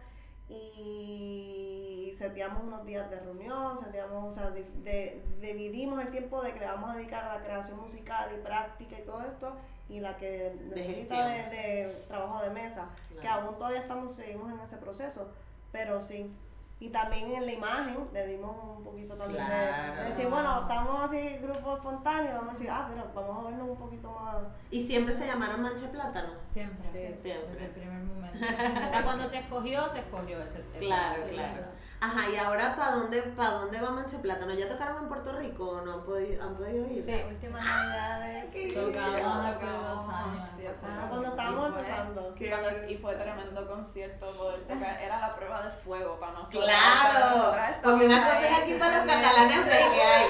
y 0.50 2.14
seteamos 2.18 2.64
unos 2.64 2.86
días 2.86 3.10
de 3.10 3.20
reunión, 3.20 3.78
seteamos, 3.78 4.32
o 4.32 4.34
sea, 4.34 4.50
de- 4.52 5.22
dividimos 5.40 6.00
el 6.02 6.10
tiempo 6.10 6.42
de 6.42 6.54
que 6.54 6.60
le 6.60 6.66
vamos 6.66 6.90
a 6.90 6.96
dedicar 6.96 7.24
a 7.26 7.38
la 7.38 7.44
creación 7.44 7.80
musical 7.80 8.30
y 8.36 8.42
práctica 8.42 8.98
y 9.00 9.04
todo 9.04 9.22
esto, 9.22 9.56
y 9.90 10.00
la 10.00 10.18
que 10.18 10.56
necesita 10.76 11.28
de, 11.28 11.44
de 11.50 12.04
trabajo 12.08 12.42
de 12.44 12.50
mesa, 12.50 12.90
que 13.22 13.28
aún 13.28 13.56
todavía 13.58 13.80
estamos, 13.82 14.16
seguimos 14.16 14.52
en 14.52 14.60
ese 14.60 14.78
proceso, 14.78 15.30
pero 15.72 16.02
sí. 16.02 16.32
Y 16.80 16.90
también 16.90 17.32
en 17.32 17.46
la 17.48 17.54
imagen 17.54 18.08
le 18.14 18.28
dimos 18.28 18.56
un 18.78 18.84
poquito 18.84 19.16
también 19.16 19.44
de- 19.44 19.52
de, 19.52 19.58
Claro. 19.68 20.04
decir, 20.10 20.28
bueno, 20.28 20.62
estamos 20.62 21.00
así, 21.10 21.38
grupo 21.42 21.76
espontáneo, 21.78 22.34
vamos 22.36 22.50
a 22.50 22.54
decir, 22.54 22.70
ah, 22.70 22.88
pero 22.88 23.12
vamos 23.16 23.46
a 23.46 23.50
vernos 23.50 23.70
un 23.70 23.78
poquito 23.78 24.12
más. 24.12 24.36
Y 24.70 24.86
siempre 24.86 25.16
se 25.16 25.26
llamaron 25.26 25.64
mancha 25.64 25.90
plátano. 25.92 26.34
Siempre, 26.44 26.78
Sí, 26.78 26.98
siempre, 27.00 27.32
siempre. 27.34 27.54
desde 27.54 27.66
el 27.66 27.72
primer 27.72 28.04
momento. 28.04 28.38
O 28.46 28.90
sea, 28.92 29.02
cuando 29.04 29.28
se 29.28 29.40
escogió, 29.40 29.90
se 29.90 30.00
escogió 30.00 30.40
ese. 30.44 30.60
ese- 30.60 30.80
Claro, 30.86 31.24
claro. 31.32 31.64
Ajá, 32.00 32.30
y 32.30 32.36
ahora 32.38 32.76
¿para 32.76 32.92
dónde, 32.92 33.24
pa 33.24 33.50
dónde 33.50 33.82
va 33.82 33.90
Mancha 33.90 34.20
Plátano? 34.22 34.54
¿Ya 34.54 34.70
tocaron 34.70 34.98
en 34.98 35.08
Puerto 35.08 35.32
Rico 35.36 35.68
o 35.68 35.82
no 35.82 35.94
han 35.94 36.02
podido, 36.04 36.44
han 36.44 36.56
podido 36.56 36.86
ir? 36.86 37.02
Sí. 37.04 37.10
Las 37.12 37.26
últimas 37.26 37.66
navidades. 37.66 38.54
qué 38.54 38.72
Tocamos 38.72 39.46
hace 39.48 39.66
Tocamos, 39.66 40.06
dos 40.06 40.14
años. 40.14 40.44
sí, 40.56 40.68
hace 40.68 40.86
Ah, 40.86 41.06
cuando 41.10 41.28
estábamos 41.30 41.68
empezando. 41.68 42.36
Qué 42.36 42.50
Cuando- 42.50 42.70
bueno. 42.70 42.88
y 42.88 42.98
fue 42.98 43.16
tremendo 43.16 43.68
concierto 43.68 44.32
poder 44.34 44.60
tocar. 44.68 45.02
Era 45.02 45.20
la 45.20 45.36
prueba 45.36 45.62
de 45.64 45.72
fuego 45.72 46.20
para 46.20 46.32
nosotros. 46.34 46.64
Claro, 46.66 47.56
porque 47.82 48.06
una 48.06 48.24
cosa 48.24 48.48
es 48.48 48.60
aquí 48.62 48.74
para 48.76 48.98
los 48.98 49.06
catalanes 49.14 49.66
de 49.66 49.72
que 49.72 50.02
hay. 50.04 50.26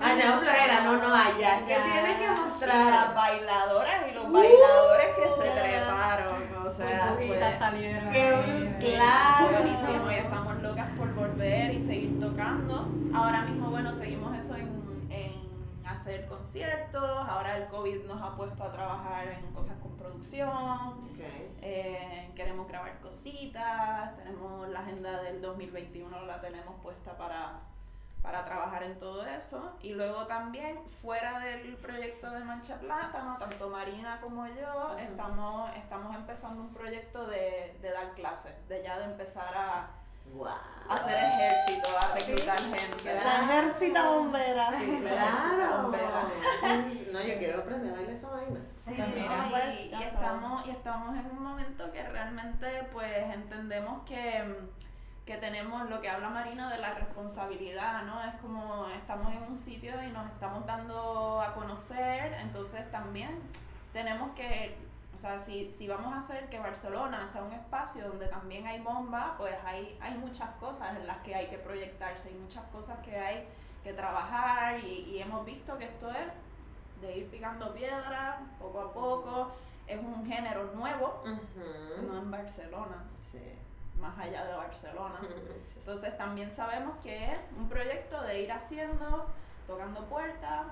Allá 0.00 0.32
en 0.34 0.40
flojera, 0.40 0.80
no, 0.82 0.96
no, 0.96 1.14
allá. 1.14 1.56
Es 1.58 1.62
que 1.62 1.74
Ya. 1.74 1.84
tienes 1.84 2.14
que 2.18 2.24
Y 2.24 2.26
las 2.26 2.40
mostrar. 2.40 3.14
bailadoras 3.14 4.08
y 4.08 4.14
los 4.14 4.32
bailadores 4.32 5.14
que 5.14 5.42
se 5.42 5.50
treparon. 5.50 6.66
O 6.66 6.70
sea, 6.70 7.14
fue- 7.16 7.56
salieron. 7.58 8.10
Qué 8.12 8.76
claro. 8.80 9.48
Buenísimo 9.52 10.10
y 10.10 10.14
estamos 10.16 10.62
y 11.48 11.80
seguir 11.80 12.20
tocando. 12.20 12.88
Ahora 13.14 13.42
mismo, 13.42 13.70
bueno, 13.70 13.90
seguimos 13.94 14.36
eso 14.36 14.54
en, 14.54 15.08
en 15.10 15.32
hacer 15.86 16.26
conciertos. 16.26 17.02
Ahora 17.02 17.56
el 17.56 17.68
COVID 17.68 18.04
nos 18.04 18.20
ha 18.20 18.36
puesto 18.36 18.62
a 18.62 18.70
trabajar 18.70 19.28
en 19.28 19.50
cosas 19.52 19.78
con 19.78 19.96
producción. 19.96 20.50
Ok. 20.50 21.20
Eh, 21.62 22.30
queremos 22.34 22.68
grabar 22.68 22.98
cositas. 23.00 24.14
Tenemos 24.16 24.68
la 24.68 24.80
agenda 24.80 25.22
del 25.22 25.40
2021, 25.40 26.26
la 26.26 26.38
tenemos 26.38 26.74
puesta 26.82 27.16
para, 27.16 27.60
para 28.20 28.44
trabajar 28.44 28.82
en 28.82 28.98
todo 28.98 29.24
eso. 29.24 29.72
Y 29.82 29.94
luego 29.94 30.26
también, 30.26 30.78
fuera 30.86 31.38
del 31.38 31.76
proyecto 31.76 32.30
de 32.30 32.40
Mancha 32.40 32.78
Plátano, 32.78 33.38
tanto 33.38 33.70
Marina 33.70 34.20
como 34.20 34.46
yo, 34.48 34.98
estamos, 34.98 35.74
estamos 35.76 36.14
empezando 36.14 36.60
un 36.60 36.74
proyecto 36.74 37.26
de, 37.26 37.78
de 37.80 37.90
dar 37.90 38.12
clases, 38.12 38.52
de 38.68 38.82
ya 38.82 38.98
de 38.98 39.06
empezar 39.06 39.56
a, 39.56 39.90
A 40.88 40.94
hacer 40.94 41.16
ejército, 41.16 41.88
a 41.98 42.14
reclutar 42.14 42.58
gente. 42.58 43.14
La 43.14 43.40
ejércita 43.42 44.08
bombera. 44.10 44.70
Sí, 44.78 44.98
Claro. 45.02 45.82
bombera. 45.82 46.28
No, 47.12 47.20
yo 47.22 47.38
quiero 47.38 47.60
aprender 47.62 47.92
a 47.92 47.96
bailar 47.96 48.12
esa 48.14 48.28
vaina. 48.28 48.60
Mira, 48.86 49.28
Ah, 49.30 49.46
pues, 49.50 49.64
y, 49.80 49.94
y 49.94 50.02
estamos, 50.02 50.66
y 50.66 50.70
estamos 50.70 51.16
en 51.18 51.26
un 51.26 51.42
momento 51.42 51.90
que 51.92 52.02
realmente 52.02 52.84
pues 52.92 53.34
entendemos 53.34 54.02
que, 54.06 54.68
que 55.26 55.36
tenemos 55.38 55.88
lo 55.90 56.00
que 56.00 56.08
habla 56.10 56.28
Marina 56.28 56.70
de 56.70 56.78
la 56.78 56.94
responsabilidad, 56.94 58.02
¿no? 58.02 58.22
Es 58.22 58.34
como 58.40 58.86
estamos 58.88 59.32
en 59.32 59.42
un 59.42 59.58
sitio 59.58 60.00
y 60.02 60.10
nos 60.10 60.26
estamos 60.30 60.64
dando 60.66 61.40
a 61.40 61.54
conocer, 61.54 62.34
entonces 62.40 62.90
también 62.90 63.40
tenemos 63.92 64.30
que, 64.36 64.76
o 65.18 65.20
sea, 65.20 65.36
si, 65.36 65.68
si 65.72 65.88
vamos 65.88 66.14
a 66.14 66.18
hacer 66.20 66.48
que 66.48 66.60
Barcelona 66.60 67.26
sea 67.26 67.42
un 67.42 67.50
espacio 67.52 68.06
donde 68.06 68.28
también 68.28 68.64
hay 68.68 68.78
bomba, 68.78 69.34
pues 69.36 69.56
hay, 69.64 69.98
hay 70.00 70.14
muchas 70.16 70.48
cosas 70.60 70.94
en 70.96 71.08
las 71.08 71.16
que 71.24 71.34
hay 71.34 71.48
que 71.48 71.58
proyectarse, 71.58 72.28
hay 72.28 72.36
muchas 72.36 72.62
cosas 72.66 73.00
que 73.00 73.18
hay 73.18 73.48
que 73.82 73.94
trabajar 73.94 74.78
y, 74.78 75.10
y 75.10 75.20
hemos 75.20 75.44
visto 75.44 75.76
que 75.76 75.86
esto 75.86 76.08
es 76.12 76.28
de 77.00 77.16
ir 77.18 77.30
picando 77.30 77.74
piedra 77.74 78.38
poco 78.60 78.80
a 78.80 78.92
poco. 78.92 79.50
Es 79.88 79.98
un 79.98 80.24
género 80.24 80.70
nuevo, 80.74 81.24
no 82.06 82.18
en 82.18 82.30
Barcelona, 82.30 83.02
Sí. 83.20 83.40
más 83.98 84.16
allá 84.20 84.44
de 84.44 84.54
Barcelona. 84.54 85.18
Entonces 85.78 86.16
también 86.16 86.48
sabemos 86.52 86.96
que 87.02 87.32
es 87.32 87.38
un 87.56 87.68
proyecto 87.68 88.22
de 88.22 88.42
ir 88.42 88.52
haciendo, 88.52 89.26
tocando 89.66 90.04
puertas. 90.04 90.66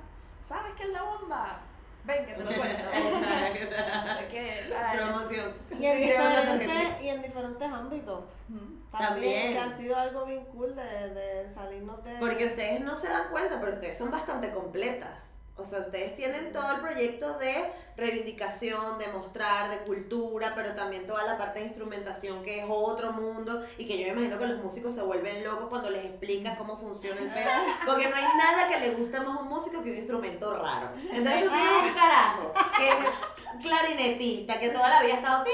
¿Sabes 0.47 0.73
qué 0.77 0.85
es 0.85 0.91
la 0.91 1.03
bomba? 1.03 1.59
Ven, 2.07 2.25
que 2.27 2.33
te 2.35 2.45
lo 2.45 2.51
cuento. 2.53 2.85
Así 2.93 4.25
que, 4.31 4.75
ay, 4.75 4.99
Promoción. 4.99 5.55
Y 5.79 5.85
en, 5.87 5.97
Sí, 5.99 6.03
diferentes, 6.05 7.03
y 7.03 7.09
en 7.09 7.23
diferentes 7.23 7.73
ámbitos. 7.73 8.25
También, 8.49 8.93
También. 8.93 9.53
que 9.53 9.59
ha 9.59 9.77
sido 9.77 9.97
algo 9.97 10.25
bien 10.25 10.45
cool 10.47 10.75
de, 10.77 11.11
de 11.11 11.51
salirnos 11.51 12.03
de... 12.05 12.15
Porque 12.19 12.47
ustedes 12.47 12.81
no 12.81 12.95
se 12.97 13.09
dan 13.09 13.29
cuenta, 13.31 13.59
pero 13.61 13.73
ustedes 13.73 13.99
son 13.99 14.11
bastante 14.11 14.51
completas. 14.53 15.25
O 15.59 15.65
sea, 15.65 15.81
ustedes 15.81 16.15
tienen 16.17 16.53
todo 16.53 16.71
el 16.71 16.81
proyecto 16.83 17.39
de 17.39 17.73
reivindicación, 17.97 18.99
de 18.99 19.09
mostrar, 19.09 19.71
de 19.71 19.79
cultura, 19.79 20.53
pero 20.55 20.75
también 20.75 21.07
toda 21.07 21.25
la 21.25 21.39
parte 21.39 21.61
de 21.61 21.67
instrumentación 21.67 22.43
que 22.43 22.61
es 22.61 22.67
otro 22.69 23.13
mundo 23.13 23.65
y 23.79 23.87
que 23.87 23.97
yo 23.97 24.05
me 24.05 24.13
imagino 24.13 24.39
que 24.39 24.47
los 24.47 24.63
músicos 24.63 24.95
se 24.95 25.01
vuelven 25.01 25.43
locos 25.43 25.69
cuando 25.71 25.89
les 25.89 26.05
explicas 26.05 26.59
cómo 26.59 26.79
funciona 26.79 27.23
el 27.23 27.31
pedo, 27.31 27.49
porque 27.87 28.09
no 28.11 28.17
hay 28.17 28.25
nada 28.37 28.69
que 28.69 28.81
le 28.81 28.91
guste 28.97 29.19
más 29.19 29.29
a 29.29 29.41
un 29.41 29.49
músico 29.49 29.83
que 29.83 29.93
un 29.93 29.97
instrumento 29.97 30.53
raro. 30.55 30.91
Entonces 31.11 31.45
tú 31.45 31.51
tienes 31.51 31.83
un 31.89 31.95
carajo 31.95 32.53
que 32.77 32.89
es 32.89 33.63
clarinetista, 33.63 34.61
que 34.61 34.69
toda 34.69 34.91
la 34.91 35.03
vida 35.03 35.15
ha 35.15 35.17
estado 35.17 35.45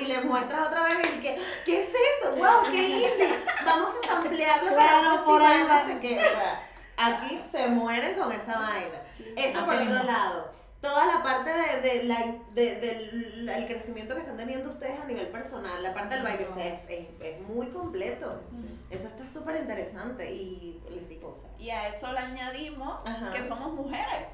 y 0.00 0.04
le 0.04 0.20
muestras 0.20 0.68
otra 0.68 0.82
vez 0.84 0.98
y 1.16 1.20
que, 1.20 1.40
¿qué 1.64 1.82
es 1.82 1.88
esto? 1.88 2.36
¡Wow, 2.36 2.70
qué 2.70 2.88
indie! 2.88 3.38
Vamos 3.64 3.90
a 4.02 4.06
samplearlo 4.06 4.74
para 4.74 4.88
Claro, 4.88 5.14
un 5.14 5.24
por 5.24 5.42
festival, 5.42 5.68
no 5.68 5.86
sé 5.86 6.00
qué. 6.00 6.18
O 6.18 6.20
sea, 6.20 6.69
aquí 7.06 7.42
se 7.50 7.66
mueren 7.68 8.18
con 8.18 8.30
esa 8.32 8.58
vaina. 8.58 9.02
Eso 9.36 9.64
por 9.64 9.74
otro 9.74 9.84
mismo. 9.86 10.02
lado. 10.04 10.50
Toda 10.80 11.04
la 11.04 11.22
parte 11.22 11.50
de, 11.52 11.80
de 11.82 12.04
la, 12.04 12.16
de- 12.54 12.76
del 12.80 13.48
el 13.48 13.66
crecimiento 13.66 14.14
que 14.14 14.20
están 14.22 14.38
teniendo 14.38 14.70
ustedes 14.70 14.98
a 14.98 15.04
nivel 15.04 15.28
personal, 15.28 15.82
la 15.82 15.92
parte 15.92 16.14
del 16.14 16.24
baile, 16.24 16.46
o 16.48 16.54
sea, 16.54 16.66
es, 16.66 16.80
es, 16.88 17.06
es 17.20 17.40
muy 17.42 17.66
completo. 17.68 18.40
Eso 18.88 19.06
está 19.08 19.28
súper 19.28 19.56
interesante 19.56 20.32
y 20.32 20.82
les 20.88 21.06
digo, 21.08 21.34
o 21.36 21.40
sea, 21.40 21.50
Y 21.58 21.68
a 21.70 21.88
eso 21.88 22.10
le 22.12 22.18
añadimos 22.20 22.98
Ajá. 23.06 23.30
que 23.30 23.46
somos 23.46 23.72
mujeres. 23.74 24.26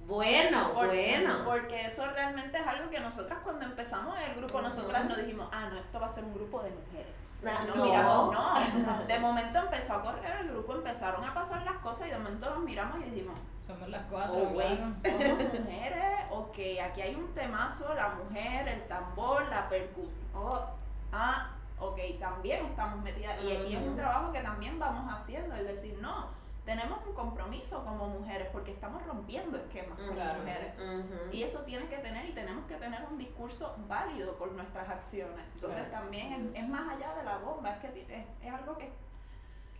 bueno, 0.00 0.72
bueno. 0.74 1.32
Porque 1.44 1.86
eso 1.86 2.04
realmente 2.10 2.58
es 2.58 2.66
algo 2.66 2.90
que 2.90 2.98
nosotras 3.00 3.38
cuando 3.44 3.64
empezamos 3.64 4.16
el 4.28 4.34
grupo, 4.34 4.60
nosotras 4.60 5.04
nos 5.06 5.16
dijimos, 5.18 5.48
ah, 5.52 5.68
no, 5.72 5.78
esto 5.78 6.00
va 6.00 6.06
a 6.06 6.12
ser 6.12 6.24
un 6.24 6.34
grupo 6.34 6.60
de 6.62 6.70
mujeres. 6.70 7.14
No. 7.52 7.84
miramos, 7.84 8.32
no. 8.32 9.04
De 9.06 9.18
momento 9.18 9.58
empezó 9.58 9.94
a 9.94 10.02
correr 10.02 10.36
el 10.40 10.48
grupo, 10.50 10.74
empezaron 10.74 11.24
a 11.24 11.34
pasar 11.34 11.62
las 11.62 11.76
cosas 11.78 12.08
y 12.08 12.10
de 12.10 12.18
momento 12.18 12.50
nos 12.50 12.58
miramos 12.60 12.98
y 13.00 13.10
dijimos, 13.10 13.38
Somos 13.60 13.88
las 13.88 14.02
cuatro, 14.10 14.34
Oh, 14.36 14.48
wait. 14.56 14.78
somos 14.78 15.38
mujeres, 15.60 16.24
ok, 16.30 16.58
aquí 16.84 17.00
hay 17.02 17.14
un 17.14 17.32
temazo, 17.34 17.94
la 17.94 18.08
mujer, 18.10 18.68
el 18.68 18.86
tambor, 18.88 19.46
la 19.48 19.68
percusión. 19.68 20.14
Oh, 20.34 20.60
ah, 21.12 21.50
ok, 21.78 21.98
también 22.20 22.66
estamos 22.66 23.00
metidas. 23.02 23.38
Y, 23.42 23.46
y 23.48 23.76
es 23.76 23.82
un 23.82 23.96
trabajo 23.96 24.32
que 24.32 24.40
también 24.40 24.78
vamos 24.78 25.12
haciendo, 25.14 25.54
es 25.54 25.66
decir, 25.66 25.98
no, 26.00 26.28
tenemos 26.64 26.98
un 27.06 27.12
compromiso 27.14 27.84
como 27.84 28.06
mujeres 28.08 28.48
porque 28.52 28.72
estamos 28.72 29.04
rompiendo 29.06 29.58
esquemas 29.58 29.98
como 29.98 30.12
Claro. 30.12 30.40
mujeres. 30.40 30.72
Y 31.30 31.42
eso 31.42 31.60
tiene 31.60 31.86
que 31.88 31.98
tener 31.98 32.24
y 32.26 32.32
tenemos 32.32 32.66
que 32.66 32.76
tener 32.76 33.04
un 33.10 33.18
discurso 33.18 33.76
válido 33.86 34.38
con 34.38 34.56
nuestras 34.56 34.88
acciones. 34.88 35.44
Entonces 35.54 35.86
Claro. 35.88 36.02
también 36.04 36.32
es, 36.54 36.62
es 36.62 36.68
más 36.68 36.88
allá 36.96 37.14
de 37.14 37.24
la 37.24 37.38
bomba, 37.38 37.70
es 37.70 37.78
que 37.80 37.88
es, 38.00 38.26
es 38.46 38.52
algo 38.54 38.78
que... 38.78 38.90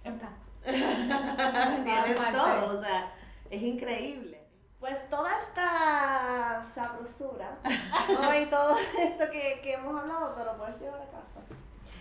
Está. 0.04 0.28
Tienes 0.64 2.32
todo, 2.32 2.78
o 2.78 2.82
sea, 2.82 3.12
es 3.50 3.62
increíble. 3.62 4.40
Pues 4.78 5.08
toda 5.08 5.30
esta 5.40 6.62
sabrosura 6.64 7.58
¿no? 8.08 8.38
y 8.38 8.46
todo 8.46 8.76
esto 8.98 9.24
que, 9.32 9.60
que 9.62 9.72
hemos 9.74 9.98
hablado 9.98 10.34
te 10.34 10.44
lo 10.44 10.58
puedes 10.58 10.78
llevar 10.80 11.00
a 11.00 11.06
casa. 11.06 11.40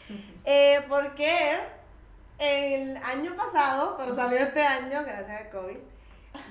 Eh, 0.45 0.85
porque 0.89 1.57
el 2.43 2.97
año 2.97 3.35
pasado, 3.35 3.95
pero 3.97 4.15
salió 4.15 4.37
este 4.39 4.61
año, 4.61 5.03
gracias 5.03 5.41
al 5.41 5.49
COVID, 5.49 5.77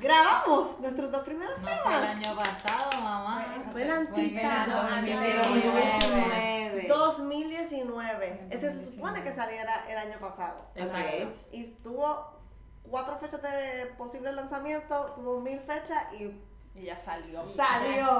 grabamos 0.00 0.78
nuestros 0.80 1.10
dos 1.10 1.22
primeros 1.24 1.58
No 1.58 1.64
fue 1.68 1.72
el 1.76 1.82
temas. 1.82 2.02
año 2.16 2.36
pasado, 2.36 3.02
mamá. 3.02 3.44
Fue 3.72 3.84
Bueno, 3.84 3.94
antipasado. 3.94 4.82
2019. 4.82 5.38
2019. 5.38 6.86
2019. 6.88 8.46
Ese 8.50 8.70
se 8.70 8.92
supone 8.92 9.22
que 9.22 9.32
saliera 9.32 9.84
el 9.88 9.98
año 9.98 10.18
pasado. 10.20 10.66
Exacto. 10.74 11.32
Y 11.52 11.64
tuvo 11.82 12.32
cuatro 12.88 13.16
fechas 13.16 13.42
de 13.42 13.86
posible 13.98 14.32
lanzamiento, 14.32 15.12
tuvo 15.16 15.40
mil 15.40 15.60
fechas 15.60 16.04
y 16.12 16.30
Y 16.74 16.84
ya 16.84 16.96
salió. 16.96 17.44
salió 17.54 18.18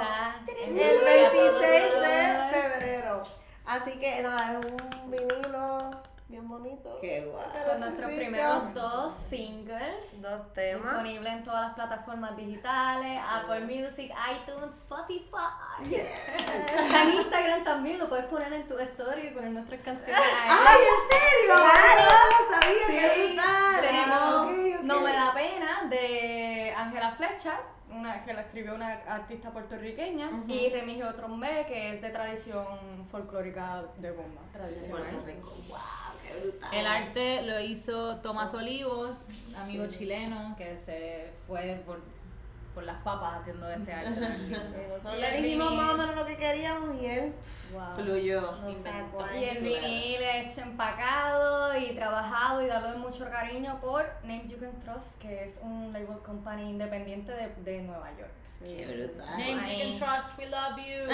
el 0.66 0.74
26 0.74 1.62
de 2.00 2.48
febrero. 2.50 3.22
Así 3.64 3.92
que 3.92 4.22
nada, 4.22 4.58
es 4.60 4.66
un 4.66 5.10
vinilo 5.10 5.90
bien 6.32 6.48
bonito. 6.48 6.98
Qué 7.02 7.26
guay. 7.26 7.44
Con 7.68 7.80
nuestros 7.80 8.10
primeros 8.10 8.72
dos 8.72 9.12
singles. 9.28 10.22
Dos 10.22 10.52
temas. 10.54 10.82
Disponible 10.82 11.28
en 11.30 11.44
todas 11.44 11.60
las 11.60 11.74
plataformas 11.74 12.36
digitales, 12.38 13.20
Apple 13.22 13.60
Music, 13.60 14.10
iTunes, 14.32 14.74
Spotify. 14.78 15.52
En 17.02 17.10
Instagram 17.10 17.64
también, 17.64 17.98
lo 17.98 18.08
puedes 18.08 18.24
poner 18.26 18.50
en 18.52 18.66
tu 18.66 18.78
story 18.78 19.26
y 19.26 19.30
poner 19.30 19.50
nuestras 19.50 19.80
canciones 19.82 20.16
ahí. 20.16 20.48
¡Ay, 20.50 20.80
en 20.92 21.00
serio! 21.10 21.54
Claro. 21.56 22.02
¡No 22.02 22.14
lo 22.28 22.60
sabía! 22.60 22.86
Sí, 22.86 22.92
¡Qué 22.92 23.26
brutal! 23.26 23.80
tenemos 23.82 24.22
Ah. 24.22 24.80
No 24.82 25.00
me 25.00 25.12
da 25.12 25.34
pena 25.34 25.82
de 25.88 26.51
Ángela 26.82 27.12
Flecha, 27.12 27.60
una, 27.90 28.24
que 28.24 28.32
la 28.32 28.42
escribió 28.42 28.74
una 28.74 28.88
artista 29.06 29.50
puertorriqueña, 29.50 30.28
Ujú. 30.30 30.50
y 30.52 30.68
Remigio 30.70 31.14
Trombe, 31.14 31.64
que 31.68 31.94
es 31.94 32.02
de 32.02 32.10
tradición 32.10 32.66
folclórica 33.10 33.84
de 33.98 34.10
bomba, 34.10 34.40
tradicional. 34.52 35.04
¡Wow! 35.68 35.78
¡Qué 36.26 36.40
brutal! 36.40 36.68
El 36.74 36.86
arte 36.86 37.42
lo 37.42 37.60
hizo 37.60 38.16
Tomás 38.16 38.54
Olivos, 38.54 39.26
amigo 39.56 39.86
Sí. 39.90 39.98
chileno, 39.98 40.54
que 40.56 40.76
se 40.76 41.30
fue 41.46 41.82
por, 41.86 42.00
por 42.74 42.82
las 42.84 43.00
papas 43.02 43.40
haciendo 43.40 43.68
ese 43.70 43.92
arte. 43.92 44.20
Eh, 44.20 44.88
Nosotros 44.92 45.20
le 45.20 45.42
dijimos 45.42 45.70
vinil. 45.70 45.84
más 45.84 45.94
o 45.94 45.98
menos 45.98 46.16
lo 46.16 46.26
que 46.26 46.36
queríamos 46.36 47.00
y 47.00 47.06
él 47.06 47.34
Wow. 47.72 47.94
Fluyó. 47.94 48.52
Y 49.34 49.44
el 49.44 49.64
vinil 49.64 50.22
es 50.22 50.58
empacado 50.58 51.74
y 51.78 51.94
trabajado 51.94 52.60
y 52.60 52.66
dado 52.66 52.98
mucho 52.98 53.30
cariño 53.30 53.78
por 53.80 54.04
Name 54.24 54.46
You 54.46 54.58
Can 54.58 54.78
Trust, 54.78 55.16
que 55.18 55.44
es 55.44 55.58
un 55.62 55.90
label 55.90 56.18
company 56.18 56.68
independiente 56.68 57.32
de, 57.32 57.48
de 57.64 57.80
Nueva 57.82 58.10
York. 58.18 58.30
¡Qué 58.60 58.84
brutal! 58.86 59.38
Names 59.38 59.66
you 59.66 59.78
can 59.78 59.92
trust, 59.98 60.38
we 60.38 60.46
love 60.46 60.76
you. 60.76 61.08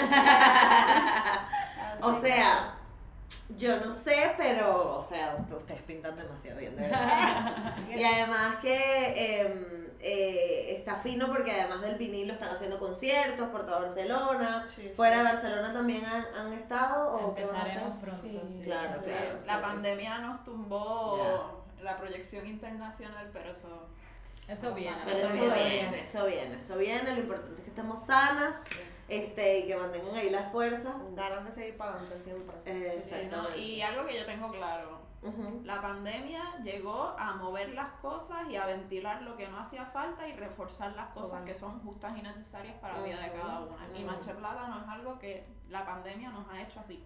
O 2.01 2.21
sea, 2.21 2.75
yo 3.57 3.79
no 3.79 3.93
sé, 3.93 4.33
pero, 4.37 4.99
o 4.99 5.03
sea, 5.03 5.37
ustedes 5.49 5.81
pintan 5.83 6.15
demasiado 6.15 6.59
bien, 6.59 6.75
de 6.75 6.83
verdad. 6.83 7.75
y 7.89 8.03
además 8.03 8.55
que 8.61 9.41
em, 9.41 9.88
eh, 10.01 10.75
está 10.77 10.95
fino 10.95 11.27
porque 11.27 11.51
además 11.51 11.81
del 11.81 11.97
vinilo 11.97 12.33
están 12.33 12.49
haciendo 12.55 12.79
conciertos 12.79 13.47
por 13.49 13.65
toda 13.65 13.79
Barcelona. 13.79 14.65
Sí, 14.73 14.89
Fuera 14.95 15.17
de 15.17 15.23
Barcelona 15.23 15.73
también 15.73 16.05
han, 16.05 16.25
han 16.35 16.53
estado 16.53 17.11
o? 17.13 17.29
Empezaremos 17.29 17.97
pronto. 17.99 18.21
Sí. 18.23 18.39
sí. 18.47 18.61
Claro, 18.63 19.01
Sí, 19.01 19.09
claro. 19.09 19.39
la 19.45 19.55
sí. 19.57 19.61
pandemia 19.61 20.17
nos 20.19 20.43
tumbó 20.43 21.63
la 21.81 21.97
proyección 21.97 22.45
internacional, 22.47 23.29
pero 23.33 23.51
eso... 23.51 23.87
Eso 24.47 24.73
viene. 24.73 24.97
Pero 25.05 25.17
eso 25.17 25.27
eso 25.27 25.35
viene. 25.35 25.53
viene, 25.69 26.01
eso 26.01 26.25
viene, 26.25 26.57
eso 26.57 26.77
viene. 26.77 27.13
Lo 27.13 27.19
importante 27.19 27.55
es 27.57 27.61
que 27.61 27.69
estemos 27.69 28.03
sanas 28.03 28.55
este, 29.07 29.59
y 29.59 29.67
que 29.67 29.75
mantengan 29.75 30.15
ahí 30.15 30.31
las 30.31 30.51
fuerzas. 30.51 30.93
Ganas 31.15 31.45
de 31.45 31.51
seguir 31.51 31.77
para 31.77 31.91
adelante 31.91 32.19
siempre. 32.19 32.55
Eh, 32.65 33.03
Sí, 33.07 33.11
¿no? 33.11 33.17
Exactamente. 33.27 33.57
Y 33.59 33.81
algo 33.83 34.07
que 34.07 34.17
yo 34.17 34.25
tengo 34.25 34.51
claro, 34.51 35.01
La 35.63 35.81
pandemia 35.81 36.61
llegó 36.63 37.15
a 37.17 37.35
mover 37.35 37.73
las 37.73 37.91
cosas 38.01 38.49
y 38.49 38.55
a 38.55 38.65
ventilar 38.65 39.21
lo 39.23 39.35
que 39.35 39.47
no 39.49 39.59
hacía 39.59 39.85
falta 39.85 40.27
y 40.27 40.33
reforzar 40.33 40.95
las 40.95 41.09
cosas 41.09 41.43
que 41.43 41.53
son 41.53 41.79
justas 41.81 42.17
y 42.17 42.21
necesarias 42.21 42.75
para 42.79 42.97
la 42.97 43.03
vida 43.03 43.21
de 43.21 43.31
cada 43.33 43.59
una. 43.59 43.97
Y 43.97 44.03
Manche 44.03 44.33
Plata 44.33 44.67
no 44.67 44.79
es 44.79 44.87
algo 44.87 45.19
que 45.19 45.45
la 45.69 45.85
pandemia 45.85 46.31
nos 46.31 46.47
ha 46.49 46.61
hecho 46.61 46.79
así, 46.79 47.03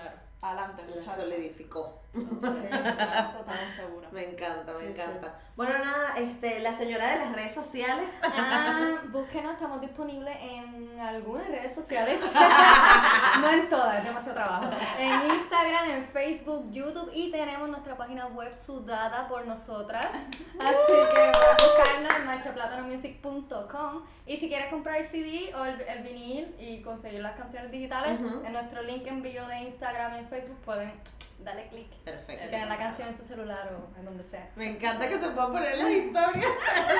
Claro. 0.00 0.16
adelante 0.42 0.82
La 0.88 0.94
muchachos. 0.96 1.14
solidificó. 1.24 1.98
Estamos 2.14 3.58
seguros. 3.76 4.12
Me 4.12 4.30
encanta, 4.30 4.72
me 4.72 4.80
Sí, 4.80 4.86
encanta. 4.92 5.34
Bueno, 5.56 5.78
nada, 5.78 6.16
este, 6.16 6.60
la 6.60 6.72
señora 6.72 7.06
de 7.12 7.18
las 7.18 7.32
redes 7.32 7.52
sociales. 7.54 8.08
Ah, 8.22 9.00
búsquenos, 9.08 9.54
estamos 9.54 9.80
disponibles 9.80 10.36
en 10.40 10.98
algunas 11.00 11.48
redes 11.48 11.74
sociales. 11.74 12.20
no 13.40 13.50
en 13.50 13.68
todas, 13.68 13.98
es 13.98 14.04
demasiado 14.04 14.34
trabajo. 14.36 14.70
En 14.98 15.10
Instagram, 15.30 15.90
en 15.90 16.04
Facebook, 16.06 16.70
YouTube 16.70 17.10
y 17.12 17.30
tenemos 17.32 17.68
nuestra 17.68 17.96
página 17.96 18.26
web 18.28 18.56
sudada 18.56 19.28
por 19.28 19.46
nosotras. 19.46 20.06
Así 20.12 20.92
que 21.14 21.32
buscarnos 21.64 22.12
en 22.16 22.24
manchaplátanomusic.com. 22.26 24.02
Y 24.26 24.36
si 24.36 24.48
quieres 24.48 24.70
comprar 24.70 24.96
el 24.98 25.04
CD 25.04 25.52
o 25.54 25.64
el, 25.64 25.80
el 25.80 26.02
vinil 26.02 26.54
y 26.58 26.80
conseguir 26.82 27.20
las 27.22 27.36
canciones 27.36 27.70
digitales, 27.70 28.18
en 28.44 28.52
nuestro 28.52 28.82
link 28.82 29.06
en 29.06 29.22
bio 29.22 29.46
de 29.46 29.60
Instagram 29.60 29.87
y 29.92 30.18
en 30.18 30.28
Facebook 30.28 30.58
pueden 30.64 30.92
darle 31.40 31.68
clic 31.68 31.90
y 31.92 31.96
Perfecto. 32.04 32.50
tener 32.50 32.66
la 32.68 32.76
canción 32.76 33.08
en 33.08 33.14
su 33.14 33.22
celular 33.22 33.70
o 33.72 33.98
en 33.98 34.04
donde 34.04 34.22
sea. 34.24 34.48
Me 34.56 34.68
encanta 34.70 35.08
que 35.08 35.18
se 35.20 35.28
puedan 35.30 35.52
poner 35.52 35.78
las 35.78 35.90
historias. 35.90 36.46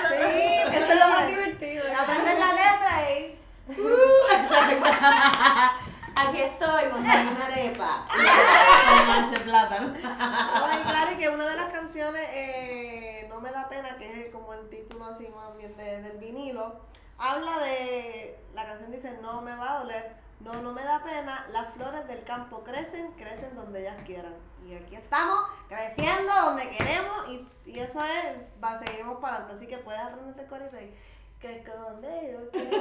Sí, 0.09 0.75
Eso 0.75 0.93
es 0.93 0.99
lo 0.99 1.09
más 1.09 1.27
divertido. 1.27 1.85
Aprender 2.01 2.39
la 2.39 2.53
letra 2.53 3.11
y 3.19 3.39
Aquí 6.17 6.41
estoy 6.43 6.85
montando 6.93 7.33
una 7.33 7.45
arepa. 7.47 8.07
Con 8.89 9.07
manche 9.07 9.39
plátano. 9.41 9.89
No, 9.89 10.81
y 10.81 10.83
claro, 10.83 11.13
y 11.13 11.17
que 11.17 11.29
una 11.29 11.47
de 11.47 11.57
las 11.57 11.67
canciones, 11.73 12.29
eh, 12.33 13.27
No 13.29 13.41
me 13.41 13.51
da 13.53 13.69
pena, 13.69 13.97
que 13.97 14.27
es 14.27 14.33
como 14.33 14.53
el 14.55 14.69
título 14.69 15.05
así 15.05 15.29
más 15.29 15.57
bien 15.57 15.77
de- 15.77 16.03
del 16.03 16.19
vinilo, 16.19 16.81
habla 17.19 17.59
de, 17.61 18.37
la 18.55 18.65
canción 18.65 18.91
dice, 18.91 19.17
no 19.23 19.43
me 19.43 19.55
va 19.55 19.73
a 19.77 19.79
doler, 19.81 20.17
no, 20.41 20.53
no 20.63 20.73
me 20.73 20.83
da 20.85 21.03
pena, 21.03 21.47
las 21.53 21.73
flores 21.75 22.07
del 22.07 22.23
campo 22.25 22.63
crecen, 22.63 23.13
crecen 23.13 23.55
donde 23.57 23.81
ellas 23.81 24.01
quieran. 24.07 24.35
Y 24.67 24.75
aquí 24.75 24.97
estamos, 24.97 25.47
creciendo 25.69 26.33
donde 26.45 26.69
queremos, 26.71 27.29
y, 27.29 27.49
y 27.67 27.79
eso 27.79 28.01
es, 28.05 28.37
va, 28.63 28.79
seguiremos 28.79 29.19
para 29.19 29.37
adelante, 29.37 29.57
así 29.57 29.67
que 29.67 29.79
puedes 29.79 30.01
aprenderte 30.01 30.43
el 30.43 30.49
corito 30.49 30.77
y 30.81 30.95
Que 31.41 31.65
con 31.65 32.05
ellos 32.05 32.43
quiero. 32.53 32.77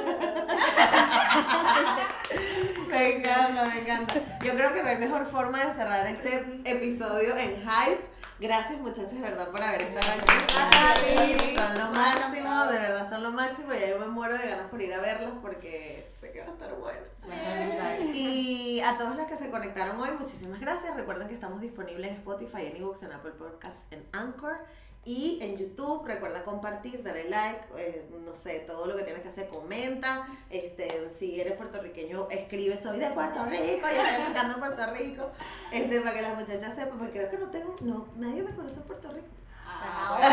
Me 2.88 3.16
encanta, 3.16 3.64
me 3.66 3.80
encanta. 3.80 4.14
Yo 4.42 4.54
creo 4.54 4.72
que 4.72 4.82
no 4.82 4.88
hay 4.88 4.98
mejor 4.98 5.24
forma 5.26 5.64
de 5.64 5.74
cerrar 5.74 6.06
este 6.06 6.60
episodio 6.64 7.36
en 7.36 7.56
hype. 7.62 8.17
Gracias 8.40 8.80
muchachos, 8.80 9.14
de 9.14 9.20
verdad, 9.20 9.48
por 9.48 9.60
haber 9.60 9.82
estado 9.82 10.12
aquí. 10.12 11.56
Son 11.56 11.74
lo 11.74 11.90
máximo, 11.90 12.66
de 12.66 12.78
verdad 12.78 13.10
son 13.10 13.22
lo 13.24 13.32
máximo. 13.32 13.72
Ya 13.72 13.88
yo 13.88 13.98
me 13.98 14.06
muero 14.06 14.38
de 14.38 14.48
ganas 14.48 14.70
por 14.70 14.80
ir 14.80 14.94
a 14.94 15.00
verlos 15.00 15.32
porque 15.42 16.04
sé 16.20 16.30
que 16.30 16.40
va 16.40 16.46
a 16.46 16.50
estar 16.50 16.72
bueno. 16.74 17.00
Y 18.14 18.80
a 18.80 18.96
todos 18.96 19.16
los 19.16 19.26
que 19.26 19.36
se 19.36 19.50
conectaron 19.50 20.00
hoy, 20.00 20.10
muchísimas 20.18 20.60
gracias. 20.60 20.94
Recuerden 20.94 21.26
que 21.26 21.34
estamos 21.34 21.60
disponibles 21.60 22.12
en 22.12 22.16
Spotify, 22.16 22.66
en 22.66 22.76
eBooks, 22.76 23.02
en 23.02 23.12
Apple 23.12 23.32
Podcasts, 23.32 23.82
en 23.90 24.06
Anchor 24.12 24.56
y 25.08 25.38
en 25.40 25.56
YouTube. 25.56 26.04
Recuerda 26.06 26.44
compartir, 26.44 27.02
darle 27.02 27.30
like, 27.30 27.60
eh, 27.78 28.06
no 28.26 28.34
sé, 28.34 28.60
todo 28.66 28.84
lo 28.84 28.94
que 28.94 29.04
tienes 29.04 29.22
que 29.22 29.30
hacer, 29.30 29.48
comenta. 29.48 30.28
Este, 30.50 31.08
si 31.18 31.40
eres 31.40 31.54
puertorriqueño, 31.54 32.28
escribe, 32.30 32.76
soy 32.76 32.98
de 32.98 33.08
Puerto 33.10 33.42
Rico, 33.46 33.86
yo 33.88 34.02
estoy 34.02 34.20
escuchando 34.20 34.54
en 34.54 34.60
Puerto 34.60 34.86
Rico. 34.92 35.30
Este, 35.72 36.00
para 36.02 36.14
que 36.14 36.20
las 36.22 36.38
muchachas 36.38 36.74
sepan, 36.74 36.98
porque 36.98 37.12
creo 37.12 37.30
que 37.30 37.38
no 37.38 37.46
tengo, 37.50 37.74
no, 37.80 38.06
nadie 38.16 38.42
me 38.42 38.54
conoce 38.54 38.76
en 38.76 38.82
Puerto 38.82 39.08
Rico. 39.08 39.26
Ahora 39.80 40.28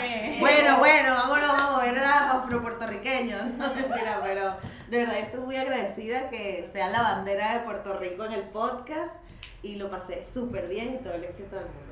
que- 0.00 0.36
Bueno, 0.40 0.78
bueno, 0.78 1.14
vámonos, 1.14 1.48
vamos 1.48 1.82
a 1.82 1.84
ver 1.84 1.98
a 1.98 2.26
los 2.34 2.44
afropuertorriqueños. 2.44 3.42
No 3.58 3.74
mentira, 3.74 4.20
pero 4.22 4.54
de 4.88 4.98
verdad 5.00 5.18
estoy 5.18 5.40
muy 5.40 5.56
agradecida 5.56 6.30
que 6.30 6.70
sea 6.72 6.88
la 6.88 7.02
bandera 7.02 7.58
de 7.58 7.60
Puerto 7.60 7.98
Rico 7.98 8.24
en 8.24 8.32
el 8.32 8.42
podcast 8.44 9.12
y 9.62 9.74
lo 9.76 9.90
pasé 9.90 10.24
súper 10.24 10.68
bien 10.68 10.94
y 10.94 10.98
todo 11.04 11.12
el 11.14 11.24
éxito 11.24 11.56
del 11.56 11.66
mundo. 11.66 11.91